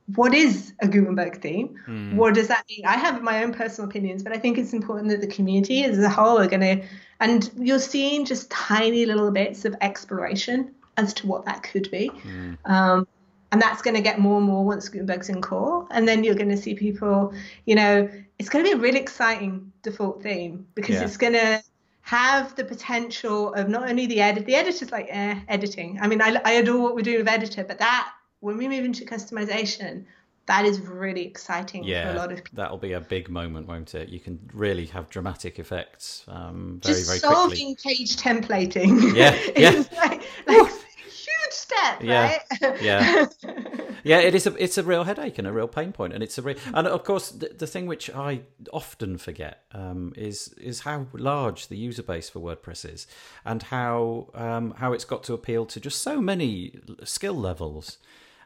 what 0.07 0.33
is 0.33 0.73
a 0.81 0.87
Gutenberg 0.87 1.41
theme? 1.41 1.79
Mm. 1.87 2.15
What 2.15 2.33
does 2.33 2.47
that 2.49 2.65
mean? 2.69 2.85
I 2.85 2.97
have 2.97 3.21
my 3.21 3.43
own 3.43 3.53
personal 3.53 3.89
opinions, 3.89 4.21
but 4.21 4.33
I 4.33 4.37
think 4.37 4.57
it's 4.57 4.73
important 4.73 5.09
that 5.09 5.21
the 5.21 5.27
community 5.27 5.83
as 5.85 5.97
a 5.99 6.09
whole 6.09 6.39
are 6.39 6.47
going 6.47 6.61
to, 6.61 6.85
and 7.19 7.49
you're 7.57 7.79
seeing 7.79 8.25
just 8.25 8.51
tiny 8.51 9.05
little 9.05 9.31
bits 9.31 9.63
of 9.65 9.75
exploration 9.79 10.75
as 10.97 11.13
to 11.15 11.27
what 11.27 11.45
that 11.45 11.63
could 11.63 11.89
be. 11.89 12.09
Mm. 12.09 12.57
Um, 12.69 13.07
and 13.51 13.61
that's 13.61 13.81
going 13.81 13.95
to 13.95 14.01
get 14.01 14.19
more 14.19 14.37
and 14.37 14.47
more 14.47 14.65
once 14.65 14.89
Gutenberg's 14.89 15.29
in 15.29 15.41
core. 15.41 15.87
And 15.91 16.07
then 16.07 16.23
you're 16.23 16.35
going 16.35 16.49
to 16.49 16.57
see 16.57 16.73
people, 16.73 17.33
you 17.65 17.75
know, 17.75 18.09
it's 18.39 18.49
going 18.49 18.65
to 18.65 18.71
be 18.71 18.77
a 18.77 18.81
really 18.81 18.99
exciting 18.99 19.71
default 19.83 20.23
theme 20.23 20.65
because 20.75 20.95
yeah. 20.95 21.03
it's 21.03 21.17
going 21.17 21.33
to 21.33 21.63
have 22.01 22.55
the 22.55 22.65
potential 22.65 23.53
of 23.53 23.69
not 23.69 23.87
only 23.89 24.07
the 24.07 24.19
edit, 24.19 24.45
the 24.45 24.55
editor's 24.55 24.91
like 24.91 25.07
eh, 25.09 25.39
editing. 25.47 25.99
I 26.01 26.07
mean, 26.07 26.21
I, 26.21 26.41
I 26.43 26.53
adore 26.53 26.81
what 26.81 26.95
we're 26.95 27.03
doing 27.03 27.19
with 27.19 27.27
editor, 27.27 27.63
but 27.63 27.79
that 27.79 28.11
when 28.43 28.57
we 28.57 28.67
move 28.67 28.83
into 28.83 29.05
customization, 29.05 30.03
that 30.47 30.65
is 30.65 30.81
really 30.81 31.25
exciting 31.25 31.85
yeah, 31.85 32.09
for 32.09 32.17
a 32.17 32.19
lot 32.19 32.31
of 32.31 32.43
people. 32.43 32.51
That'll 32.57 32.77
be 32.77 32.91
a 32.91 32.99
big 32.99 33.29
moment, 33.29 33.67
won't 33.67 33.95
it? 33.95 34.09
You 34.09 34.19
can 34.19 34.37
really 34.53 34.85
have 34.87 35.09
dramatic 35.09 35.59
effects 35.59 36.25
um, 36.27 36.81
very, 36.83 36.95
Just 36.95 37.07
very 37.07 37.19
solving 37.19 37.75
quickly. 37.75 37.95
page 37.95 38.17
templating. 38.17 39.15
Yeah, 39.15 39.39
yeah. 39.55 39.83
like, 39.95 40.23
like 40.45 40.71
huge 41.05 41.51
step, 41.51 42.03
yeah, 42.03 42.37
right? 42.61 42.81
yeah, 42.81 43.25
yeah. 44.03 44.19
It 44.19 44.35
is 44.35 44.45
a 44.45 44.55
it's 44.61 44.77
a 44.77 44.83
real 44.83 45.05
headache 45.05 45.37
and 45.37 45.47
a 45.47 45.53
real 45.53 45.67
pain 45.67 45.93
point, 45.93 46.11
and 46.13 46.21
it's 46.21 46.37
a 46.37 46.41
real 46.41 46.57
and 46.73 46.87
of 46.87 47.03
course 47.05 47.29
the, 47.29 47.49
the 47.57 47.67
thing 47.67 47.85
which 47.85 48.09
I 48.09 48.41
often 48.73 49.17
forget 49.17 49.63
um, 49.71 50.11
is 50.17 50.49
is 50.57 50.81
how 50.81 51.07
large 51.13 51.67
the 51.67 51.77
user 51.77 52.03
base 52.03 52.29
for 52.29 52.39
WordPress 52.39 52.91
is, 52.91 53.07
and 53.45 53.63
how 53.63 54.29
um, 54.33 54.71
how 54.77 54.91
it's 54.91 55.05
got 55.05 55.23
to 55.25 55.33
appeal 55.33 55.65
to 55.67 55.79
just 55.79 56.01
so 56.01 56.19
many 56.19 56.79
skill 57.05 57.35
levels. 57.35 57.99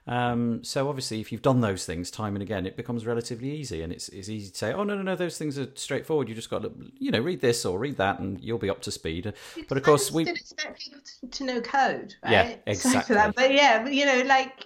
Um, 0.08 0.64
so 0.64 0.88
obviously, 0.88 1.20
if 1.20 1.32
you've 1.32 1.42
done 1.42 1.60
those 1.60 1.86
things 1.86 2.10
time 2.10 2.36
and 2.36 2.42
again, 2.42 2.66
it 2.66 2.78
becomes 2.78 3.06
relatively 3.06 3.52
easy, 3.52 3.82
and 3.82 3.92
it's, 3.92 4.08
it's 4.10 4.30
easy 4.30 4.50
to 4.50 4.58
say, 4.58 4.74
"Oh 4.74 4.84
no, 4.84 4.96
no, 4.96 5.02
no, 5.02 5.16
those 5.16 5.38
things 5.38 5.60
are 5.60 5.68
straightforward. 5.76 6.30
You 6.30 6.36
just 6.36 6.50
got 6.50 6.64
to, 6.64 6.72
you 6.98 7.12
know, 7.12 7.20
read 7.20 7.42
this 7.42 7.66
or 7.66 7.78
read 7.78 7.98
that, 7.98 8.20
and 8.20 8.40
you'll 8.42 8.58
be 8.58 8.70
up 8.70 8.82
to 8.84 8.92
speed." 8.92 9.34
But 9.68 9.78
of 9.78 9.84
course, 9.84 10.10
we 10.12 10.28
expect 10.28 10.80
people 10.80 11.02
to, 11.02 11.28
to, 11.28 11.44
know 11.44 11.62
code, 11.62 12.16
right? 12.24 12.32
Yeah, 12.32 12.56
exactly. 12.66 13.16
So 13.16 13.32
but 13.36 13.54
yeah, 13.54 13.86
you 13.88 14.06
know, 14.06 14.24
like 14.26 14.66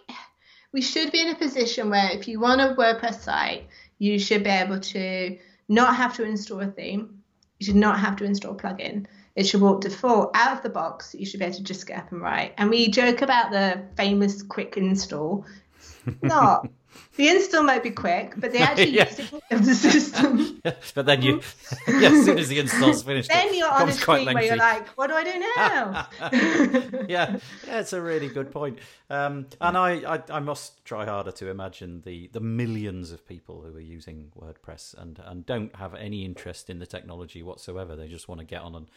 we 0.74 0.82
should 0.82 1.12
be 1.12 1.22
in 1.22 1.30
a 1.30 1.36
position 1.36 1.90
where 1.90 2.12
if 2.12 2.28
you 2.28 2.40
want 2.40 2.62
a 2.62 2.76
WordPress 2.76 3.22
site, 3.22 3.68
you 3.98 4.20
should 4.20 4.44
be 4.44 4.50
able 4.50 4.80
to 4.80 5.38
not 5.68 5.96
have 5.96 6.16
to 6.18 6.24
install 6.24 6.60
a 6.62 6.68
theme. 6.68 7.21
You 7.62 7.66
should 7.66 7.76
not 7.76 8.00
have 8.00 8.16
to 8.18 8.26
install 8.26 8.54
a 8.54 8.58
plugin 8.58 9.06
it 9.36 9.46
should 9.46 9.62
walk 9.62 9.82
default 9.82 10.32
out 10.34 10.58
of 10.58 10.64
the 10.64 10.70
box. 10.70 11.16
You 11.18 11.26
should 11.26 11.40
be 11.40 11.46
able 11.46 11.56
to 11.56 11.64
just 11.64 11.88
get 11.88 12.00
up 12.00 12.12
and 12.12 12.22
write. 12.22 12.54
And 12.58 12.70
we 12.70 12.90
joke 12.90 13.22
about 13.22 13.52
the 13.52 13.82
famous 13.96 14.44
quick 14.44 14.78
install. 14.78 15.46
not. 16.22 16.70
the 17.16 17.28
install 17.28 17.64
might 17.64 17.84
be 17.84 17.92
quick, 17.92 18.34
but 18.38 18.52
they 18.52 18.60
actually 18.70 18.92
yeah. 18.92 19.10
of 19.52 19.66
the 19.66 19.76
system. 19.76 20.62
But 20.94 21.06
then 21.06 21.22
you, 21.22 21.42
yeah, 21.88 22.10
as 22.12 22.26
soon 22.26 22.38
as 22.38 22.50
the 22.50 22.60
install's 22.60 23.04
finished, 23.04 23.30
then 23.30 23.54
you're 23.54 23.72
on 23.72 23.90
a 23.90 23.92
screen 23.92 24.26
where 24.26 24.44
you're 24.44 24.56
like, 24.56 24.88
"What 24.90 25.08
do 25.08 25.14
I 25.14 25.24
do 25.24 25.40
now?" 25.40 26.08
yeah, 27.08 27.38
yeah, 27.68 27.80
it's 27.80 27.94
a 27.94 28.02
really 28.02 28.28
good 28.28 28.52
point. 28.52 28.80
Um, 29.10 29.48
and 29.60 29.78
I, 29.78 30.16
I, 30.16 30.24
I, 30.30 30.40
must 30.40 30.84
try 30.86 31.06
harder 31.06 31.32
to 31.32 31.50
imagine 31.50 32.02
the, 32.06 32.30
the 32.32 32.40
millions 32.40 33.12
of 33.12 33.28
people 33.28 33.62
who 33.62 33.76
are 33.76 33.82
using 33.82 34.32
WordPress 34.40 34.96
and 34.98 35.20
and 35.26 35.46
don't 35.46 35.76
have 35.76 35.96
any 35.96 36.26
interest 36.26 36.70
in 36.70 36.80
the 36.80 36.86
technology 36.86 37.42
whatsoever. 37.44 37.96
They 37.96 38.08
just 38.08 38.28
want 38.28 38.40
to 38.40 38.46
get 38.46 38.62
on 38.62 38.76
and 38.76 38.88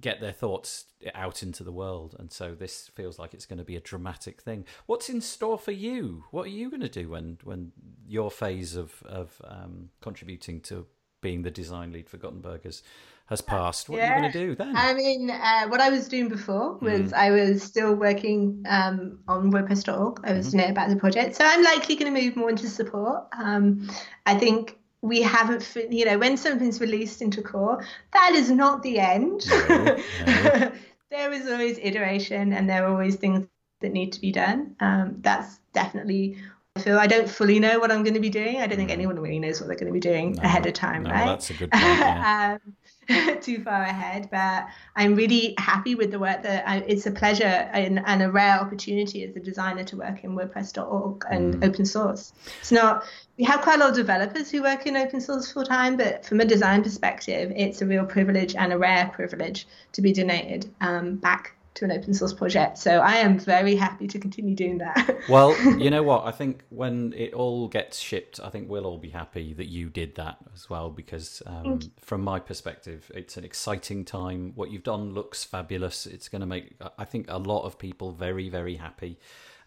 get 0.00 0.20
their 0.20 0.32
thoughts 0.32 0.84
out 1.14 1.42
into 1.42 1.64
the 1.64 1.72
world. 1.72 2.16
And 2.18 2.32
so 2.32 2.54
this 2.54 2.90
feels 2.94 3.18
like 3.18 3.34
it's 3.34 3.46
going 3.46 3.58
to 3.58 3.64
be 3.64 3.76
a 3.76 3.80
dramatic 3.80 4.40
thing. 4.40 4.64
What's 4.86 5.08
in 5.08 5.20
store 5.20 5.58
for 5.58 5.72
you? 5.72 6.24
What 6.30 6.46
are 6.46 6.50
you 6.50 6.70
going 6.70 6.80
to 6.82 6.88
do 6.88 7.08
when 7.08 7.38
when 7.44 7.72
your 8.06 8.30
phase 8.30 8.76
of 8.76 9.02
of 9.04 9.40
um, 9.44 9.90
contributing 10.00 10.60
to 10.62 10.86
being 11.20 11.42
the 11.42 11.50
design 11.50 11.92
lead 11.92 12.08
for 12.08 12.16
Gutenberg 12.16 12.64
has, 12.64 12.82
has 13.26 13.40
passed? 13.40 13.88
What 13.88 13.98
yeah. 13.98 14.12
are 14.12 14.16
you 14.16 14.20
going 14.20 14.32
to 14.32 14.38
do 14.38 14.54
then? 14.54 14.76
I 14.76 14.94
mean, 14.94 15.30
uh, 15.30 15.68
what 15.68 15.80
I 15.80 15.90
was 15.90 16.08
doing 16.08 16.28
before 16.28 16.78
was 16.78 17.12
mm. 17.12 17.12
I 17.12 17.30
was 17.30 17.62
still 17.62 17.94
working 17.94 18.64
um, 18.68 19.20
on 19.28 19.52
WordPress.org. 19.52 20.20
I 20.24 20.32
was 20.32 20.54
mm-hmm. 20.54 20.70
about 20.70 20.88
the 20.88 20.96
project. 20.96 21.36
So 21.36 21.44
I'm 21.44 21.62
likely 21.62 21.96
going 21.96 22.12
to 22.14 22.20
move 22.20 22.36
more 22.36 22.50
into 22.50 22.68
support. 22.68 23.26
Um, 23.38 23.88
I 24.26 24.34
think 24.38 24.78
we 25.02 25.22
haven't, 25.22 25.76
you 25.90 26.04
know, 26.04 26.18
when 26.18 26.36
something's 26.36 26.80
released 26.80 27.22
into 27.22 27.42
core, 27.42 27.84
that 28.12 28.32
is 28.34 28.50
not 28.50 28.82
the 28.82 28.98
end. 28.98 29.46
No, 29.48 29.96
no. 30.26 30.72
there 31.10 31.32
is 31.32 31.48
always 31.48 31.78
iteration 31.78 32.52
and 32.52 32.68
there 32.68 32.84
are 32.84 32.90
always 32.90 33.16
things 33.16 33.46
that 33.80 33.92
need 33.92 34.12
to 34.12 34.20
be 34.20 34.30
done. 34.30 34.76
Um, 34.80 35.16
that's 35.20 35.58
definitely 35.72 36.36
feel 36.78 36.98
I 36.98 37.06
don't 37.08 37.28
fully 37.28 37.58
know 37.58 37.80
what 37.80 37.90
I'm 37.90 38.04
going 38.04 38.14
to 38.14 38.20
be 38.20 38.30
doing. 38.30 38.60
I 38.60 38.66
don't 38.66 38.76
think 38.76 38.90
mm. 38.90 38.94
anyone 38.94 39.18
really 39.18 39.40
knows 39.40 39.60
what 39.60 39.66
they're 39.66 39.76
going 39.76 39.88
to 39.88 39.92
be 39.92 40.00
doing 40.00 40.32
no, 40.34 40.42
ahead 40.42 40.66
of 40.66 40.72
time, 40.72 41.02
no, 41.02 41.10
right? 41.10 41.26
That's 41.26 41.50
a 41.50 41.54
good 41.54 41.70
point. 41.70 41.82
Yeah. 41.82 42.58
um, 42.64 42.76
too 43.40 43.60
far 43.64 43.82
ahead, 43.82 44.28
but 44.30 44.68
I'm 44.94 45.16
really 45.16 45.54
happy 45.58 45.96
with 45.96 46.12
the 46.12 46.20
work 46.20 46.44
that 46.44 46.68
I, 46.68 46.76
it's 46.86 47.06
a 47.06 47.10
pleasure 47.10 47.44
and, 47.44 48.00
and, 48.06 48.22
a 48.22 48.30
rare 48.30 48.60
opportunity 48.60 49.24
as 49.24 49.34
a 49.34 49.40
designer 49.40 49.82
to 49.82 49.96
work 49.96 50.22
in 50.22 50.36
WordPress.org 50.36 51.24
and 51.28 51.56
mm. 51.56 51.68
open 51.68 51.84
source. 51.84 52.32
It's 52.60 52.70
not, 52.70 53.04
we 53.36 53.42
have 53.44 53.62
quite 53.62 53.76
a 53.76 53.78
lot 53.80 53.90
of 53.90 53.96
developers 53.96 54.48
who 54.48 54.62
work 54.62 54.86
in 54.86 54.96
open 54.96 55.20
source 55.20 55.50
full 55.50 55.64
time, 55.64 55.96
but 55.96 56.24
from 56.24 56.38
a 56.38 56.44
design 56.44 56.84
perspective, 56.84 57.52
it's 57.56 57.82
a 57.82 57.86
real 57.86 58.04
privilege 58.06 58.54
and 58.54 58.72
a 58.72 58.78
rare 58.78 59.10
privilege 59.12 59.66
to 59.92 60.02
be 60.02 60.12
donated 60.12 60.72
um, 60.80 61.16
back 61.16 61.56
to 61.74 61.84
an 61.84 61.92
open 61.92 62.12
source 62.12 62.32
project. 62.32 62.78
So 62.78 62.98
I 62.98 63.16
am 63.16 63.38
very 63.38 63.76
happy 63.76 64.06
to 64.08 64.18
continue 64.18 64.54
doing 64.54 64.78
that. 64.78 65.18
well, 65.28 65.56
you 65.78 65.90
know 65.90 66.02
what? 66.02 66.24
I 66.24 66.32
think 66.32 66.64
when 66.70 67.12
it 67.16 67.32
all 67.32 67.68
gets 67.68 67.98
shipped, 67.98 68.40
I 68.42 68.50
think 68.50 68.68
we'll 68.68 68.86
all 68.86 68.98
be 68.98 69.10
happy 69.10 69.52
that 69.54 69.66
you 69.66 69.88
did 69.88 70.16
that 70.16 70.38
as 70.54 70.68
well, 70.68 70.90
because 70.90 71.42
um, 71.46 71.80
from 72.00 72.22
my 72.22 72.40
perspective, 72.40 73.10
it's 73.14 73.36
an 73.36 73.44
exciting 73.44 74.04
time. 74.04 74.52
What 74.56 74.70
you've 74.70 74.82
done 74.82 75.14
looks 75.14 75.44
fabulous. 75.44 76.06
It's 76.06 76.28
going 76.28 76.40
to 76.40 76.46
make, 76.46 76.74
I 76.98 77.04
think, 77.04 77.26
a 77.28 77.38
lot 77.38 77.64
of 77.64 77.78
people 77.78 78.12
very, 78.12 78.48
very 78.48 78.74
happy. 78.76 79.18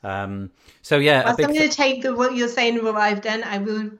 Um, 0.03 0.51
so 0.81 0.97
yeah, 0.97 1.23
well, 1.23 1.35
I'm 1.39 1.53
going 1.53 1.69
to 1.69 1.75
take 1.75 2.01
the, 2.01 2.13
what 2.13 2.35
you're 2.35 2.49
saying, 2.49 2.83
what 2.83 2.95
I've 2.95 3.21
done. 3.21 3.43
I 3.43 3.59
will 3.59 3.91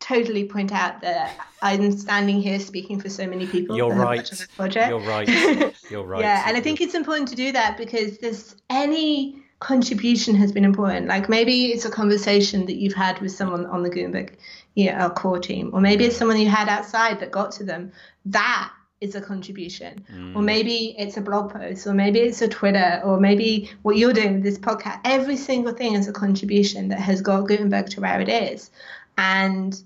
totally 0.00 0.44
point 0.44 0.72
out 0.72 1.00
that 1.00 1.36
I'm 1.62 1.96
standing 1.96 2.40
here 2.40 2.60
speaking 2.60 3.00
for 3.00 3.08
so 3.08 3.26
many 3.26 3.46
people. 3.46 3.76
You're 3.76 3.94
right. 3.94 4.30
You're 4.58 5.00
right. 5.00 5.28
You're 5.90 6.04
right. 6.04 6.20
yeah, 6.20 6.44
and 6.46 6.56
I 6.56 6.60
think 6.60 6.80
it's 6.80 6.94
important 6.94 7.28
to 7.28 7.36
do 7.36 7.52
that 7.52 7.76
because 7.76 8.18
this 8.18 8.54
any 8.70 9.42
contribution 9.60 10.34
has 10.36 10.52
been 10.52 10.64
important. 10.64 11.06
Like 11.08 11.28
maybe 11.28 11.66
it's 11.66 11.84
a 11.84 11.90
conversation 11.90 12.66
that 12.66 12.76
you've 12.76 12.94
had 12.94 13.20
with 13.20 13.32
someone 13.32 13.66
on 13.66 13.82
the 13.82 13.90
Gutenberg 13.90 14.38
yeah, 14.78 15.02
our 15.02 15.10
core 15.10 15.40
team, 15.40 15.70
or 15.72 15.80
maybe 15.80 16.04
it's 16.04 16.16
someone 16.16 16.38
you 16.38 16.48
had 16.48 16.68
outside 16.68 17.18
that 17.18 17.32
got 17.32 17.50
to 17.52 17.64
them. 17.64 17.90
That 18.26 18.72
is 19.00 19.16
a 19.16 19.20
contribution. 19.20 20.06
Mm. 20.12 20.36
Or 20.36 20.42
maybe 20.42 20.94
it's 20.96 21.16
a 21.16 21.20
blog 21.20 21.52
post, 21.52 21.84
or 21.88 21.94
maybe 21.94 22.20
it's 22.20 22.40
a 22.42 22.48
Twitter, 22.48 23.00
or 23.04 23.18
maybe 23.18 23.72
what 23.82 23.96
you're 23.96 24.12
doing 24.12 24.34
with 24.34 24.44
this 24.44 24.56
podcast. 24.56 25.00
Every 25.04 25.36
single 25.36 25.72
thing 25.72 25.94
is 25.94 26.06
a 26.06 26.12
contribution 26.12 26.88
that 26.88 27.00
has 27.00 27.20
got 27.20 27.48
Gutenberg 27.48 27.90
to 27.90 28.00
where 28.00 28.20
it 28.20 28.28
is. 28.28 28.70
And 29.16 29.80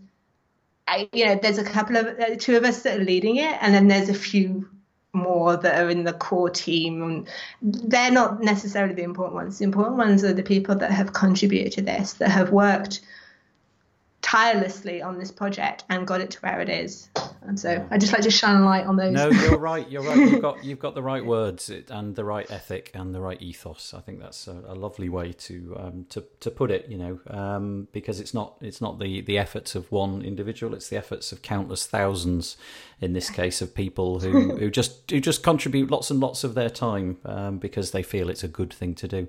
I, 0.87 1.09
you 1.13 1.27
know, 1.27 1.39
there's 1.41 1.59
a 1.59 1.65
couple 1.65 1.97
of 1.97 2.07
uh, 2.19 2.37
two 2.39 2.57
of 2.57 2.65
us 2.65 2.83
that 2.83 3.01
are 3.01 3.05
leading 3.05 3.37
it, 3.37 3.57
and 3.61 3.75
then 3.75 3.89
there's 3.89 4.09
a 4.09 4.15
few 4.15 4.69
more 5.13 5.57
that 5.57 5.83
are 5.83 5.91
in 5.91 6.05
the 6.05 6.13
core 6.13 6.51
team. 6.51 7.27
They're 7.61 8.11
not 8.11 8.41
necessarily 8.43 8.95
the 8.95 9.03
important 9.03 9.35
ones. 9.35 9.59
The 9.59 9.65
important 9.65 9.97
ones 9.97 10.25
are 10.25 10.33
the 10.33 10.43
people 10.43 10.75
that 10.77 10.91
have 10.91 11.13
contributed 11.13 11.73
to 11.75 11.83
this, 11.83 12.15
that 12.15 12.31
have 12.31 12.51
worked 12.51 13.01
tirelessly 14.23 15.03
on 15.03 15.19
this 15.19 15.31
project 15.31 15.85
and 15.91 16.07
got 16.07 16.21
it 16.21 16.31
to 16.31 16.39
where 16.39 16.61
it 16.61 16.69
is. 16.69 17.11
And 17.43 17.59
so 17.59 17.87
I 17.91 17.99
just 17.99 18.13
like 18.13 18.23
to 18.23 18.31
shine 18.31 18.63
a 18.63 18.65
light 18.65 18.87
on 18.87 18.97
those. 18.97 19.13
No, 19.13 19.29
you're 19.29 19.59
right. 19.73 19.89
You're 19.91 20.03
right. 20.03 20.17
You've 20.17 20.41
got 20.41 20.65
you've 20.65 20.79
got 20.79 20.95
the 20.95 21.03
right 21.03 21.25
words 21.25 21.71
and 21.89 22.15
the 22.15 22.25
right 22.25 22.49
ethic 22.51 22.93
and 22.95 23.13
the 23.13 23.21
right 23.21 23.41
ethos. 23.43 23.93
I 23.95 24.01
think 24.01 24.21
that's 24.21 24.47
a, 24.47 24.63
a 24.69 24.75
lovely 24.75 25.09
way 25.09 25.33
to 25.33 25.77
um, 25.79 26.07
to 26.11 26.25
to 26.41 26.51
put 26.51 26.71
it. 26.71 26.89
You 26.89 26.99
know, 26.99 27.21
um, 27.27 27.89
because 27.93 28.21
it's 28.21 28.33
not 28.33 28.55
it's 28.61 28.81
not 28.81 29.01
the 29.01 29.21
the 29.23 29.39
efforts 29.39 29.75
of 29.75 29.91
one 29.91 30.23
individual. 30.23 30.75
It's 30.75 30.89
the 30.89 30.97
efforts 30.97 31.33
of 31.33 31.43
countless 31.43 31.87
thousands. 31.87 32.57
In 33.01 33.15
this 33.15 33.31
case, 33.31 33.61
of 33.61 33.75
people 33.75 34.21
who 34.21 34.57
who 34.59 34.71
just 34.71 35.11
who 35.11 35.21
just 35.21 35.43
contribute 35.43 35.91
lots 35.91 36.11
and 36.11 36.21
lots 36.21 36.45
of 36.45 36.55
their 36.55 36.71
time 36.71 37.19
um, 37.25 37.59
because 37.59 37.91
they 37.91 38.05
feel 38.05 38.31
it's 38.31 38.45
a 38.45 38.49
good 38.49 38.73
thing 38.73 38.95
to 38.95 39.09
do 39.09 39.29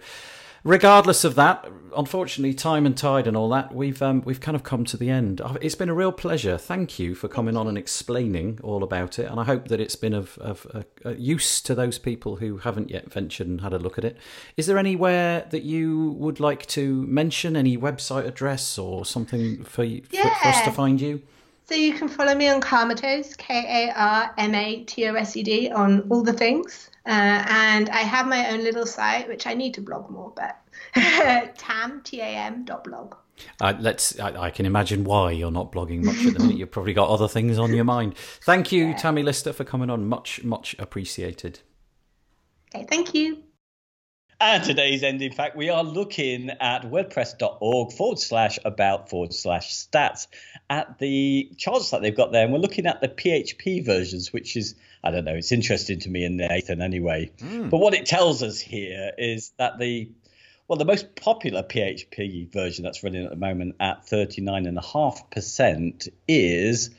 regardless 0.63 1.23
of 1.23 1.35
that, 1.35 1.67
unfortunately, 1.95 2.53
time 2.53 2.85
and 2.85 2.97
tide 2.97 3.27
and 3.27 3.35
all 3.35 3.49
that, 3.49 3.73
we've 3.73 4.01
um, 4.01 4.21
we've 4.25 4.39
kind 4.39 4.55
of 4.55 4.63
come 4.63 4.85
to 4.85 4.97
the 4.97 5.09
end. 5.09 5.41
Uh, 5.41 5.57
it's 5.61 5.75
been 5.75 5.89
a 5.89 5.93
real 5.93 6.11
pleasure. 6.11 6.57
Thank 6.57 6.99
you 6.99 7.15
for 7.15 7.27
coming 7.27 7.55
on 7.55 7.67
and 7.67 7.77
explaining 7.77 8.59
all 8.63 8.83
about 8.83 9.19
it, 9.19 9.29
and 9.29 9.39
I 9.39 9.43
hope 9.43 9.67
that 9.67 9.79
it's 9.79 9.95
been 9.95 10.13
of, 10.13 10.37
of 10.39 10.85
uh, 11.05 11.09
use 11.11 11.61
to 11.61 11.75
those 11.75 11.97
people 11.97 12.37
who 12.37 12.57
haven't 12.57 12.89
yet 12.89 13.11
ventured 13.11 13.47
and 13.47 13.61
had 13.61 13.73
a 13.73 13.79
look 13.79 13.97
at 13.97 14.05
it. 14.05 14.17
Is 14.57 14.65
there 14.67 14.77
anywhere 14.77 15.45
that 15.51 15.63
you 15.63 16.11
would 16.17 16.39
like 16.39 16.65
to 16.67 17.03
mention? 17.03 17.55
Any 17.55 17.77
website 17.77 18.25
address 18.25 18.77
or 18.77 19.05
something 19.05 19.63
for, 19.63 19.83
yeah. 19.83 20.01
for, 20.23 20.29
for 20.41 20.47
us 20.47 20.61
to 20.61 20.71
find 20.71 20.99
you? 20.99 21.21
So 21.65 21.75
you 21.75 21.93
can 21.93 22.07
follow 22.07 22.35
me 22.35 22.49
on 22.49 22.61
Karmatosed, 22.61 23.37
K 23.37 23.87
A 23.87 23.93
R 23.95 24.33
M 24.37 24.53
A 24.53 24.83
T 24.83 25.07
O 25.07 25.13
S 25.13 25.35
E 25.37 25.43
D, 25.43 25.71
on 25.71 26.01
all 26.09 26.21
the 26.21 26.33
things. 26.33 26.89
Uh, 27.05 27.43
and 27.47 27.89
I 27.89 27.99
have 27.99 28.27
my 28.27 28.51
own 28.51 28.63
little 28.63 28.85
site, 28.85 29.27
which 29.27 29.45
I 29.45 29.53
need 29.53 29.73
to 29.73 29.81
blog 29.81 30.09
more, 30.09 30.33
but 30.35 30.57
tam, 31.57 32.01
T-A-M 32.03 32.63
dot 32.63 32.85
blog. 32.85 33.15
Uh, 33.59 33.73
let's. 33.79 34.19
I, 34.19 34.43
I, 34.43 34.49
can 34.51 34.65
imagine 34.65 35.03
why 35.03 35.31
you're 35.31 35.51
not 35.51 35.71
blogging 35.71 36.03
much 36.03 36.25
at 36.25 36.33
the 36.33 36.39
minute. 36.39 36.57
You've 36.57 36.71
probably 36.71 36.93
got 36.93 37.09
other 37.09 37.27
things 37.27 37.57
on 37.57 37.73
your 37.73 37.83
mind. 37.83 38.15
Thank 38.17 38.71
you, 38.71 38.89
yeah. 38.89 38.95
Tammie 38.95 39.23
Lister, 39.23 39.51
for 39.51 39.63
coming 39.63 39.89
on. 39.89 40.07
Much, 40.07 40.43
much 40.43 40.75
appreciated. 40.79 41.59
Okay, 42.73 42.85
thank 42.87 43.13
you. 43.13 43.43
And 44.39 44.63
today's 44.63 45.03
end, 45.03 45.21
in 45.21 45.31
fact, 45.31 45.55
we 45.55 45.69
are 45.69 45.83
looking 45.83 46.49
at 46.49 46.83
wordpress.org 46.83 47.93
forward 47.93 48.19
slash 48.19 48.59
about 48.65 49.09
forward 49.09 49.33
slash 49.33 49.73
stats 49.73 50.27
at 50.69 50.99
the 50.99 51.49
charts 51.57 51.91
that 51.91 52.01
they've 52.01 52.15
got 52.15 52.31
there. 52.33 52.43
And 52.43 52.51
we're 52.51 52.59
looking 52.59 52.85
at 52.85 52.99
the 52.99 53.07
PHP 53.07 53.85
versions, 53.85 54.33
which 54.33 54.57
is, 54.57 54.75
I 55.03 55.11
don't 55.11 55.25
know, 55.25 55.35
it's 55.35 55.51
interesting 55.51 55.99
to 56.01 56.09
me 56.09 56.23
and 56.23 56.37
Nathan 56.37 56.81
anyway. 56.81 57.31
Mm. 57.39 57.69
But 57.69 57.79
what 57.79 57.93
it 57.93 58.05
tells 58.05 58.41
us 58.41 58.59
here 58.59 59.11
is 59.17 59.51
that 59.57 59.77
the 59.77 60.09
well, 60.67 60.77
the 60.77 60.85
most 60.85 61.15
popular 61.15 61.61
PHP 61.61 62.51
version 62.51 62.83
that's 62.83 63.03
running 63.03 63.25
at 63.25 63.29
the 63.29 63.35
moment 63.35 63.75
at 63.81 64.07
39.5% 64.07 66.09
is 66.27 66.89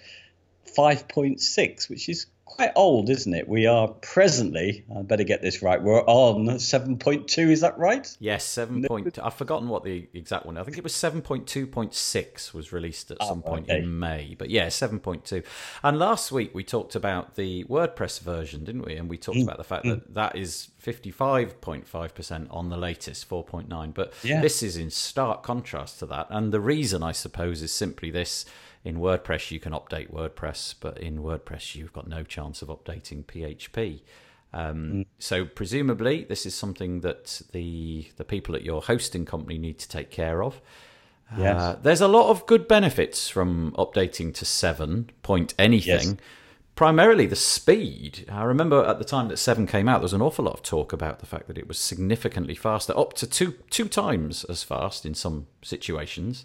5.6, 0.77 1.89
which 1.89 2.09
is 2.11 2.27
quite 2.45 2.73
old, 2.77 3.11
isn't 3.11 3.35
it? 3.35 3.49
We 3.49 3.67
are 3.67 3.89
presently, 3.89 4.85
I 4.95 5.03
better 5.03 5.25
get 5.25 5.43
this 5.43 5.63
right, 5.63 5.83
we're 5.83 6.03
on 6.03 6.47
7.2, 6.47 7.51
is 7.51 7.63
that 7.63 7.77
right? 7.79 8.17
Yes, 8.21 8.47
7.2. 8.47 9.19
I've 9.23 9.35
forgotten 9.35 9.69
what 9.69 9.85
the 9.85 10.07
exact 10.13 10.47
one. 10.47 10.59
I 10.59 10.63
think 10.63 10.77
it 10.77 10.85
was 10.85 10.93
7.2.6 10.93 12.55
was 12.55 12.73
released 12.73 13.11
at 13.11 13.17
oh, 13.21 13.29
some 13.29 13.43
point 13.43 13.71
okay. 13.71 13.79
in 13.79 13.99
May. 13.99 14.37
But 14.39 14.51
yeah, 14.51 14.67
7.2. 14.67 15.45
And 15.83 15.99
last 15.99 16.31
week 16.33 16.55
we 16.55 16.63
talked 16.65 16.95
about 16.95 17.35
the 17.35 17.65
WordPress 17.65 18.21
version, 18.21 18.65
didn't 18.65 18.85
we? 18.85 18.95
And 18.95 19.09
we 19.09 19.19
talked 19.19 19.39
mm. 19.39 19.45
about 19.45 19.59
the 19.59 19.65
fact 19.65 19.85
that 19.85 20.11
mm. 20.11 20.15
that 20.15 20.37
is 20.37 20.69
55.5% 20.83 22.47
on 22.51 22.69
the 22.69 22.77
latest 22.77 23.29
4.9. 23.29 23.95
But 23.95 24.13
yeah. 24.23 24.41
this 24.41 24.63
is 24.63 24.77
in 24.77 24.91
stark 24.91 25.43
contrast 25.43 25.99
to 26.01 26.07
that. 26.07 26.27
And 26.31 26.53
the 26.53 26.61
reason, 26.61 27.03
I 27.03 27.13
suppose, 27.13 27.63
is 27.63 27.73
simply 27.73 28.11
this 28.11 28.45
in 28.85 28.99
WordPress 28.99 29.51
you 29.51 29.59
can 29.59 29.73
update 29.73 30.13
WordPress, 30.13 30.75
but 30.79 30.99
in 30.99 31.19
WordPress 31.19 31.75
you've 31.75 31.93
got 31.93 32.07
no 32.07 32.23
chance 32.23 32.63
of 32.63 32.69
updating 32.69 33.25
PHP. 33.25 34.03
Um, 34.53 34.93
mm. 34.93 35.07
So 35.19 35.45
presumably 35.45 36.25
this 36.25 36.47
is 36.47 36.55
something 36.55 37.01
that 37.01 37.43
the 37.53 38.07
the 38.17 38.25
people 38.25 38.55
at 38.55 38.63
your 38.63 38.83
hosting 38.83 39.25
company 39.25 39.59
need 39.59 39.79
to 39.81 39.89
take 39.89 40.11
care 40.11 40.45
of. 40.45 40.61
Yes. 41.37 41.61
Uh, 41.61 41.79
there's 41.83 42.03
a 42.03 42.09
lot 42.09 42.31
of 42.31 42.47
good 42.47 42.69
benefits 42.69 43.29
from 43.29 43.73
updating 43.73 44.35
to 44.35 44.45
seven 44.45 45.11
point 45.23 45.55
anything. 45.59 46.09
Yes. 46.11 46.17
Primarily 46.77 47.27
the 47.27 47.37
speed. 47.37 48.27
I 48.29 48.43
remember 48.43 48.85
at 48.85 48.99
the 48.99 49.05
time 49.05 49.29
that 49.29 49.39
seven 49.39 49.67
came 49.67 49.89
out, 49.89 49.99
there 49.99 50.03
was 50.03 50.13
an 50.13 50.23
awful 50.23 50.45
lot 50.45 50.55
of 50.55 50.63
talk 50.63 50.93
about 50.93 51.21
the 51.21 51.27
fact 51.27 51.47
that 51.47 51.57
it 51.57 51.69
was 51.69 51.79
significantly 51.79 52.57
faster, 52.57 52.97
up 52.99 53.15
to 53.15 53.27
two 53.27 53.55
two 53.71 53.89
times 53.89 54.45
as 54.45 54.63
fast 54.63 55.07
in 55.07 55.15
some 55.15 55.47
situations. 55.63 56.45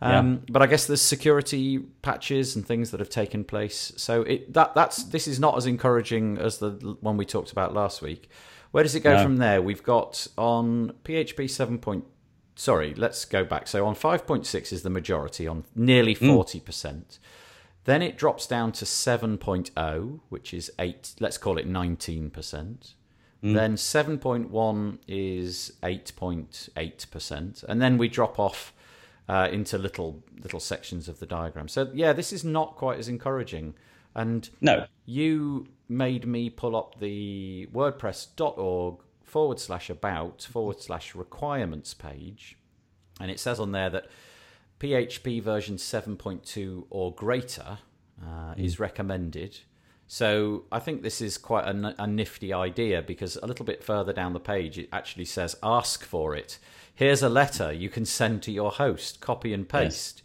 Um, 0.00 0.32
yeah. 0.32 0.38
But 0.50 0.62
I 0.62 0.66
guess 0.66 0.86
there's 0.86 1.02
security 1.02 1.78
patches 1.78 2.54
and 2.54 2.66
things 2.66 2.90
that 2.92 3.00
have 3.00 3.08
taken 3.08 3.44
place. 3.44 3.92
So 3.96 4.22
it 4.22 4.52
that 4.52 4.74
that's 4.74 5.04
this 5.04 5.26
is 5.26 5.40
not 5.40 5.56
as 5.56 5.66
encouraging 5.66 6.38
as 6.38 6.58
the 6.58 6.96
one 7.00 7.16
we 7.16 7.24
talked 7.24 7.52
about 7.52 7.74
last 7.74 8.00
week. 8.00 8.30
Where 8.70 8.84
does 8.84 8.94
it 8.94 9.00
go 9.00 9.16
no. 9.16 9.22
from 9.22 9.38
there? 9.38 9.60
We've 9.62 9.82
got 9.82 10.26
on 10.36 10.92
PHP 11.04 11.50
seven 11.50 11.78
point. 11.78 12.04
Sorry, 12.54 12.94
let's 12.94 13.24
go 13.24 13.44
back. 13.44 13.66
So 13.66 13.86
on 13.86 13.94
five 13.94 14.26
point 14.26 14.46
six 14.46 14.72
is 14.72 14.82
the 14.82 14.90
majority 14.90 15.46
on 15.48 15.64
nearly 15.74 16.14
hmm. 16.14 16.28
forty 16.28 16.60
mm. 16.60 16.64
percent. 16.64 17.18
Then 17.88 18.02
it 18.02 18.18
drops 18.18 18.46
down 18.46 18.72
to 18.72 18.84
7.0, 18.84 20.20
which 20.28 20.52
is 20.52 20.70
8, 20.78 21.14
let's 21.20 21.38
call 21.38 21.56
it 21.56 21.66
19%. 21.66 22.30
Mm. 22.30 23.54
Then 23.54 23.76
7.1 23.76 24.98
is 25.08 25.72
8.8%. 25.82 27.64
And 27.64 27.80
then 27.80 27.96
we 27.96 28.08
drop 28.08 28.38
off 28.38 28.74
uh, 29.28 29.48
into 29.50 29.78
little 29.78 30.22
little 30.42 30.60
sections 30.60 31.08
of 31.08 31.18
the 31.20 31.26
diagram. 31.26 31.68
So 31.68 31.90
yeah, 31.92 32.12
this 32.12 32.32
is 32.32 32.44
not 32.44 32.76
quite 32.76 32.98
as 32.98 33.08
encouraging. 33.08 33.74
And 34.14 34.48
no, 34.60 34.86
you 35.04 35.66
made 35.88 36.26
me 36.26 36.50
pull 36.50 36.74
up 36.74 36.98
the 36.98 37.68
WordPress.org 37.72 39.00
forward 39.22 39.60
slash 39.60 39.90
about 39.90 40.42
forward 40.42 40.80
slash 40.80 41.14
requirements 41.14 41.94
page, 41.94 42.56
and 43.20 43.30
it 43.30 43.38
says 43.38 43.60
on 43.60 43.72
there 43.72 43.90
that 43.90 44.06
PHP 44.80 45.42
version 45.42 45.76
7.2 45.76 46.86
or 46.90 47.14
greater 47.14 47.78
uh, 48.22 48.54
mm. 48.54 48.58
is 48.58 48.80
recommended. 48.80 49.60
So 50.10 50.64
I 50.72 50.78
think 50.78 51.02
this 51.02 51.20
is 51.20 51.36
quite 51.36 51.66
a, 51.66 51.94
a, 51.98 52.06
nifty 52.06 52.52
idea 52.52 53.02
because 53.02 53.36
a 53.36 53.46
little 53.46 53.66
bit 53.66 53.84
further 53.84 54.12
down 54.14 54.32
the 54.32 54.40
page 54.40 54.78
it 54.78 54.88
actually 54.90 55.26
says 55.26 55.54
ask 55.62 56.02
for 56.02 56.34
it 56.34 56.58
here's 56.98 57.22
a 57.22 57.28
letter 57.28 57.72
you 57.72 57.88
can 57.88 58.04
send 58.04 58.42
to 58.42 58.50
your 58.50 58.72
host, 58.72 59.20
copy 59.20 59.54
and 59.54 59.68
paste. 59.68 60.22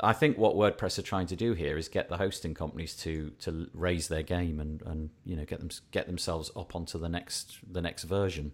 I 0.00 0.12
think 0.12 0.38
what 0.38 0.54
WordPress 0.54 0.96
are 0.98 1.02
trying 1.02 1.26
to 1.26 1.36
do 1.36 1.54
here 1.54 1.76
is 1.76 1.88
get 1.88 2.08
the 2.08 2.16
hosting 2.16 2.54
companies 2.54 2.94
to 2.98 3.30
to 3.40 3.68
raise 3.74 4.06
their 4.08 4.22
game 4.22 4.60
and, 4.60 4.80
and 4.82 5.10
you 5.24 5.36
know 5.36 5.44
get 5.44 5.58
them 5.58 5.70
get 5.90 6.06
themselves 6.06 6.52
up 6.56 6.76
onto 6.76 6.98
the 6.98 7.08
next 7.08 7.58
the 7.68 7.82
next 7.82 8.04
version. 8.04 8.52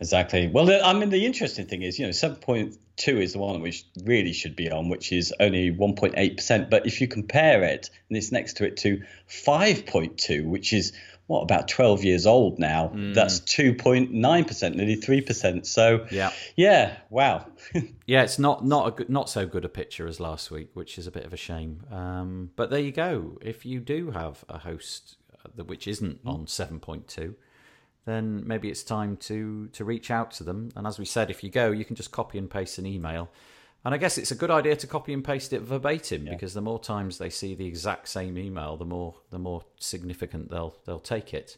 Exactly. 0.00 0.48
Well, 0.48 0.68
I 0.82 0.94
mean, 0.94 1.10
the 1.10 1.26
interesting 1.26 1.66
thing 1.66 1.82
is, 1.82 1.98
you 1.98 2.06
know, 2.06 2.10
7.2 2.10 3.22
is 3.22 3.34
the 3.34 3.38
one 3.38 3.60
which 3.60 3.84
really 4.02 4.32
should 4.32 4.56
be 4.56 4.70
on, 4.70 4.88
which 4.88 5.12
is 5.12 5.34
only 5.38 5.70
1.8%. 5.70 6.70
But 6.70 6.86
if 6.86 7.02
you 7.02 7.06
compare 7.06 7.62
it, 7.62 7.90
and 8.08 8.16
it's 8.16 8.32
next 8.32 8.56
to 8.56 8.66
it, 8.66 8.78
to 8.78 9.02
5.2, 9.28 10.46
which 10.46 10.72
is 10.72 10.94
what 11.30 11.42
about 11.42 11.68
12 11.68 12.02
years 12.02 12.26
old 12.26 12.58
now 12.58 12.90
mm. 12.92 13.14
that's 13.14 13.38
2.9% 13.38 14.74
nearly 14.74 14.96
3% 14.96 15.64
so 15.64 16.04
yeah. 16.10 16.32
yeah 16.56 16.96
wow. 17.08 17.46
Yeah 18.06 18.24
it's 18.24 18.40
not 18.40 18.66
not 18.66 18.88
a 18.88 18.90
good, 18.90 19.08
not 19.08 19.30
so 19.30 19.46
good 19.46 19.64
a 19.64 19.68
picture 19.68 20.08
as 20.08 20.18
last 20.18 20.50
week 20.50 20.70
which 20.74 20.98
is 20.98 21.06
a 21.06 21.12
bit 21.12 21.24
of 21.24 21.32
a 21.32 21.36
shame. 21.36 21.84
Um, 21.92 22.50
but 22.56 22.70
there 22.70 22.80
you 22.80 22.90
go. 22.90 23.38
If 23.40 23.64
you 23.64 23.78
do 23.78 24.10
have 24.10 24.44
a 24.48 24.58
host 24.58 25.18
uh, 25.44 25.62
which 25.62 25.86
isn't 25.86 26.18
on 26.26 26.46
7.2 26.46 27.36
then 28.06 28.42
maybe 28.44 28.68
it's 28.68 28.82
time 28.82 29.16
to 29.28 29.68
to 29.68 29.84
reach 29.84 30.10
out 30.10 30.32
to 30.32 30.42
them. 30.42 30.70
And 30.74 30.84
as 30.84 30.98
we 30.98 31.04
said 31.04 31.30
if 31.30 31.44
you 31.44 31.50
go 31.50 31.70
you 31.70 31.84
can 31.84 31.94
just 31.94 32.10
copy 32.10 32.38
and 32.38 32.50
paste 32.50 32.76
an 32.78 32.86
email 32.86 33.30
and 33.84 33.94
I 33.94 33.98
guess 33.98 34.18
it's 34.18 34.30
a 34.30 34.34
good 34.34 34.50
idea 34.50 34.76
to 34.76 34.86
copy 34.86 35.12
and 35.12 35.24
paste 35.24 35.52
it 35.52 35.62
verbatim 35.62 36.26
yeah. 36.26 36.32
because 36.32 36.54
the 36.54 36.60
more 36.60 36.78
times 36.78 37.18
they 37.18 37.30
see 37.30 37.54
the 37.54 37.66
exact 37.66 38.08
same 38.08 38.36
email, 38.36 38.76
the 38.76 38.84
more 38.84 39.14
the 39.30 39.38
more 39.38 39.64
significant 39.78 40.50
they'll 40.50 40.74
they'll 40.86 41.00
take 41.00 41.32
it. 41.34 41.56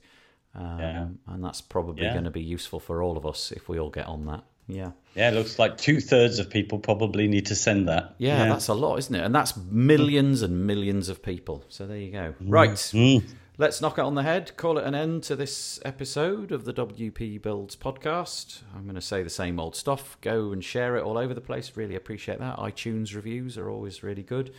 Um, 0.55 0.79
yeah. 0.79 1.07
And 1.29 1.43
that's 1.43 1.61
probably 1.61 2.05
yeah. 2.05 2.13
going 2.13 2.25
to 2.25 2.31
be 2.31 2.43
useful 2.43 2.79
for 2.79 3.03
all 3.03 3.17
of 3.17 3.25
us 3.25 3.53
if 3.53 3.69
we 3.69 3.79
all 3.79 3.91
get 3.91 4.07
on 4.07 4.27
that. 4.27 4.45
Yeah. 4.69 4.93
Yeah, 5.15 5.31
it 5.31 5.35
looks 5.35 5.59
like 5.59 5.77
two 5.77 6.01
thirds 6.01 6.39
of 6.39 6.49
people 6.49 6.79
probably 6.79 7.27
need 7.27 7.47
to 7.47 7.55
send 7.55 7.89
that. 7.89 8.15
Yeah, 8.19 8.47
that's 8.49 8.69
a 8.69 8.75
lot, 8.75 8.99
isn't 8.99 9.15
it? 9.15 9.25
And 9.25 9.35
that's 9.35 9.57
millions 9.57 10.43
and 10.43 10.67
millions 10.67 11.09
of 11.09 11.23
people. 11.23 11.65
So 11.69 11.87
there 11.87 11.97
you 11.97 12.13
go. 12.13 12.35
Right. 12.41 12.71
Mm 12.71 13.25
let's 13.63 13.81
knock 13.81 13.97
it 13.97 14.01
on 14.01 14.17
the 14.17 14.25
head, 14.25 14.57
call 14.57 14.77
it 14.77 14.85
an 14.85 14.93
end 14.93 15.23
to 15.23 15.37
this 15.37 15.79
episode 15.85 16.51
of 16.51 16.65
the 16.65 16.73
WP 16.73 17.41
Builds 17.41 17.77
podcast. 17.77 18.63
I'm 18.75 18.83
going 18.83 18.97
to 18.97 19.01
say 19.01 19.23
the 19.23 19.31
same 19.31 19.61
old 19.61 19.77
stuff. 19.77 20.19
Go 20.21 20.51
and 20.51 20.65
share 20.65 20.97
it 20.97 21.05
all 21.05 21.17
over 21.17 21.33
the 21.33 21.41
place. 21.41 21.77
Really 21.77 21.95
appreciate 21.95 22.41
that. 22.41 22.57
iTunes 22.57 23.15
reviews 23.15 23.57
are 23.57 23.71
always 23.71 24.03
really 24.03 24.25
good. 24.25 24.53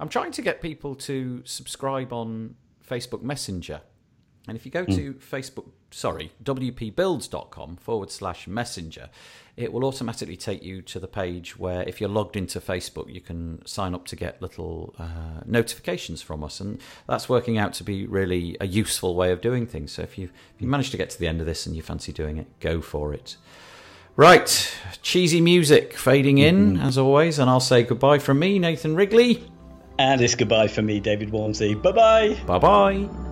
I'm 0.00 0.08
trying 0.08 0.32
to 0.32 0.42
get 0.42 0.60
people 0.60 0.96
to 0.96 1.40
subscribe 1.44 2.12
on 2.12 2.56
Facebook 2.84 3.22
Messenger. 3.22 3.80
And 4.48 4.56
if 4.56 4.66
you 4.66 4.72
go 4.72 4.84
to 4.84 5.14
mm. 5.14 5.20
Facebook, 5.20 5.70
sorry, 5.90 6.32
wpbuilds.com 6.42 7.76
forward 7.76 8.10
slash 8.10 8.46
messenger, 8.46 9.08
it 9.56 9.72
will 9.72 9.84
automatically 9.84 10.36
take 10.36 10.62
you 10.62 10.82
to 10.82 11.00
the 11.00 11.08
page 11.08 11.58
where 11.58 11.82
if 11.82 12.00
you're 12.00 12.08
logged 12.08 12.36
into 12.36 12.60
Facebook, 12.60 13.12
you 13.12 13.20
can 13.20 13.64
sign 13.66 13.94
up 13.94 14.06
to 14.06 14.16
get 14.16 14.40
little 14.40 14.94
uh, 14.98 15.40
notifications 15.44 16.22
from 16.22 16.44
us. 16.44 16.60
And 16.60 16.80
that's 17.08 17.28
working 17.28 17.58
out 17.58 17.72
to 17.74 17.84
be 17.84 18.06
really 18.06 18.56
a 18.60 18.66
useful 18.66 19.16
way 19.16 19.32
of 19.32 19.40
doing 19.40 19.66
things. 19.66 19.92
So 19.92 20.02
if 20.02 20.16
you, 20.16 20.26
if 20.54 20.60
you 20.62 20.68
manage 20.68 20.90
to 20.90 20.96
get 20.96 21.10
to 21.10 21.18
the 21.18 21.26
end 21.26 21.40
of 21.40 21.46
this 21.46 21.66
and 21.66 21.74
you 21.74 21.82
fancy 21.82 22.12
doing 22.12 22.38
it, 22.38 22.46
go 22.60 22.80
for 22.80 23.12
it. 23.12 23.36
Right, 24.14 24.76
cheesy 25.02 25.40
music 25.40 25.92
fading 25.94 26.38
in 26.38 26.74
mm-hmm. 26.74 26.86
as 26.86 26.98
always, 26.98 27.38
and 27.38 27.48
I'll 27.48 27.60
say 27.60 27.84
goodbye 27.84 28.18
from 28.18 28.40
me, 28.40 28.58
Nathan 28.58 28.96
Wrigley. 28.96 29.48
And 29.98 30.20
it's 30.20 30.34
goodbye 30.34 30.66
from 30.66 30.86
me, 30.86 30.98
David 30.98 31.30
Waumsley. 31.30 31.80
Bye 31.80 31.92
bye. 31.92 32.40
Bye 32.46 32.58
bye. 32.58 33.27